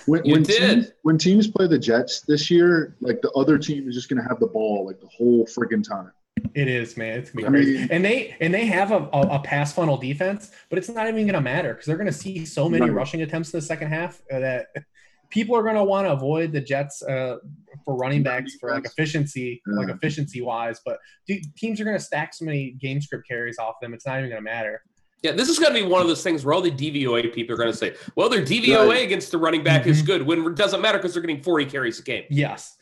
When, 0.05 0.25
you 0.25 0.33
when 0.33 0.43
did. 0.43 0.59
Teams, 0.59 0.91
when 1.03 1.17
teams 1.17 1.47
play 1.47 1.67
the 1.67 1.77
Jets 1.77 2.21
this 2.21 2.49
year, 2.49 2.95
like 3.01 3.21
the 3.21 3.31
other 3.31 3.57
team 3.57 3.87
is 3.87 3.95
just 3.95 4.09
going 4.09 4.21
to 4.21 4.27
have 4.27 4.39
the 4.39 4.47
ball 4.47 4.85
like 4.85 4.99
the 4.99 5.09
whole 5.15 5.45
friggin' 5.45 5.87
time. 5.87 6.11
It 6.53 6.67
is, 6.67 6.97
man. 6.97 7.19
It's 7.19 7.31
gonna 7.31 7.47
I 7.47 7.49
be 7.49 7.55
crazy. 7.57 7.77
mean- 7.79 7.87
and 7.91 8.05
they 8.05 8.35
and 8.39 8.53
they 8.53 8.65
have 8.65 8.91
a, 8.91 9.09
a, 9.13 9.21
a 9.35 9.39
pass 9.39 9.73
funnel 9.73 9.97
defense, 9.97 10.51
but 10.69 10.77
it's 10.77 10.89
not 10.89 11.07
even 11.07 11.25
gonna 11.25 11.41
matter 11.41 11.73
because 11.73 11.85
they're 11.85 11.97
gonna 11.97 12.11
see 12.11 12.45
so 12.45 12.69
many 12.69 12.83
Right. 12.85 12.93
rushing 12.93 13.21
attempts 13.21 13.53
in 13.53 13.59
the 13.59 13.65
second 13.65 13.89
half 13.89 14.21
uh, 14.31 14.39
that 14.39 14.67
people 15.29 15.55
are 15.55 15.63
gonna 15.63 15.83
want 15.83 16.07
to 16.07 16.11
avoid 16.13 16.51
the 16.51 16.61
Jets 16.61 17.01
uh, 17.03 17.37
for 17.83 17.95
running 17.95 18.23
backs 18.23 18.55
for 18.59 18.71
like 18.71 18.83
Defense. 18.83 18.93
efficiency, 18.93 19.61
like 19.65 19.89
efficiency 19.89 20.41
wise. 20.41 20.81
But 20.85 20.97
dude, 21.27 21.43
teams 21.55 21.79
are 21.81 21.85
gonna 21.85 21.99
stack 21.99 22.33
so 22.33 22.45
many 22.45 22.71
game 22.71 23.01
script 23.01 23.27
carries 23.27 23.57
off 23.57 23.75
them. 23.81 23.93
It's 23.93 24.05
not 24.05 24.17
even 24.19 24.29
gonna 24.29 24.41
matter. 24.41 24.81
Yeah, 25.23 25.31
this 25.31 25.49
is 25.49 25.57
going 25.57 25.73
to 25.73 25.81
be 25.81 25.87
one 25.87 26.01
of 26.03 26.07
those 26.07 26.21
things 26.21 26.45
where 26.45 26.53
all 26.53 26.61
the 26.61 26.69
DVOA 26.69 27.33
people 27.33 27.55
are 27.55 27.57
going 27.57 27.71
to 27.71 27.75
say, 27.75 27.95
"Well, 28.15 28.29
their 28.29 28.43
DVOA 28.45 28.87
Right. 28.89 29.03
against 29.03 29.31
the 29.31 29.39
running 29.39 29.63
back 29.63 29.87
is 29.87 30.03
Mhm. 30.03 30.05
good," 30.05 30.21
when 30.21 30.45
it 30.45 30.53
doesn't 30.55 30.81
matter 30.81 30.99
because 30.99 31.13
they're 31.15 31.21
getting 31.23 31.41
40 31.41 31.65
carries 31.65 31.99
a 31.99 32.03
game. 32.03 32.25
Yes. 32.29 32.77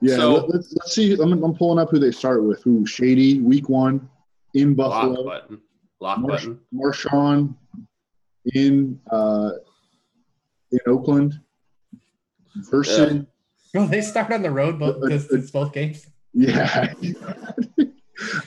Yeah, 0.00 0.16
So- 0.16 0.34
let, 0.46 0.60
us 0.60 0.74
let's 0.78 0.94
see. 0.94 1.14
I'm, 1.14 1.42
I'm 1.42 1.54
pulling 1.54 1.78
up 1.78 1.90
who 1.90 1.98
they 1.98 2.12
start 2.12 2.44
with. 2.44 2.62
Who 2.62 2.86
Shady 2.86 3.40
week 3.40 3.68
one 3.68 4.08
in 4.54 4.74
Buffalo. 4.74 5.12
Lock 5.12 5.16
Buffalo. 5.16 5.24
button, 5.24 5.60
lock 6.00 6.18
Marsh, 6.20 6.44
button. 6.46 6.60
Marshawn 6.74 7.54
in 8.54 9.00
uh, 9.10 9.50
in 10.70 10.78
Oakland 10.86 11.40
versus 12.70 13.24
No, 13.74 13.86
they 13.86 14.00
start 14.00 14.32
on 14.32 14.42
the 14.42 14.50
road, 14.50 14.78
but 14.78 15.00
this, 15.02 15.26
this 15.26 15.50
both 15.50 15.72
games. 15.72 16.06
yeah, 16.32 16.92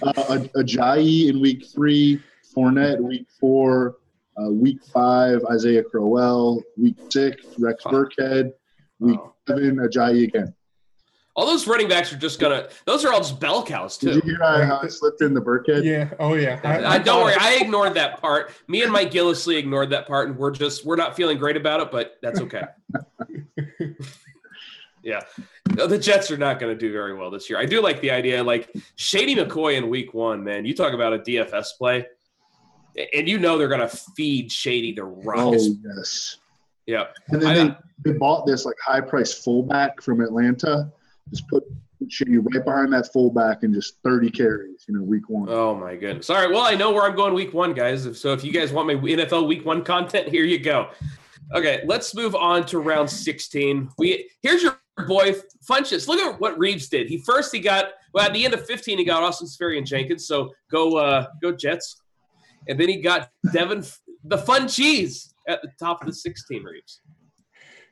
uh, 0.04 0.14
Ajayi 0.56 1.30
in 1.30 1.42
week 1.42 1.66
three, 1.74 2.22
Fournette 2.56 3.00
week 3.00 3.28
four, 3.40 3.98
uh, 4.42 4.50
week 4.50 4.84
five 4.94 5.44
Isaiah 5.52 5.84
Crowell, 5.84 6.64
week 6.78 6.96
six 7.10 7.46
Rex 7.60 7.84
Wow. 7.86 7.92
Burkhead, 7.92 8.54
week 9.00 9.20
Oh. 9.22 9.34
seven 9.48 9.78
Ajayi 9.78 10.24
again. 10.24 10.54
All 11.34 11.46
those 11.46 11.66
running 11.66 11.88
backs 11.88 12.12
are 12.12 12.18
just 12.18 12.40
gonna; 12.40 12.68
those 12.86 13.06
are 13.06 13.14
all 13.14 13.20
just 13.20 13.40
bell 13.40 13.64
cows 13.64 13.98
too. 13.98 14.14
Did 14.14 14.24
too. 14.24 14.30
you 14.32 14.36
hear 14.38 14.66
how 14.66 14.82
I 14.84 14.88
slipped 14.88 15.22
in 15.22 15.34
the 15.34 15.42
Burkhead? 15.42 15.84
Yeah. 15.86 16.10
Oh 16.20 16.34
yeah. 16.34 16.60
I, 16.64 16.98
don't 16.98 17.24
worry, 17.24 17.36
I 17.40 17.60
ignored 17.62 17.94
that 17.94 18.20
part. 18.20 18.52
Me 18.68 18.84
and 18.84 18.92
Mike 18.92 19.12
Gillislee 19.12 19.58
ignored 19.58 19.90
that 19.92 20.08
part, 20.08 20.28
and 20.28 20.38
we're 20.38 20.52
just 20.52 20.86
we're 20.86 20.98
not 20.98 21.16
feeling 21.16 21.38
great 21.38 21.56
about 21.56 21.80
it, 21.80 21.90
but 21.90 22.18
that's 22.22 22.42
okay. 22.42 22.64
yeah, 25.04 25.22
No, 25.76 25.88
the 25.88 25.98
Jets 25.98 26.30
are 26.32 26.38
not 26.38 26.60
going 26.60 26.74
to 26.74 26.80
do 26.80 26.92
very 26.92 27.14
well 27.16 27.32
this 27.32 27.50
year. 27.50 27.60
I 27.60 27.66
do 27.66 27.82
like 27.82 28.02
the 28.02 28.12
idea, 28.12 28.44
like 28.44 28.72
Shady 28.98 29.36
McCoy 29.36 29.78
in 29.78 29.90
Week 29.90 30.14
One. 30.14 30.44
Man, 30.44 30.66
you 30.66 30.76
talk 30.76 30.94
about 30.94 31.14
a 31.14 31.20
DFS 31.20 31.78
play, 31.78 32.06
and 33.16 33.28
you 33.28 33.40
know 33.40 33.58
they're 33.58 33.70
going 33.70 33.80
to 33.80 33.88
feed 33.88 34.52
Shady 34.52 34.92
the 34.94 35.04
Oh 35.04 35.22
rocks. 35.24 35.66
yes. 35.84 36.38
Yeah, 36.88 37.06
And 37.30 37.42
then 37.42 37.50
I 37.50 37.78
they, 38.04 38.12
they 38.12 38.18
bought 38.18 38.46
this 38.46 38.66
like 38.66 38.76
high 38.84 39.02
price 39.02 39.34
fullback 39.34 40.02
from 40.02 40.20
Atlanta. 40.20 40.92
Just 41.32 41.48
put 41.48 41.64
Shady 42.10 42.38
right 42.38 42.64
behind 42.64 42.94
that 42.94 43.12
fullback 43.12 43.64
and 43.64 43.74
just 43.74 43.98
30 44.04 44.32
carries, 44.32 44.86
you 44.88 44.96
know, 44.96 45.04
week 45.04 45.30
one. 45.30 45.48
Oh 45.50 45.76
my 45.76 45.96
goodness. 45.96 46.30
All 46.30 46.38
right. 46.38 46.50
Well, 46.50 46.64
I 46.64 46.76
know 46.76 46.92
where 46.92 47.04
I'm 47.04 47.16
going 47.16 47.34
week 47.34 47.54
one, 47.54 47.74
guys. 47.74 48.20
So 48.20 48.34
if 48.34 48.44
you 48.44 48.52
guys 48.52 48.74
want 48.74 48.88
my 48.88 48.96
NFL 48.96 49.48
week 49.48 49.66
one 49.66 49.84
content, 49.84 50.28
here 50.30 50.44
you 50.44 50.60
go. 50.60 50.90
Okay, 51.54 51.84
let's 51.86 52.16
move 52.16 52.34
on 52.34 52.66
to 52.68 52.80
round 52.80 53.10
16. 53.10 53.90
We 53.98 54.30
here's 54.42 54.64
your 54.64 54.80
boy 55.06 55.36
Funchess. 55.70 56.08
Look 56.08 56.20
at 56.20 56.40
what 56.40 56.58
Reebs 56.58 56.90
did. 56.90 57.10
He 57.10 57.18
first 57.20 57.54
he 57.54 57.60
got 57.60 57.90
well 58.14 58.26
at 58.26 58.34
the 58.34 58.46
end 58.46 58.54
of 58.54 58.66
15, 58.66 58.98
he 58.98 59.04
got 59.04 59.22
Austin 59.22 59.48
Seferian-Jenkins. 59.48 60.26
So 60.26 60.54
go 60.72 60.98
uh 60.98 61.28
go 61.42 61.52
Jets. 61.52 62.02
And 62.68 62.80
then 62.80 62.90
he 62.90 63.02
got 63.02 63.30
Devin 63.52 63.84
the 64.24 64.38
fun 64.38 64.68
cheese 64.68 65.34
at 65.48 65.62
the 65.62 65.70
top 65.80 66.02
of 66.02 66.08
the 66.08 66.14
16 66.14 66.64
Reebs. 66.64 67.00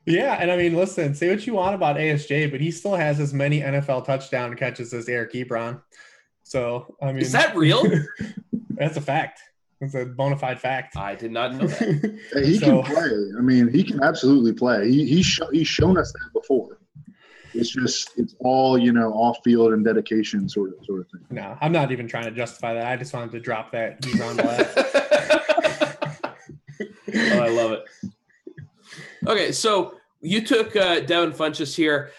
Yeah, 0.06 0.34
and 0.40 0.50
I 0.52 0.58
mean, 0.58 0.76
listen, 0.76 1.14
say 1.14 1.30
what 1.30 1.46
you 1.46 1.54
want 1.54 1.76
about 1.76 1.98
ASJ, 1.98 2.50
but 2.52 2.60
he 2.62 2.72
still 2.72 2.96
has 2.96 3.20
as 3.20 3.34
many 3.34 3.62
NFL 3.62 4.06
touchdown 4.06 4.56
catches 4.56 4.94
as 4.94 5.08
Eric 5.08 5.34
Ebron. 5.34 5.82
So 6.44 6.96
I 7.02 7.08
mean, 7.08 7.18
Is 7.22 7.32
that 7.34 7.56
real? 7.56 7.84
that's 8.72 8.98
a 8.98 9.02
fact. 9.02 9.40
It's 9.82 9.94
a 9.96 10.06
bona 10.06 10.36
fide 10.38 10.60
fact. 10.60 10.98
I 10.98 11.16
did 11.16 11.32
not 11.32 11.54
know 11.54 11.68
that. 11.68 12.20
Hey, 12.34 12.46
he 12.48 12.58
So- 12.58 12.82
can 12.84 12.94
play. 12.96 13.12
I 13.38 13.42
mean, 13.42 13.70
he 13.72 13.84
can 13.84 14.02
absolutely 14.04 14.54
play. 14.54 14.90
He, 14.90 15.06
he's, 15.06 15.26
sho- 15.26 15.50
he's 15.52 15.68
shown 15.68 15.98
us 15.98 16.12
that 16.12 16.30
before. 16.34 16.80
It's 17.54 17.70
just, 17.70 18.12
it's 18.18 18.36
all, 18.40 18.78
you 18.78 18.92
know, 18.94 19.12
off 19.14 19.40
field 19.44 19.74
and 19.74 19.84
dedication 19.86 20.48
sort 20.50 20.70
of, 20.78 20.86
sort 20.86 21.02
of 21.02 21.08
thing. 21.10 21.22
no, 21.32 21.58
I'm 21.62 21.72
not 21.72 21.92
even 21.92 22.08
trying 22.08 22.26
to 22.26 22.32
justify 22.32 22.74
that. 22.76 22.86
I 22.88 22.96
just 22.96 23.14
wanted 23.14 23.32
to 23.32 23.40
drop 23.40 23.72
that 23.72 24.02
Ebron 24.02 24.38
blast. 24.38 24.78
oh, 26.82 27.40
I 27.40 27.50
love 27.50 27.72
it. 27.72 27.84
Okay, 29.28 29.52
so 29.52 29.96
you 30.22 30.42
took 30.42 30.76
uh, 30.76 31.02
Devin 31.02 31.32
Funchess 31.34 31.76
here. 31.76 32.12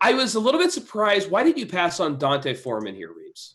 I 0.00 0.12
was 0.14 0.34
a 0.34 0.40
little 0.40 0.60
bit 0.60 0.72
surprised. 0.72 1.30
Why 1.30 1.42
did 1.42 1.58
you 1.58 1.66
pass 1.66 2.00
on 2.00 2.18
D'Onta 2.18 2.56
Foreman 2.56 2.94
here, 2.94 3.08
Reebs? 3.08 3.54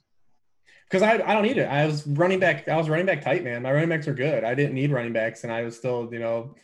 Because 0.85 1.03
I, 1.03 1.13
I 1.13 1.33
don't 1.33 1.43
need 1.43 1.57
it. 1.57 1.65
I 1.65 1.85
was 1.85 2.07
running 2.07 2.39
back. 2.39 2.67
I 2.67 2.75
was 2.77 2.89
running 2.89 3.05
back 3.05 3.21
tight, 3.23 3.43
man. 3.43 3.61
My 3.61 3.71
running 3.71 3.89
backs 3.89 4.07
are 4.07 4.13
good. 4.13 4.43
I 4.43 4.55
didn't 4.55 4.73
need 4.73 4.91
running 4.91 5.13
backs, 5.13 5.43
and 5.43 5.53
I 5.53 5.61
was 5.63 5.77
still, 5.77 6.09
you 6.11 6.17
know, 6.19 6.55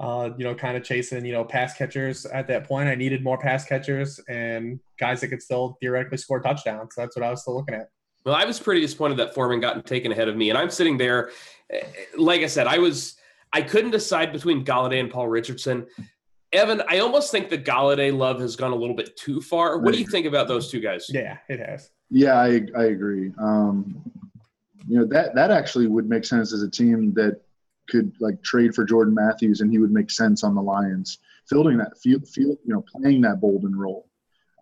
uh, 0.00 0.30
you 0.36 0.44
know, 0.44 0.54
kind 0.54 0.76
of 0.76 0.82
chasing, 0.82 1.24
you 1.24 1.32
know, 1.32 1.44
pass 1.44 1.74
catchers 1.74 2.26
at 2.26 2.48
that 2.48 2.66
point. 2.66 2.88
I 2.88 2.96
needed 2.96 3.22
more 3.22 3.38
pass 3.38 3.64
catchers 3.64 4.18
and 4.28 4.80
guys 4.98 5.20
that 5.20 5.28
could 5.28 5.42
still 5.42 5.76
theoretically 5.80 6.18
score 6.18 6.40
touchdowns. 6.40 6.94
So 6.94 7.02
that's 7.02 7.16
what 7.16 7.24
I 7.24 7.30
was 7.30 7.42
still 7.42 7.56
looking 7.56 7.74
at. 7.74 7.88
Well, 8.24 8.34
I 8.34 8.44
was 8.44 8.58
pretty 8.58 8.80
disappointed 8.80 9.18
that 9.18 9.34
Foreman 9.34 9.60
got 9.60 9.86
taken 9.86 10.10
ahead 10.10 10.28
of 10.28 10.36
me, 10.36 10.50
and 10.50 10.58
I'm 10.58 10.70
sitting 10.70 10.98
there. 10.98 11.30
eh, 11.70 11.80
Like 12.16 12.40
I 12.40 12.46
said, 12.46 12.66
I 12.66 12.78
was 12.78 13.14
I 13.52 13.62
couldn't 13.62 13.90
decide 13.90 14.32
between 14.32 14.64
Golladay 14.64 15.00
and 15.00 15.10
Paul 15.10 15.28
Richardson. 15.28 15.86
Evan, 16.52 16.82
I 16.88 16.98
almost 16.98 17.30
think 17.30 17.50
the 17.50 17.58
Golladay 17.58 18.16
love 18.16 18.40
has 18.40 18.56
gone 18.56 18.72
a 18.72 18.76
little 18.76 18.96
bit 18.96 19.16
too 19.16 19.40
far. 19.40 19.78
What 19.78 19.92
do 19.92 20.00
you 20.00 20.06
think 20.06 20.26
about 20.26 20.48
those 20.48 20.70
two 20.70 20.80
guys? 20.80 21.06
Yeah, 21.08 21.38
it 21.48 21.60
has. 21.60 21.90
Yeah, 22.10 22.40
I, 22.40 22.62
I 22.76 22.84
agree. 22.84 23.32
Um, 23.38 24.02
you 24.86 24.98
know, 24.98 25.04
that, 25.06 25.34
that 25.34 25.50
actually 25.50 25.86
would 25.86 26.08
make 26.08 26.24
sense 26.24 26.52
as 26.52 26.62
a 26.62 26.70
team 26.70 27.12
that 27.14 27.40
could 27.88 28.12
like 28.20 28.42
trade 28.42 28.74
for 28.74 28.84
Jordan 28.84 29.14
Matthews 29.14 29.60
and 29.60 29.70
he 29.70 29.78
would 29.78 29.92
make 29.92 30.10
sense 30.10 30.42
on 30.42 30.54
the 30.54 30.62
Lions, 30.62 31.18
fielding 31.48 31.76
that, 31.78 31.98
field, 31.98 32.26
field, 32.26 32.58
you 32.64 32.72
know, 32.72 32.84
playing 32.94 33.20
that 33.22 33.40
Bolden 33.40 33.76
role. 33.76 34.08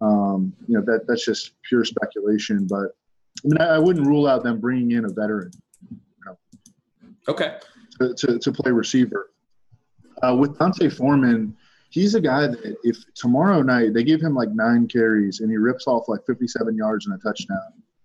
Um, 0.01 0.53
you 0.67 0.77
know, 0.77 0.85
that, 0.85 1.07
that's 1.07 1.25
just 1.25 1.53
pure 1.69 1.85
speculation, 1.85 2.67
but 2.67 2.97
I 3.45 3.49
mean, 3.49 3.59
I, 3.61 3.77
I 3.77 3.79
wouldn't 3.79 4.07
rule 4.07 4.27
out 4.27 4.43
them 4.43 4.61
bringing 4.61 4.93
in 4.93 5.05
a 5.05 5.09
veteran 5.09 5.51
Okay. 7.29 7.57
To, 7.99 8.15
to, 8.15 8.39
to 8.39 8.53
play 8.53 8.71
receiver. 8.73 9.31
Uh, 10.23 10.35
with 10.35 10.59
D'Onta 10.59 10.91
Foreman, 10.93 11.57
he's 11.91 12.15
a 12.15 12.21
guy 12.21 12.47
that 12.47 12.77
if 12.85 12.99
tomorrow 13.15 13.63
night 13.63 13.95
they 13.95 14.05
give 14.05 14.21
him 14.21 14.35
like 14.35 14.51
nine 14.51 14.87
carries 14.89 15.41
and 15.41 15.51
he 15.51 15.57
rips 15.57 15.87
off 15.87 16.09
like 16.09 16.21
57 16.27 16.77
yards 16.77 17.07
and 17.07 17.15
a 17.15 17.19
touchdown, 17.19 17.59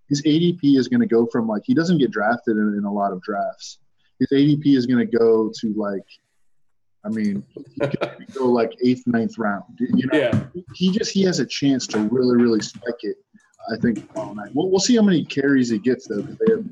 his 0.08 0.22
ADP 0.24 0.60
is 0.78 0.88
going 0.88 1.00
to 1.02 1.08
go 1.08 1.26
from 1.26 1.48
like 1.48 1.64
he 1.66 1.74
doesn't 1.74 1.98
get 1.98 2.12
drafted 2.12 2.58
in, 2.58 2.76
in 2.78 2.84
a 2.86 2.92
lot 2.92 3.12
of 3.12 3.22
drafts. 3.22 3.80
His 4.20 4.28
ADP 4.32 4.76
is 4.78 4.86
going 4.86 5.00
to 5.06 5.18
go 5.18 5.52
to 5.62 5.74
like, 5.76 6.06
I 7.04 7.10
mean, 7.10 7.44
go 8.34 8.46
like 8.46 8.72
eighth, 8.84 9.04
ninth 9.08 9.38
round. 9.38 9.64
You 9.80 10.08
know, 10.08 10.20
Yeah. 10.20 10.44
he 10.76 10.92
just 10.92 11.12
he 11.12 11.24
has 11.24 11.40
a 11.40 11.46
chance 11.46 11.88
to 11.88 12.00
really, 12.12 12.36
really 12.42 12.62
spike 12.62 13.00
it. 13.02 13.18
I 13.72 13.78
think 13.78 14.08
tomorrow 14.12 14.34
night. 14.34 14.50
We'll, 14.54 14.70
we'll 14.70 14.80
see 14.80 14.96
how 14.96 15.04
many 15.04 15.24
carries 15.24 15.70
he 15.70 15.78
gets 15.80 16.08
though. 16.08 16.22
They 16.22 16.30
have, 16.32 16.38
they 16.40 16.54
have 16.54 16.66
a 16.66 16.71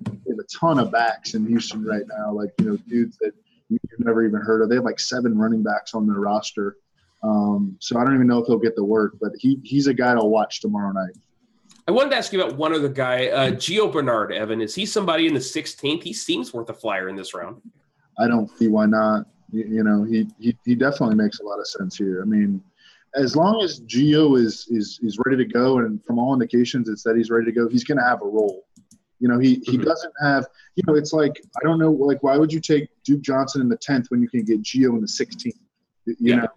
ton 0.52 0.80
of 0.80 0.92
backs 0.92 1.34
in 1.34 1.46
Houston 1.48 1.84
right 1.84 2.04
now, 2.08 2.32
like 2.32 2.52
you 2.60 2.66
know 2.66 2.78
dudes 2.88 3.18
that 3.18 3.34
you've 3.70 3.82
never 4.00 4.26
even 4.26 4.42
heard 4.42 4.62
of. 4.62 4.70
They 4.70 4.76
have 4.76 4.86
like 4.86 5.00
seven 5.00 5.38
running 5.38 5.64
backs 5.64 5.94
on 5.94 6.08
their 6.08 6.20
roster. 6.20 6.78
Um, 7.22 7.76
so 7.80 8.00
I 8.00 8.06
don't 8.06 8.16
even 8.16 8.28
know 8.28 8.40
if 8.40 8.48
he'll 8.48 8.58
get 8.58 8.76
the 8.76 8.84
work, 8.84 9.18
but 9.22 9.32
he 9.38 9.60
he's 9.64 9.88
a 9.88 9.94
guy 9.94 10.14
to 10.14 10.24
watch 10.24 10.62
tomorrow 10.62 10.92
night. 10.92 11.16
I 11.88 11.92
wanted 11.92 12.12
to 12.12 12.18
ask 12.18 12.32
you 12.32 12.42
about 12.42 12.56
one 12.56 12.74
other 12.74 12.88
guy, 12.88 13.30
uh, 13.30 13.50
Gio 13.52 13.92
Bernard. 13.92 14.32
Evan, 14.32 14.62
is 14.62 14.76
he 14.76 14.86
somebody 14.86 15.26
in 15.26 15.34
the 15.34 15.40
16th? 15.40 16.04
He 16.04 16.14
seems 16.14 16.54
worth 16.54 16.70
a 16.70 16.74
flyer 16.74 17.10
in 17.10 17.16
this 17.16 17.34
round. 17.34 17.64
I 18.20 18.28
don't 18.28 18.48
see 18.58 18.68
why 18.68 18.86
not. 18.86 19.26
You, 19.52 19.66
you 19.66 19.84
know, 19.84 20.04
he, 20.04 20.28
he 20.40 20.56
he 20.66 20.76
definitely 20.76 21.16
makes 21.16 21.40
a 21.40 21.44
lot 21.44 21.60
of 21.60 21.68
sense 21.68 21.98
here. 21.98 22.22
I 22.22 22.26
mean, 22.26 22.62
as 23.16 23.36
long 23.36 23.62
as 23.64 23.82
Gio 23.82 24.40
is 24.40 24.68
is 24.70 25.00
is 25.02 25.18
ready 25.26 25.44
to 25.44 25.52
go, 25.52 25.80
and 25.80 26.04
from 26.06 26.20
all 26.20 26.34
indications, 26.34 26.90
it's 26.90 27.04
that 27.04 27.16
he's 27.18 27.32
ready 27.32 27.46
to 27.46 27.52
go. 27.52 27.68
He's 27.68 27.84
going 27.84 27.98
to 27.98 28.04
have 28.04 28.22
a 28.22 28.26
role. 28.26 28.66
You 29.20 29.28
know, 29.28 29.38
he 29.40 29.56
he 29.66 29.78
Mhm. 29.78 29.86
doesn't 29.86 30.14
have. 30.22 30.48
You 30.76 30.84
know, 30.88 30.96
it's 30.96 31.14
like 31.14 31.42
I 31.58 31.64
don't 31.68 31.80
know. 31.80 31.92
Like, 31.92 32.24
why 32.24 32.38
would 32.38 32.52
you 32.54 32.60
take 32.62 32.88
Duke 33.04 33.22
Johnson 33.22 33.62
in 33.62 33.70
the 33.70 33.78
tenth 33.78 34.10
when 34.10 34.22
you 34.22 34.30
can 34.30 34.44
get 34.44 34.62
Gio 34.62 34.90
in 34.96 35.02
the 35.02 35.08
sixteenth? 35.08 35.60
You 36.06 36.16
Yeah. 36.20 36.36
know, 36.38 36.48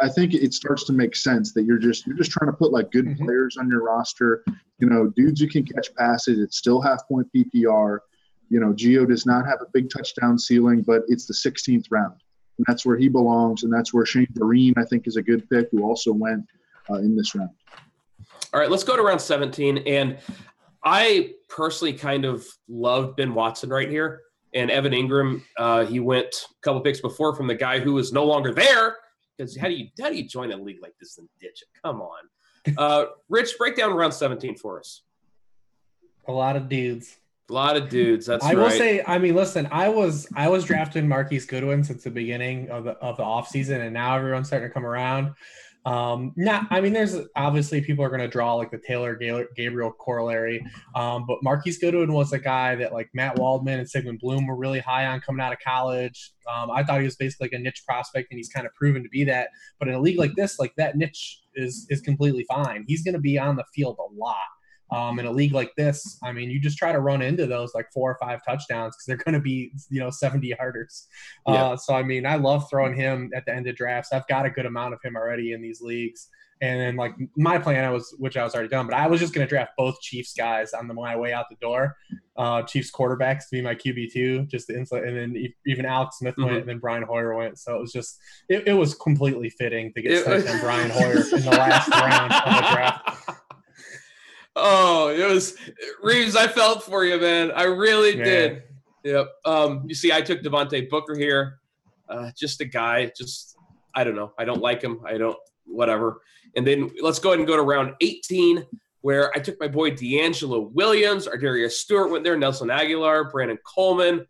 I 0.00 0.08
think 0.08 0.32
it 0.32 0.54
starts 0.54 0.84
to 0.84 0.92
make 0.92 1.14
sense 1.16 1.52
that 1.54 1.64
you're 1.64 1.78
just 1.78 2.06
you're 2.06 2.16
just 2.16 2.30
trying 2.30 2.50
to 2.50 2.56
put 2.56 2.72
like 2.72 2.90
good 2.92 3.06
Mhm. 3.06 3.18
players 3.24 3.56
on 3.58 3.68
your 3.68 3.82
roster. 3.82 4.44
You 4.78 4.88
know, 4.88 5.08
dudes 5.08 5.40
who 5.40 5.48
can 5.48 5.64
catch 5.64 5.94
passes. 5.96 6.38
It's 6.38 6.56
still 6.56 6.80
half 6.80 7.06
point 7.08 7.28
PPR. 7.32 8.00
You 8.48 8.60
know, 8.60 8.72
Gio 8.72 9.06
does 9.08 9.26
not 9.26 9.44
have 9.46 9.60
a 9.60 9.66
big 9.72 9.90
touchdown 9.90 10.38
ceiling, 10.38 10.82
but 10.82 11.02
it's 11.08 11.26
the 11.26 11.34
16th 11.34 11.86
round, 11.90 12.14
and 12.58 12.66
that's 12.68 12.84
where 12.86 12.96
he 12.96 13.08
belongs, 13.08 13.64
and 13.64 13.72
that's 13.72 13.92
where 13.94 14.04
Shane 14.06 14.26
Vereen 14.34 14.74
I 14.76 14.84
think 14.84 15.06
is 15.06 15.16
a 15.16 15.22
good 15.22 15.48
pick, 15.50 15.68
who 15.72 15.82
also 15.82 16.12
went 16.12 16.44
uh, 16.90 16.94
in 16.96 17.16
this 17.16 17.34
round. 17.34 17.50
All 18.52 18.60
right, 18.60 18.70
let's 18.70 18.84
go 18.84 18.96
to 18.96 19.02
round 19.02 19.20
17. 19.20 19.78
And 19.78 20.18
I 20.84 21.32
personally 21.48 21.92
kind 21.92 22.24
of 22.24 22.46
loved 22.68 23.16
Ben 23.16 23.34
Watson 23.34 23.70
right 23.70 23.88
here. 23.88 24.20
And 24.54 24.70
Evan 24.70 24.92
Engram, 24.92 25.42
uh, 25.56 25.86
he 25.86 26.00
went 26.00 26.28
a 26.28 26.60
couple 26.62 26.80
picks 26.82 27.00
before 27.00 27.34
from 27.34 27.46
the 27.46 27.54
guy 27.54 27.80
who 27.80 27.96
is 27.98 28.12
no 28.12 28.24
longer 28.24 28.52
there. 28.52 28.96
Because 29.36 29.56
how 29.56 29.68
do 29.68 29.74
you 29.74 29.88
how 30.00 30.10
do 30.10 30.16
you 30.16 30.28
join 30.28 30.52
a 30.52 30.56
league 30.56 30.82
like 30.82 30.94
this 31.00 31.16
and 31.18 31.28
ditch 31.40 31.62
it? 31.62 31.68
Come 31.82 32.02
on. 32.02 32.74
Uh, 32.76 33.06
Rich, 33.28 33.56
break 33.58 33.76
down 33.76 33.94
round 33.94 34.12
17 34.12 34.56
for 34.56 34.78
us. 34.78 35.02
A 36.28 36.32
lot 36.32 36.56
of 36.56 36.68
dudes. 36.68 37.16
A 37.50 37.52
lot 37.52 37.76
of 37.76 37.88
dudes. 37.88 38.26
That's 38.26 38.44
I 38.44 38.48
right. 38.48 38.58
will 38.58 38.70
say, 38.70 39.02
I 39.06 39.18
mean, 39.18 39.34
listen, 39.34 39.68
I 39.72 39.88
was 39.88 40.28
I 40.36 40.48
was 40.48 40.64
drafting 40.64 41.08
Marquise 41.08 41.46
Goodwin 41.46 41.82
since 41.82 42.04
the 42.04 42.10
beginning 42.10 42.70
of 42.70 42.84
the 42.84 42.92
of 42.92 43.16
the 43.16 43.24
offseason, 43.24 43.80
and 43.80 43.92
now 43.92 44.16
everyone's 44.16 44.46
starting 44.46 44.68
to 44.68 44.72
come 44.72 44.86
around. 44.86 45.32
Um, 45.84 46.32
not, 46.36 46.68
I 46.70 46.80
mean, 46.80 46.92
there's 46.92 47.16
obviously 47.34 47.80
people 47.80 48.04
are 48.04 48.08
going 48.08 48.20
to 48.20 48.28
draw 48.28 48.54
like 48.54 48.70
the 48.70 48.78
Taylor 48.78 49.16
Gabriel, 49.16 49.92
corollary, 49.92 50.64
um, 50.94 51.24
but 51.26 51.42
Marquise 51.42 51.78
Goodwin 51.78 52.12
was 52.12 52.32
a 52.32 52.38
guy 52.38 52.76
that 52.76 52.92
like 52.92 53.10
Matt 53.14 53.36
Waldman 53.38 53.80
and 53.80 53.88
Sigmund 53.88 54.20
Bloom 54.20 54.46
were 54.46 54.56
really 54.56 54.78
high 54.78 55.06
on 55.06 55.20
coming 55.20 55.40
out 55.40 55.52
of 55.52 55.58
college. 55.58 56.32
Um, 56.52 56.70
I 56.70 56.84
thought 56.84 57.00
he 57.00 57.04
was 57.04 57.16
basically 57.16 57.46
like 57.46 57.60
a 57.60 57.62
niche 57.62 57.82
prospect, 57.86 58.28
and 58.30 58.38
he's 58.38 58.48
kind 58.48 58.66
of 58.66 58.72
proven 58.74 59.02
to 59.02 59.08
be 59.08 59.24
that. 59.24 59.48
But 59.78 59.88
in 59.88 59.94
a 59.94 60.00
league 60.00 60.18
like 60.18 60.34
this, 60.36 60.58
like 60.60 60.72
that 60.76 60.96
niche 60.96 61.40
is 61.54 61.86
is 61.90 62.00
completely 62.00 62.44
fine. 62.44 62.84
He's 62.86 63.02
going 63.02 63.14
to 63.14 63.20
be 63.20 63.38
on 63.38 63.56
the 63.56 63.64
field 63.74 63.98
a 63.98 64.14
lot. 64.14 64.36
Um, 64.92 65.18
in 65.18 65.24
a 65.24 65.30
league 65.32 65.54
like 65.54 65.72
this, 65.76 66.18
I 66.22 66.32
mean, 66.32 66.50
you 66.50 66.60
just 66.60 66.76
try 66.76 66.92
to 66.92 67.00
run 67.00 67.22
into 67.22 67.46
those 67.46 67.72
like 67.74 67.90
four 67.94 68.10
or 68.10 68.18
five 68.20 68.40
touchdowns 68.44 68.94
because 68.94 69.06
they're 69.06 69.16
going 69.16 69.32
to 69.32 69.40
be, 69.40 69.72
you 69.88 70.00
know, 70.00 70.10
70 70.10 70.52
yarders. 70.60 71.06
Yeah. 71.48 71.54
Uh, 71.54 71.76
so, 71.78 71.94
I 71.94 72.02
mean, 72.02 72.26
I 72.26 72.36
love 72.36 72.68
throwing 72.68 72.94
him 72.94 73.30
at 73.34 73.46
the 73.46 73.54
end 73.54 73.66
of 73.66 73.74
drafts. 73.74 74.12
I've 74.12 74.26
got 74.26 74.44
a 74.44 74.50
good 74.50 74.66
amount 74.66 74.92
of 74.92 75.00
him 75.02 75.16
already 75.16 75.52
in 75.52 75.62
these 75.62 75.80
leagues. 75.80 76.28
And 76.60 76.78
then, 76.78 76.94
like, 76.96 77.14
my 77.36 77.58
plan, 77.58 77.84
I 77.84 77.90
was, 77.90 78.14
which 78.18 78.36
I 78.36 78.44
was 78.44 78.54
already 78.54 78.68
done, 78.68 78.86
but 78.86 78.94
I 78.94 79.08
was 79.08 79.18
just 79.18 79.34
going 79.34 79.44
to 79.44 79.48
draft 79.48 79.72
both 79.76 80.00
Chiefs 80.00 80.32
guys 80.32 80.74
on 80.74 80.86
the, 80.86 80.94
my 80.94 81.16
way 81.16 81.32
out 81.32 81.46
the 81.50 81.56
door. 81.56 81.96
Uh, 82.36 82.62
Chiefs 82.62 82.90
quarterbacks 82.92 83.40
to 83.40 83.46
be 83.52 83.60
my 83.62 83.74
QB2, 83.74 84.46
just 84.48 84.68
the 84.68 84.76
insulate. 84.76 85.04
And 85.04 85.16
then 85.16 85.52
even 85.66 85.84
Alex 85.86 86.18
Smith 86.18 86.34
went, 86.38 86.50
Mhm. 86.52 86.60
and 86.60 86.68
then 86.68 86.78
Brian 86.78 87.02
Hoyer 87.02 87.34
went. 87.34 87.58
So 87.58 87.74
it 87.76 87.80
was 87.80 87.92
just, 87.92 88.16
it, 88.48 88.68
it 88.68 88.74
was 88.74 88.94
completely 88.94 89.50
fitting 89.50 89.92
to 89.94 90.02
get 90.02 90.22
stuck 90.22 90.48
on 90.54 90.60
Brian 90.60 90.90
Hoyer 90.90 91.16
in 91.16 91.42
the 91.44 91.50
last 91.50 91.88
round 91.94 92.32
of 92.32 92.44
the 92.44 92.74
draft. 92.74 93.31
Oh, 94.54 95.08
it 95.08 95.26
was 95.28 95.56
Reebs. 96.04 96.36
I 96.36 96.46
felt 96.46 96.82
for 96.84 97.04
you, 97.04 97.18
man. 97.18 97.50
I 97.52 97.64
really 97.64 98.16
Yeah. 98.16 98.24
did. 98.24 98.62
Yep. 99.04 99.28
Um, 99.44 99.84
you 99.86 99.94
see, 99.94 100.12
I 100.12 100.20
took 100.20 100.42
Devontae 100.42 100.88
Booker 100.90 101.16
here. 101.16 101.58
Uh, 102.08 102.30
just 102.36 102.60
a 102.60 102.64
guy. 102.64 103.10
Just 103.16 103.56
I 103.94 104.04
don't 104.04 104.14
know. 104.16 104.32
I 104.38 104.44
don't 104.44 104.60
like 104.60 104.82
him. 104.82 105.00
I 105.06 105.16
don't. 105.18 105.36
Whatever. 105.64 106.20
And 106.56 106.66
then 106.66 106.90
let's 107.00 107.18
go 107.18 107.30
ahead 107.30 107.38
and 107.38 107.48
go 107.48 107.56
to 107.56 107.62
round 107.62 107.94
18, 108.00 108.64
where 109.00 109.30
I 109.34 109.38
took 109.40 109.58
my 109.58 109.68
boy 109.68 109.90
DeAngelo 109.92 110.70
Williams, 110.72 111.26
Ardarius 111.26 111.72
Stewart 111.72 112.10
went 112.10 112.24
there, 112.24 112.36
Nelson 112.36 112.68
Agholor, 112.68 113.30
Brandon 113.30 113.58
Coleman. 113.64 114.26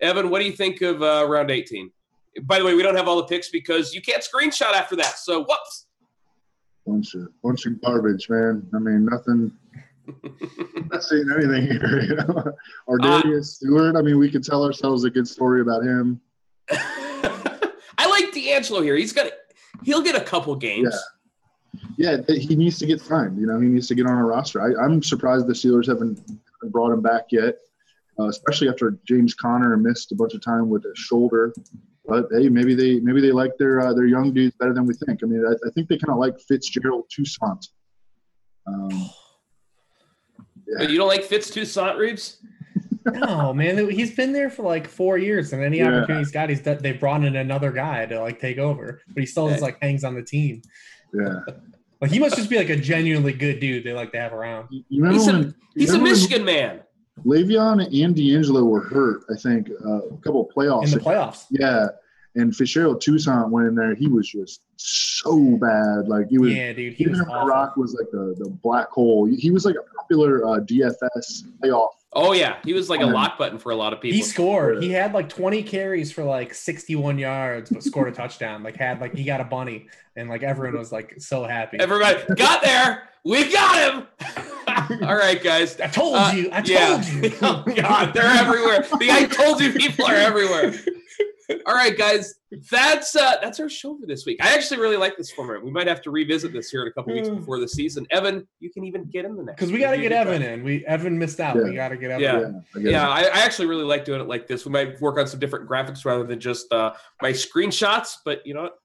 Evan, 0.00 0.28
what 0.30 0.40
do 0.40 0.44
you 0.46 0.52
think 0.52 0.82
of 0.82 1.02
uh, 1.02 1.24
round 1.28 1.50
18? 1.50 1.90
By 2.42 2.58
the 2.58 2.64
way, 2.64 2.74
we 2.74 2.82
don't 2.82 2.96
have 2.96 3.08
all 3.08 3.16
the 3.16 3.24
picks 3.24 3.48
because 3.48 3.94
you 3.94 4.02
can't 4.02 4.22
screenshot 4.22 4.72
after 4.74 4.96
that. 4.96 5.18
So 5.18 5.40
whoops. 5.44 5.83
Bunch 6.86 7.14
of 7.14 7.28
bunch 7.42 7.66
of 7.66 7.80
garbage, 7.80 8.28
man. 8.28 8.66
I 8.74 8.78
mean, 8.78 9.06
nothing. 9.06 9.52
not 10.90 11.02
saying 11.02 11.30
anything 11.34 11.66
here. 11.66 12.00
You 12.02 12.16
know? 12.16 12.52
Or 12.86 12.98
Uh, 13.02 13.42
Stewart. 13.42 13.96
I 13.96 14.02
mean, 14.02 14.18
we 14.18 14.30
could 14.30 14.44
tell 14.44 14.64
ourselves 14.64 15.04
a 15.04 15.10
good 15.10 15.26
story 15.26 15.62
about 15.62 15.82
him. 15.82 16.20
I 16.70 18.06
like 18.08 18.34
DeAngelo 18.34 18.82
here. 18.82 18.96
He's 18.96 19.12
got 19.12 19.30
he'll 19.82 20.02
get 20.02 20.14
a 20.14 20.20
couple 20.20 20.54
games. 20.56 20.94
Yeah, 21.96 22.18
th- 22.18 22.46
he 22.46 22.54
needs 22.54 22.78
to 22.78 22.86
get 22.86 23.00
signed. 23.00 23.38
You 23.38 23.46
know, 23.46 23.60
he 23.60 23.68
needs 23.68 23.88
to 23.88 23.94
get 23.94 24.06
on 24.06 24.16
a 24.16 24.24
roster. 24.24 24.60
I, 24.60 24.84
I'm 24.84 25.02
surprised 25.02 25.46
the 25.46 25.52
Steelers 25.52 25.86
haven't 25.86 26.20
brought 26.70 26.92
him 26.92 27.02
back 27.02 27.26
yet, 27.30 27.56
uh, 28.18 28.28
especially 28.28 28.68
after 28.68 28.98
James 29.06 29.34
Conner 29.34 29.76
missed 29.76 30.12
a 30.12 30.14
bunch 30.14 30.34
of 30.34 30.42
time 30.42 30.68
with 30.68 30.84
a 30.84 30.94
shoulder. 30.94 31.52
But 32.06 32.26
hey, 32.32 32.48
maybe 32.50 32.74
they 32.74 33.00
maybe 33.00 33.20
they 33.20 33.32
like 33.32 33.52
their 33.58 33.80
uh, 33.80 33.94
their 33.94 34.06
young 34.06 34.32
dudes 34.34 34.54
better 34.58 34.74
than 34.74 34.86
we 34.86 34.94
think. 34.94 35.20
I 35.22 35.26
mean, 35.26 35.44
I, 35.46 35.52
I 35.66 35.70
think 35.72 35.88
they 35.88 35.96
kind 35.96 36.10
of 36.12 36.18
like 36.18 36.38
Fitzgerald 36.40 37.04
Toussaint. 37.10 37.66
Um, 38.66 39.10
But 40.78 40.90
you 40.90 40.98
don't 40.98 41.08
like 41.08 41.24
Fitz 41.24 41.50
Toussaint 41.50 41.96
Reebs? 41.96 42.36
No, 43.06 43.52
man, 43.52 43.90
he's 43.90 44.14
been 44.16 44.32
there 44.32 44.48
for 44.48 44.62
like 44.62 44.88
four 44.88 45.18
years, 45.18 45.52
and 45.52 45.62
any 45.62 45.78
Yeah. 45.78 45.88
opportunity 45.88 46.18
he's 46.20 46.30
got, 46.30 46.48
he's 46.48 46.62
done, 46.62 46.78
they 46.80 46.92
brought 46.92 47.22
in 47.22 47.36
another 47.36 47.70
guy 47.70 48.06
to 48.06 48.18
like 48.20 48.40
take 48.40 48.56
over, 48.58 49.02
but 49.08 49.20
he 49.20 49.26
still 49.26 49.48
just 49.50 49.60
like 49.62 49.76
hangs 49.82 50.04
on 50.04 50.14
the 50.14 50.22
team. 50.22 50.62
yeah, 51.12 51.40
Like 52.00 52.10
he 52.10 52.18
must 52.18 52.36
just 52.36 52.48
be 52.50 52.56
like 52.56 52.70
a 52.70 52.76
genuinely 52.76 53.32
good 53.34 53.60
dude 53.60 53.84
they 53.84 53.92
like 53.92 54.12
to 54.12 54.18
have 54.20 54.32
around. 54.32 54.68
you 54.70 54.84
you 54.88 55.02
remember 55.02 55.18
He's 55.20 55.28
a- 55.28 55.32
when 55.32 55.42
you 55.42 55.54
He's 55.76 55.90
a 55.90 55.92
remember 55.92 56.04
when 56.10 56.12
Michigan 56.22 56.44
man. 56.44 56.80
Le'Veon 57.24 57.84
and 57.84 58.14
DeAngelo 58.14 58.66
were 58.66 58.82
hurt? 58.82 59.22
I 59.30 59.36
think 59.36 59.70
uh, 59.84 60.02
a 60.02 60.16
couple 60.18 60.48
of 60.48 60.54
playoffs. 60.54 60.92
In 60.92 60.98
the 60.98 61.04
playoffs, 61.04 61.46
Yeah, 61.50 61.88
and 62.34 62.54
Fitzgerald 62.54 63.00
Toussaint 63.00 63.50
went 63.50 63.68
in 63.68 63.74
there. 63.74 63.94
He 63.94 64.08
was 64.08 64.28
just 64.28 64.62
so 64.76 65.56
bad. 65.56 66.08
Like 66.08 66.28
he 66.28 66.38
was. 66.38 66.52
yeah, 66.52 66.72
dude, 66.72 66.94
he 66.94 67.04
Even 67.04 67.18
was 67.18 67.26
awful. 67.28 67.48
Rock 67.48 67.76
was 67.76 67.94
like 67.94 68.10
the, 68.10 68.34
the 68.38 68.50
black 68.50 68.90
hole, 68.90 69.26
he 69.26 69.50
was 69.50 69.64
like 69.64 69.76
a 69.76 69.96
popular 69.96 70.44
uh, 70.44 70.60
DFS 70.60 71.44
playoff. 71.62 71.90
Oh 72.16 72.32
yeah, 72.32 72.56
he 72.64 72.72
was 72.72 72.88
like 72.88 73.00
a 73.00 73.04
Um, 73.06 73.12
lock 73.12 73.38
button 73.38 73.58
for 73.58 73.72
a 73.72 73.76
lot 73.76 73.92
of 73.92 74.00
people. 74.00 74.16
He 74.16 74.22
scored. 74.22 74.82
He 74.82 74.90
had 74.92 75.12
like 75.12 75.28
20 75.28 75.62
carries 75.64 76.12
for 76.12 76.22
like 76.24 76.54
61 76.54 77.18
yards, 77.18 77.70
but 77.70 77.82
scored 77.82 78.08
a 78.08 78.12
touchdown. 78.12 78.62
Like 78.62 78.76
had 78.76 79.00
like 79.00 79.14
he 79.14 79.24
got 79.24 79.40
a 79.40 79.44
bunny, 79.44 79.88
and 80.16 80.28
like 80.28 80.42
everyone 80.42 80.78
was 80.78 80.92
like 80.92 81.14
so 81.18 81.44
happy. 81.44 81.78
Everybody 81.80 82.20
got 82.36 82.62
there. 82.62 83.08
We 83.24 83.50
got 83.50 83.92
him. 83.94 84.06
All 85.02 85.16
right, 85.16 85.42
guys. 85.42 85.80
I 85.80 85.86
told 85.86 86.14
Uh, 86.16 86.32
you. 86.34 86.48
I 86.52 86.60
told 86.60 86.68
yeah. 86.68 87.02
you. 87.22 87.32
oh 87.42 87.64
God, 87.74 88.12
they're 88.12 88.24
everywhere. 88.24 88.82
The 88.98 89.10
I 89.10 89.24
told 89.24 89.60
you 89.60 89.72
people 89.72 90.04
are 90.06 90.14
everywhere. 90.14 90.74
All 91.66 91.74
right, 91.74 91.96
guys. 91.96 92.34
That's 92.70 93.14
uh 93.16 93.36
that's 93.42 93.58
our 93.60 93.68
show 93.68 93.96
for 93.98 94.06
this 94.06 94.24
week. 94.24 94.38
I 94.42 94.54
actually 94.54 94.80
really 94.80 94.96
like 94.96 95.16
this 95.16 95.30
format. 95.30 95.62
We 95.62 95.70
might 95.70 95.86
have 95.86 96.00
to 96.02 96.10
revisit 96.10 96.52
this 96.52 96.70
here 96.70 96.82
in 96.82 96.88
a 96.88 96.92
couple 96.92 97.12
weeks 97.14 97.28
Mm. 97.28 97.36
before 97.40 97.58
the 97.60 97.68
season. 97.68 98.06
Evan, 98.10 98.46
you 98.60 98.70
can 98.70 98.84
even 98.84 99.04
get 99.04 99.24
in 99.24 99.36
the 99.36 99.42
next 99.42 99.56
Because 99.60 99.72
we 99.72 99.78
got 99.78 99.90
to 99.92 99.98
get 99.98 100.12
Evan 100.12 100.42
in. 100.42 100.62
We 100.62 100.84
Evan 100.86 101.18
missed 101.18 101.40
out. 101.40 101.56
Yeah. 101.56 101.62
We 101.64 101.74
got 101.74 101.88
to 101.88 101.96
get 101.96 102.10
Evan. 102.12 102.22
Yeah. 102.22 102.38
in. 102.80 102.86
I. 102.86 102.90
Yeah, 102.90 103.08
I, 103.08 103.20
I 103.22 103.40
actually 103.44 103.66
really 103.66 103.84
like 103.84 104.04
doing 104.04 104.20
it 104.20 104.28
like 104.28 104.46
this. 104.46 104.64
We 104.64 104.72
might 104.72 105.00
work 105.00 105.18
on 105.18 105.26
some 105.26 105.40
different 105.40 105.68
graphics 105.68 106.04
rather 106.04 106.24
than 106.24 106.38
just 106.40 106.72
uh, 106.72 106.92
my 107.20 107.32
screenshots, 107.32 108.16
but 108.24 108.46
you 108.46 108.54
know 108.54 108.62
what? 108.62 108.78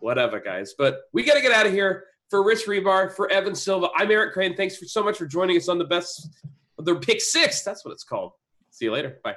Whatever, 0.00 0.40
guys. 0.40 0.74
But 0.76 1.02
we 1.12 1.22
got 1.24 1.34
to 1.34 1.40
get 1.42 1.52
out 1.52 1.66
of 1.66 1.72
here. 1.72 2.04
For 2.30 2.42
Rich 2.42 2.64
Hribar, 2.66 3.14
for 3.14 3.30
Evan 3.30 3.54
Silva, 3.54 3.88
I'm 3.94 4.10
Eric 4.10 4.32
Crain. 4.32 4.56
Thanks 4.56 4.78
for 4.78 4.86
so 4.86 5.02
much 5.04 5.18
for 5.18 5.26
joining 5.26 5.54
us 5.58 5.68
on 5.68 5.76
the 5.76 5.84
best, 5.84 6.30
the 6.78 6.94
pick 6.96 7.20
six. 7.20 7.62
That's 7.62 7.84
what 7.84 7.92
it's 7.92 8.04
called. 8.04 8.32
See 8.70 8.86
you 8.86 8.90
later. 8.92 9.18
Bye. 9.22 9.36